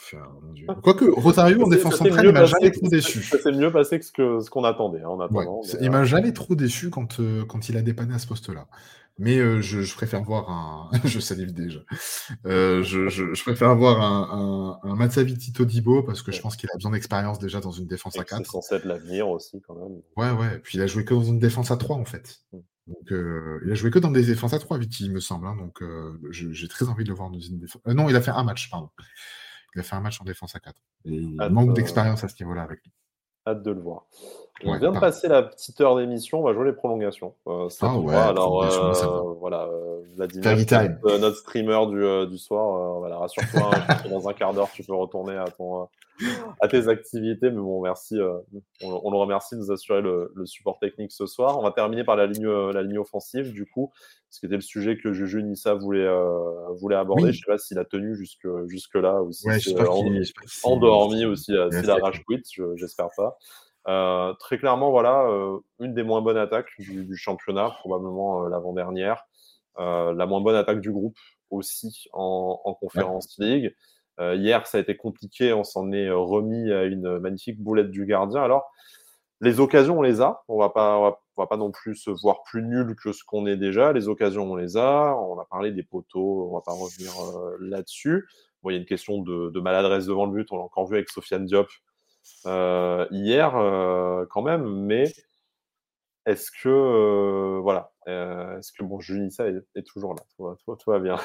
mon 0.43 0.53
Dieu. 0.53 0.67
Quoique 0.83 1.05
Rosario 1.05 1.65
en 1.65 1.69
défense 1.69 1.95
centrale, 1.95 2.27
il 2.27 2.33
m'a 2.33 2.47
jamais 2.47 2.73
trop 2.73 2.89
déçu. 2.89 3.23
C'est 3.23 3.53
mieux 3.53 3.71
passé 3.71 4.01
que 4.01 4.41
ce 4.41 4.51
qu'on 4.51 4.65
attendait. 4.65 5.03
Hein, 5.03 5.11
en 5.11 5.61
il 5.81 5.91
m'a 5.91 6.03
jamais 6.03 6.33
trop 6.33 6.57
déçu 6.57 6.91
quand, 6.91 7.21
euh, 7.21 7.45
quand 7.45 7.69
il 7.69 7.77
a 7.77 7.83
dépanné 7.83 8.15
à 8.15 8.19
ce 8.19 8.27
poste-là. 8.27 8.67
Mais 9.21 9.37
euh, 9.37 9.61
je, 9.61 9.95
préfère 9.95 10.23
voir 10.23 10.51
un. 10.51 10.91
je 11.05 11.21
salive 11.21 11.53
déjà. 11.53 11.81
Euh, 12.47 12.83
je, 12.83 13.43
préfère 13.43 13.77
voir 13.77 14.01
un, 14.01 14.81
un, 14.83 14.91
un 14.91 14.95
Matsaviti 14.95 15.53
Todibo 15.53 16.03
parce 16.03 16.23
que 16.23 16.33
je 16.33 16.41
pense 16.41 16.57
qu'il 16.57 16.71
a 16.71 16.75
besoin 16.75 16.93
d'expérience 16.93 17.39
déjà 17.39 17.61
dans 17.61 17.71
une 17.71 17.87
défense 17.87 18.19
à 18.19 18.25
4. 18.25 18.39
C'est 18.39 18.51
censé 18.51 18.77
être 18.77 18.87
l'avenir 18.87 19.29
aussi, 19.29 19.61
quand 19.61 19.75
même. 19.75 20.01
Ouais, 20.17 20.31
ouais. 20.31 20.57
Et 20.57 20.59
puis 20.59 20.79
il 20.79 20.81
a 20.81 20.87
joué 20.87 21.05
que 21.05 21.13
dans 21.13 21.23
une 21.23 21.39
défense 21.39 21.71
à 21.71 21.77
3, 21.77 21.97
en 21.97 22.07
fait. 22.07 22.41
Mm. 22.53 22.59
Donc, 22.87 23.13
euh, 23.13 23.61
il 23.67 23.71
a 23.71 23.75
joué 23.75 23.91
que 23.91 23.99
dans 23.99 24.11
des 24.11 24.25
défenses 24.25 24.55
à 24.55 24.59
3, 24.59 24.79
Viti, 24.79 25.05
il 25.05 25.13
me 25.13 25.21
semble. 25.21 25.47
Hein. 25.47 25.57
donc, 25.57 25.85
j'ai 26.31 26.69
très 26.69 26.89
envie 26.89 27.05
de 27.05 27.11
le 27.11 27.15
voir 27.15 27.31
dans 27.31 27.39
une 27.39 27.59
défense. 27.59 27.83
non, 27.85 28.09
il 28.09 28.17
a 28.17 28.23
fait 28.23 28.31
un 28.31 28.43
match, 28.43 28.71
pardon. 28.71 28.89
Il 29.75 29.81
a 29.81 29.83
fait 29.83 29.97
un 29.97 30.01
match 30.01 30.19
en 30.23 30.25
défense 30.25 30.57
à 30.57 30.61
4. 30.61 30.81
Et 31.05 31.11
il 31.15 31.37
manque 31.51 31.75
d'expérience 31.75 32.25
à 32.25 32.29
ce 32.29 32.43
niveau-là 32.43 32.63
avec 32.63 32.83
lui. 32.83 32.93
Hâte 33.47 33.63
de 33.63 33.71
le 33.71 33.81
voir. 33.81 34.07
On 34.65 34.77
vient 34.79 34.93
de 34.93 34.99
passer 34.99 35.29
la 35.29 35.43
petite 35.43 35.81
heure 35.81 35.97
d'émission, 35.97 36.41
on 36.41 36.43
va 36.43 36.53
jouer 36.53 36.67
les 36.67 36.73
prolongations. 36.73 37.35
Euh, 37.47 37.69
ah 37.81 37.99
ouais, 37.99 38.15
Alors 38.15 38.63
euh, 38.63 39.35
voilà, 39.39 39.65
euh, 39.65 40.03
Vladimir, 40.17 40.99
notre 41.05 41.37
streamer 41.37 41.87
du, 41.89 42.31
du 42.31 42.39
soir, 42.39 42.99
voilà, 42.99 43.19
rassure-toi, 43.19 43.71
hein, 43.73 43.97
dans 44.11 44.29
un 44.29 44.33
quart 44.33 44.53
d'heure, 44.53 44.71
tu 44.73 44.83
peux 44.83 44.95
retourner 44.95 45.37
à, 45.37 45.45
ton, 45.45 45.89
à 46.61 46.69
tes 46.69 46.89
activités. 46.89 47.51
Mais 47.51 47.61
bon, 47.61 47.83
merci, 47.83 48.19
on, 48.83 49.11
le 49.11 49.17
remercie 49.17 49.55
de 49.55 49.61
nous 49.61 49.73
assurer 49.73 50.03
le, 50.03 50.31
support 50.45 50.79
technique 50.79 51.13
ce 51.13 51.27
soir. 51.27 51.59
On 51.59 51.63
va 51.63 51.71
terminer 51.71 52.05
par 52.05 52.17
la 52.17 52.27
ligne, 52.27 52.49
la 52.49 52.83
ligne 52.83 52.99
offensive, 52.99 53.53
du 53.53 53.67
coup, 53.67 53.93
ce 54.29 54.41
qui 54.41 54.47
était 54.47 54.57
le 54.57 54.61
sujet 54.61 54.99
que 54.99 55.13
Juju 55.13 55.43
Nissa 55.43 55.75
voulait, 55.75 56.09
voulait 56.81 56.97
aborder. 56.97 57.25
Je 57.25 57.29
ne 57.29 57.33
sais 57.33 57.47
pas 57.47 57.59
s'il 57.59 57.79
a 57.79 57.85
tenu 57.85 58.15
jusque, 58.15 58.47
jusque 58.67 58.97
là 58.97 59.23
ou 59.23 59.33
si 59.33 59.49
endormi 60.65 61.25
ou 61.25 61.35
s'il 61.35 61.57
a 61.57 61.97
rage 61.97 62.23
quit, 62.27 62.43
j'espère 62.77 63.09
pas. 63.17 63.39
Euh, 63.89 64.35
très 64.35 64.59
clairement, 64.59 64.91
voilà, 64.91 65.27
euh, 65.29 65.59
une 65.79 65.95
des 65.95 66.03
moins 66.03 66.21
bonnes 66.21 66.37
attaques 66.37 66.69
du, 66.79 67.17
championnat, 67.17 67.71
probablement 67.81 68.45
euh, 68.45 68.49
l'avant-dernière. 68.49 69.25
la 69.79 70.27
moins 70.27 70.41
bonne 70.41 70.57
attaque 70.57 70.81
du 70.81 70.93
groupe 70.93 71.19
aussi 71.51 72.09
en, 72.13 72.61
en 72.65 72.75
Conférence 72.75 73.37
League. 73.39 73.75
hier, 74.19 74.67
ça 74.67 74.79
a 74.79 74.81
été 74.83 74.97
compliqué, 74.97 75.53
on 75.53 75.65
s'en 75.65 75.93
est 75.93 76.11
remis 76.11 76.71
à 76.73 76.85
une 76.85 77.19
magnifique 77.19 77.61
boulette 77.63 77.91
du 77.91 78.05
gardien. 78.07 78.43
Alors, 78.43 78.71
les 79.41 79.61
occasions, 79.61 79.99
on 79.99 80.03
les 80.03 80.21
a. 80.21 80.43
On 80.49 80.59
va 80.59 80.69
pas, 80.69 80.99
on 80.99 81.41
va, 81.41 81.47
pas 81.47 81.57
non 81.57 81.71
plus 81.71 81.97
se 81.97 82.11
voir 82.11 82.43
plus 82.43 82.63
nul 82.63 82.95
que 82.95 83.13
ce 83.13 83.25
qu'on 83.25 83.47
est 83.47 83.57
déjà. 83.57 83.93
Les 83.95 84.09
occasions, 84.09 84.53
on 84.53 84.57
les 84.57 84.77
a. 84.77 85.17
On 85.17 85.39
a 85.41 85.47
parlé 85.47 85.73
des 85.73 85.83
poteaux, 85.83 86.51
on 86.51 86.55
va 86.55 86.61
pas 86.61 86.73
revenir 86.73 87.13
là-dessus. 87.61 88.29
Bon, 88.63 88.69
il 88.69 88.75
y 88.75 88.77
a 88.77 88.81
une 88.81 88.87
question 88.87 89.23
de, 89.23 89.49
de, 89.49 89.61
maladresse 89.61 90.05
devant 90.05 90.27
le 90.27 90.33
but. 90.33 90.49
On 90.53 90.59
l'a 90.59 90.65
encore 90.65 90.87
vu 90.87 90.97
avec 90.97 91.09
Sofiane 91.09 91.47
Diop 91.47 91.69
hier 92.45 93.57
euh, 93.57 94.27
quand 94.31 94.43
même, 94.43 94.65
mais 94.87 95.13
est-ce 96.27 96.51
que 96.51 96.69
euh, 96.69 97.61
voilà, 97.61 97.93
est-ce 98.07 98.73
que 98.73 98.85
bon, 98.85 99.01
Junissa 99.01 99.49
est, 99.49 99.63
est 99.75 99.87
toujours 99.87 100.15
là, 100.15 100.23
tout, 100.37 100.77
tout, 100.77 100.91
va 100.91 100.99
bien. 100.99 101.17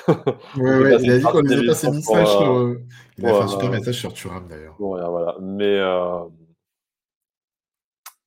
Ouais, 0.57 0.77
ouais, 0.79 0.97
il 1.01 1.11
a 1.11 1.17
dit 1.17 1.23
qu'on 1.23 1.41
lui 1.41 1.53
a 1.53 1.67
passé 1.67 1.91
message 1.91 2.27
sur. 2.27 2.75
Il 3.17 3.25
a 3.25 3.33
fait 3.33 3.41
un 3.41 3.47
super 3.47 3.69
message 3.71 3.95
sur 3.95 4.13
Turam 4.13 4.47
d'ailleurs. 4.47 4.75
Bon, 4.79 4.97
voilà, 5.09 5.37
mais 5.41 5.79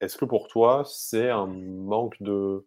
est-ce 0.00 0.16
que 0.16 0.24
pour 0.24 0.48
toi 0.48 0.84
c'est 0.86 1.30
un 1.30 1.46
manque 1.46 2.16
de, 2.20 2.64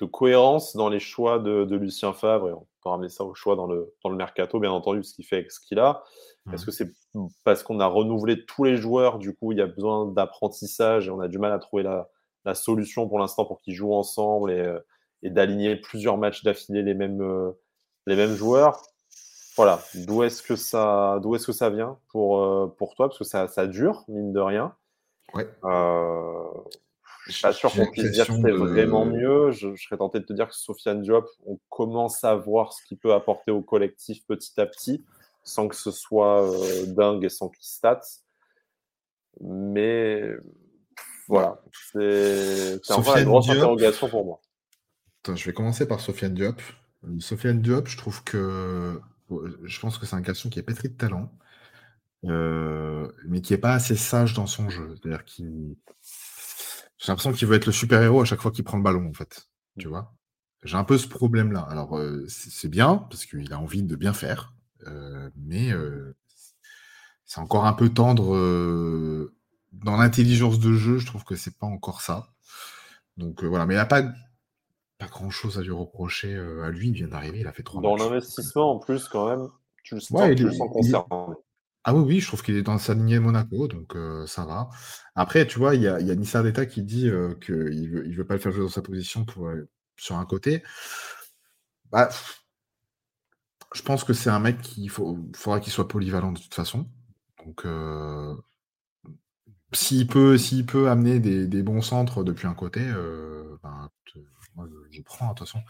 de, 0.00 0.06
cohérence 0.06 0.76
dans 0.76 0.88
les 0.88 1.00
choix 1.00 1.38
de, 1.38 1.64
de 1.64 1.76
Lucien 1.76 2.12
Favre 2.12 2.48
et 2.48 2.52
on 2.52 2.66
peut 2.82 2.88
ramener 2.88 3.08
ça 3.08 3.24
au 3.24 3.34
choix 3.34 3.56
dans 3.56 3.66
le, 3.66 3.94
dans 4.02 4.10
le 4.10 4.16
mercato, 4.16 4.58
bien 4.58 4.70
entendu, 4.70 5.02
ce 5.02 5.14
qu'il 5.14 5.24
fait 5.24 5.36
avec 5.36 5.50
ce 5.50 5.60
qu'il 5.60 5.78
a. 5.78 6.02
Est-ce 6.52 6.66
que 6.66 6.72
c'est 6.72 6.90
parce 7.44 7.62
qu'on 7.62 7.80
a 7.80 7.86
renouvelé 7.86 8.44
tous 8.44 8.64
les 8.64 8.76
joueurs, 8.76 9.18
du 9.18 9.34
coup, 9.34 9.52
il 9.52 9.58
y 9.58 9.62
a 9.62 9.66
besoin 9.66 10.06
d'apprentissage 10.06 11.08
et 11.08 11.10
on 11.10 11.20
a 11.20 11.28
du 11.28 11.38
mal 11.38 11.52
à 11.52 11.58
trouver 11.58 11.82
la, 11.82 12.08
solution 12.54 13.08
pour 13.08 13.18
l'instant 13.18 13.44
pour 13.44 13.60
qu'ils 13.60 13.74
jouent 13.74 13.94
ensemble 13.94 14.50
et, 14.50 14.58
euh, 14.58 14.80
d'aligner 15.22 15.76
plusieurs 15.76 16.16
matchs 16.16 16.42
d'affilée 16.42 16.82
les 16.82 16.94
mêmes, 16.94 17.20
euh, 17.20 17.52
les 18.06 18.16
mêmes 18.16 18.34
joueurs? 18.34 18.82
Voilà, 19.56 19.80
d'où 19.94 20.22
est-ce 20.22 20.42
que 20.42 20.56
ça, 20.56 21.18
d'où 21.22 21.34
est-ce 21.34 21.46
que 21.46 21.52
ça 21.52 21.70
vient 21.70 21.98
pour, 22.08 22.42
euh, 22.42 22.74
pour 22.78 22.94
toi? 22.94 23.08
Parce 23.08 23.18
que 23.18 23.24
ça, 23.24 23.46
ça 23.46 23.66
dure, 23.66 24.04
mine 24.08 24.32
de 24.32 24.40
rien. 24.40 24.74
Ouais. 25.34 25.48
Je 27.30 27.36
suis 27.36 27.42
pas 27.42 27.52
sûr 27.52 27.72
qu'on 27.72 27.90
puisse 27.90 28.10
dire 28.10 28.26
que 28.26 28.34
c'est 28.34 28.52
vraiment 28.52 29.04
mieux. 29.06 29.50
Je, 29.50 29.74
je, 29.74 29.82
serais 29.82 29.96
tenté 29.96 30.20
de 30.20 30.24
te 30.24 30.32
dire 30.32 30.48
que 30.48 30.54
Sofiane 30.54 31.02
Diop, 31.02 31.26
on 31.46 31.58
commence 31.68 32.24
à 32.24 32.34
voir 32.34 32.72
ce 32.72 32.84
qu'il 32.84 32.98
peut 32.98 33.14
apporter 33.14 33.50
au 33.50 33.62
collectif 33.62 34.24
petit 34.26 34.60
à 34.60 34.66
petit 34.66 35.04
sans 35.42 35.68
que 35.68 35.76
ce 35.76 35.90
soit 35.90 36.44
euh, 36.44 36.86
dingue 36.86 37.24
et 37.24 37.28
sans 37.28 37.48
qu'il 37.48 37.64
stats. 37.64 38.00
Mais 39.40 40.30
voilà, 41.28 41.62
c'est 41.92 42.78
encore 42.90 43.16
une 43.16 43.24
grosse 43.24 43.48
interrogation 43.48 44.08
pour 44.08 44.24
moi. 44.24 44.40
je 45.26 45.44
vais 45.44 45.52
commencer 45.52 45.86
par 45.86 46.00
Sofiane 46.00 46.34
Diop. 46.34 46.60
Sofiane 47.18 47.62
Diop, 47.62 47.88
je 47.88 47.96
trouve 47.96 48.22
que 48.24 49.00
je 49.64 49.80
pense 49.80 49.96
que 49.96 50.06
c'est 50.06 50.16
un 50.16 50.20
garçon 50.20 50.50
qui 50.50 50.58
est 50.58 50.62
pétri 50.62 50.88
de 50.88 50.96
talent, 50.96 51.32
euh, 52.24 53.10
mais 53.26 53.40
qui 53.40 53.52
n'est 53.52 53.60
pas 53.60 53.72
assez 53.72 53.96
sage 53.96 54.34
dans 54.34 54.46
son 54.46 54.68
jeu. 54.68 54.96
C'est-à-dire 54.96 55.24
qu'il. 55.24 55.76
J'ai 57.00 57.08
l'impression 57.08 57.32
qu'il 57.32 57.48
veut 57.48 57.56
être 57.56 57.66
le 57.66 57.72
super-héros 57.72 58.20
à 58.20 58.24
chaque 58.24 58.40
fois 58.40 58.50
qu'il 58.50 58.62
prend 58.62 58.76
le 58.76 58.82
ballon, 58.82 59.08
en 59.08 59.14
fait. 59.14 59.48
Tu 59.78 59.86
mm. 59.86 59.90
vois? 59.90 60.12
J'ai 60.62 60.76
un 60.76 60.84
peu 60.84 60.98
ce 60.98 61.08
problème-là. 61.08 61.66
Alors, 61.70 61.96
euh, 61.96 62.26
c'est 62.28 62.68
bien, 62.68 63.06
parce 63.10 63.24
qu'il 63.24 63.52
a 63.52 63.58
envie 63.58 63.82
de 63.82 63.96
bien 63.96 64.12
faire. 64.12 64.52
Euh, 64.86 65.30
mais 65.34 65.72
euh, 65.72 66.14
c'est 67.24 67.40
encore 67.40 67.66
un 67.66 67.72
peu 67.72 67.88
tendre 67.88 68.36
dans 69.72 69.96
l'intelligence 69.96 70.58
de 70.58 70.74
jeu. 70.74 70.98
Je 70.98 71.06
trouve 71.06 71.24
que 71.24 71.36
c'est 71.36 71.56
pas 71.56 71.66
encore 71.66 72.02
ça. 72.02 72.28
Donc 73.16 73.42
voilà, 73.42 73.64
mais 73.64 73.74
il 73.74 73.78
n'y 73.78 73.82
a 73.82 73.86
pas, 73.86 74.02
pas 74.98 75.06
grand 75.06 75.30
chose 75.30 75.58
à 75.58 75.62
lui 75.62 75.70
reprocher 75.70 76.36
à 76.36 76.68
lui. 76.68 76.88
Il 76.88 76.94
vient 76.94 77.08
d'arriver, 77.08 77.40
il 77.40 77.46
a 77.46 77.52
fait 77.52 77.62
trois 77.62 77.80
Dans 77.80 77.96
l'investissement 77.96 78.74
en 78.74 78.78
plus, 78.78 79.08
quand 79.08 79.28
même, 79.28 79.48
tu 79.82 79.94
le 79.94 80.00
sens, 80.00 80.20
tu 80.36 80.44
le 80.44 80.52
sens 80.52 80.68
concerné. 80.70 81.36
Ah 81.84 81.94
oui, 81.94 82.02
oui, 82.06 82.20
je 82.20 82.26
trouve 82.26 82.42
qu'il 82.42 82.56
est 82.56 82.62
dans 82.62 82.78
sa 82.78 82.94
lignée 82.94 83.18
Monaco, 83.18 83.66
donc 83.68 83.96
ça 84.26 84.44
va. 84.44 84.68
Après, 85.14 85.46
tu 85.46 85.58
vois, 85.58 85.74
il 85.74 85.82
y 85.82 85.88
a, 85.88 86.00
y 86.00 86.16
Nissa 86.16 86.42
Deta 86.42 86.66
qui 86.66 86.82
dit 86.82 87.10
qu'il 87.44 88.02
il 88.06 88.16
veut 88.16 88.26
pas 88.26 88.34
le 88.34 88.40
faire 88.40 88.52
jouer 88.52 88.64
dans 88.64 88.68
sa 88.70 88.82
position 88.82 89.24
pour, 89.24 89.50
sur 89.96 90.16
un 90.16 90.26
côté. 90.26 90.62
Bah, 91.90 92.10
je 93.74 93.82
pense 93.82 94.04
que 94.04 94.12
c'est 94.12 94.30
un 94.30 94.40
mec 94.40 94.60
qui 94.60 94.88
faudra 94.88 95.60
qu'il 95.60 95.72
soit 95.72 95.88
polyvalent 95.88 96.32
de 96.32 96.40
toute 96.40 96.54
façon. 96.54 96.88
Donc, 97.46 97.66
s'il 99.72 100.06
peut, 100.06 100.36
peut 100.66 100.90
amener 100.90 101.20
des, 101.20 101.62
bons 101.62 101.82
centres 101.82 102.24
depuis 102.24 102.46
un 102.46 102.54
côté, 102.54 102.80
ben, 103.62 103.90
moi, 104.54 104.68
je, 104.90 105.02
prends, 105.02 105.32
de 105.32 105.38
toute 105.38 105.48
façon. 105.48 105.60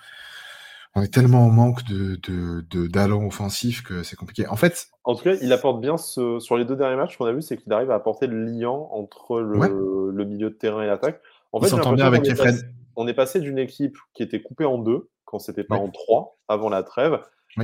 On 0.95 1.03
est 1.03 1.12
tellement 1.12 1.45
en 1.47 1.51
manque 1.51 1.84
de, 1.84 2.16
de, 2.16 3.12
offensifs 3.26 3.82
que 3.82 4.03
c'est 4.03 4.16
compliqué. 4.16 4.47
En 4.49 4.57
fait. 4.57 4.88
En 5.05 5.14
tout 5.14 5.22
cas, 5.22 5.34
il 5.41 5.53
apporte 5.53 5.80
bien 5.80 5.97
ce, 5.97 6.41
sur 6.41 6.57
les 6.57 6.64
deux 6.64 6.74
derniers 6.74 6.97
matchs 6.97 7.16
qu'on 7.16 7.26
a 7.26 7.32
vu, 7.32 7.43
c'est 7.43 7.57
qu'il 7.57 7.72
arrive 7.72 7.91
à 7.91 7.95
apporter 7.95 8.26
le 8.26 8.45
liant 8.45 8.88
entre 8.93 9.41
le, 9.41 10.24
milieu 10.24 10.51
de 10.51 10.55
terrain 10.55 10.82
et 10.82 10.86
l'attaque. 10.86 11.20
En 11.53 11.61
fait, 11.61 11.74
bien 11.95 12.07
avec 12.07 12.24
on 12.97 13.07
est 13.07 13.14
passé 13.14 13.41
d'une 13.41 13.59
équipe 13.59 13.97
qui 14.14 14.22
était 14.22 14.43
coupée 14.43 14.64
en 14.64 14.78
deux, 14.78 15.09
quand 15.24 15.38
c'était 15.38 15.64
pas 15.64 15.76
en 15.76 15.88
trois, 15.88 16.38
avant 16.49 16.68
la 16.68 16.82
trêve, 16.82 17.20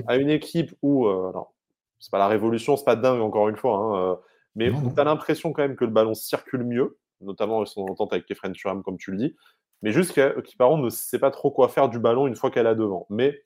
à 0.07 0.16
une 0.16 0.31
équipe 0.31 0.74
où, 0.83 1.07
euh, 1.07 1.31
alors, 1.31 1.53
c'est 1.99 2.11
pas 2.11 2.18
la 2.18 2.29
révolution, 2.29 2.77
c'est 2.77 2.85
pas 2.85 2.97
dingue 2.97 3.20
encore 3.20 3.49
une 3.49 3.57
fois, 3.57 3.77
hein, 3.77 4.12
euh, 4.12 4.16
mais 4.55 4.70
tu 4.70 5.01
as 5.01 5.05
l'impression 5.05 5.53
quand 5.53 5.62
même 5.62 5.77
que 5.77 5.85
le 5.85 5.91
ballon 5.91 6.14
circule 6.14 6.64
mieux, 6.64 6.99
notamment 7.20 7.64
son 7.66 7.83
entente 7.83 8.12
avec 8.12 8.27
Kefren 8.27 8.53
Turam, 8.53 8.83
comme 8.83 8.97
tu 8.97 9.11
le 9.11 9.18
dis, 9.18 9.37
mais 9.83 9.93
juste 9.93 10.14
contre, 10.14 10.83
ne 10.83 10.91
sait 10.91 11.18
pas 11.18 11.31
trop 11.31 11.51
quoi 11.51 11.68
faire 11.68 11.89
du 11.89 11.99
ballon 11.99 12.27
une 12.27 12.37
fois 12.37 12.51
qu'elle 12.51 12.66
a 12.66 12.74
devant. 12.74 13.07
Mais 13.11 13.43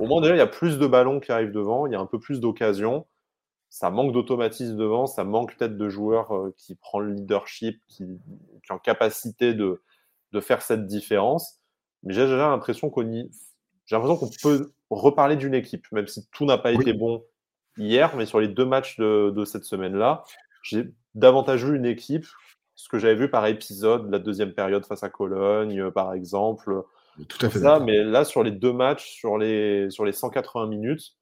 au 0.00 0.06
moins, 0.06 0.20
déjà, 0.20 0.34
il 0.34 0.38
y 0.38 0.42
a 0.42 0.46
plus 0.46 0.78
de 0.78 0.86
ballons 0.86 1.20
qui 1.20 1.32
arrivent 1.32 1.52
devant, 1.52 1.86
il 1.86 1.92
y 1.92 1.96
a 1.96 2.00
un 2.00 2.06
peu 2.06 2.18
plus 2.18 2.40
d'occasions. 2.40 3.06
Ça 3.68 3.90
manque 3.90 4.12
d'automatisme 4.12 4.76
devant, 4.76 5.06
ça 5.06 5.24
manque 5.24 5.56
peut-être 5.56 5.76
de 5.76 5.88
joueurs 5.88 6.34
euh, 6.34 6.54
qui 6.56 6.76
prennent 6.76 7.02
le 7.02 7.14
leadership, 7.14 7.82
qui, 7.88 8.06
qui 8.62 8.72
ont 8.72 8.78
capacité 8.78 9.54
de, 9.54 9.82
de 10.32 10.40
faire 10.40 10.62
cette 10.62 10.86
différence. 10.86 11.60
Mais 12.02 12.14
j'ai 12.14 12.22
déjà 12.22 12.48
l'impression 12.48 12.90
qu'on 12.90 13.10
y... 13.10 13.30
j'ai 13.84 13.96
l'impression 13.96 14.16
qu'on 14.16 14.30
peut 14.40 14.72
reparler 14.88 15.36
d'une 15.36 15.54
équipe, 15.54 15.90
même 15.90 16.06
si 16.06 16.26
tout 16.30 16.44
n'a 16.44 16.58
pas 16.58 16.72
été 16.72 16.92
bon 16.92 17.24
hier, 17.76 18.16
mais 18.16 18.24
sur 18.24 18.40
les 18.40 18.48
deux 18.48 18.64
matchs 18.64 18.98
de, 18.98 19.32
de 19.34 19.44
cette 19.44 19.64
semaine-là, 19.64 20.22
j'ai 20.62 20.84
davantage 21.14 21.64
vu 21.64 21.76
une 21.76 21.86
équipe, 21.86 22.26
ce 22.76 22.88
que 22.88 22.98
j'avais 22.98 23.16
vu 23.16 23.28
par 23.28 23.46
épisode, 23.46 24.10
la 24.10 24.18
deuxième 24.18 24.52
période 24.52 24.86
face 24.86 25.02
à 25.02 25.08
Cologne, 25.08 25.80
euh, 25.80 25.90
par 25.90 26.12
exemple. 26.14 26.84
Tout 27.28 27.44
à 27.44 27.50
fait. 27.50 27.58
Ça, 27.58 27.80
mais 27.80 28.04
là, 28.04 28.24
sur 28.24 28.42
les 28.42 28.52
deux 28.52 28.72
matchs, 28.72 29.10
sur 29.10 29.38
les, 29.38 29.90
sur 29.90 30.04
les 30.04 30.12
180 30.12 30.66
minutes, 30.68 31.16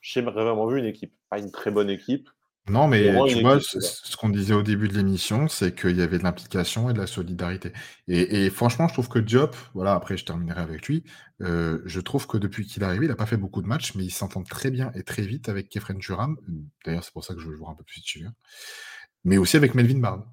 j'aimerais 0.00 0.42
vraiment 0.42 0.66
vu 0.66 0.78
une 0.78 0.84
équipe. 0.86 1.14
Pas 1.30 1.38
une 1.38 1.52
très 1.52 1.70
bonne 1.70 1.90
équipe, 1.90 2.28
non, 2.70 2.86
mais 2.86 3.12
tu 3.28 3.40
vois, 3.40 3.60
ce, 3.60 4.16
qu'on 4.16 4.28
disait 4.28 4.54
au 4.54 4.62
début 4.62 4.88
de 4.88 4.94
l'émission, 4.94 5.48
c'est 5.48 5.74
qu'il 5.74 5.96
y 5.96 6.02
avait 6.02 6.18
de 6.18 6.22
l'implication 6.22 6.90
et 6.90 6.92
de 6.92 6.98
la 6.98 7.06
solidarité. 7.06 7.72
Et, 8.08 8.50
franchement, 8.50 8.88
je 8.88 8.92
trouve 8.92 9.08
que 9.08 9.18
Diop, 9.18 9.56
voilà, 9.74 9.94
après 9.94 10.16
je 10.16 10.24
terminerai 10.24 10.60
avec 10.60 10.86
lui, 10.86 11.04
euh, 11.40 11.80
je 11.86 12.00
trouve 12.00 12.26
que 12.26 12.36
depuis 12.36 12.66
qu'il 12.66 12.82
est 12.82 12.86
arrivé, 12.86 13.06
il 13.06 13.08
n'a 13.08 13.16
pas 13.16 13.26
fait 13.26 13.36
beaucoup 13.36 13.62
de 13.62 13.66
matchs, 13.66 13.94
mais 13.94 14.04
il 14.04 14.10
s'entend 14.10 14.42
très 14.42 14.70
bien 14.70 14.90
et 14.94 15.02
très 15.02 15.22
vite 15.22 15.48
avec 15.48 15.68
Kefren 15.68 15.98
Turam. 15.98 16.36
D'ailleurs, 16.84 17.04
c'est 17.04 17.12
pour 17.12 17.24
ça 17.24 17.34
que 17.34 17.40
je 17.40 17.48
veux 17.48 17.56
jouer 17.56 17.68
un 17.68 17.74
peu 17.74 17.84
plus 17.84 18.00
dessus. 18.00 18.24
Hein. 18.26 18.34
Mais 19.24 19.38
aussi 19.38 19.56
avec 19.56 19.74
Melvin 19.74 19.98
Bard. 19.98 20.26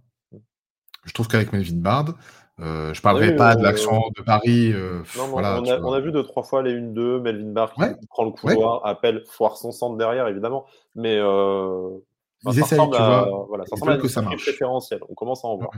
Je 1.06 1.14
trouve 1.14 1.28
qu'avec 1.28 1.54
Melvin 1.54 1.78
Bard, 1.78 2.14
euh, 2.60 2.94
je 2.94 3.00
ne 3.00 3.02
parlerai 3.02 3.36
pas 3.36 3.56
de 3.56 3.64
l'action 3.64 4.10
de 4.16 4.22
Paris. 4.22 4.72
Euh, 4.74 5.02
non, 5.18 5.28
voilà, 5.28 5.62
on, 5.62 5.94
a, 5.94 6.00
vu 6.00 6.12
deux, 6.12 6.24
trois 6.24 6.44
fois 6.44 6.64
les 6.64 6.74
1-2, 6.74 7.22
Melvin 7.22 7.52
Bard 7.52 7.74
qui 7.74 8.08
prend 8.08 8.26
le 8.26 8.32
couloir, 8.32 8.86
appelle, 8.86 9.24
foire 9.28 9.58
son 9.58 9.72
centre 9.72 9.98
derrière, 9.98 10.28
évidemment. 10.28 10.66
Mais 10.96 11.16
ils 11.18 12.60
essayent, 12.60 12.80
tu 12.80 12.98
vois. 12.98 13.46
Voilà, 13.48 13.66
ça 13.66 13.86
veulent 13.86 14.02
que 14.02 14.08
ça 14.08 14.22
marche. 14.22 14.50
On 15.10 15.14
commence 15.14 15.44
à 15.46 15.48
en 15.48 15.58
voir. 15.58 15.72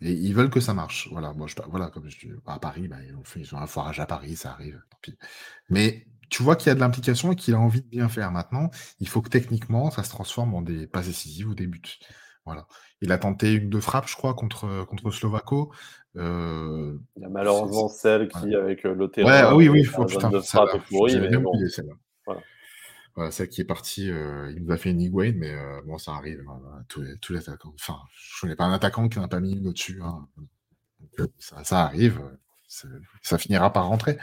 Et 0.00 0.12
ils 0.12 0.34
veulent 0.34 0.50
que 0.50 0.60
ça 0.60 0.74
marche. 0.74 1.08
Voilà, 1.10 1.32
moi, 1.32 1.46
je, 1.48 1.56
voilà 1.68 1.88
comme 1.88 2.08
je, 2.08 2.28
à 2.46 2.58
Paris, 2.58 2.86
bah, 2.86 2.96
ils, 3.06 3.16
ont 3.16 3.24
fait, 3.24 3.40
ils 3.40 3.54
ont 3.54 3.58
un 3.58 3.66
foirage 3.66 3.98
à 3.98 4.06
Paris, 4.06 4.36
ça 4.36 4.52
arrive. 4.52 4.80
Tant 4.90 4.98
pis. 5.02 5.18
Mais 5.70 6.06
tu 6.30 6.42
vois 6.42 6.56
qu'il 6.56 6.68
y 6.68 6.70
a 6.70 6.74
de 6.74 6.80
l'implication 6.80 7.32
et 7.32 7.36
qu'il 7.36 7.54
a 7.54 7.58
envie 7.58 7.82
de 7.82 7.88
bien 7.88 8.08
faire. 8.08 8.30
Maintenant, 8.30 8.70
il 9.00 9.08
faut 9.08 9.22
que 9.22 9.28
techniquement, 9.28 9.90
ça 9.90 10.04
se 10.04 10.10
transforme 10.10 10.54
en 10.54 10.62
des 10.62 10.86
passes 10.86 11.06
décisives 11.06 11.48
ou 11.48 11.54
des 11.54 11.66
buts. 11.66 11.98
Voilà. 12.48 12.66
Il 13.00 13.12
a 13.12 13.18
tenté 13.18 13.52
une 13.52 13.68
de 13.68 13.78
frappe, 13.78 14.08
je 14.08 14.16
crois, 14.16 14.34
contre, 14.34 14.84
contre 14.86 15.10
Slovako. 15.10 15.70
Euh, 16.16 16.98
il 17.16 17.22
y 17.22 17.26
a 17.26 17.28
malheureusement 17.28 17.88
celle 17.88 18.28
qui, 18.28 18.54
avec 18.54 18.84
euh, 18.86 19.06
terrain, 19.06 19.54
ouais, 19.54 19.68
oui, 19.68 19.68
oui, 19.68 20.06
putain, 20.06 20.30
de 20.30 20.40
frappe 20.40 20.78
pourrie. 20.88 21.20
Mais 21.20 21.36
bon. 21.36 21.52
Voilà 22.26 22.40
celle 23.30 23.48
qui 23.48 23.60
est 23.60 23.64
partie, 23.64 24.10
euh, 24.10 24.52
il 24.54 24.64
nous 24.64 24.72
a 24.72 24.76
fait 24.76 24.90
une 24.90 25.00
Higuain, 25.00 25.32
mais 25.36 25.52
euh, 25.52 25.80
bon, 25.84 25.98
ça 25.98 26.12
arrive. 26.12 26.44
Hein, 26.48 26.84
tous, 26.88 27.02
les, 27.02 27.38
attaquants. 27.38 27.74
Enfin, 27.74 27.98
je 28.12 28.40
connais 28.40 28.56
pas 28.56 28.64
un 28.64 28.72
attaquant 28.72 29.08
qui 29.08 29.18
n'a 29.18 29.28
pas 29.28 29.40
mis 29.40 29.52
une 29.52 29.66
au-dessus. 29.66 30.00
Hein. 30.02 30.26
Ça, 31.38 31.84
arrive. 31.84 32.22
Ça 33.22 33.38
finira 33.38 33.72
par 33.72 33.88
rentrer. 33.88 34.18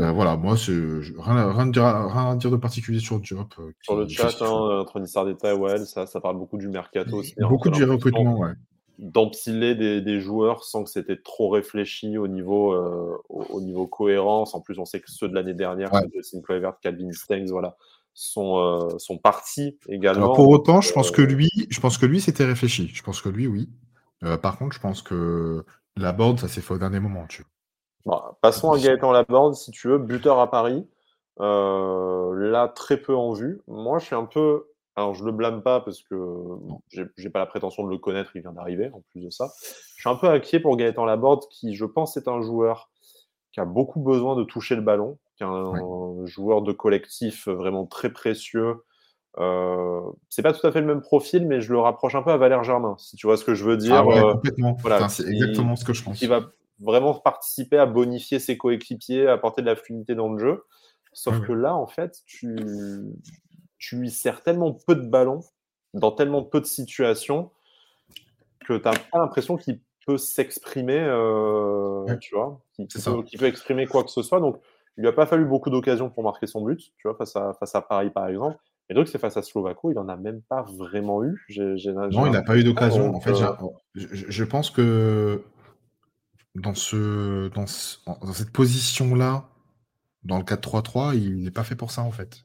Euh, 0.00 0.12
voilà, 0.12 0.36
moi, 0.36 0.54
rien, 0.54 1.52
rien, 1.52 1.66
dire, 1.66 1.84
rien, 1.84 2.30
à 2.30 2.36
dire 2.36 2.50
de 2.50 2.56
particulier 2.56 3.00
sur 3.00 3.20
Diop. 3.20 3.54
sur 3.82 3.96
le 3.96 4.08
chat, 4.08 4.30
hein, 4.40 4.80
entre 4.80 4.98
Nissardeta 5.00 5.52
et 5.52 5.56
Well, 5.56 5.84
ça, 5.86 6.06
ça 6.06 6.20
parle 6.20 6.38
beaucoup 6.38 6.56
du 6.56 6.68
mercato 6.68 7.16
aussi. 7.16 7.34
Beaucoup 7.38 7.70
du 7.70 7.84
recrutement, 7.84 8.38
ouais 8.38 8.52
d'empiler 8.98 9.74
des, 9.74 10.20
joueurs 10.20 10.62
sans 10.62 10.84
que 10.84 10.90
c'était 10.90 11.16
trop 11.16 11.48
réfléchi 11.48 12.18
au 12.18 12.28
niveau, 12.28 12.76
au, 13.30 13.60
niveau 13.62 13.86
cohérence. 13.86 14.54
En 14.54 14.60
plus, 14.60 14.78
on 14.78 14.84
sait 14.84 15.00
que 15.00 15.10
ceux 15.10 15.26
de 15.26 15.34
l'année 15.34 15.54
dernière, 15.54 15.90
ouais. 15.94 16.02
Justin 16.14 16.42
Kluivert, 16.42 16.74
Calvin 16.82 17.10
Stengs, 17.10 17.50
voilà, 17.50 17.78
sont, 18.14 18.58
euh, 18.58 18.98
sont 18.98 19.18
partis 19.18 19.78
également. 19.88 20.34
pour 20.34 20.48
autant, 20.48 20.80
je 20.80 20.92
pense 20.92 21.10
que 21.10 21.22
euh, 21.22 21.26
lui, 21.26 21.48
je 21.70 21.80
pense 21.80 21.98
que 21.98 22.06
lui, 22.06 22.20
c'était 22.20 22.44
réfléchi. 22.44 22.90
Je 22.92 23.02
pense 23.02 23.20
que 23.20 23.28
lui, 23.28 23.46
oui. 23.46 23.68
Euh, 24.24 24.36
par 24.36 24.58
contre, 24.58 24.74
je 24.74 24.80
pense 24.80 25.02
que 25.02 25.64
la 25.96 26.12
board, 26.12 26.38
ça 26.38 26.48
s'est 26.48 26.60
fait 26.60 26.74
au 26.74 26.78
dernier 26.78 27.00
moment. 27.00 27.26
Tu 27.28 27.44
passons 28.40 28.72
à 28.72 28.78
Gaëtan 28.78 29.12
Laborde, 29.12 29.54
si 29.54 29.70
tu 29.70 29.88
veux, 29.88 29.98
buteur 29.98 30.38
à 30.38 30.50
Paris. 30.50 30.86
là, 31.38 32.68
très 32.68 32.96
peu 32.96 33.14
en 33.14 33.32
vue. 33.32 33.60
Moi, 33.66 33.98
je 33.98 34.06
suis 34.06 34.16
un 34.16 34.26
peu. 34.26 34.66
Alors, 34.96 35.14
je 35.14 35.24
le 35.24 35.32
blâme 35.32 35.62
pas 35.62 35.80
parce 35.80 36.02
que 36.02 36.16
j'ai 37.16 37.30
pas 37.30 37.38
la 37.38 37.46
prétention 37.46 37.84
de 37.84 37.90
le 37.90 37.98
connaître, 37.98 38.32
il 38.34 38.42
vient 38.42 38.52
d'arriver 38.52 38.90
en 38.92 39.02
plus 39.10 39.20
de 39.20 39.30
ça. 39.30 39.50
Je 39.96 40.00
suis 40.02 40.10
un 40.10 40.16
peu 40.16 40.28
inquiet 40.28 40.60
pour 40.60 40.76
Gaëtan 40.76 41.04
Laborde, 41.04 41.44
qui, 41.50 41.74
je 41.74 41.84
pense, 41.84 42.16
est 42.16 42.28
un 42.28 42.42
joueur 42.42 42.90
qui 43.52 43.60
a 43.60 43.64
beaucoup 43.64 44.00
besoin 44.00 44.36
de 44.36 44.44
toucher 44.44 44.76
le 44.76 44.82
ballon, 44.82 45.18
un 45.40 46.26
joueur 46.26 46.62
de 46.62 46.72
collectif 46.72 47.48
vraiment 47.48 47.86
très 47.86 48.10
précieux. 48.10 48.76
Euh, 49.38 50.00
c'est 50.28 50.42
pas 50.42 50.52
tout 50.52 50.66
à 50.66 50.72
fait 50.72 50.80
le 50.80 50.86
même 50.86 51.02
profil, 51.02 51.46
mais 51.46 51.60
je 51.60 51.72
le 51.72 51.78
rapproche 51.78 52.14
un 52.14 52.22
peu 52.22 52.30
à 52.30 52.36
Valère 52.36 52.64
Germain, 52.64 52.96
si 52.98 53.16
tu 53.16 53.26
vois 53.26 53.36
ce 53.36 53.44
que 53.44 53.54
je 53.54 53.64
veux 53.64 53.76
dire. 53.76 53.94
Ah 53.94 54.04
ouais, 54.04 54.18
euh, 54.18 54.32
complètement. 54.32 54.76
Voilà, 54.80 55.08
c'est 55.08 55.26
exactement 55.28 55.76
ce 55.76 55.84
que 55.84 55.92
je 55.92 56.02
pense. 56.02 56.22
Va 56.22 56.50
vraiment 56.80 57.14
participer 57.14 57.78
à 57.78 57.86
bonifier 57.86 58.38
ses 58.38 58.56
coéquipiers, 58.56 59.28
à 59.28 59.34
apporter 59.34 59.62
de 59.62 59.66
la 59.66 59.76
fluidité 59.76 60.14
dans 60.14 60.32
le 60.32 60.38
jeu. 60.38 60.64
Sauf 61.12 61.40
que 61.40 61.52
là, 61.52 61.74
en 61.74 61.86
fait, 61.86 62.18
tu, 62.26 62.56
tu 63.78 63.96
lui 63.96 64.10
sers 64.10 64.42
tellement 64.42 64.72
peu 64.86 64.94
de 64.94 65.06
ballons, 65.06 65.40
dans 65.92 66.12
tellement 66.12 66.42
peu 66.42 66.60
de 66.60 66.66
situations, 66.66 67.50
que 68.64 68.74
tu 68.74 68.84
n'as 68.84 68.94
pas 69.10 69.18
l'impression 69.18 69.56
qu'il 69.56 69.80
peut 70.06 70.18
s'exprimer, 70.18 71.00
euh, 71.00 72.04
tu 72.20 72.34
vois, 72.34 72.60
qu'il 72.74 72.86
peut, 72.86 73.24
peut, 73.38 73.46
exprimer 73.46 73.86
quoi 73.86 74.04
que 74.04 74.10
ce 74.10 74.22
soit. 74.22 74.40
Donc, 74.40 74.60
il 74.96 75.02
lui 75.02 75.08
a 75.08 75.12
pas 75.12 75.26
fallu 75.26 75.44
beaucoup 75.44 75.70
d'occasions 75.70 76.10
pour 76.10 76.22
marquer 76.22 76.46
son 76.46 76.62
but, 76.62 76.92
tu 76.98 77.08
vois, 77.08 77.16
face 77.16 77.34
à, 77.36 77.54
face 77.54 77.74
à 77.74 77.82
Paris 77.82 78.10
par 78.10 78.28
exemple. 78.28 78.56
Et 78.90 78.94
donc, 78.94 79.06
c'est 79.06 79.18
face 79.18 79.36
à 79.36 79.42
Slovako, 79.42 79.92
il 79.92 79.94
n'en 79.94 80.08
a 80.08 80.16
même 80.16 80.42
pas 80.42 80.62
vraiment 80.76 81.22
eu. 81.22 81.40
non, 82.10 82.26
il 82.26 82.32
n'a 82.32 82.42
pas 82.42 82.56
eu 82.56 82.64
d'occasion. 82.64 83.14
En 83.14 83.20
fait, 83.20 83.30
euh, 83.30 83.54
je, 83.94 84.44
pense 84.44 84.70
que 84.70 85.44
dans, 86.54 86.74
ce, 86.74 87.48
dans, 87.48 87.64
dans 88.06 88.32
cette 88.32 88.50
position-là, 88.50 89.48
dans 90.24 90.38
le 90.38 90.44
4-3-3, 90.44 91.16
il 91.16 91.42
n'est 91.42 91.50
pas 91.50 91.64
fait 91.64 91.76
pour 91.76 91.90
ça, 91.90 92.02
en 92.02 92.10
fait. 92.10 92.42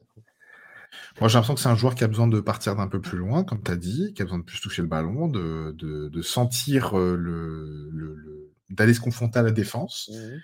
Moi, 1.20 1.28
j'ai 1.28 1.34
l'impression 1.34 1.54
que 1.54 1.60
c'est 1.60 1.68
un 1.68 1.76
joueur 1.76 1.94
qui 1.94 2.04
a 2.04 2.08
besoin 2.08 2.26
de 2.26 2.40
partir 2.40 2.76
d'un 2.76 2.88
peu 2.88 3.00
plus 3.00 3.18
loin, 3.18 3.44
comme 3.44 3.62
tu 3.62 3.70
as 3.70 3.76
dit, 3.76 4.14
qui 4.14 4.22
a 4.22 4.24
besoin 4.24 4.38
de 4.38 4.44
plus 4.44 4.60
toucher 4.60 4.82
le 4.82 4.88
ballon, 4.88 5.28
de, 5.28 5.74
de, 5.76 6.22
sentir 6.22 6.98
euh, 6.98 7.16
le, 7.16 7.90
le, 7.92 8.52
d'aller 8.70 8.94
se 8.94 9.00
confronter 9.00 9.38
à 9.38 9.42
la 9.42 9.50
défense. 9.50 10.10
Mmh 10.12 10.36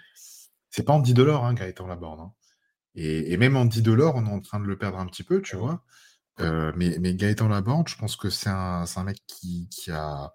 c'est 0.73 0.85
pas 0.85 0.95
Andy 0.95 1.15
Delors, 1.15 1.45
hein, 1.45 1.55
Gaëtan 1.55 1.87
Laborde. 1.87 2.21
Hein. 2.21 2.33
Et, 2.95 3.33
et, 3.33 3.37
même 3.37 3.57
Andy 3.57 3.83
Delors, 3.83 4.17
on 4.17 4.27
est 4.27 4.31
en 4.31 4.41
train 4.41 4.59
de 4.59 4.65
le 4.65 4.77
perdre 4.77 4.99
un 4.99 5.07
petit 5.07 5.23
peu, 5.23 5.41
tu 5.43 5.55
vois. 5.55 5.85
Euh, 6.41 6.73
mais, 6.77 6.97
mais 6.99 7.15
Gaëtan 7.15 7.49
Laborde, 7.49 7.89
je 7.89 7.97
pense 7.97 8.17
que 8.17 8.31
c'est 8.31 8.49
un, 8.49 8.85
un, 8.97 9.05
mec 9.05 9.19
qui, 9.27 9.69
qui, 9.71 9.91
a, 9.91 10.33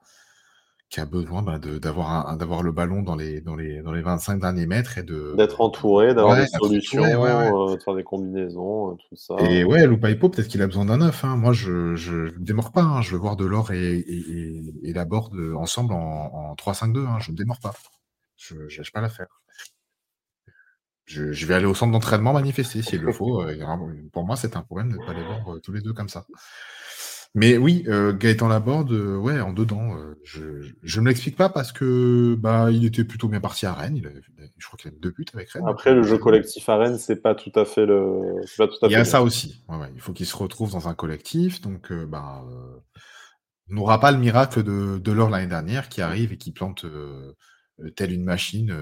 qui 0.89 1.01
a 1.01 1.05
besoin 1.05 1.41
bah, 1.41 1.59
d'avoir 1.59 2.37
d'avoir 2.37 2.63
le 2.63 2.71
ballon 2.71 3.01
dans 3.01 3.15
les, 3.15 3.41
dans, 3.41 3.55
les, 3.55 3.81
dans 3.81 3.91
les 3.91 4.01
25 4.01 4.39
derniers 4.39 4.65
mètres 4.65 4.97
et 4.97 5.03
de. 5.03 5.33
D'être 5.35 5.59
entouré, 5.59 6.13
d'avoir 6.13 6.37
des 6.37 6.47
solutions, 6.47 7.03
euh, 7.03 7.75
de 7.75 7.81
faire 7.81 7.95
des 7.95 8.03
combinaisons, 8.03 8.91
euh, 8.91 8.95
tout 8.95 9.15
ça. 9.15 9.35
Et 9.39 9.65
ouais, 9.65 9.85
Loupaipo, 9.85 10.29
peut-être 10.29 10.47
qu'il 10.47 10.61
a 10.61 10.67
besoin 10.67 10.85
d'un 10.85 10.97
neuf. 10.97 11.25
Hein. 11.25 11.35
Moi, 11.35 11.51
je 11.51 11.71
ne 11.71 12.29
démords 12.37 12.71
pas. 12.71 12.83
Hein. 12.83 13.01
Je 13.01 13.11
veux 13.11 13.17
voir 13.17 13.35
Delors 13.35 13.71
et, 13.71 13.95
et, 13.97 14.61
et, 14.83 14.93
Laborde 14.93 15.35
ensemble 15.57 15.93
en, 15.93 16.51
en 16.51 16.55
3-5-2. 16.55 17.05
Hein. 17.05 17.17
Je 17.19 17.31
ne 17.31 17.37
démords 17.37 17.59
pas. 17.59 17.73
Je 18.37 18.55
n'ai 18.55 18.89
pas 18.93 19.01
l'affaire. 19.01 19.27
Je, 21.07 21.45
vais 21.45 21.53
aller 21.53 21.65
au 21.65 21.73
centre 21.73 21.93
d'entraînement 21.93 22.33
manifester 22.33 22.81
s'il 22.81 23.01
le 23.01 23.13
faut. 23.13 23.41
Euh, 23.41 23.55
pour 24.11 24.25
moi, 24.25 24.35
c'est 24.35 24.57
un 24.57 24.61
problème 24.61 24.91
de 24.91 24.97
ne 24.97 25.05
pas 25.05 25.13
les 25.13 25.23
voir 25.23 25.55
euh, 25.55 25.59
tous 25.61 25.71
les 25.71 25.79
deux 25.79 25.93
comme 25.93 26.09
ça. 26.09 26.25
Mais 27.35 27.57
oui, 27.57 27.83
euh, 27.87 28.13
Gaëtan 28.13 28.47
Laborde, 28.47 28.91
ouais, 28.91 29.39
en 29.39 29.53
dedans. 29.53 29.95
je 30.23 30.41
ne 30.41 31.01
me 31.01 31.07
l'explique 31.09 31.35
pas 31.35 31.49
parce 31.49 31.71
que 31.71 32.35
bah 32.35 32.69
il 32.71 32.85
était 32.85 33.03
plutôt 33.03 33.27
bien 33.27 33.39
parti 33.39 33.65
à 33.65 33.73
Rennes. 33.73 33.97
Il 33.97 34.11
je 34.57 34.65
crois 34.65 34.77
qu'il 34.77 34.89
a 34.89 34.93
deux 34.99 35.11
buts 35.11 35.25
avec 35.33 35.49
Rennes. 35.51 35.63
Après, 35.67 35.93
le 35.93 36.03
jeu 36.03 36.17
collectif 36.17 36.67
à 36.69 36.77
Rennes, 36.77 36.97
c'est 36.97 37.21
pas 37.21 37.35
tout 37.35 37.51
à 37.55 37.65
fait 37.65 37.85
le. 37.85 38.41
il 38.83 38.91
y 38.91 38.95
a 38.95 39.05
ça 39.05 39.21
aussi. 39.21 39.63
il 39.93 40.01
faut 40.01 40.13
qu'il 40.13 40.25
se 40.25 40.35
retrouve 40.35 40.71
dans 40.71 40.87
un 40.87 40.95
collectif. 40.95 41.61
Donc, 41.61 41.93
bah, 41.93 42.43
On 43.69 43.75
n'aura 43.75 43.99
pas 43.99 44.11
le 44.11 44.17
miracle 44.17 44.63
de, 44.63 44.97
de 44.97 45.11
l'or 45.11 45.29
l'année 45.29 45.47
dernière 45.47 45.89
qui 45.89 46.01
arrive 46.01 46.33
et 46.33 46.37
qui 46.37 46.51
plante 46.51 46.85
euh, 46.85 47.33
euh, 47.81 47.91
telle 47.91 48.13
une 48.13 48.23
machine. 48.23 48.75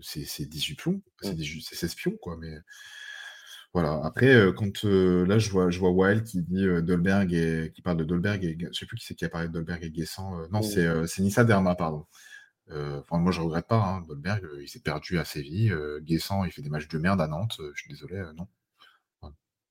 c'est 0.00 0.48
18 0.48 0.74
pions, 0.76 1.02
c'est 1.20 1.36
16 1.36 1.94
pions, 1.94 2.16
quoi. 2.20 2.36
Mais 2.38 2.54
voilà. 3.72 4.00
Après, 4.04 4.34
quand 4.56 4.84
là, 4.84 5.38
je 5.38 5.50
vois, 5.50 5.70
je 5.70 5.78
vois 5.78 5.90
Wild 5.90 6.24
qui 6.24 6.42
dit 6.42 6.66
Dolberg 6.82 7.32
et 7.32 7.72
qui 7.74 7.82
parle 7.82 7.98
de 7.98 8.04
Dolberg 8.04 8.44
et 8.44 8.58
je 8.58 8.78
sais 8.78 8.86
plus 8.86 8.96
qui 8.96 9.06
c'est 9.06 9.14
qui 9.14 9.24
a 9.24 9.28
parlé 9.28 9.48
de 9.48 9.52
Dolberg 9.52 9.84
et 9.84 9.90
Guessant. 9.90 10.32
non, 10.50 10.62
c'est 10.62 10.88
c'est 11.06 11.22
Nissa 11.22 11.44
Derma, 11.44 11.74
pardon. 11.76 12.04
Enfin, 12.70 13.18
moi, 13.18 13.32
je 13.32 13.40
regrette 13.40 13.66
pas. 13.66 13.80
Hein, 13.80 14.04
Dolberg, 14.08 14.46
il 14.60 14.68
s'est 14.68 14.80
perdu 14.80 15.18
à 15.18 15.24
Séville. 15.24 15.74
Guessant, 16.02 16.44
il 16.44 16.50
fait 16.52 16.62
des 16.62 16.70
matchs 16.70 16.88
de 16.88 16.98
merde 16.98 17.20
à 17.20 17.28
Nantes. 17.28 17.60
je 17.74 17.80
suis 17.80 17.90
désolé, 17.90 18.22
non. 18.36 18.46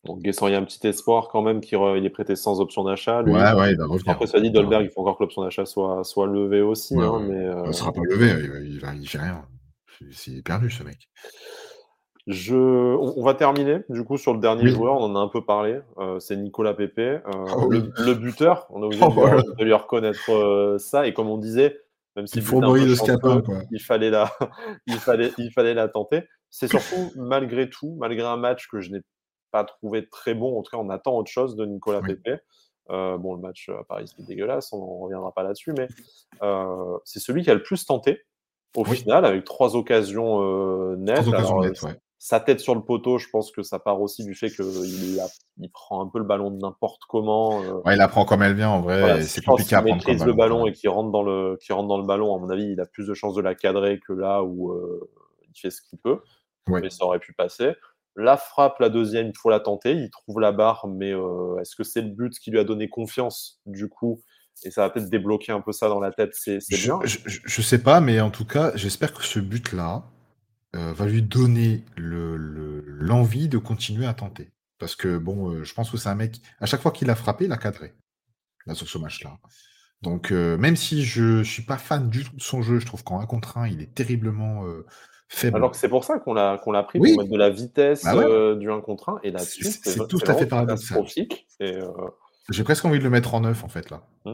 Donc 0.06 0.22
Guessant, 0.22 0.48
il 0.48 0.54
y 0.54 0.56
a 0.56 0.60
un 0.60 0.64
petit 0.64 0.86
espoir 0.88 1.28
quand 1.28 1.42
même 1.42 1.60
qu'il 1.60 1.78
il 1.98 2.06
est 2.06 2.10
prêté 2.10 2.36
sans 2.36 2.62
option 2.62 2.84
d'achat. 2.84 3.22
Ouais, 3.24 3.32
ouais, 3.32 3.72
il 3.72 3.78
va 3.78 3.86
revenir. 3.86 4.10
Après, 4.12 4.28
ça 4.28 4.40
dit 4.40 4.50
Dolberg, 4.50 4.86
il 4.86 4.90
faut 4.90 5.02
encore 5.02 5.18
que 5.18 5.24
l'option 5.24 5.44
d'achat 5.44 5.66
soit, 5.66 6.04
soit 6.04 6.28
levée 6.28 6.62
aussi. 6.62 6.96
hein, 6.98 7.20
mais, 7.28 7.36
euh... 7.36 7.68
ne 7.68 7.72
sera 7.72 7.92
pas 7.92 8.02
levé, 8.10 8.30
il, 8.64 8.82
il, 9.02 9.10
fait 9.10 9.18
rien. 9.18 9.46
C'est 10.12 10.42
perdu 10.42 10.70
ce 10.70 10.84
mec. 10.84 11.10
Je... 12.28 12.56
On, 12.56 13.24
va 13.24 13.34
terminer 13.34 13.82
du 13.90 14.04
coup 14.04 14.18
sur 14.18 14.34
le 14.34 14.40
dernier 14.40 14.68
joueur, 14.68 14.96
on 14.96 15.04
en 15.06 15.16
a 15.16 15.20
un 15.20 15.28
peu 15.30 15.44
parlé, 15.44 15.80
euh, 15.98 16.20
c'est 16.20 16.36
Nicolas 16.36 16.74
Pepe, 16.74 17.00
euh, 17.00 17.22
oh 17.58 17.70
le, 17.70 18.14
buteur, 18.14 18.68
on 18.70 18.84
a 18.84 18.86
obligé 18.86 19.04
oh, 19.04 19.54
de, 19.58 19.64
lui 19.64 19.74
reconnaître 19.74 20.32
euh, 20.32 20.78
ça, 20.78 21.08
et 21.08 21.14
comme 21.14 21.30
on 21.30 21.38
disait, 21.38 21.80
même 22.16 22.28
si 22.28 22.38
il, 22.38 22.44
faut 22.44 22.60
quoi. 22.60 22.78
il, 23.72 23.82
fallait 23.82 24.10
la... 24.10 24.32
il, 24.88 24.98
fallait, 24.98 25.32
il 25.38 25.52
fallait 25.52 25.74
la 25.74 25.88
tenter, 25.88 26.24
c'est 26.50 26.68
surtout 26.68 27.12
malgré 27.16 27.70
tout, 27.70 27.96
malgré 28.00 28.28
un 28.28 28.38
match 28.38 28.68
que 28.68 28.80
je 28.80 28.92
n'ai 28.92 29.02
pas 29.52 29.64
trouvé 29.64 30.08
très 30.08 30.36
bon. 30.36 30.60
En 30.60 30.62
tout 30.62 30.70
cas, 30.70 30.78
on 30.78 30.90
attend 30.90 31.18
autre 31.18 31.32
chose 31.32 31.56
de 31.56 31.66
Nicolas 31.66 32.02
Pepe. 32.02 32.44
Euh, 32.92 33.18
bon, 33.18 33.36
le 33.36 33.42
match 33.42 33.70
à 33.70 33.84
Paris, 33.84 34.08
c'était 34.08 34.24
dégueulasse, 34.24 34.74
on 34.74 35.00
ne 35.00 35.04
reviendra 35.04 35.32
pas 35.32 35.44
là-dessus, 35.44 35.74
mais 35.74 35.88
c'est 37.06 37.20
celui 37.20 37.44
qui 37.44 37.50
a 37.50 37.56
le 37.56 37.64
plus 37.64 37.86
tenté 37.86 38.22
au 38.76 38.84
final, 38.84 39.26
avec 39.26 39.44
trois 39.46 39.76
occasions 39.76 40.42
euh, 40.42 40.96
nettes. 40.98 41.26
Sa 42.22 42.42
tête 42.42 42.60
sur 42.60 42.76
le 42.76 42.82
poteau, 42.82 43.18
je 43.18 43.30
pense 43.30 43.50
que 43.50 43.64
ça 43.64 43.80
part 43.80 44.02
aussi 44.02 44.26
du 44.26 44.36
fait 44.36 44.50
qu'il 44.50 44.66
il 45.58 45.72
prend 45.72 46.06
un 46.06 46.10
peu 46.10 46.20
le 46.20 46.26
ballon 46.26 46.52
de 46.52 46.58
n'importe 46.58 47.02
comment. 47.08 47.60
Ouais, 47.86 47.96
il 47.96 47.98
la 47.98 48.10
prend 48.10 48.26
comme 48.26 48.44
elle 48.44 48.56
vient 48.56 48.70
en 48.70 48.82
vrai. 48.82 49.22
c'est 49.24 49.44
compliqué 49.44 49.76
à 49.76 49.82
prendre. 49.82 50.26
le 50.26 50.34
ballon 50.34 50.68
et 50.68 50.74
qui 50.74 50.90
rentre 50.90 51.12
dans 51.12 51.24
le 51.24 51.58
qui 51.62 51.72
rentre 51.72 51.88
dans 51.88 51.98
le 51.98 52.06
ballon, 52.06 52.36
à 52.36 52.40
mon 52.40 52.50
avis, 52.50 52.66
il 52.66 52.82
a 52.82 52.86
plus 52.86 53.08
de 53.08 53.14
chances 53.14 53.36
de 53.36 53.42
la 53.42 53.56
cadrer 53.56 54.00
que 54.06 54.14
là 54.14 54.44
où 54.44 54.78
il 55.44 55.60
fait 55.60 55.72
ce 55.72 55.82
qu'il 55.82 55.98
peut. 55.98 56.20
Mais 56.68 56.90
ça 56.90 57.06
aurait 57.06 57.20
pu 57.20 57.34
passer. 57.34 57.74
La 58.16 58.38
frappe, 58.38 58.80
la 58.80 58.90
deuxième, 58.90 59.28
il 59.28 59.38
faut 59.38 59.50
la 59.50 59.60
tenter. 59.60 59.94
Il 59.94 60.10
trouve 60.10 60.40
la 60.40 60.52
barre, 60.52 60.88
mais 60.88 61.14
euh, 61.14 61.58
est-ce 61.62 61.76
que 61.76 61.84
c'est 61.84 62.02
le 62.02 62.10
but 62.10 62.38
qui 62.38 62.52
lui 62.52 62.60
a 62.60 62.64
donné 62.64 62.90
confiance 62.90 63.62
du 63.66 63.88
coup? 63.88 64.22
Et 64.66 64.72
ça 64.72 64.82
va 64.82 64.90
peut-être 64.90 65.10
débloquer 65.10 65.54
un 65.54 65.62
peu 65.62 65.72
ça 65.72 65.88
dans 65.88 66.02
la 66.02 66.12
tête. 66.12 66.32
C'est 66.34 66.60
bien. 66.70 67.00
Je, 67.06 67.18
je, 67.26 67.62
sais 67.62 67.82
pas, 67.82 68.02
mais 68.02 68.20
en 68.20 68.30
tout 68.30 68.44
cas, 68.44 68.74
j'espère 68.76 69.14
que 69.14 69.24
ce 69.24 69.40
but-là 69.40 70.04
euh, 70.76 70.94
va 70.94 71.06
lui 71.06 71.22
donner 71.22 71.84
l'envie 71.98 73.50
de 73.50 73.58
continuer 73.58 74.06
à 74.06 74.14
tenter. 74.14 74.52
Parce 74.78 74.96
que 74.96 75.18
bon, 75.18 75.52
euh, 75.52 75.64
je 75.64 75.74
pense 75.74 75.90
que 75.92 75.98
c'est 75.98 76.10
un 76.10 76.16
mec. 76.16 76.40
À 76.60 76.66
chaque 76.66 76.82
fois 76.82 76.92
qu'il 76.92 77.10
a 77.10 77.16
frappé, 77.16 77.46
il 77.46 77.52
a 77.52 77.58
cadré. 77.58 77.94
Là, 78.66 78.76
sur 78.76 78.88
ce 78.88 78.98
match-là. 78.98 79.38
Donc, 80.02 80.32
même 80.32 80.78
si 80.78 81.04
je 81.04 81.44
suis 81.44 81.64
pas 81.64 81.78
fan 81.78 82.10
du 82.10 82.24
tout 82.24 82.36
de 82.36 82.42
son 82.42 82.62
jeu, 82.62 82.80
je 82.80 82.86
trouve 82.86 83.04
qu'en 83.04 83.20
1 83.20 83.26
contre 83.26 83.58
1, 83.58 83.68
il 83.68 83.82
est 83.82 83.94
terriblement 83.94 84.64
alors 85.54 85.72
que 85.72 85.78
c'est 85.78 85.90
pour 85.90 86.04
ça 86.04 86.20
qu'on 86.20 86.34
l'a 86.34 86.58
qu'on 86.58 86.72
l'a 86.72 86.84
pris 86.84 87.00
pour 87.00 87.08
mettre 87.08 87.30
de 87.30 87.38
la 87.38 87.50
vitesse 87.50 88.04
bah 88.04 88.16
euh, 88.16 88.56
du 88.56 88.72
1 88.72 88.82
contre 88.82 89.10
1 89.10 89.20
et 89.24 89.32
là 89.32 89.40
c'est 89.40 90.08
tout 90.08 90.20
à 90.26 90.34
fait 90.34 90.48
paradoxal. 90.48 91.06
Euh, 91.62 91.92
J'ai 92.50 92.64
presque 92.64 92.86
envie 92.86 93.00
de 93.00 93.04
le 93.04 93.10
mettre 93.10 93.34
en 93.36 93.42
neuf 93.42 93.64
en 93.64 93.68
fait 93.68 93.90
là. 93.90 94.02
Mmh. 94.26 94.34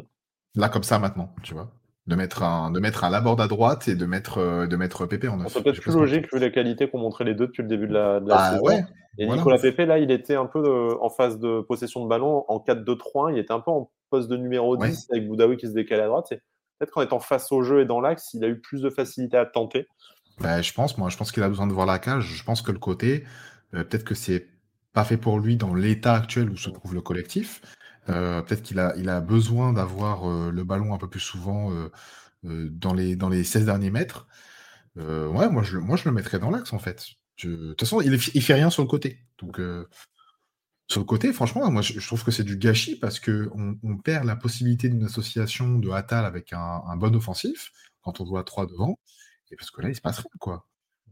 Là 0.56 0.70
comme 0.70 0.84
ça 0.84 0.98
maintenant, 1.00 1.34
tu 1.44 1.54
vois. 1.54 1.70
De 2.08 2.16
mettre 2.16 2.44
un 2.44 2.70
de 2.70 2.80
mettre 2.80 3.04
un 3.04 3.10
Laborde 3.10 3.42
à 3.42 3.48
droite 3.48 3.88
et 3.88 3.96
de 3.96 4.06
mettre 4.06 4.38
euh, 4.38 4.68
de 4.68 4.76
mettre 4.76 5.08
Pépé 5.08 5.28
en 5.28 5.38
neuf. 5.38 5.48
C'est 5.52 5.64
peut-être 5.64 5.82
plus 5.82 5.96
logique 5.96 6.32
vu 6.32 6.40
la 6.40 6.52
qualité 6.52 6.88
qu'ont 6.88 7.00
montré 7.00 7.24
les 7.24 7.34
deux 7.34 7.48
depuis 7.48 7.64
le 7.64 7.68
début 7.68 7.88
de 7.88 7.94
la, 7.94 8.20
de 8.20 8.30
la 8.30 8.36
bah, 8.36 8.52
saison. 8.52 8.86
et 9.18 9.28
Nicolas 9.28 9.58
Pépé 9.58 9.88
là, 9.88 9.98
il 9.98 10.12
était 10.12 10.36
un 10.36 10.46
peu 10.46 10.96
en 11.02 11.10
phase 11.10 11.40
de 11.40 11.62
possession 11.62 12.04
de 12.04 12.10
ballon 12.10 12.46
en 12.48 12.60
4-2-3-1, 12.60 13.34
il 13.34 13.40
était 13.40 13.54
un 13.54 13.60
peu 13.60 13.72
en 13.72 13.90
poste 14.12 14.30
de 14.30 14.38
numéro 14.38 14.78
10 14.78 15.08
avec 15.12 15.28
Boudaoui 15.28 15.58
qui 15.58 15.66
se 15.66 15.74
décalait 15.74 16.04
à 16.04 16.08
droite, 16.08 16.30
peut-être 16.30 16.92
qu'en 16.92 17.02
étant 17.02 17.20
face 17.20 17.52
au 17.52 17.64
jeu 17.64 17.82
et 17.82 17.86
dans 17.86 18.02
l'axe, 18.02 18.34
il 18.34 18.44
a 18.44 18.48
eu 18.48 18.60
plus 18.60 18.82
de 18.82 18.90
facilité 18.90 19.38
à 19.38 19.46
tenter. 19.46 19.88
Bah, 20.40 20.62
je 20.62 20.74
pense, 20.74 20.98
moi, 20.98 21.10
je 21.10 21.18
pense 21.18 21.32
qu'il 21.32 21.44
a 21.44 21.50
besoin 21.50 21.68
de 21.68 21.74
voir 21.74 21.86
la 21.86 22.00
cage. 22.00 22.26
Je 22.26 22.44
pense 22.44 22.62
que 22.62 22.72
le 22.72 22.80
côté, 22.80 23.24
euh, 23.74 23.84
peut-être 23.84 24.04
que 24.04 24.16
c'est 24.16 24.48
pas 24.94 25.04
fait 25.04 25.18
pour 25.18 25.40
lui 25.40 25.58
dans 25.58 25.74
l'état 25.74 26.14
actuel 26.14 26.50
où 26.50 26.58
se 26.58 26.70
trouve 26.70 26.94
le 26.94 27.02
collectif. 27.02 27.62
Euh, 28.10 28.42
peut-être 28.42 28.62
qu'il 28.64 28.80
a, 28.80 29.22
besoin 29.22 29.74
d'avoir 29.74 30.30
euh, 30.30 30.52
le 30.52 30.64
ballon 30.64 30.94
un 30.94 30.98
peu 30.98 31.10
plus 31.10 31.20
souvent 31.20 31.72
dans, 32.44 32.94
les, 32.94 33.16
dans 33.16 33.30
les 33.30 33.44
16 33.44 33.66
derniers 33.66 33.92
mètres. 33.92 34.28
ouais, 34.96 35.50
moi 35.50 35.64
je, 35.64 35.78
moi, 35.78 35.98
je 35.98 36.06
le 36.06 36.12
mettrais 36.12 36.40
dans 36.40 36.52
l'axe, 36.52 36.74
en 36.74 36.80
fait. 36.80 37.06
De 37.44 37.70
toute 37.70 37.80
façon, 37.82 38.02
il, 38.02 38.14
il 38.14 38.42
fait 38.42 38.54
rien 38.54 38.70
sur 38.70 38.84
le 38.84 38.88
côté. 38.88 39.26
Donc, 39.40 39.60
sur 40.88 41.02
le 41.02 41.06
côté, 41.06 41.34
franchement, 41.34 41.70
moi, 41.72 41.82
je, 41.82 42.06
trouve 42.06 42.24
que 42.24 42.32
c'est 42.32 42.44
du 42.44 42.58
gâchis 42.58 42.96
parce 42.98 43.20
qu'on 43.20 43.78
on 43.82 43.98
perd 43.98 44.26
la 44.26 44.36
possibilité 44.36 44.88
d'une 44.88 45.04
association 45.06 45.80
de 45.80 45.90
Hatal 45.90 46.26
avec 46.26 46.54
un, 46.54 46.96
bon 46.98 47.16
offensif 47.16 47.72
quand 48.02 48.22
on 48.22 48.24
doit 48.24 48.44
3 48.44 48.68
devant. 48.68 49.00
Et 49.52 49.56
parce 49.56 49.72
que 49.72 49.82
là, 49.82 49.90
il 49.90 49.96
se 49.96 50.02
passe 50.02 50.20
rien, 50.20 50.30
quoi. 50.40 50.68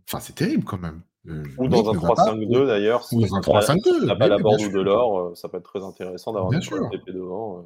Enfin, 0.08 0.20
c'est 0.20 0.34
terrible 0.34 0.64
quand 0.64 0.78
même. 0.78 1.02
Euh, 1.30 1.44
ou 1.58 1.70
dans 1.70 1.90
un 1.90 1.94
3-5-2 1.94 2.68
d'ailleurs. 2.68 3.06
Ou 3.12 3.22
dans 3.22 3.36
un 3.36 3.40
3-5-2. 3.40 4.06
n'a 4.06 4.16
pas 4.16 4.28
la 4.28 4.38
bande 4.38 4.62
ou 4.62 4.70
de 4.70 4.82
l'or, 4.82 5.20
euh, 5.20 5.36
ça 5.36 5.48
peut 5.48 5.58
être 5.58 5.64
très 5.64 5.84
intéressant 5.84 6.34
d'avoir 6.34 6.52
un 6.54 6.60
TP 6.60 7.12
devant. 7.12 7.60
Euh. 7.60 7.62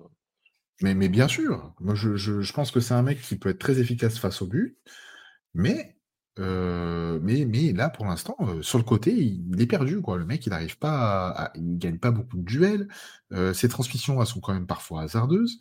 Mais, 0.81 0.93
mais 0.93 1.09
bien 1.09 1.27
sûr, 1.27 1.73
moi 1.79 1.95
je, 1.95 2.15
je, 2.15 2.41
je 2.41 2.53
pense 2.53 2.69
que 2.69 2.79
c'est 2.79 2.93
un 2.93 3.01
mec 3.01 3.19
qui 3.19 3.35
peut 3.35 3.49
être 3.49 3.57
très 3.57 3.79
efficace 3.79 4.19
face 4.19 4.43
au 4.43 4.45
but, 4.45 4.77
mais, 5.55 5.95
mais, 6.37 7.45
mais 7.45 7.73
là 7.73 7.89
pour 7.89 8.05
l'instant, 8.05 8.37
sur 8.61 8.77
le 8.77 8.83
côté, 8.83 9.11
il, 9.11 9.59
est 9.59 9.65
perdu. 9.65 10.01
Quoi. 10.01 10.17
Le 10.17 10.25
mec, 10.25 10.45
il 10.45 10.51
n'arrive 10.51 10.77
pas 10.77 11.29
à, 11.29 11.51
Il 11.55 11.79
gagne 11.79 11.97
pas 11.97 12.11
beaucoup 12.11 12.37
de 12.37 12.43
duels. 12.43 12.87
ses 13.55 13.69
transmissions, 13.69 14.21
elles 14.21 14.27
sont 14.27 14.39
quand 14.39 14.53
même 14.53 14.67
parfois 14.67 15.01
hasardeuses. 15.01 15.59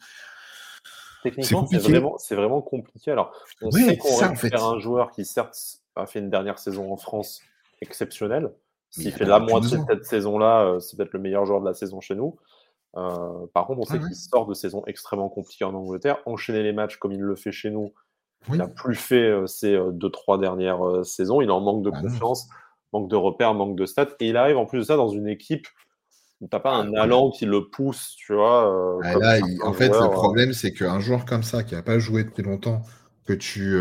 Techniquement, 1.22 1.66
c'est 1.66 1.78
vraiment, 1.78 2.16
vraiment, 2.30 2.60
compliqué. 2.60 3.10
Alors, 3.10 3.32
on 3.62 3.70
sait 3.70 3.96
qu'on 3.96 4.16
récupère 4.16 4.64
un 4.64 4.78
joueur 4.78 5.12
qui, 5.12 5.24
certes, 5.24 5.56
a 5.94 6.04
fait 6.04 6.18
une 6.18 6.28
dernière 6.28 6.58
saison 6.58 6.92
en 6.92 6.98
France 6.98 7.40
exceptionnelle. 7.82 8.52
S'il 8.90 9.12
fait 9.12 9.24
la 9.24 9.40
moitié 9.40 9.78
de 9.78 9.84
cette 9.88 10.04
saison-là, 10.04 10.64
euh, 10.64 10.80
c'est 10.80 10.96
peut-être 10.96 11.12
le 11.12 11.18
meilleur 11.18 11.44
joueur 11.44 11.60
de 11.60 11.66
la 11.66 11.74
saison 11.74 12.00
chez 12.00 12.14
nous. 12.14 12.36
Euh, 12.96 13.46
par 13.52 13.66
contre, 13.66 13.80
on 13.80 13.84
sait 13.84 13.98
qu'il 13.98 14.14
sort 14.14 14.46
de 14.46 14.54
saison 14.54 14.82
extrêmement 14.86 15.28
compliquée 15.28 15.64
en 15.64 15.74
Angleterre. 15.74 16.18
Enchaîner 16.24 16.62
les 16.62 16.72
matchs 16.72 16.96
comme 16.96 17.12
il 17.12 17.20
le 17.20 17.36
fait 17.36 17.52
chez 17.52 17.70
nous, 17.70 17.92
il 18.48 18.56
n'a 18.56 18.68
plus 18.68 18.94
fait 18.94 19.28
euh, 19.28 19.46
ces 19.46 19.78
deux, 19.92 20.10
trois 20.10 20.38
dernières 20.38 21.04
saisons. 21.04 21.40
Il 21.40 21.50
en 21.50 21.60
manque 21.60 21.82
de 21.82 21.90
bah 21.90 22.00
confiance, 22.00 22.48
manque 22.92 23.10
de 23.10 23.16
repères, 23.16 23.52
manque 23.54 23.76
de 23.76 23.84
stats. 23.84 24.08
Et 24.20 24.28
il 24.28 24.36
arrive 24.36 24.56
en 24.56 24.66
plus 24.66 24.78
de 24.78 24.84
ça 24.84 24.96
dans 24.96 25.08
une 25.08 25.28
équipe 25.28 25.66
T'as 26.50 26.60
pas 26.60 26.74
un 26.74 26.92
allant 26.92 27.30
qui 27.30 27.46
le 27.46 27.66
pousse, 27.70 28.14
tu 28.14 28.34
vois. 28.34 29.00
Ah, 29.02 29.18
là, 29.18 29.38
en 29.64 29.72
fait, 29.72 29.88
le 29.88 30.10
problème, 30.10 30.52
c'est 30.52 30.70
qu'un 30.74 31.00
joueur 31.00 31.24
comme 31.24 31.42
ça, 31.42 31.62
qui 31.62 31.74
n'a 31.74 31.82
pas 31.82 31.98
joué 31.98 32.24
depuis 32.24 32.42
longtemps, 32.42 32.82
que 33.24 33.32
tu, 33.32 33.74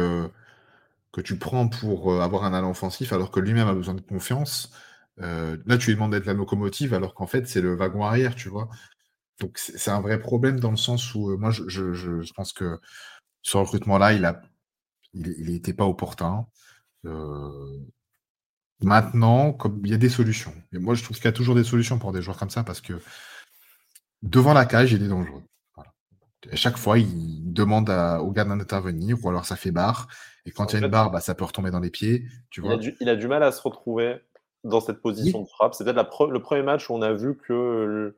que 1.16 1.22
tu 1.22 1.38
prends 1.38 1.70
pour 1.70 2.22
avoir 2.22 2.43
un 2.43 2.53
allant 2.53 2.72
offensif, 2.72 3.13
alors 3.13 3.32
que 3.32 3.39
lui-même 3.39 3.70
a 3.70 3.74
besoin 3.74 3.93
de 3.93 4.01
confiance, 4.01 4.72
là, 5.18 5.78
tu 5.80 5.88
lui 5.88 5.95
demandes 5.95 6.11
d'être 6.11 6.26
la 6.26 6.34
locomotive, 6.34 6.93
alors 6.93 7.13
qu'en 7.13 7.26
fait, 7.26 7.47
c'est 7.47 7.61
le 7.61 7.74
wagon 7.74 8.03
arrière, 8.03 8.36
tu 8.36 8.49
vois. 8.49 8.68
Donc, 9.39 9.57
c'est 9.57 9.91
un 9.91 10.01
vrai 10.01 10.20
problème 10.20 10.59
dans 10.59 10.72
le 10.72 10.78
sens 10.78 11.16
où, 11.16 11.37
moi, 11.37 11.51
je, 11.51 12.33
pense 12.33 12.51
que 12.51 12.82
ce 13.43 13.55
recrutement-là, 13.55 14.12
il 14.12 14.25
a, 14.25 14.42
il 15.13 15.51
n'était 15.51 15.74
pas 15.74 15.86
opportun. 15.86 16.47
Maintenant, 18.82 19.54
comme 19.54 19.82
il 19.86 19.92
y 19.92 19.93
a 19.93 19.97
des 19.97 20.09
solutions. 20.09 20.54
Et 20.74 20.79
moi, 20.79 20.96
je 20.96 21.04
trouve 21.04 21.16
qu'il 21.16 21.25
y 21.25 21.29
a 21.29 21.32
toujours 21.32 21.55
des 21.55 21.63
solutions 21.63 21.97
pour 21.97 22.12
des 22.12 22.21
joueurs 22.21 22.37
comme 22.37 22.50
ça 22.50 22.63
parce 22.63 22.82
que 22.82 23.00
devant 24.21 24.54
la 24.54 24.66
cage, 24.66 24.92
il 24.92 25.01
est 25.01 25.08
dangereux. 25.08 25.43
À 26.51 26.55
chaque 26.58 26.78
fois, 26.78 27.00
il 27.00 27.54
demande 27.54 27.89
au 27.89 28.32
gardien 28.32 28.58
d'intervenir 28.58 29.24
ou 29.24 29.29
alors 29.29 29.46
ça 29.46 29.55
fait 29.55 29.71
barre. 29.71 30.08
Et 30.46 30.51
quand 30.51 30.72
il 30.72 30.80
y 30.80 30.84
a 30.84 30.86
une 30.86 30.92
barre, 30.92 31.12
bah, 31.12 31.20
ça 31.20 31.36
peut 31.36 31.46
retomber 31.46 31.72
dans 31.72 31.80
les 31.80 31.89
pieds. 31.89 32.26
Tu 32.50 32.62
vois. 32.62 32.78
Il, 33.00 33.09
a 33.09 33.16
du, 33.16 33.28
mal 33.28 33.43
à 33.43 33.51
se 33.51 33.62
retrouver 33.62 34.17
dans 34.63 34.80
cette 34.80 35.01
position 35.01 35.42
de 35.42 35.47
frappe. 35.47 35.74
C'est 35.74 35.84
peut-être 35.84 36.28
le 36.28 36.42
premier 36.42 36.62
match 36.62 36.89
où 36.89 36.93
on 36.93 37.01
a 37.01 37.13
vu 37.13 37.38
que 37.38 38.16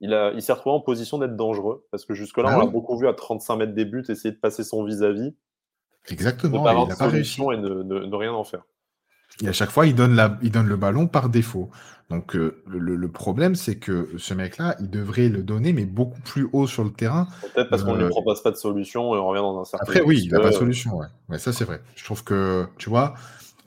il, 0.00 0.42
s'est 0.42 0.52
retrouvé 0.52 0.76
en 0.76 0.80
position 0.80 1.18
d'être 1.18 1.36
dangereux. 1.36 1.86
Parce 1.90 2.04
que 2.04 2.14
jusque-là, 2.14 2.50
bah 2.50 2.56
on 2.56 2.60
l'a 2.60 2.66
beaucoup 2.66 2.96
vu 2.98 3.08
à 3.08 3.14
35 3.14 3.56
mètres 3.56 3.74
des 3.74 3.84
buts 3.84 4.04
essayer 4.08 4.32
de 4.32 4.38
passer 4.38 4.62
son 4.62 4.84
vis-à-vis. 4.84 5.34
Exactement. 6.08 6.70
il 6.70 6.88
n'a 6.88 6.96
pas 6.96 7.08
réussi. 7.08 7.40
Et 7.40 7.56
de 7.56 7.82
ne 7.82 8.14
rien 8.14 8.32
en 8.32 8.44
faire. 8.44 8.62
Et 9.42 9.48
à 9.48 9.52
chaque 9.52 9.70
fois, 9.70 9.86
il 9.86 9.94
donne, 9.94 10.14
la, 10.14 10.38
il 10.42 10.50
donne 10.50 10.66
le 10.66 10.76
ballon 10.76 11.08
par 11.08 11.28
défaut. 11.28 11.70
Donc 12.08 12.36
euh, 12.36 12.62
le, 12.68 13.08
problème, 13.08 13.56
c'est 13.56 13.76
que 13.76 14.10
ce 14.16 14.32
mec-là, 14.32 14.76
il 14.78 14.88
devrait 14.88 15.28
le 15.28 15.42
donner, 15.42 15.72
mais 15.72 15.84
beaucoup 15.84 16.20
plus 16.20 16.48
haut 16.52 16.68
sur 16.68 16.84
le 16.84 16.92
terrain. 16.92 17.26
Peut-être 17.54 17.68
parce 17.68 17.82
qu'on 17.82 17.94
ne 17.94 17.98
lui 17.98 18.04
euh, 18.04 18.10
propose 18.10 18.42
pas 18.42 18.52
de 18.52 18.56
solution 18.56 19.14
et 19.16 19.18
on 19.18 19.26
revient 19.26 19.40
dans 19.40 19.60
un 19.60 19.64
certain. 19.64 19.84
Après, 19.84 20.02
oui, 20.02 20.20
il 20.22 20.30
n'a 20.30 20.38
pas 20.38 20.50
de 20.50 20.54
solution. 20.54 20.96
Ouais. 20.96 21.06
ouais 21.28 21.38
ça, 21.38 21.52
c'est 21.52 21.64
vrai. 21.64 21.82
Je 21.96 22.04
trouve 22.04 22.22
que, 22.22 22.66
tu 22.78 22.88
vois, 22.88 23.14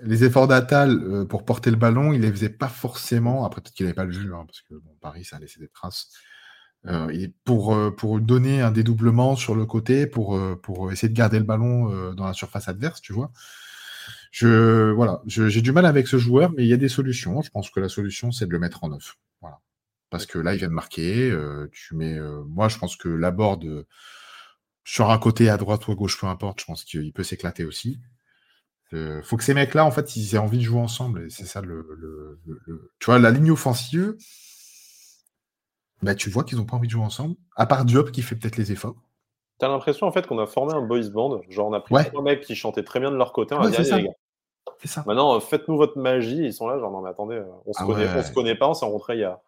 les 0.02 0.23
efforts 0.23 0.48
d'Atal 0.48 0.91
euh, 0.91 1.26
pour 1.26 1.44
porter 1.44 1.69
le 1.69 1.76
ballon, 1.76 2.14
il 2.14 2.22
les 2.22 2.31
faisait 2.31 2.49
pas 2.49 2.69
forcément. 2.69 3.45
Après, 3.45 3.60
peut-être 3.60 3.76
qu'il 3.76 3.86
n'avait 3.86 3.95
pas 3.95 4.06
le 4.06 4.11
jus, 4.11 4.34
hein, 4.34 4.45
parce 4.45 4.61
que 4.61 4.73
bon, 4.73 4.95
Paris, 5.02 5.26
ça 5.26 5.36
a 5.36 5.40
laissé 5.40 5.60
des 5.60 5.68
traces. 5.68 6.10
et 7.11 7.34
pour, 7.44 7.76
pour 7.98 8.22
donner 8.22 8.61
un 8.61 8.72
dédoublement 8.72 9.36
sur 9.36 9.53
le 9.53 9.65
côté, 9.65 10.07
pour, 10.07 10.40
pour 10.61 10.94
essayer 10.94 11.10
de 11.10 11.18
garder 11.18 11.40
le 11.40 11.45
ballon 11.45 12.14
dans 12.14 12.26
la 12.26 12.34
surface 12.34 12.69
adverse, 12.69 13.02
tu 13.02 13.11
vois. 13.11 13.31
Je, 14.31 14.91
voilà, 14.91 15.22
j'ai 15.26 15.61
du 15.61 15.72
mal 15.72 15.85
avec 15.85 16.07
ce 16.07 16.18
joueur, 16.18 16.51
mais 16.51 16.64
il 16.64 16.69
y 16.69 16.73
a 16.73 16.77
des 16.77 16.89
solutions. 16.89 17.41
Je 17.41 17.49
pense 17.49 17.69
que 17.69 17.80
la 17.80 17.89
solution, 17.89 18.31
c'est 18.31 18.45
de 18.45 18.51
le 18.51 18.60
mettre 18.60 18.84
en 18.84 18.89
neuf. 18.89 19.18
Voilà. 19.41 19.60
Parce 20.10 20.26
que 20.26 20.39
là, 20.39 20.53
il 20.53 20.60
vient 20.60 20.68
de 20.68 20.73
marquer. 20.73 21.35
tu 21.72 21.95
mets, 21.95 22.19
moi, 22.47 22.68
je 22.68 22.77
pense 22.77 22.95
que 22.95 23.10
la 23.10 23.31
board 23.31 23.85
sur 24.89 25.11
un 25.11 25.19
côté, 25.19 25.49
à 25.49 25.57
droite 25.57 25.88
ou 25.88 25.91
à 25.91 25.95
gauche, 25.95 26.19
peu 26.19 26.26
importe, 26.26 26.61
je 26.61 26.65
pense 26.65 26.84
qu'il 26.84 27.14
peut 27.14 27.22
s'éclater 27.22 27.64
aussi. 27.64 27.99
Il 28.91 29.22
faut 29.23 29.38
que 29.38 29.43
ces 29.43 29.53
mecs-là, 29.53 29.85
en 29.85 29.91
fait, 29.91 30.15
ils 30.15 30.34
aient 30.34 30.39
envie 30.39 30.57
de 30.57 30.64
jouer 30.64 30.80
ensemble. 30.80 31.27
Et 31.27 31.30
c'est 31.30 31.45
ça 31.45 31.61
le, 31.61 32.39
Tu 32.97 33.06
vois, 33.06 33.19
la 33.19 33.30
ligne 33.30 33.51
offensive, 33.51 34.15
bah, 36.01 36.15
tu 36.15 36.31
vois 36.31 36.43
qu'ils 36.43 36.57
n'ont 36.57 36.65
pas 36.65 36.76
envie 36.76 36.88
de 36.88 36.91
jouer 36.91 37.03
ensemble. 37.03 37.35
À 37.56 37.68
part 37.68 37.85
Diop 37.85 38.11
qui 38.11 38.23
fait 38.23 38.35
peut-être 38.35 38.57
les 38.57 38.72
efforts. 38.72 38.95
T'as 39.60 39.68
l'impression 39.68 40.07
en 40.07 40.11
fait 40.11 40.26
qu'on 40.26 40.39
a 40.39 40.47
formé 40.47 40.73
un 40.73 40.81
boys 40.81 41.10
band. 41.10 41.39
Genre, 41.49 41.68
on 41.68 41.73
a 41.73 41.81
pris 41.81 41.93
trois 42.06 42.23
mecs 42.23 42.41
qui 42.41 42.56
chantaient 42.56 42.84
très 42.84 42.99
bien 42.99 43.11
de 43.11 43.18
leur 43.18 43.31
côté. 43.31 43.53
On 43.53 43.61
ouais, 43.61 44.10
c'est 44.81 44.88
ça. 44.88 45.03
Maintenant, 45.06 45.35
euh, 45.35 45.39
faites-nous 45.39 45.77
votre 45.77 45.97
magie. 45.97 46.45
Ils 46.45 46.53
sont 46.53 46.68
là, 46.68 46.80
genre, 46.80 46.91
non, 46.91 47.01
mais 47.01 47.10
attendez, 47.10 47.35
euh, 47.35 47.45
on 47.65 47.73
se, 47.73 47.80
ah 47.81 47.85
connaît, 47.85 48.07
on 48.15 48.23
se 48.23 48.34
connaît 48.34 48.56
pas, 48.56 48.68
on 48.68 48.73
s'est 48.73 48.85
rencontrés 48.85 49.15
il 49.15 49.22
y 49.22 49.26
a 49.26 49.41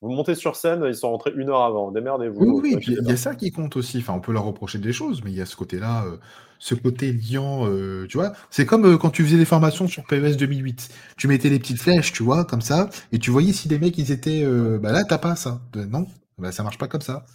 vous 0.00 0.10
montez 0.10 0.36
sur 0.36 0.54
scène, 0.54 0.84
ils 0.86 0.94
sont 0.94 1.10
rentrés 1.10 1.32
une 1.34 1.50
heure 1.50 1.62
avant. 1.62 1.90
Démerdez-vous. 1.90 2.38
Oui, 2.38 2.60
oui, 2.62 2.76
puis 2.76 2.96
il 3.00 3.08
y 3.08 3.12
a 3.12 3.16
ça 3.16 3.34
qui 3.34 3.50
compte 3.50 3.76
aussi. 3.76 3.98
Enfin, 3.98 4.12
on 4.14 4.20
peut 4.20 4.32
leur 4.32 4.44
reprocher 4.44 4.78
des 4.78 4.92
choses, 4.92 5.22
mais 5.24 5.30
il 5.32 5.36
y 5.36 5.40
a 5.40 5.46
ce 5.46 5.56
côté-là, 5.56 6.04
euh, 6.04 6.18
ce 6.60 6.76
côté 6.76 7.12
liant, 7.12 7.66
euh, 7.66 8.06
tu 8.08 8.16
vois. 8.16 8.32
C'est 8.50 8.64
comme 8.64 8.84
euh, 8.86 8.96
quand 8.96 9.10
tu 9.10 9.24
faisais 9.24 9.36
les 9.36 9.44
formations 9.44 9.88
sur 9.88 10.04
PES 10.04 10.36
2008. 10.36 10.88
Tu 11.16 11.26
mettais 11.26 11.48
les 11.48 11.58
petites 11.58 11.80
flèches, 11.80 12.12
tu 12.12 12.22
vois, 12.22 12.44
comme 12.44 12.60
ça, 12.60 12.90
et 13.10 13.18
tu 13.18 13.32
voyais 13.32 13.52
si 13.52 13.66
des 13.66 13.78
mecs, 13.78 13.98
ils 13.98 14.12
étaient. 14.12 14.44
bah 14.78 14.92
là, 14.92 15.04
t'as 15.04 15.18
pas 15.18 15.34
ça. 15.34 15.60
Non, 15.74 16.06
bah, 16.38 16.52
ça 16.52 16.62
marche 16.62 16.78
pas 16.78 16.86
comme 16.86 17.00
ça. 17.00 17.26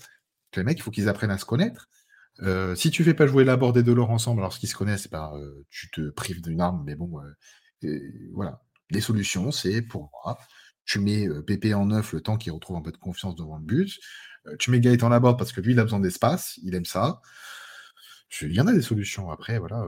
Les 0.55 0.63
mecs, 0.63 0.77
il 0.77 0.83
faut 0.83 0.91
qu'ils 0.91 1.09
apprennent 1.09 1.31
à 1.31 1.37
se 1.37 1.45
connaître. 1.45 1.89
Si 2.75 2.91
tu 2.91 3.03
fais 3.03 3.13
pas 3.13 3.27
jouer 3.27 3.43
la 3.43 3.57
bord 3.57 3.77
et 3.77 3.83
Delors 3.83 4.11
ensemble 4.11 4.41
alors 4.41 4.57
qu'ils 4.57 4.69
se 4.69 4.75
connaissent, 4.75 5.09
bah, 5.09 5.33
tu 5.69 5.89
te 5.91 6.09
prives 6.09 6.41
d'une 6.41 6.61
arme, 6.61 6.83
mais 6.85 6.95
bon, 6.95 7.11
voilà. 8.33 8.61
Les 8.91 9.01
solutions, 9.01 9.51
c'est 9.51 9.81
pour 9.81 10.11
moi 10.23 10.37
tu 10.85 10.99
mets 10.99 11.27
Pépé 11.45 11.73
en 11.73 11.87
neuf 11.87 12.13
le 12.13 12.21
temps 12.21 12.37
qu'il 12.37 12.51
retrouve 12.51 12.77
un 12.77 12.81
peu 12.81 12.91
de 12.91 12.97
confiance 12.97 13.35
devant 13.35 13.57
le 13.57 13.63
but. 13.63 13.99
tu 14.59 14.71
mets 14.71 14.79
Gaëtan 14.79 15.09
Laborde 15.09 15.37
parce 15.37 15.51
que 15.51 15.61
lui, 15.61 15.73
il 15.73 15.79
a 15.79 15.83
besoin 15.83 15.99
d'espace, 15.99 16.59
il 16.63 16.75
aime 16.75 16.85
ça. 16.85 17.21
Il 18.41 18.53
y 18.53 18.61
en 18.61 18.67
a 18.67 18.73
des 18.73 18.81
solutions. 18.81 19.29
Après, 19.31 19.59
voilà. 19.59 19.85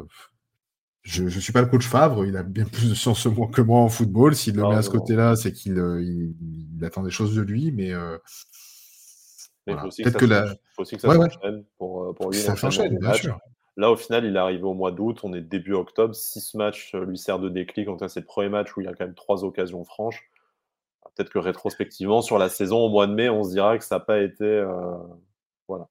Je 1.03 1.23
ne 1.23 1.29
suis 1.29 1.53
pas 1.53 1.61
le 1.61 1.67
coach 1.67 1.87
Favre, 1.87 2.25
il 2.25 2.35
a 2.37 2.43
bien 2.43 2.65
plus 2.71 2.89
de 2.89 2.95
science 2.95 3.27
que 3.51 3.61
moi 3.61 3.79
en 3.79 3.89
football. 3.89 4.35
S'il 4.35 4.55
le 4.55 4.63
met 4.63 4.75
à 4.75 4.81
ce 4.81 4.89
côté-là, 4.89 5.35
c'est 5.35 5.51
qu'il 5.51 5.77
il, 5.77 6.85
attend 6.85 7.03
des 7.03 7.11
choses 7.11 7.35
de 7.35 7.41
lui, 7.41 7.71
mais. 7.71 7.93
Que, 9.65 10.25
la... 10.25 10.47
faut 10.75 10.83
aussi 10.83 10.95
que 10.95 11.01
ça 11.01 11.13
s'enchaîne 11.13 11.63
pour, 11.77 12.13
pour, 12.15 12.29
lui. 12.29 12.37
Ça 12.37 12.55
s'enchaîne, 12.55 12.97
bien 12.99 13.13
sûr. 13.13 13.39
Là, 13.77 13.91
au 13.91 13.97
final, 13.97 14.23
il 14.25 14.35
est 14.35 14.39
arrivé 14.39 14.63
au 14.63 14.73
mois 14.73 14.91
d'août, 14.91 15.19
on 15.23 15.33
est 15.33 15.41
début 15.41 15.73
octobre. 15.73 16.15
Si 16.15 16.39
ce 16.39 16.55
match 16.55 16.93
lui 16.93 17.17
sert 17.17 17.39
de 17.39 17.49
déclic, 17.49 17.89
en 17.89 17.93
tout 17.93 17.99
cas, 17.99 18.07
c'est 18.07 18.21
le 18.21 18.25
premier 18.25 18.49
match 18.49 18.77
où 18.77 18.81
il 18.81 18.85
y 18.85 18.87
a 18.87 18.93
quand 18.93 19.05
même 19.05 19.15
trois 19.15 19.43
occasions 19.43 19.83
franches 19.83 20.29
peut-être 21.15 21.29
que 21.29 21.39
rétrospectivement, 21.39 22.21
sur 22.21 22.37
la 22.37 22.49
saison 22.49 22.79
au 22.79 22.89
mois 22.89 23.07
de 23.07 23.13
mai, 23.13 23.29
on 23.29 23.43
se 23.43 23.51
dira 23.51 23.77
que 23.77 23.83
ça 23.83 23.95
n'a 23.95 23.99
pas 24.01 24.19
été. 24.19 24.43
Euh, 24.43 24.97
voilà. 25.67 25.87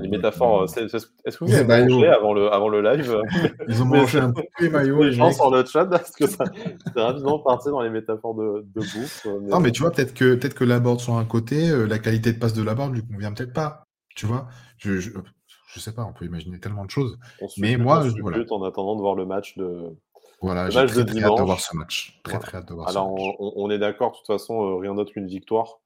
Les 0.00 0.08
métaphores, 0.08 0.64
est-ce 0.64 1.38
que 1.38 1.44
vous 1.44 1.54
avez 1.54 1.86
mangé 1.86 2.08
avant 2.08 2.32
le, 2.32 2.52
avant 2.52 2.68
le 2.68 2.82
live? 2.82 3.20
Ils 3.68 3.82
ont 3.82 3.84
mangé 3.86 4.18
un 4.18 4.32
peu 4.32 4.42
les 4.60 4.68
maillots. 4.68 5.02
Les 5.02 5.12
gens 5.12 5.32
sur 5.32 5.50
le 5.50 5.64
chat, 5.64 5.86
parce 5.86 6.10
que 6.12 6.26
ça, 6.26 6.44
c'est 6.92 7.00
rapidement 7.00 7.38
parti 7.38 7.68
dans 7.68 7.80
les 7.80 7.90
métaphores 7.90 8.34
de, 8.34 8.66
de 8.74 8.80
bouffe. 8.80 9.26
Euh, 9.26 9.40
non, 9.42 9.60
mais 9.60 9.72
tu 9.72 9.82
vois, 9.82 9.90
peut-être 9.90 10.14
que, 10.14 10.34
peut-être 10.34 10.54
que 10.54 10.64
la 10.64 10.80
board 10.80 11.00
sur 11.00 11.14
un 11.14 11.24
côté, 11.24 11.70
euh, 11.70 11.86
la 11.86 11.98
qualité 11.98 12.32
de 12.32 12.38
passe 12.38 12.54
de 12.54 12.62
la 12.62 12.74
board 12.74 12.94
lui 12.94 13.06
convient 13.06 13.32
peut-être 13.32 13.52
pas. 13.52 13.84
Tu 14.16 14.26
vois 14.26 14.48
je, 14.78 14.98
je, 14.98 15.10
sais 15.78 15.92
pas, 15.92 16.04
on 16.04 16.12
peut 16.12 16.24
imaginer 16.24 16.58
tellement 16.58 16.84
de 16.84 16.90
choses. 16.90 17.18
mais 17.58 17.76
moi, 17.76 18.02
je, 18.08 18.20
voilà. 18.20 18.38
en 18.50 18.62
attendant 18.64 18.96
de 18.96 19.00
voir 19.00 19.14
le 19.14 19.26
match 19.26 19.56
de, 19.56 19.94
voilà, 20.40 20.70
j'ai 20.70 20.86
très, 20.86 21.04
très 21.04 21.22
hâte 21.22 21.36
de 21.36 21.42
voir 21.42 21.60
ce 21.60 21.76
match. 21.76 22.18
Très, 22.22 22.38
très 22.38 22.58
hâte 22.58 22.68
de 22.68 22.74
voir 22.74 22.88
Alors, 22.88 23.14
ce 23.16 23.24
match. 23.24 23.36
On, 23.38 23.52
on 23.56 23.70
est 23.70 23.78
d'accord, 23.78 24.12
de 24.12 24.16
toute 24.16 24.26
façon, 24.26 24.62
euh, 24.62 24.76
rien 24.76 24.94
d'autre 24.94 25.12
qu'une 25.12 25.26
victoire 25.26 25.80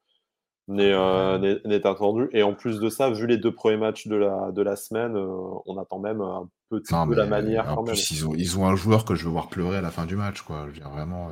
euh, 0.70 1.58
n'est 1.64 1.86
attendu. 1.86 2.28
Et 2.32 2.42
en 2.42 2.54
plus 2.54 2.80
de 2.80 2.88
ça, 2.88 3.10
vu 3.10 3.26
les 3.26 3.36
deux 3.36 3.52
premiers 3.52 3.76
matchs 3.76 4.06
de 4.06 4.16
la, 4.16 4.50
de 4.52 4.62
la 4.62 4.76
semaine, 4.76 5.16
euh, 5.16 5.50
on 5.66 5.78
attend 5.78 5.98
même 5.98 6.20
un 6.20 6.48
petit 6.70 6.94
peu 7.06 7.14
la 7.14 7.26
manière. 7.26 7.78
En 7.78 7.84
plus, 7.84 8.10
Ils, 8.10 8.26
ont, 8.26 8.34
ils 8.34 8.58
ont 8.58 8.66
un 8.66 8.76
joueur 8.76 9.04
que 9.04 9.14
je 9.14 9.24
veux 9.24 9.30
voir 9.30 9.48
pleurer 9.48 9.76
à 9.78 9.82
la 9.82 9.90
fin 9.90 10.06
du 10.06 10.16
match. 10.16 10.42
Quoi. 10.42 10.62
Je 10.62 10.66
veux 10.66 10.72
dire, 10.72 10.90
vraiment, 10.90 11.30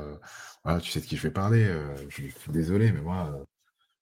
voilà, 0.65 0.81
tu 0.81 0.91
sais 0.91 1.01
de 1.01 1.07
qui 1.07 1.17
je 1.17 1.23
vais 1.23 1.33
parler. 1.33 1.67
je 2.09 2.17
suis 2.17 2.53
désolé, 2.53 2.93
mais 2.93 3.01
moi, 3.01 3.31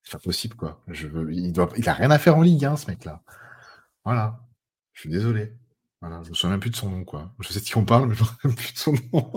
c'est 0.03 0.13
pas 0.13 0.19
possible. 0.19 0.55
Quoi. 0.55 0.81
Je 0.87 1.07
veux, 1.07 1.31
il, 1.33 1.53
doit, 1.53 1.69
il 1.77 1.87
a 1.87 1.93
rien 1.93 2.11
à 2.11 2.19
faire 2.19 2.37
en 2.37 2.41
Ligue, 2.41 2.65
hein, 2.65 2.75
ce 2.75 2.87
mec-là. 2.87 3.21
Voilà. 4.03 4.39
Je 4.93 5.01
suis 5.01 5.09
désolé. 5.09 5.53
Voilà, 6.01 6.21
je 6.23 6.29
me 6.29 6.33
souviens 6.33 6.51
même 6.51 6.59
plus 6.59 6.71
de 6.71 6.75
son 6.75 6.89
nom, 6.89 7.03
quoi. 7.05 7.31
Je 7.39 7.49
sais 7.49 7.59
de 7.59 7.65
qui 7.65 7.77
on 7.77 7.85
parle, 7.85 8.09
mais 8.09 8.15
je 8.15 8.21
me 8.23 8.25
souviens 8.25 8.55
plus 8.55 8.73
de 8.73 8.77
son 8.77 8.93
nom. 9.13 9.31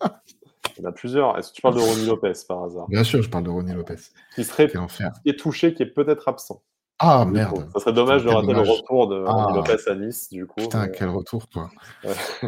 Il 0.76 0.82
y 0.82 0.86
en 0.86 0.90
a 0.90 0.92
plusieurs. 0.92 1.38
Est-ce 1.38 1.50
que 1.50 1.56
tu 1.56 1.62
parles 1.62 1.76
de 1.76 1.80
Ronnie 1.80 2.06
Lopez 2.06 2.32
par 2.46 2.64
hasard? 2.64 2.86
Bien 2.88 3.04
sûr, 3.04 3.22
je 3.22 3.30
parle 3.30 3.44
de 3.44 3.50
Ronnie 3.50 3.72
Lopez. 3.72 3.96
Qui 4.34 4.44
serait 4.44 4.68
qui 4.68 5.30
est 5.30 5.38
touché, 5.38 5.74
qui 5.74 5.82
est 5.82 5.86
peut-être 5.86 6.28
absent. 6.28 6.62
Ah 6.98 7.26
merde. 7.26 7.68
Ça 7.74 7.80
serait 7.80 7.92
dommage 7.92 8.24
de 8.24 8.30
rater 8.30 8.54
le 8.54 8.60
retour 8.60 9.08
de 9.08 9.22
ah. 9.26 9.52
Lopez 9.54 9.76
à 9.86 9.94
Nice, 9.94 10.30
du 10.30 10.46
coup. 10.46 10.60
Putain, 10.60 10.88
quel 10.88 11.10
retour, 11.10 11.46
quoi. 11.52 11.68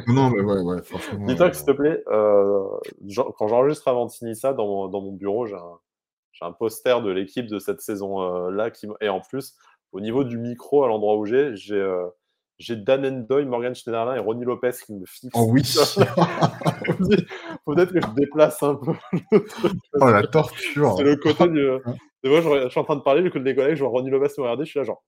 non, 0.06 0.30
mais 0.30 0.40
ouais, 0.40 0.60
ouais, 0.60 0.82
franchement. 0.82 1.26
Dis-toi 1.26 1.50
que, 1.50 1.56
s'il 1.56 1.66
te 1.66 1.72
plaît, 1.72 2.02
euh, 2.08 2.64
quand 3.36 3.48
j'enregistre 3.48 3.88
avant 3.88 4.08
ça 4.08 4.54
dans 4.54 4.66
mon, 4.66 4.88
dans 4.88 5.02
mon 5.02 5.12
bureau, 5.12 5.46
j'ai 5.46 5.54
un, 5.54 6.46
un, 6.46 6.52
poster 6.52 7.02
de 7.02 7.10
l'équipe 7.10 7.46
de 7.46 7.58
cette 7.58 7.82
saison-là. 7.82 8.64
Euh, 8.64 8.70
qui... 8.70 8.86
Et 9.02 9.10
en 9.10 9.20
plus, 9.20 9.54
au 9.92 10.00
niveau 10.00 10.24
du 10.24 10.38
micro, 10.38 10.82
à 10.82 10.88
l'endroit 10.88 11.16
où 11.16 11.26
j'ai, 11.26 11.54
j'ai. 11.54 11.74
Euh, 11.74 12.06
j'ai 12.58 12.74
Dan 12.74 13.06
Endoy, 13.06 13.44
Morgan 13.44 13.72
Schneiderlin 13.72 14.16
et 14.16 14.18
Ronnie 14.18 14.44
Lopez 14.44 14.72
qui 14.84 14.92
me 14.92 15.06
fixent. 15.06 15.30
Oh 15.34 15.46
oui 15.48 15.62
Peut-être 17.74 17.92
que 17.92 18.00
je 18.00 18.14
déplace 18.14 18.62
un 18.62 18.74
peu 18.76 18.92
Oh 20.00 20.10
la 20.10 20.26
torture 20.26 20.94
C'est 20.96 21.04
le 21.04 21.16
côté 21.16 21.48
du. 21.48 21.66
Moi, 22.24 22.40
je, 22.40 22.68
suis 22.68 22.80
en 22.80 22.84
train 22.84 22.96
de 22.96 23.02
parler, 23.02 23.22
le 23.22 23.30
côté 23.30 23.44
des 23.44 23.54
collègues, 23.54 23.76
je 23.76 23.84
vois 23.84 23.90
Ronnie 23.90 24.10
Lopez 24.10 24.26
me 24.38 24.42
regarder, 24.42 24.64
je 24.64 24.70
suis 24.70 24.80
là 24.80 24.84
genre. 24.84 25.04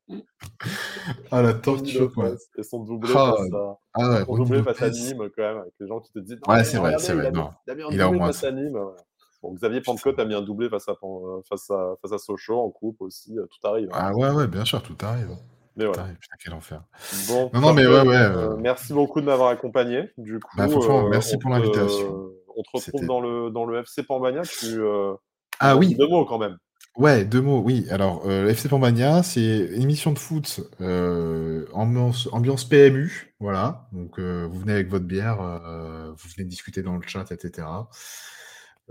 Ah 1.33 1.43
la 1.43 1.55
torture 1.55 2.13
quoi. 2.13 2.31
Ils 2.57 2.65
sont 2.65 2.85
doublés 2.85 3.13
ah, 3.17 3.35
face 3.37 3.53
à, 3.53 3.79
ah 3.95 4.11
ouais, 4.11 4.37
doublés 4.37 4.63
face 4.63 4.81
à 4.81 4.91
Nîmes 4.91 5.29
quand 5.37 5.43
même, 5.43 5.59
avec 5.59 5.73
les 5.81 5.89
gens 5.89 5.99
qui 6.01 6.13
te 6.13 6.21
disent. 6.21 6.39
Ouais, 6.47 6.63
c'est 6.63 6.79
vrai, 6.79 6.95
c'est 6.99 7.15
vrai. 7.15 7.33
Non. 7.33 7.51
Il 7.67 7.73
a 7.73 7.75
mis 7.75 7.83
un 7.83 8.11
doublé 8.11 8.19
face 8.21 8.45
à 8.45 8.53
Nîmes. 8.53 8.79
Bon, 9.43 9.55
Xavier 9.55 9.81
Pentecôte 9.81 10.19
a 10.19 10.25
mis 10.25 10.35
un 10.35 10.43
doublé 10.43 10.69
face 10.69 10.89
à, 10.89 10.95
face 11.49 11.71
à, 11.71 11.95
face 12.01 12.13
à 12.13 12.19
Sochaux 12.19 12.61
en 12.61 12.71
coupe 12.71 13.01
aussi, 13.01 13.35
tout 13.35 13.67
arrive. 13.67 13.89
Hein. 13.93 13.99
Ah 13.99 14.15
ouais, 14.15 14.31
ouais, 14.31 14.47
bien 14.47 14.65
sûr, 14.65 14.83
tout 14.83 14.97
arrive. 15.03 15.31
Mais 15.77 15.87
voilà. 15.87 16.03
Putain, 16.03 16.37
quel 16.43 16.55
enfer. 16.55 16.83
Bon, 17.29 17.51
non, 17.55 17.61
non, 17.61 17.73
mais 17.73 17.87
ouais, 17.87 18.07
ouais. 18.07 18.17
Euh, 18.17 18.57
merci 18.57 18.93
beaucoup 18.93 19.21
de 19.21 19.27
m'avoir 19.27 19.49
accompagné. 19.49 20.11
Du 20.19 20.41
coup, 20.41 20.57
bah, 20.57 20.67
euh, 20.69 21.09
merci 21.09 21.39
pour 21.39 21.51
l'invitation. 21.51 22.31
On 22.61 22.79
te 22.79 22.85
retrouve 22.85 23.07
dans 23.07 23.21
le, 23.21 23.51
dans 23.51 23.65
le 23.65 23.81
FC 23.81 24.03
Pambania. 24.03 24.43
Tu, 24.43 24.81
euh, 24.81 25.15
ah 25.59 25.77
oui. 25.77 25.95
Deux 25.95 26.09
mots 26.09 26.25
quand 26.25 26.39
même. 26.39 26.57
Ouais, 26.97 27.25
deux 27.25 27.41
mots, 27.41 27.61
oui. 27.61 27.87
Alors, 27.91 28.29
FC 28.31 28.69
Pambania, 28.69 29.23
c'est 29.23 29.69
une 29.75 29.83
émission 29.83 30.13
de 30.13 30.19
foot 30.19 30.61
ambiance, 31.73 32.29
ambiance 32.33 32.65
PMU. 32.65 33.35
Voilà. 33.39 33.89
Donc, 33.93 34.19
vous 34.19 34.59
venez 34.59 34.73
avec 34.73 34.89
votre 34.89 35.05
bière, 35.05 35.37
vous 35.37 36.29
venez 36.37 36.47
discuter 36.47 36.83
dans 36.83 36.97
le 36.97 37.03
chat, 37.07 37.31
etc. 37.31 37.67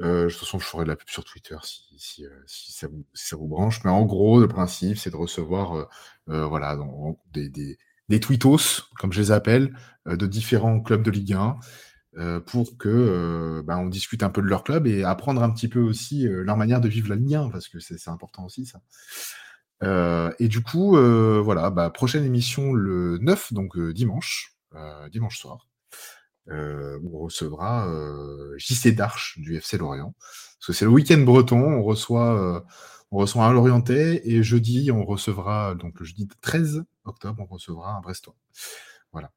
Euh, 0.02 0.26
de 0.26 0.30
toute 0.30 0.40
façon, 0.40 0.60
je 0.60 0.66
ferai 0.66 0.84
de 0.86 0.90
la 0.90 0.96
pub 0.96 1.10
sur 1.10 1.24
Twitter 1.24 1.58
si, 1.64 1.84
si, 1.98 2.26
euh, 2.26 2.30
si, 2.46 2.72
ça, 2.72 2.88
vous, 2.88 3.06
si, 3.14 3.28
ça 3.28 3.36
vous, 3.36 3.48
branche. 3.48 3.84
Mais 3.84 3.92
en 3.92 4.06
gros, 4.06 4.40
le 4.40 4.48
principe, 4.48 4.98
c'est 4.98 5.10
de 5.10 5.16
recevoir 5.16 5.76
euh, 5.76 5.86
euh 6.30 6.46
voilà, 6.46 6.78
des, 7.34 7.50
des, 7.50 7.78
des, 8.08 8.20
tweetos, 8.20 8.84
comme 8.98 9.12
je 9.12 9.20
les 9.22 9.32
appelle, 9.32 9.76
euh, 10.08 10.16
de 10.16 10.26
différents 10.26 10.80
clubs 10.80 11.04
de 11.04 11.12
Ligue 11.12 11.34
1 11.34 11.58
pour 12.48 12.78
que 12.78 13.62
bah, 13.66 13.78
on 13.78 13.88
discute 13.88 14.24
un 14.24 14.30
peu 14.30 14.42
de 14.42 14.48
leur 14.48 14.64
club 14.64 14.88
et 14.88 15.04
apprendre 15.04 15.44
un 15.44 15.50
petit 15.52 15.68
peu 15.68 15.80
aussi 15.80 16.28
leur 16.28 16.58
manière 16.58 16.82
de 16.82 16.90
vivre 16.90 17.10
la 17.10 17.16
Ligue 17.16 17.36
1, 17.36 17.50
parce 17.50 17.68
que 17.68 17.80
c'est 17.80 18.08
important 18.08 18.46
aussi 18.46 18.66
ça. 18.66 18.82
et 20.40 20.48
du 20.48 20.62
coup, 20.62 20.98
voilà, 20.98 21.70
bah, 21.70 21.90
prochaine 21.90 22.26
émission 22.26 22.74
le 22.74 23.18
9, 23.20 23.54
donc 23.54 23.80
dimanche, 23.80 24.56
dimanche 25.12 25.38
soir. 25.38 25.70
Euh, 26.52 27.00
on 27.04 27.20
recevra 27.20 27.88
euh, 27.88 28.58
JC 28.58 28.96
Darche 28.96 29.40
du 29.40 29.56
FC 29.58 29.78
Lorient. 29.78 30.14
Parce 30.20 30.68
que 30.68 30.74
c'est 30.74 30.86
le 30.86 30.92
week-end 30.92 31.20
breton, 31.20 31.62
on 31.62 31.84
reçoit, 31.84 32.38
euh, 32.40 32.60
on 33.12 33.18
reçoit 33.18 33.46
un 33.46 33.54
Lorientais 33.54 34.22
et 34.26 34.44
jeudi, 34.44 34.92
on 34.92 35.06
recevra, 35.06 35.76
donc 35.76 36.00
le 36.00 36.06
jeudi 36.06 36.28
13 36.42 36.84
octobre, 37.06 37.44
on 37.44 37.54
recevra 37.54 37.96
un 37.96 38.02
Brestois. 38.02 38.36
Voilà. 39.12 39.32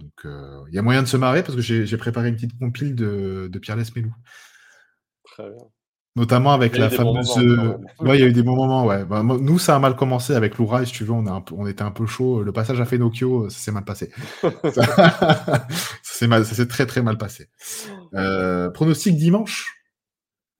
Donc 0.00 0.24
il 0.24 0.74
y 0.74 0.78
a 0.78 0.82
moyen 0.82 1.02
de 1.02 1.08
se 1.08 1.16
marrer 1.16 1.42
parce 1.42 1.54
que 1.54 1.62
j'ai 1.62 1.96
préparé 1.96 2.28
une 2.28 2.34
petite 2.34 2.58
compile 2.58 2.94
de, 2.94 3.48
de 3.50 3.58
Pierre 3.58 3.76
Lesmelou. 3.76 4.12
Très 5.24 5.48
bien. 5.48 5.64
Notamment 6.16 6.52
avec 6.52 6.76
la 6.76 6.90
fameuse. 6.90 7.36
Ouais, 8.00 8.18
il 8.18 8.20
y 8.20 8.24
a 8.24 8.26
eu 8.26 8.32
des 8.32 8.42
bons 8.42 8.56
moments, 8.56 8.84
ouais. 8.84 9.04
Bah, 9.04 9.22
nous, 9.22 9.58
ça 9.60 9.76
a 9.76 9.78
mal 9.78 9.94
commencé 9.94 10.34
avec 10.34 10.58
Loura, 10.58 10.84
si 10.84 10.92
tu 10.92 11.04
veux, 11.04 11.12
on, 11.12 11.24
a 11.26 11.30
un 11.30 11.40
peu... 11.40 11.54
on 11.56 11.68
était 11.68 11.82
un 11.82 11.92
peu 11.92 12.04
chaud. 12.04 12.42
Le 12.42 12.52
passage 12.52 12.80
à 12.80 12.84
Fenocchio, 12.84 13.48
ça 13.48 13.58
s'est 13.58 13.70
mal 13.70 13.84
passé. 13.84 14.10
ça 16.02 16.44
s'est 16.44 16.66
très 16.66 16.86
très 16.86 17.02
mal 17.02 17.16
passé. 17.16 17.48
Euh, 18.14 18.70
pronostic 18.70 19.16
dimanche? 19.16 19.76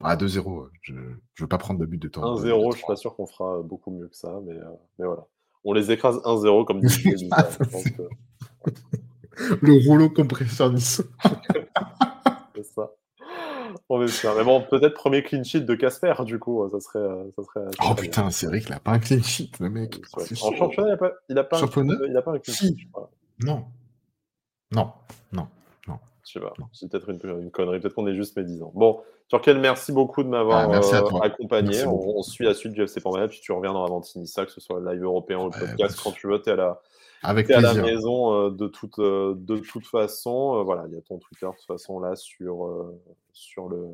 À 0.02 0.16
2-0, 0.16 0.68
je 0.82 0.94
ne 0.94 1.00
veux 1.40 1.48
pas 1.48 1.58
prendre 1.58 1.80
de 1.80 1.84
but 1.84 2.00
de 2.00 2.08
temps. 2.08 2.22
1-0, 2.36 2.72
je 2.72 2.78
suis 2.78 2.86
pas 2.86 2.96
sûr 2.96 3.14
qu'on 3.16 3.26
fera 3.26 3.60
beaucoup 3.62 3.90
mieux 3.90 4.08
que 4.08 4.16
ça, 4.16 4.32
mais, 4.46 4.54
euh, 4.54 4.64
mais 4.98 5.04
voilà. 5.04 5.26
On 5.64 5.74
les 5.74 5.90
écrase 5.90 6.16
1-0 6.24 6.64
comme 6.64 6.80
dit 6.80 7.28
Le 9.60 9.86
rouleau 9.86 10.10
compressionniste. 10.10 11.04
C'est 12.54 12.64
ça. 12.64 12.90
On 13.88 14.02
est 14.02 14.08
sûr. 14.08 14.34
Mais 14.36 14.44
bon, 14.44 14.62
peut-être 14.62 14.94
premier 14.94 15.22
clean 15.22 15.44
sheet 15.44 15.60
de 15.60 15.74
Casper, 15.74 16.14
du 16.24 16.38
coup, 16.38 16.68
ça 16.70 16.80
serait. 16.80 17.30
Ça 17.36 17.42
serait 17.42 17.66
oh 17.88 17.94
putain, 17.94 18.30
c'est 18.30 18.46
vrai 18.46 18.60
qu'il 18.60 18.70
n'a 18.70 18.80
pas 18.80 18.92
un 18.92 18.98
clean 18.98 19.22
sheet, 19.22 19.50
le 19.60 19.70
mec. 19.70 20.00
En 20.42 20.52
championnat, 20.52 20.88
il 20.88 20.92
n'a 20.92 20.96
pas, 20.96 21.12
il 21.28 21.38
a 21.38 21.44
pas, 21.44 21.62
un, 21.62 21.66
pas 21.66 22.32
un 22.32 22.38
clean 22.38 22.54
sheet. 22.54 22.76
Non. 23.42 23.64
Non, 24.72 24.92
non, 25.32 25.48
non. 25.86 25.98
Je 26.24 26.38
sais 26.38 26.40
pas. 26.40 26.52
C'est 26.72 26.90
peut-être 26.90 27.08
une, 27.10 27.50
connerie. 27.50 27.80
Peut-être 27.80 27.94
qu'on 27.94 28.06
est 28.06 28.14
juste 28.14 28.36
médisant. 28.36 28.70
Bon, 28.74 29.00
Turkel, 29.28 29.58
merci 29.58 29.90
beaucoup 29.90 30.22
de 30.22 30.28
m'avoir 30.28 30.70
ah, 30.70 30.80
euh, 30.80 31.18
accompagné. 31.22 31.84
On, 31.86 32.22
suit 32.22 32.44
la 32.44 32.54
suite 32.54 32.72
du 32.72 32.82
FC 32.82 33.00
Panda, 33.00 33.26
puis 33.26 33.40
tu 33.40 33.50
reviens 33.52 33.72
dans 33.72 33.84
Avantinissa, 33.84 34.44
que 34.44 34.52
ce 34.52 34.60
soit 34.60 34.80
live 34.80 35.02
européen 35.02 35.38
ou 35.38 35.46
le 35.46 35.58
podcast, 35.58 35.98
quand 36.02 36.12
tu 36.12 36.28
veux. 36.28 36.40
Tu 36.40 36.50
es 36.50 36.52
à 36.52 36.56
la, 36.56 36.80
Avec 37.22 37.50
à 37.50 37.60
la 37.60 37.74
maison 37.74 38.32
euh, 38.32 38.50
de, 38.50 38.66
toute, 38.66 38.98
euh, 38.98 39.34
de 39.36 39.58
toute 39.58 39.86
façon. 39.86 40.62
voilà, 40.64 40.84
il 40.88 40.94
y 40.94 40.98
a 40.98 41.02
ton 41.02 41.18
Twitter 41.18 41.46
de 41.46 41.52
toute 41.52 41.66
façon 41.66 42.00
là 42.00 42.16
sur, 42.16 42.92
sur 43.32 43.68
le 43.68 43.88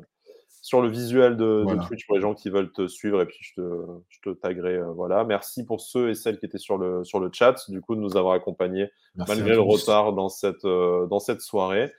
sur 0.61 0.81
le 0.81 0.89
visuel 0.89 1.37
de, 1.37 1.65
Twitch 1.87 2.05
pour 2.07 2.15
les 2.15 2.21
gens 2.21 2.33
qui 2.33 2.49
veulent 2.49 2.71
te 2.73 2.87
suivre 2.87 3.21
et 3.21 3.25
puis 3.25 3.37
je 3.39 3.61
te, 3.61 3.85
je 4.09 4.19
te 4.21 4.29
taguerai. 4.31 4.81
voilà. 4.95 5.23
Merci 5.23 5.65
pour 5.65 5.79
ceux 5.79 6.09
et 6.09 6.15
celles 6.15 6.39
qui 6.39 6.45
étaient 6.45 6.57
sur 6.57 6.77
le, 6.77 7.05
sur 7.05 7.21
le 7.21 7.29
chat, 7.31 7.55
du 7.69 7.79
coup, 7.79 7.95
de 7.95 8.01
nous 8.01 8.17
avoir 8.17 8.33
accompagnés 8.33 8.89
malgré 9.15 9.51
le 9.51 9.61
retard 9.61 10.11
dans 10.11 10.27
cette, 10.27 10.65
dans 10.65 11.19
cette 11.19 11.41
soirée. 11.41 11.93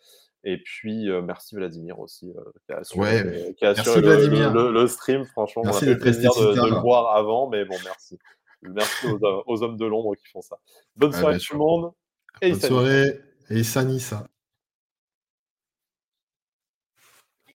Et 0.45 0.59
puis, 0.59 1.11
euh, 1.11 1.21
merci 1.21 1.57
Vladimir 1.57 1.99
aussi, 1.99 2.31
euh, 2.31 2.43
qui 2.67 2.73
a 2.73 2.79
assuré, 2.79 3.23
le, 3.23 4.87
stream. 4.87 5.25
Franchement, 5.27 5.63
merci 5.65 5.85
on 5.85 5.89
a 5.89 5.91
fait 5.91 5.99
plaisir 5.99 6.31
de, 6.33 6.71
le 6.71 6.81
voir 6.81 7.17
avant, 7.17 7.49
mais 7.49 7.65
bon, 7.65 7.75
merci. 7.85 8.19
Merci 8.63 9.07
aux, 9.47 9.63
hommes 9.63 9.77
de 9.77 9.87
l'ombre 9.87 10.15
qui 10.17 10.27
font 10.29 10.43
ça. 10.43 10.59
Bonne 10.97 11.13
soirée 11.13 11.39
tout 11.39 11.53
le 11.55 11.59
monde. 11.59 11.93
Et 12.43 12.51
Bonne 12.51 12.61
soirée 12.61 13.21
et 13.51 13.63
Sanissa. 13.63 14.29